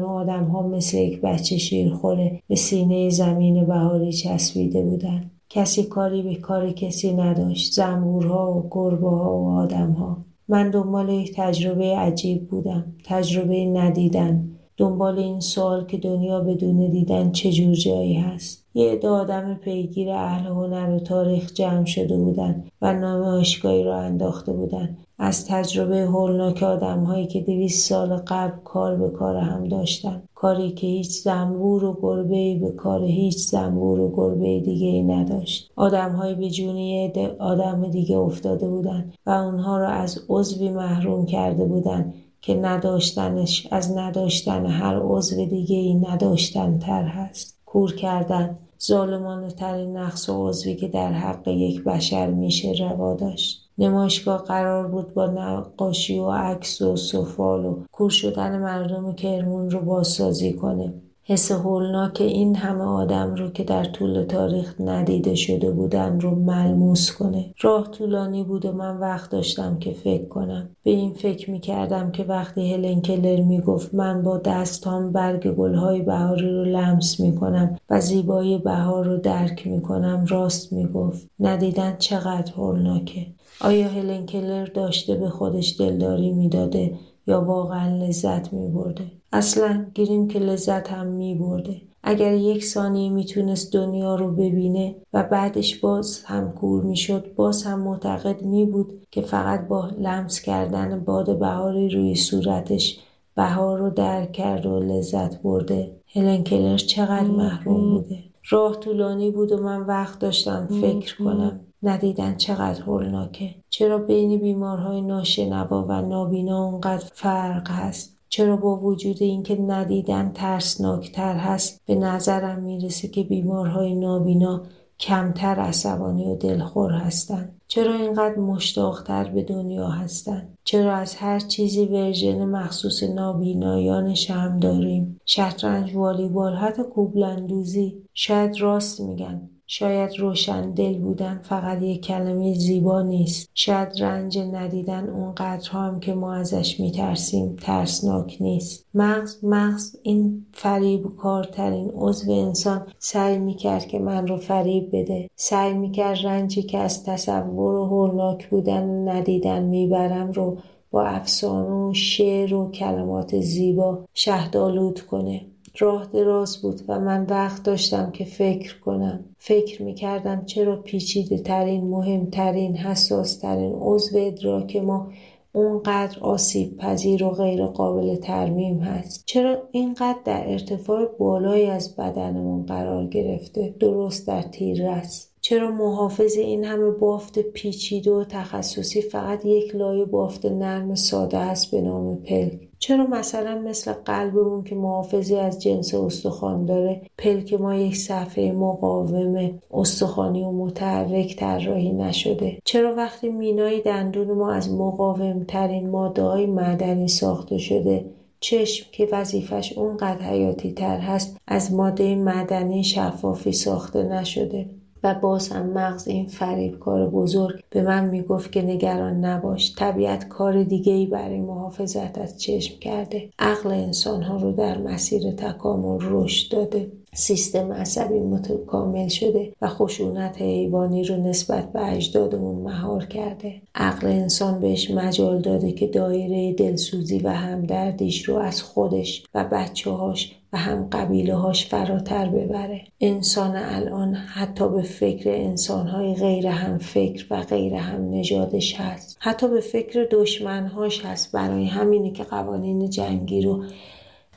و 0.00 0.04
آدم 0.04 0.44
ها 0.44 0.68
مثل 0.68 0.96
یک 0.96 1.20
بچه 1.20 1.58
شیرخوره 1.58 2.42
به 2.48 2.54
سینه 2.56 3.10
زمین 3.10 3.66
بهاری 3.66 4.12
چسبیده 4.12 4.82
بودن. 4.82 5.30
کسی 5.48 5.82
کاری 5.82 6.22
به 6.22 6.34
کار 6.34 6.72
کسی 6.72 7.12
نداشت. 7.12 7.72
زنبورها 7.72 8.52
و 8.54 8.68
گربه 8.70 9.10
ها 9.10 9.38
و 9.38 9.48
آدم 9.48 9.92
ها 9.92 10.24
من 10.48 10.70
دنبال 10.70 11.08
یک 11.08 11.32
تجربه 11.36 11.96
عجیب 11.96 12.48
بودم. 12.48 12.94
تجربه 13.04 13.64
ندیدن. 13.64 14.57
دنبال 14.78 15.18
این 15.18 15.40
سوال 15.40 15.86
که 15.86 15.96
دنیا 15.96 16.40
بدون 16.40 16.90
دیدن 16.90 17.32
چه 17.32 17.52
جور 17.52 17.74
جایی 17.74 18.14
هست. 18.14 18.64
یه 18.74 18.92
عده 18.92 19.08
آدم 19.08 19.54
پیگیر 19.54 20.10
اهل 20.10 20.46
هنر 20.46 20.90
و 20.90 20.98
تاریخ 20.98 21.52
جمع 21.52 21.84
شده 21.84 22.16
بودن 22.16 22.64
و 22.82 22.92
نام 22.92 23.22
آشگاهی 23.22 23.84
را 23.84 23.98
انداخته 23.98 24.52
بودند 24.52 24.98
از 25.18 25.46
تجربه 25.46 26.00
هولناک 26.00 26.62
آدم 26.62 27.04
هایی 27.04 27.26
که 27.26 27.40
دویست 27.40 27.88
سال 27.88 28.16
قبل 28.16 28.56
کار 28.64 28.96
به 28.96 29.10
کار 29.10 29.36
هم 29.36 29.68
داشتن. 29.68 30.22
کاری 30.34 30.70
که 30.70 30.86
هیچ 30.86 31.10
زنبور 31.10 31.84
و 31.84 31.98
گربه 32.02 32.58
به 32.60 32.70
کار 32.70 33.04
هیچ 33.04 33.36
زنبور 33.36 34.00
و 34.00 34.12
گربه 34.16 34.60
دیگه 34.60 34.86
ای 34.86 35.02
نداشت. 35.02 35.70
آدم 35.76 36.36
به 36.38 36.50
جونی 36.50 37.12
آدم 37.38 37.88
دیگه 37.90 38.16
افتاده 38.16 38.68
بودن 38.68 39.12
و 39.26 39.30
اونها 39.30 39.78
را 39.78 39.88
از 39.88 40.20
عضوی 40.28 40.70
محروم 40.70 41.26
کرده 41.26 41.64
بودند 41.64 42.14
که 42.40 42.54
نداشتنش 42.54 43.68
از 43.70 43.96
نداشتن 43.96 44.66
هر 44.66 44.98
عضو 44.98 45.46
دیگه 45.46 45.76
ای 45.76 45.94
نداشتن 45.94 46.78
تر 46.78 47.02
هست. 47.02 47.58
کور 47.66 47.94
کردن 47.94 48.58
ظالمانه 48.82 49.50
ترین 49.50 49.96
نقص 49.96 50.28
و 50.28 50.48
عضوی 50.48 50.74
که 50.74 50.88
در 50.88 51.12
حق 51.12 51.48
یک 51.48 51.84
بشر 51.84 52.26
میشه 52.26 52.72
روا 52.72 53.14
داشت. 53.14 53.68
نمایشگاه 53.78 54.42
قرار 54.42 54.88
بود 54.88 55.14
با 55.14 55.26
نقاشی 55.26 56.18
و 56.18 56.30
عکس 56.30 56.82
و 56.82 56.96
سفال 56.96 57.64
و 57.64 57.82
کور 57.92 58.10
شدن 58.10 58.58
مردم 58.58 59.12
کرمون 59.12 59.70
رو 59.70 59.80
بازسازی 59.80 60.52
کنه. 60.52 60.94
حس 61.30 61.52
هولناک 61.52 62.20
این 62.20 62.56
همه 62.56 62.84
آدم 62.84 63.34
رو 63.34 63.50
که 63.50 63.64
در 63.64 63.84
طول 63.84 64.22
تاریخ 64.22 64.74
ندیده 64.80 65.34
شده 65.34 65.70
بودن 65.70 66.20
رو 66.20 66.34
ملموس 66.34 67.12
کنه. 67.12 67.54
راه 67.60 67.90
طولانی 67.90 68.44
بود 68.44 68.66
و 68.66 68.72
من 68.72 68.98
وقت 68.98 69.30
داشتم 69.30 69.78
که 69.78 69.92
فکر 69.92 70.28
کنم. 70.28 70.68
به 70.82 70.90
این 70.90 71.12
فکر 71.12 71.50
می 71.50 71.60
کردم 71.60 72.10
که 72.10 72.24
وقتی 72.24 72.74
هلن 72.74 73.00
کلر 73.00 73.40
می 73.42 73.60
گفت 73.60 73.94
من 73.94 74.22
با 74.22 74.38
دستام 74.38 75.12
برگ 75.12 75.54
گلهای 75.54 76.02
بهاری 76.02 76.50
رو 76.50 76.64
لمس 76.64 77.20
می 77.20 77.34
کنم 77.34 77.76
و 77.90 78.00
زیبایی 78.00 78.58
بهار 78.58 79.04
رو 79.04 79.16
درک 79.16 79.66
می 79.66 79.82
کنم 79.82 80.24
راست 80.28 80.72
می 80.72 80.86
گفت 80.86 81.28
ندیدن 81.40 81.96
چقدر 81.98 82.52
هولناکه. 82.52 83.26
آیا 83.60 83.88
هلن 83.88 84.26
کلر 84.26 84.66
داشته 84.66 85.14
به 85.14 85.28
خودش 85.28 85.80
دلداری 85.80 86.32
می‌داده؟ 86.32 86.92
یا 87.28 87.44
واقعا 87.44 87.96
لذت 87.96 88.52
می 88.52 88.68
برده؟ 88.68 89.04
اصلا 89.32 89.86
گیریم 89.94 90.28
که 90.28 90.38
لذت 90.38 90.88
هم 90.88 91.06
می 91.06 91.34
برده. 91.34 91.80
اگر 92.02 92.34
یک 92.34 92.64
ثانیه 92.64 93.10
می‌تونست 93.10 93.72
دنیا 93.72 94.14
رو 94.14 94.32
ببینه 94.32 94.94
و 95.12 95.22
بعدش 95.22 95.76
باز 95.76 96.22
هم 96.24 96.52
کور 96.52 96.82
می‌شد 96.82 97.34
باز 97.34 97.62
هم 97.62 97.80
معتقد 97.80 98.42
می 98.42 98.66
بود 98.66 99.06
که 99.10 99.20
فقط 99.20 99.68
با 99.68 99.90
لمس 99.98 100.40
کردن 100.40 101.04
باد 101.04 101.38
بهاری 101.38 101.88
روی 101.88 102.14
صورتش 102.14 103.00
بهار 103.34 103.78
رو 103.78 103.90
درک 103.90 104.32
کرد 104.32 104.66
و 104.66 104.80
لذت 104.80 105.42
برده 105.42 105.90
هلن 106.14 106.42
کلر 106.42 106.76
چقدر 106.76 107.30
محروم 107.30 107.90
بوده 107.90 108.18
راه 108.50 108.80
طولانی 108.80 109.30
بود 109.30 109.52
و 109.52 109.62
من 109.62 109.80
وقت 109.80 110.18
داشتم 110.18 110.68
فکر 110.80 111.16
کنم 111.24 111.60
ندیدن 111.82 112.36
چقدر 112.36 112.82
هولناکه. 112.82 113.54
چرا 113.70 113.98
بین 113.98 114.40
بیمارهای 114.40 115.00
ناشنوا 115.00 115.84
و 115.88 116.02
نابینا 116.02 116.64
اونقدر 116.64 117.04
فرق 117.12 117.70
هست؟ 117.70 118.18
چرا 118.28 118.56
با 118.56 118.76
وجود 118.76 119.22
اینکه 119.22 119.56
ندیدن 119.56 120.32
ترسناکتر 120.34 121.36
هست 121.36 121.80
به 121.86 121.94
نظرم 121.94 122.62
می‌رسه 122.62 123.08
که 123.08 123.22
بیمارهای 123.22 123.94
نابینا 123.94 124.62
کمتر 125.00 125.54
عصبانی 125.54 126.32
و 126.32 126.34
دلخور 126.34 126.92
هستند 126.92 127.60
چرا 127.68 127.94
اینقدر 127.94 128.34
مشتاقتر 128.38 129.30
به 129.30 129.42
دنیا 129.42 129.88
هستند 129.88 130.58
چرا 130.64 130.96
از 130.96 131.14
هر 131.14 131.38
چیزی 131.38 131.86
ورژن 131.86 132.44
مخصوص 132.44 133.02
نابینایانش 133.02 134.30
هم 134.30 134.60
داریم 134.60 135.20
شطرنج 135.24 135.94
والیبال 135.94 136.54
حتی 136.54 136.82
کوبلندوزی 136.82 138.02
شاید 138.14 138.60
راست 138.60 139.00
میگن. 139.00 139.50
شاید 139.70 140.18
روشن 140.18 140.70
دل 140.70 140.98
بودن 140.98 141.40
فقط 141.42 141.82
یک 141.82 142.00
کلمه 142.00 142.54
زیبا 142.54 143.02
نیست. 143.02 143.50
شاید 143.54 144.02
رنج 144.02 144.38
ندیدن 144.38 145.08
اونقدر 145.08 145.70
هم 145.70 146.00
که 146.00 146.14
ما 146.14 146.34
ازش 146.34 146.80
میترسیم 146.80 147.56
ترسناک 147.56 148.36
نیست. 148.40 148.86
مغز 148.94 149.44
مغز 149.44 149.96
این 150.02 150.46
فریب 150.52 151.16
کارترین 151.16 151.90
عضو 151.94 152.32
انسان 152.32 152.86
سعی 152.98 153.38
می‌کرد 153.38 153.86
که 153.86 153.98
من 153.98 154.26
رو 154.26 154.36
فریب 154.36 154.88
بده. 154.92 155.30
سعی 155.36 155.74
می‌کرد 155.74 156.26
رنجی 156.26 156.62
که 156.62 156.78
از 156.78 157.04
تصور 157.04 157.74
و 157.74 157.86
هولناک 157.86 158.48
بودن 158.48 159.08
ندیدن 159.08 159.62
می‌برم 159.62 160.32
رو 160.32 160.58
با 160.90 161.02
افسانه 161.02 161.70
و 161.70 161.94
شعر 161.94 162.54
و 162.54 162.70
کلمات 162.70 163.40
زیبا 163.40 164.04
شهدالود 164.14 165.00
کنه. 165.00 165.40
راه 165.78 166.06
دراز 166.06 166.62
بود 166.62 166.80
و 166.88 167.00
من 167.00 167.26
وقت 167.30 167.62
داشتم 167.62 168.10
که 168.10 168.24
فکر 168.24 168.80
کنم. 168.80 169.24
فکر 169.38 169.82
می 169.82 169.94
کردم 169.94 170.44
چرا 170.44 170.76
پیچیده 170.76 171.38
ترین 171.38 171.84
مهمترین 171.84 172.76
حساس 172.76 173.38
ترین 173.38 173.72
عضو 173.80 174.18
ادراک 174.18 174.76
ما 174.76 175.10
اونقدر 175.52 176.18
آسیب 176.20 176.76
پذیر 176.76 177.24
و 177.24 177.30
غیر 177.30 177.66
قابل 177.66 178.16
ترمیم 178.16 178.78
هست. 178.78 179.22
چرا 179.26 179.62
اینقدر 179.70 180.18
در 180.24 180.50
ارتفاع 180.50 181.04
بالایی 181.18 181.66
از 181.66 181.96
بدنمون 181.96 182.66
قرار 182.66 183.06
گرفته 183.06 183.74
درست 183.80 184.26
در 184.26 184.42
تیررس 184.42 185.27
چرا 185.48 185.70
محافظ 185.70 186.36
این 186.36 186.64
همه 186.64 186.90
بافت 186.90 187.38
پیچیده 187.38 188.10
و 188.12 188.24
تخصصی 188.24 189.02
فقط 189.02 189.44
یک 189.44 189.74
لایه 189.74 190.04
بافت 190.04 190.46
نرم 190.46 190.94
ساده 190.94 191.38
است 191.38 191.70
به 191.70 191.80
نام 191.80 192.16
پلک 192.16 192.68
چرا 192.78 193.06
مثلا 193.06 193.58
مثل 193.58 193.92
قلبمون 193.92 194.64
که 194.64 194.74
محافظی 194.74 195.36
از 195.36 195.62
جنس 195.62 195.94
استخوان 195.94 196.64
داره 196.64 197.02
پلک 197.18 197.54
ما 197.54 197.74
یک 197.74 197.96
صفحه 197.96 198.52
مقاوم 198.52 199.60
استخوانی 199.70 200.44
و 200.44 200.52
متحرک 200.52 201.36
طراحی 201.36 201.92
نشده؟ 201.92 202.58
چرا 202.64 202.94
وقتی 202.94 203.28
مینای 203.28 203.80
دندون 203.80 204.32
ما 204.32 204.52
از 204.52 204.72
مقاوم 204.72 205.44
ترین 205.44 205.90
ماده 205.90 206.22
های 206.22 206.46
معدنی 206.46 207.08
ساخته 207.08 207.58
شده 207.58 208.04
چشم 208.40 208.86
که 208.92 209.08
وظیفش 209.12 209.72
اونقدر 209.78 210.22
حیاتی 210.22 210.72
تر 210.72 210.98
هست 210.98 211.36
از 211.46 211.72
ماده 211.72 212.14
معدنی 212.14 212.84
شفافی 212.84 213.52
ساخته 213.52 214.02
نشده؟ 214.02 214.77
و 215.02 215.14
باز 215.14 215.48
هم 215.48 215.66
مغز 215.66 216.08
این 216.08 216.26
فریب 216.26 216.78
کار 216.78 217.10
بزرگ 217.10 217.60
به 217.70 217.82
من 217.82 218.08
می‌گفت 218.08 218.52
که 218.52 218.62
نگران 218.62 219.24
نباش. 219.24 219.74
طبیعت 219.76 220.28
کار 220.28 220.62
دیگه 220.62 220.92
ای 220.92 221.06
برای 221.06 221.40
محافظت 221.40 222.18
از 222.18 222.40
چشم 222.40 222.78
کرده. 222.78 223.28
عقل 223.38 223.70
انسان 223.70 224.22
ها 224.22 224.36
رو 224.36 224.52
در 224.52 224.78
مسیر 224.78 225.32
تکامل 225.32 225.98
رشد 226.02 226.52
داده. 226.52 226.92
سیستم 227.14 227.72
عصبی 227.72 228.20
متکامل 228.20 229.08
شده 229.08 229.52
و 229.62 229.68
خشونت 229.68 230.42
حیوانی 230.42 231.04
رو 231.04 231.16
نسبت 231.16 231.72
به 231.72 231.92
اجدادمون 231.92 232.62
مهار 232.62 233.04
کرده. 233.04 233.54
عقل 233.74 234.06
انسان 234.06 234.60
بهش 234.60 234.90
مجال 234.90 235.40
داده 235.40 235.72
که 235.72 235.86
دایره 235.86 236.52
دلسوزی 236.52 237.18
و 237.18 237.28
همدردیش 237.28 238.28
رو 238.28 238.36
از 238.36 238.62
خودش 238.62 239.26
و 239.34 239.44
بچه 239.52 239.90
هاش 239.90 240.37
و 240.52 240.56
هم 240.58 240.88
قبیله 240.92 241.34
هاش 241.34 241.66
فراتر 241.66 242.28
ببره. 242.28 242.84
انسان 243.00 243.56
الان 243.56 244.14
حتی 244.14 244.68
به 244.68 244.82
فکر 244.82 245.30
انسانهای 245.30 246.14
غیر 246.14 246.46
هم 246.46 246.78
فکر 246.78 247.26
و 247.30 247.42
غیر 247.42 247.74
هم 247.74 248.10
نژادش 248.10 248.80
هست. 248.80 249.16
حتی 249.20 249.48
به 249.48 249.60
فکر 249.60 250.08
دشمنهاش 250.10 251.04
هست. 251.04 251.32
برای 251.32 251.66
همینه 251.66 252.10
که 252.10 252.24
قوانین 252.24 252.90
جنگی 252.90 253.42
رو 253.42 253.64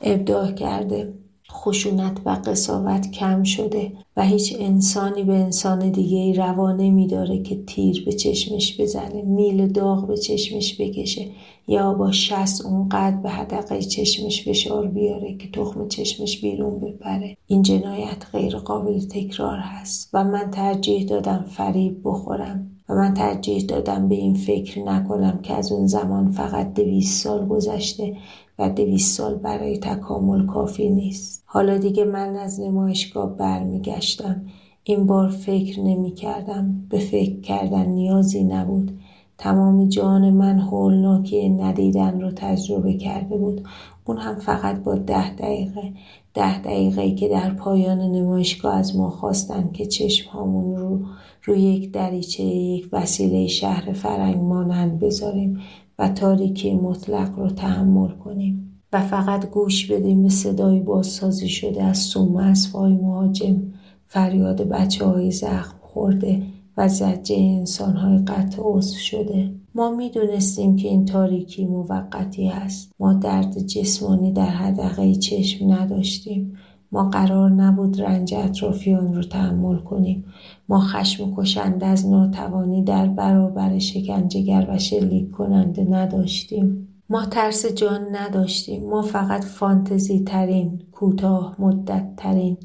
ابداع 0.02 0.52
کرده. 0.52 1.12
خشونت 1.52 2.20
و 2.24 2.38
قصاوت 2.44 3.10
کم 3.10 3.42
شده 3.42 3.92
و 4.16 4.24
هیچ 4.24 4.56
انسانی 4.58 5.22
به 5.22 5.32
انسان 5.32 5.90
دیگه 5.90 6.18
ای 6.18 6.34
روا 6.34 6.72
نمیداره 6.72 7.42
که 7.42 7.64
تیر 7.66 8.04
به 8.04 8.12
چشمش 8.12 8.80
بزنه 8.80 9.22
میل 9.22 9.66
داغ 9.66 10.06
به 10.06 10.16
چشمش 10.16 10.80
بکشه 10.80 11.26
یا 11.68 11.94
با 11.94 12.12
شست 12.12 12.66
اونقدر 12.66 13.16
به 13.16 13.30
حدقه 13.30 13.82
چشمش 13.82 14.48
فشار 14.48 14.86
بیاره 14.86 15.36
که 15.36 15.50
تخم 15.50 15.88
چشمش 15.88 16.40
بیرون 16.40 16.80
بپره 16.80 17.36
این 17.46 17.62
جنایت 17.62 18.26
غیر 18.32 18.56
قابل 18.56 19.00
تکرار 19.00 19.58
هست 19.58 20.10
و 20.12 20.24
من 20.24 20.50
ترجیح 20.50 21.06
دادم 21.06 21.44
فریب 21.48 22.00
بخورم 22.04 22.70
و 22.88 22.94
من 22.94 23.14
ترجیح 23.14 23.62
دادم 23.66 24.08
به 24.08 24.14
این 24.14 24.34
فکر 24.34 24.82
نکنم 24.82 25.38
که 25.42 25.54
از 25.54 25.72
اون 25.72 25.86
زمان 25.86 26.30
فقط 26.30 26.74
دویست 26.74 27.24
سال 27.24 27.46
گذشته 27.46 28.16
و 28.58 28.68
دویست 28.68 29.16
سال 29.18 29.34
برای 29.34 29.78
تکامل 29.78 30.46
کافی 30.46 30.90
نیست. 30.90 31.42
حالا 31.46 31.78
دیگه 31.78 32.04
من 32.04 32.36
از 32.36 32.60
نمایشگاه 32.60 33.36
برمیگشتم. 33.36 34.46
این 34.84 35.06
بار 35.06 35.28
فکر 35.28 35.80
نمی 35.80 36.14
کردم 36.14 36.86
به 36.88 36.98
فکر 36.98 37.40
کردن 37.40 37.86
نیازی 37.86 38.44
نبود. 38.44 38.98
تمام 39.38 39.88
جان 39.88 40.30
من 40.30 40.58
هولناکی 40.58 41.48
ندیدن 41.48 42.20
رو 42.20 42.30
تجربه 42.30 42.94
کرده 42.94 43.38
بود. 43.38 43.64
اون 44.04 44.18
هم 44.18 44.34
فقط 44.34 44.82
با 44.82 44.94
ده 44.94 45.34
دقیقه. 45.34 45.92
ده 46.34 46.58
دقیقه 46.62 47.14
که 47.14 47.28
در 47.28 47.50
پایان 47.50 47.98
نمایشگاه 47.98 48.74
از 48.74 48.96
ما 48.96 49.10
خواستن 49.10 49.70
که 49.72 49.86
چشم 49.86 50.30
هامون 50.30 50.76
رو 50.76 51.00
روی 51.44 51.60
یک 51.60 51.92
دریچه 51.92 52.44
یک 52.44 52.88
وسیله 52.92 53.46
شهر 53.46 53.92
فرنگ 53.92 54.36
مانند 54.36 54.98
بذاریم. 54.98 55.60
و 55.98 56.08
تاریکی 56.08 56.74
مطلق 56.74 57.38
رو 57.38 57.50
تحمل 57.50 58.10
کنیم. 58.10 58.82
و 58.92 59.00
فقط 59.00 59.50
گوش 59.50 59.92
بدیم 59.92 60.22
به 60.22 60.28
صدای 60.28 60.80
بازسازی 60.80 61.48
شده 61.48 61.84
از 61.84 61.98
سوم 61.98 62.36
اسبهای 62.36 62.92
مهاجم 62.92 63.62
فریاد 64.06 64.62
بچه 64.62 65.04
های 65.04 65.30
زخم 65.30 65.76
خورده 65.80 66.42
و 66.76 66.88
زجه 66.88 67.36
انسان 67.36 67.96
های 67.96 68.18
قطع 68.18 68.62
عضو 68.64 68.98
شده. 68.98 69.52
ما 69.74 69.90
می‌دونستیم 69.90 70.76
که 70.76 70.88
این 70.88 71.04
تاریکی 71.04 71.66
موقتی 71.66 72.48
است 72.48 72.92
ما 73.00 73.12
درد 73.12 73.58
جسمانی 73.58 74.32
در 74.32 74.50
حدقه 74.50 75.14
چشم 75.14 75.72
نداشتیم. 75.72 76.56
ما 76.92 77.08
قرار 77.08 77.50
نبود 77.50 78.00
رنج 78.00 78.34
اطرافیان 78.34 79.14
رو 79.14 79.22
تحمل 79.22 79.76
کنیم. 79.76 80.24
ما 80.68 80.80
خشم 80.80 81.34
کشنده 81.36 81.86
از 81.86 82.06
ناتوانی 82.06 82.82
در 82.82 83.06
برابر 83.06 83.78
شکنجهگر 83.78 84.66
و 84.70 84.78
شلیک 84.78 85.30
کننده 85.30 85.84
نداشتیم. 85.84 86.88
ما 87.10 87.26
ترس 87.26 87.66
جان 87.66 88.00
نداشتیم. 88.12 88.84
ما 88.84 89.02
فقط 89.02 89.44
فانتزی 89.44 90.20
ترین 90.20 90.80
کوتاه 90.92 91.56
مدت 91.58 92.16
ترین 92.16 92.56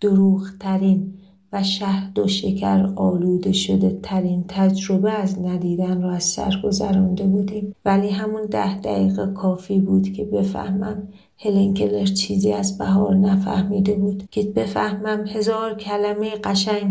دروغ 0.00 0.48
ترین 0.60 1.14
و 1.52 1.62
شهد 1.62 2.18
و 2.18 2.28
شکر 2.28 2.92
آلوده 2.96 3.52
شده 3.52 3.98
ترین 4.02 4.44
تجربه 4.48 5.12
از 5.12 5.38
ندیدن 5.38 6.02
را 6.02 6.12
از 6.12 6.24
سر 6.24 6.60
گذرانده 6.64 7.24
بودیم. 7.26 7.74
ولی 7.84 8.08
همون 8.08 8.46
ده 8.46 8.80
دقیقه 8.80 9.26
کافی 9.26 9.80
بود 9.80 10.12
که 10.12 10.24
بفهمم 10.24 11.08
هلن 11.38 11.74
کلر 11.74 12.04
چیزی 12.04 12.52
از 12.52 12.78
بهار 12.78 13.14
نفهمیده 13.14 13.94
بود 13.94 14.28
که 14.30 14.42
بفهمم 14.42 15.24
هزار 15.26 15.74
کلمه 15.74 16.30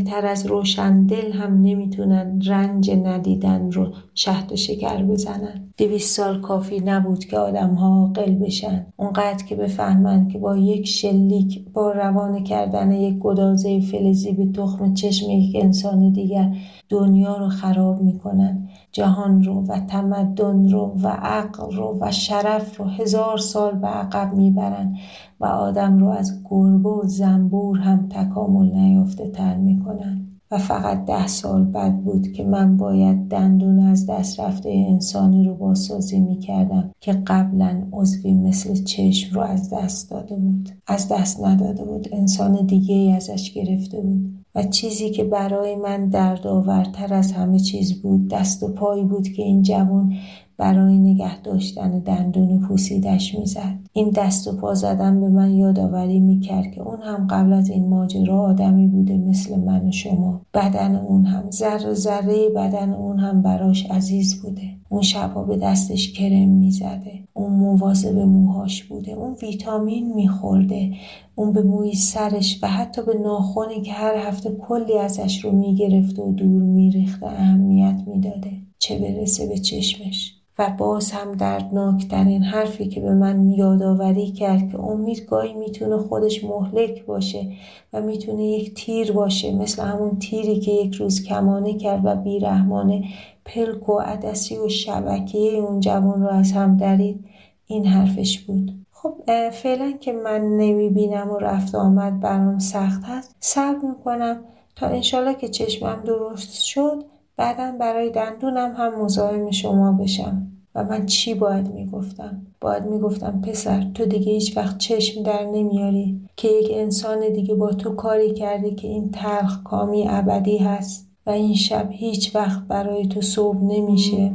تر 0.05 0.25
از 0.25 0.45
روشن 0.45 1.05
دل 1.05 1.31
هم 1.31 1.61
نمی‌تونن 1.61 2.41
رنج 2.45 2.91
ندیدن 2.91 3.71
رو 3.71 3.87
شهد 4.13 4.51
و 4.51 4.55
شکر 4.55 5.03
بزنن. 5.03 5.69
دویست 5.77 6.15
سال 6.15 6.41
کافی 6.41 6.79
نبود 6.79 7.25
که 7.25 7.37
آدم 7.37 7.73
ها 7.73 7.87
عاقل 7.87 8.35
بشن. 8.35 8.85
اونقدر 8.97 9.45
که 9.45 9.55
بفهمن 9.55 10.27
که 10.27 10.39
با 10.39 10.57
یک 10.57 10.87
شلیک 10.87 11.65
با 11.73 11.91
روانه 11.91 12.43
کردن 12.43 12.91
یک 12.91 13.19
گدازه 13.19 13.79
فلزی 13.79 14.31
به 14.31 14.45
تخم 14.45 14.93
چشم 14.93 15.29
یک 15.29 15.55
انسان 15.63 16.11
دیگر 16.11 16.55
دنیا 16.91 17.37
رو 17.37 17.49
خراب 17.49 18.01
می‌کنن. 18.01 18.67
جهان 18.91 19.43
رو 19.43 19.65
و 19.67 19.79
تمدن 19.79 20.69
رو 20.69 20.97
و 21.03 21.07
عقل 21.07 21.71
رو 21.75 21.97
و 22.01 22.11
شرف 22.11 22.77
رو 22.77 22.85
هزار 22.85 23.37
سال 23.37 23.75
به 23.75 23.87
عقب 23.87 24.33
می‌برن 24.33 24.95
و 25.39 25.45
آدم 25.45 25.97
رو 25.97 26.07
از 26.09 26.43
گربه 26.49 26.89
و 26.89 27.03
زنبور 27.05 27.77
هم 27.79 28.09
تکامل 28.09 28.71
نیافته 28.75 29.29
تر 29.29 29.57
می‌کنن. 29.57 30.27
و 30.51 30.57
فقط 30.57 31.05
ده 31.05 31.27
سال 31.27 31.63
بعد 31.63 32.03
بود 32.03 32.31
که 32.31 32.43
من 32.43 32.77
باید 32.77 33.27
دندون 33.27 33.79
از 33.79 34.05
دست 34.05 34.39
رفته 34.39 34.69
انسانی 34.69 35.47
رو 35.47 35.55
بازسازی 35.55 36.19
می 36.19 36.39
کردم 36.39 36.91
که 36.99 37.13
قبلا 37.13 37.81
عضوی 37.91 38.33
مثل 38.33 38.83
چشم 38.83 39.35
رو 39.35 39.41
از 39.41 39.73
دست 39.73 40.11
داده 40.11 40.35
بود. 40.35 40.69
از 40.87 41.07
دست 41.11 41.45
نداده 41.45 41.85
بود. 41.85 42.07
انسان 42.11 42.65
دیگه 42.65 42.95
ای 42.95 43.11
ازش 43.11 43.53
گرفته 43.53 44.01
بود. 44.01 44.40
و 44.55 44.63
چیزی 44.63 45.09
که 45.09 45.23
برای 45.23 45.75
من 45.75 46.09
دردآورتر 46.09 47.13
از 47.13 47.31
همه 47.31 47.59
چیز 47.59 48.01
بود 48.01 48.27
دست 48.27 48.63
و 48.63 48.73
پایی 48.73 49.03
بود 49.03 49.27
که 49.27 49.43
این 49.43 49.61
جوان 49.61 50.13
برای 50.57 50.97
نگه 50.97 51.41
داشتن 51.41 51.99
دندون 51.99 52.59
پوسیدش 52.59 53.35
می‌زد. 53.35 53.79
این 53.93 54.09
دست 54.09 54.47
و 54.47 54.51
پا 54.57 54.73
زدن 54.73 55.21
به 55.21 55.29
من 55.29 55.51
یادآوری 55.51 56.19
می‌کرد 56.19 56.71
که 56.71 56.81
اون 56.81 57.01
هم 57.01 57.27
قبل 57.29 57.53
از 57.53 57.69
این 57.69 57.89
ماجرا 57.89 58.41
آدمی 58.41 58.87
بوده 58.87 59.17
مثل 59.17 59.59
من 59.59 59.87
و 59.87 59.91
شما. 59.91 60.41
بدن 60.53 60.95
اون 60.95 61.25
هم 61.25 61.51
ذره 61.51 61.93
ذره 61.93 62.49
بدن 62.55 62.93
اون 62.93 63.19
هم 63.19 63.41
براش 63.41 63.85
عزیز 63.85 64.41
بوده. 64.41 64.61
اون 64.89 65.01
شبها 65.01 65.43
به 65.43 65.57
دستش 65.57 66.13
کرم 66.13 66.49
می‌زده. 66.49 67.11
اون 67.33 67.53
مواظب 67.53 68.17
موهاش 68.17 68.83
بوده. 68.83 69.11
اون 69.11 69.35
ویتامین 69.41 70.13
میخورده. 70.13 70.91
اون 71.35 71.53
به 71.53 71.63
موی 71.63 71.93
سرش 71.93 72.59
و 72.63 72.67
حتی 72.67 73.01
به 73.01 73.13
ناخونی 73.23 73.81
که 73.81 73.91
هر 73.91 74.15
هفته 74.15 74.49
کلی 74.51 74.97
ازش 74.97 75.45
رو 75.45 75.51
می‌گرفته 75.51 76.21
و 76.21 76.31
دور 76.31 76.63
میریخته 76.63 77.25
اهمیت 77.25 78.01
می‌داده. 78.07 78.51
چه 78.79 78.99
برسه 78.99 79.47
به 79.47 79.57
چشمش. 79.57 80.40
و 80.61 80.69
باز 80.77 81.11
هم 81.11 82.27
این 82.27 82.43
حرفی 82.43 82.87
که 82.87 83.01
به 83.01 83.13
من 83.13 83.49
یادآوری 83.49 84.31
کرد 84.31 84.71
که 84.71 84.79
امید 84.79 85.25
گاهی 85.25 85.53
می‌تونه 85.53 85.97
خودش 85.97 86.43
مهلک 86.43 87.05
باشه 87.05 87.51
و 87.93 88.01
می‌تونه 88.01 88.43
یک 88.43 88.73
تیر 88.73 89.11
باشه 89.11 89.55
مثل 89.55 89.83
همون 89.83 90.19
تیری 90.19 90.59
که 90.59 90.71
یک 90.71 90.95
روز 90.95 91.23
کمانه 91.23 91.73
کرد 91.73 92.01
و 92.03 92.15
بیرحمانه 92.15 93.03
پلک 93.45 93.89
و 93.89 93.99
عدسی 93.99 94.57
و 94.57 94.69
شبکه 94.69 95.37
اون 95.37 95.79
جوان 95.79 96.21
رو 96.21 96.27
از 96.27 96.51
هم 96.51 96.77
درید. 96.77 97.25
این 97.67 97.85
حرفش 97.85 98.39
بود. 98.39 98.85
خب 98.91 99.13
فعلا 99.49 99.91
که 99.91 100.13
من 100.13 100.41
نمی‌بینم 100.41 101.31
و 101.31 101.37
رفت 101.37 101.75
آمد 101.75 102.19
برام 102.19 102.59
سخت 102.59 103.03
هست 103.03 103.35
صبر 103.39 103.77
می‌کنم 103.87 104.37
تا 104.75 104.87
انشالله 104.87 105.33
که 105.33 105.47
چشمم 105.47 106.01
درست 106.05 106.63
شد. 106.63 107.03
بعدا 107.37 107.71
برای 107.79 108.09
دندونم 108.09 108.73
هم 108.77 109.01
مزاحم 109.01 109.51
شما 109.51 109.91
بشم. 109.91 110.50
و 110.75 110.83
من 110.83 111.05
چی 111.05 111.33
باید 111.33 111.73
می‌گفتم؟ 111.73 112.41
باید 112.61 112.85
می‌گفتم 112.85 113.41
پسر 113.41 113.91
تو 113.93 114.05
دیگه 114.05 114.31
هیچ 114.31 114.57
وقت 114.57 114.77
چشم 114.77 115.23
در 115.23 115.45
نمیاری 115.45 116.21
که 116.35 116.47
یک 116.47 116.67
انسان 116.73 117.33
دیگه 117.33 117.55
با 117.55 117.71
تو 117.71 117.95
کاری 117.95 118.33
کرده 118.33 118.75
که 118.75 118.87
این 118.87 119.11
تلخ 119.11 119.63
کامی 119.63 120.05
ابدی 120.09 120.57
هست 120.57 121.07
و 121.25 121.29
این 121.29 121.53
شب 121.53 121.87
هیچ 121.91 122.35
وقت 122.35 122.67
برای 122.67 123.07
تو 123.07 123.21
صبح 123.21 123.57
نمیشه 123.57 124.31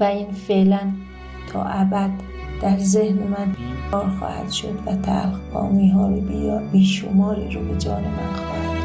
و 0.00 0.04
این 0.04 0.30
فعلا 0.30 0.92
تا 1.52 1.62
ابد 1.62 2.10
در 2.62 2.78
ذهن 2.78 3.18
من 3.18 3.56
بیمار 3.58 4.08
خواهد 4.18 4.50
شد 4.50 4.78
و 4.86 4.96
تلخ 4.96 5.38
کامی 5.52 5.88
ها 5.88 6.08
رو 6.08 6.20
بیشماری 6.72 7.50
رو 7.54 7.60
به 7.64 7.78
جان 7.78 8.02
من 8.02 8.34
خواهد. 8.34 8.79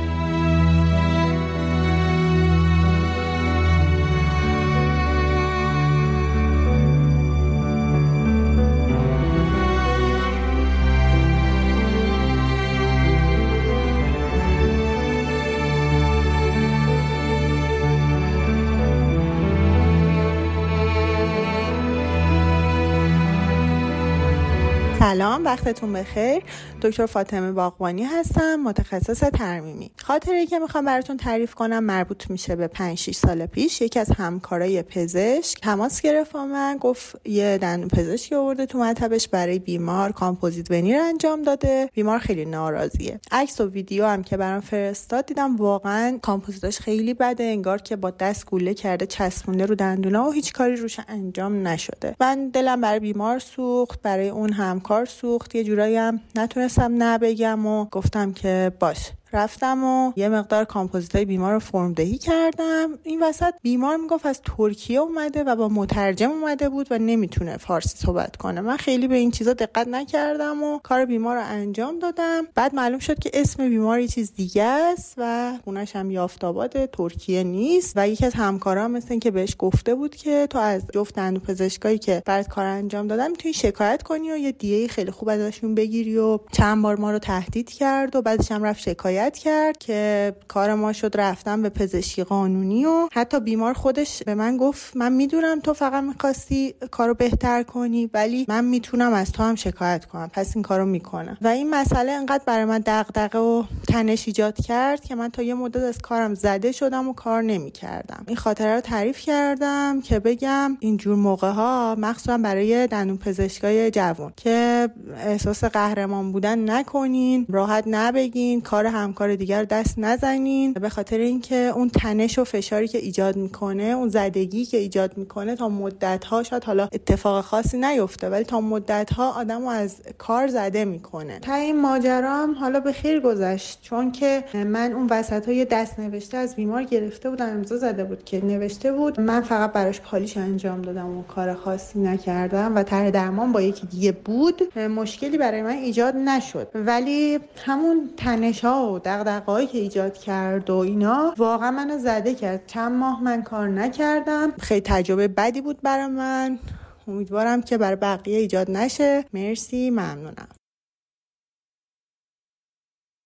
سلام 25.05 25.45
وقتتون 25.45 25.93
بخیر. 25.93 26.43
دکتر 26.81 27.05
فاطمه 27.05 27.51
باغبانی 27.51 28.03
هستم 28.03 28.55
متخصص 28.55 29.19
ترمیمی. 29.19 29.91
خاطره 30.03 30.45
که 30.45 30.59
می‌خوام 30.59 30.85
براتون 30.85 31.17
تعریف 31.17 31.53
کنم 31.53 31.83
مربوط 31.83 32.29
میشه 32.29 32.55
به 32.55 32.67
5 32.67 32.97
6 32.97 33.15
سال 33.15 33.45
پیش. 33.45 33.81
یکی 33.81 33.99
از 33.99 34.11
همکارای 34.11 34.81
پزشک 34.81 35.61
تماس 35.61 36.01
گرفت 36.01 36.31
با 36.31 36.45
من 36.45 36.77
گفت 36.77 37.27
یه 37.27 37.57
دندون 37.57 37.87
پزشکی 37.87 38.35
آورده 38.35 38.65
تو 38.65 38.77
مطبش 38.77 39.27
برای 39.27 39.59
بیمار 39.59 40.11
کامپوزیت 40.11 40.71
veneer 40.71 40.99
انجام 40.99 41.41
داده. 41.41 41.89
بیمار 41.93 42.19
خیلی 42.19 42.45
ناراضیه. 42.45 43.19
عکس 43.31 43.61
و 43.61 43.69
ویدیو 43.69 44.05
هم 44.05 44.23
که 44.23 44.37
برام 44.37 44.61
فرستاد 44.61 45.25
دیدم 45.25 45.55
واقعا 45.55 46.19
کامپوزیتاش 46.21 46.79
خیلی 46.79 47.13
بده 47.13 47.43
انگار 47.43 47.81
که 47.81 47.95
با 47.95 48.09
دست 48.09 48.45
گوله 48.45 48.73
کرده 48.73 49.05
چسبونده 49.05 49.65
رو 49.65 49.75
دندونا 49.75 50.29
و 50.29 50.31
هیچ 50.31 50.53
کاری 50.53 50.75
روش 50.75 50.99
انجام 51.07 51.67
نشده. 51.67 52.15
من 52.19 52.49
دلم 52.49 52.81
برای 52.81 52.99
بیمار 52.99 53.39
سوخت 53.39 54.01
برای 54.01 54.29
اون 54.29 54.53
همکار 54.53 54.94
سوخت. 55.05 55.55
یه 55.55 55.63
جورایی 55.63 55.95
هم 55.95 56.19
نتونستم 56.35 57.03
نه 57.03 57.28
بگم 57.28 57.65
و 57.65 57.85
گفتم 57.85 58.33
که 58.33 58.71
باشه. 58.79 59.11
رفتم 59.33 59.83
و 59.83 60.13
یه 60.15 60.29
مقدار 60.29 60.65
کامپوزیت 60.65 61.15
های 61.15 61.25
بیمار 61.25 61.53
رو 61.53 61.59
فرم 61.59 61.93
دهی 61.93 62.17
کردم. 62.17 62.89
این 63.03 63.23
وسط 63.23 63.53
بیمار 63.61 63.97
می‌گفت 63.97 64.25
از 64.25 64.41
ترکیه 64.41 64.99
اومده 64.99 65.43
و 65.43 65.55
با 65.55 65.69
مترجم 65.69 66.31
اومده 66.31 66.69
بود 66.69 66.87
و 66.91 66.97
نمی‌تونه 66.97 67.57
فارسی 67.57 67.97
صحبت 67.97 68.35
کنه. 68.35 68.61
من 68.61 68.77
خیلی 68.77 69.07
به 69.07 69.15
این 69.15 69.31
چیزا 69.31 69.53
دقت 69.53 69.87
نکردم 69.87 70.63
و 70.63 70.79
کار 70.79 71.05
بیمار 71.05 71.35
رو 71.35 71.43
انجام 71.45 71.99
دادم. 71.99 72.47
بعد 72.55 72.75
معلوم 72.75 72.99
شد 72.99 73.19
که 73.19 73.31
اسم 73.33 73.69
بیمار 73.69 73.99
یه 73.99 74.07
چیز 74.07 74.33
دیگه 74.33 74.63
است 74.63 75.13
و 75.17 75.53
خونش 75.63 75.95
هم 75.95 76.11
یافتاباد 76.11 76.85
ترکیه 76.85 77.43
نیست 77.43 77.93
و 77.95 78.07
یکی 78.09 78.25
از 78.25 78.33
همکارام 78.33 78.91
مثل 78.91 79.19
که 79.19 79.31
بهش 79.31 79.55
گفته 79.59 79.95
بود 79.95 80.15
که 80.15 80.47
تو 80.49 80.59
از 80.59 80.83
جفت 80.93 81.15
دندون 81.15 81.43
پزشکایی 81.43 81.97
که 81.97 82.23
برات 82.25 82.47
کار 82.47 82.65
انجام 82.65 83.07
دادم 83.07 83.31
می‌تونی 83.31 83.53
شکایت 83.53 84.03
کنی 84.03 84.31
و 84.31 84.37
یه 84.37 84.51
دیه 84.51 84.87
خیلی 84.87 85.11
خوب 85.11 85.29
ازشون 85.29 85.75
بگیری 85.75 86.17
و 86.17 86.39
چند 86.51 86.83
بار 86.83 86.95
ما 86.95 87.11
رو 87.11 87.19
تهدید 87.19 87.69
کرد 87.69 88.15
و 88.15 88.21
بعدش 88.21 88.51
هم 88.51 88.63
رفت 88.63 88.81
شکایت 88.81 89.14
شکایت 89.15 89.37
کرد 89.37 89.77
که 89.77 90.33
کار 90.47 90.73
ما 90.73 90.93
شد 90.93 91.11
رفتم 91.17 91.61
به 91.61 91.69
پزشکی 91.69 92.23
قانونی 92.23 92.85
و 92.85 93.07
حتی 93.11 93.39
بیمار 93.39 93.73
خودش 93.73 94.23
به 94.23 94.35
من 94.35 94.57
گفت 94.57 94.97
من 94.97 95.11
می‌دونم 95.11 95.59
تو 95.59 95.73
فقط 95.73 96.03
می‌خواستی 96.03 96.73
کارو 96.91 97.13
بهتر 97.13 97.63
کنی 97.63 98.09
ولی 98.13 98.45
من 98.49 98.65
می‌تونم 98.65 99.13
از 99.13 99.31
تو 99.31 99.43
هم 99.43 99.55
شکایت 99.55 100.05
کنم 100.05 100.29
پس 100.33 100.55
این 100.55 100.63
کارو 100.63 100.85
می‌کنم. 100.85 101.37
و 101.41 101.47
این 101.47 101.69
مسئله 101.69 102.11
انقدر 102.11 102.43
برای 102.45 102.65
من 102.65 102.83
دغدغه 102.85 103.39
و 103.39 103.63
تنش 103.87 104.27
ایجاد 104.27 104.61
کرد 104.61 105.01
که 105.01 105.15
من 105.15 105.29
تا 105.29 105.41
یه 105.41 105.53
مدت 105.53 105.83
از 105.83 105.97
کارم 105.97 106.33
زده 106.33 106.71
شدم 106.71 107.09
و 107.09 107.13
کار 107.13 107.41
نمی‌کردم. 107.41 108.23
این 108.27 108.37
خاطره 108.37 108.75
رو 108.75 108.81
تعریف 108.81 109.19
کردم 109.19 110.01
که 110.01 110.19
بگم 110.19 110.77
اینجور 110.79 111.15
موقع 111.15 111.49
ها 111.51 111.95
مخصوصا 111.99 112.37
برای 112.37 112.87
دندون 112.87 113.17
پزشکای 113.17 113.91
جوان 113.91 114.33
که 114.35 114.89
احساس 115.17 115.63
قهرمان 115.63 116.31
بودن 116.31 116.69
نکنین 116.69 117.45
راحت 117.49 117.83
نبگین 117.87 118.61
کار 118.61 118.85
همکار 119.05 119.35
دیگر 119.35 119.63
دست 119.63 119.99
نزنین. 119.99 120.73
به 120.73 120.89
خاطر 120.89 121.17
اینکه 121.17 121.55
اون 121.55 121.89
تنش 121.89 122.39
و 122.39 122.43
فشاری 122.43 122.87
که 122.87 122.97
ایجاد 122.97 123.35
می‌کنه 123.35 123.83
اون 123.83 124.09
زدگی 124.09 124.65
که 124.65 124.77
ایجاد 124.77 125.17
می‌کنه 125.17 125.55
تا 125.55 125.69
مدت 125.69 126.25
ها 126.25 126.43
شاید 126.43 126.63
حالا 126.63 126.87
اتفاق 126.93 127.45
خاصی 127.45 127.77
نیفته 127.77 128.29
ولی 128.29 128.43
تا 128.43 128.61
مدت 128.61 129.13
ها 129.13 129.31
آدم 129.31 129.61
رو 129.61 129.67
از 129.67 129.95
کار 130.17 130.47
زده 130.47 130.85
می‌کنه. 130.85 131.39
تا 131.39 131.53
این 131.53 131.81
ماجرا 131.81 132.35
هم 132.35 132.53
حالا 132.53 132.79
به 132.79 132.91
خیر 132.91 133.19
گذشت 133.19 133.79
چون 133.81 134.11
که 134.11 134.43
من 134.53 134.91
اون 134.91 135.07
وسط 135.09 135.45
های 135.47 135.65
دست 135.65 135.99
نوشته 135.99 136.37
از 136.37 136.55
بیمار 136.55 136.83
گرفته 136.83 137.29
بودم 137.29 137.49
امضا 137.49 137.77
زده 137.77 138.03
بود 138.03 138.25
که 138.25 138.45
نوشته 138.45 138.91
بود. 138.91 139.19
من 139.19 139.41
فقط 139.41 139.71
براش 139.71 140.01
پالیش 140.01 140.37
انجام 140.37 140.81
دادم 140.81 141.17
و 141.17 141.23
کار 141.23 141.53
خاصی 141.53 141.99
نکردم 141.99 142.75
و 142.75 142.83
طرح 142.83 143.09
درمان 143.09 143.51
با 143.51 143.61
یکی 143.61 143.87
دیگه 143.87 144.11
بود. 144.11 144.77
مشکلی 144.79 145.37
برای 145.37 145.61
من 145.61 145.69
ایجاد 145.69 146.15
نشد. 146.15 146.67
ولی 146.75 147.39
همون 147.65 148.09
تنش 148.17 148.65
ها 148.65 148.94
دغدغه‌ای 148.99 149.67
که 149.67 149.77
ایجاد 149.77 150.17
کرد 150.17 150.69
و 150.69 150.75
اینا 150.75 151.33
واقعا 151.37 151.71
منو 151.71 151.97
زده 151.97 152.35
کرد. 152.35 152.67
چند 152.67 152.91
ماه 152.91 153.23
من 153.23 153.43
کار 153.43 153.67
نکردم. 153.67 154.51
خیلی 154.51 154.81
تجربه 154.81 155.27
بدی 155.27 155.61
بود 155.61 155.81
برای 155.81 156.07
من. 156.07 156.59
امیدوارم 157.07 157.61
که 157.61 157.77
برای 157.77 157.95
بقیه 157.95 158.37
ایجاد 158.37 158.71
نشه. 158.71 159.25
مرسی 159.33 159.89
ممنونم. 159.89 160.47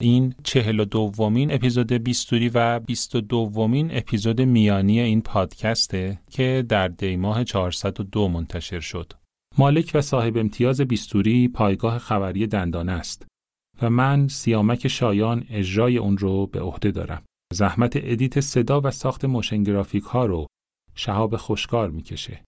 این 0.01 0.35
چهل 0.43 0.79
و 0.79 0.85
دومین 0.85 1.51
اپیزود 1.53 1.93
بیستوری 1.93 2.49
و 2.49 2.79
بیست 2.79 3.15
و 3.15 3.21
دومین 3.21 3.89
اپیزود 3.97 4.41
میانی 4.41 4.99
این 4.99 5.21
پادکسته 5.21 6.19
که 6.29 6.65
در 6.69 6.87
دیماه 6.87 7.43
402 7.43 8.27
منتشر 8.27 8.79
شد. 8.79 9.13
مالک 9.57 9.91
و 9.93 10.01
صاحب 10.01 10.37
امتیاز 10.37 10.81
بیستوری 10.81 11.47
پایگاه 11.47 11.97
خبری 11.97 12.47
دندانه 12.47 12.91
است. 12.91 13.25
و 13.81 13.89
من 13.89 14.27
سیامک 14.27 14.88
شایان 14.88 15.45
اجرای 15.49 15.97
اون 15.97 16.18
رو 16.18 16.47
به 16.47 16.61
عهده 16.61 16.91
دارم. 16.91 17.23
زحمت 17.53 17.93
ادیت 17.95 18.39
صدا 18.39 18.81
و 18.81 18.91
ساخت 18.91 19.26
motion 19.26 19.64
graphic 19.64 20.03
ها 20.03 20.26
رو 20.26 20.47
شهاب 20.95 21.38
خوشکار 21.38 21.89
می‌کشه. 21.89 22.43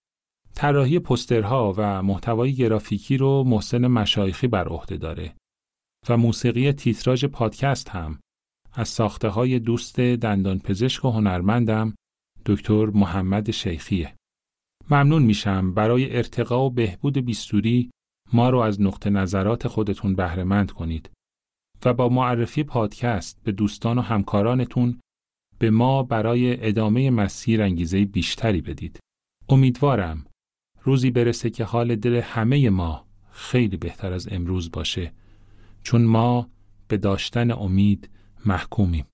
طراحی 0.55 0.99
پوسترها 0.99 1.73
و 1.77 2.03
محتوای 2.03 2.53
گرافیکی 2.53 3.17
رو 3.17 3.43
محسن 3.43 3.87
مشایخی 3.87 4.47
بر 4.47 4.67
عهده 4.67 4.97
داره 4.97 5.35
و 6.09 6.17
موسیقی 6.17 6.71
تیتراژ 6.71 7.25
پادکست 7.25 7.89
هم 7.89 8.19
از 8.73 8.89
ساخته 8.89 9.27
های 9.27 9.59
دوست 9.59 9.99
دندان 9.99 10.59
پزشک 10.59 11.05
و 11.05 11.11
هنرمندم 11.11 11.95
دکتر 12.45 12.85
محمد 12.85 13.51
شیخیه. 13.51 14.15
ممنون 14.89 15.23
میشم 15.23 15.73
برای 15.73 16.17
ارتقا 16.17 16.65
و 16.65 16.69
بهبود 16.69 17.17
بیستوری 17.17 17.91
ما 18.33 18.49
رو 18.49 18.57
از 18.57 18.81
نقطه 18.81 19.09
نظرات 19.09 19.67
خودتون 19.67 20.15
بهرهمند 20.15 20.71
کنید 20.71 21.09
و 21.85 21.93
با 21.93 22.09
معرفی 22.09 22.63
پادکست 22.63 23.37
به 23.43 23.51
دوستان 23.51 23.97
و 23.97 24.01
همکارانتون 24.01 24.99
به 25.59 25.69
ما 25.69 26.03
برای 26.03 26.67
ادامه 26.67 27.09
مسیر 27.09 27.61
انگیزه 27.61 28.05
بیشتری 28.05 28.61
بدید. 28.61 28.99
امیدوارم 29.49 30.25
روزی 30.83 31.11
برسه 31.11 31.49
که 31.49 31.63
حال 31.63 31.95
دل 31.95 32.15
همه 32.15 32.69
ما 32.69 33.05
خیلی 33.31 33.77
بهتر 33.77 34.13
از 34.13 34.27
امروز 34.31 34.71
باشه 34.71 35.13
چون 35.83 36.01
ما 36.01 36.49
به 36.87 36.97
داشتن 36.97 37.51
امید 37.51 38.09
محکومیم. 38.45 39.05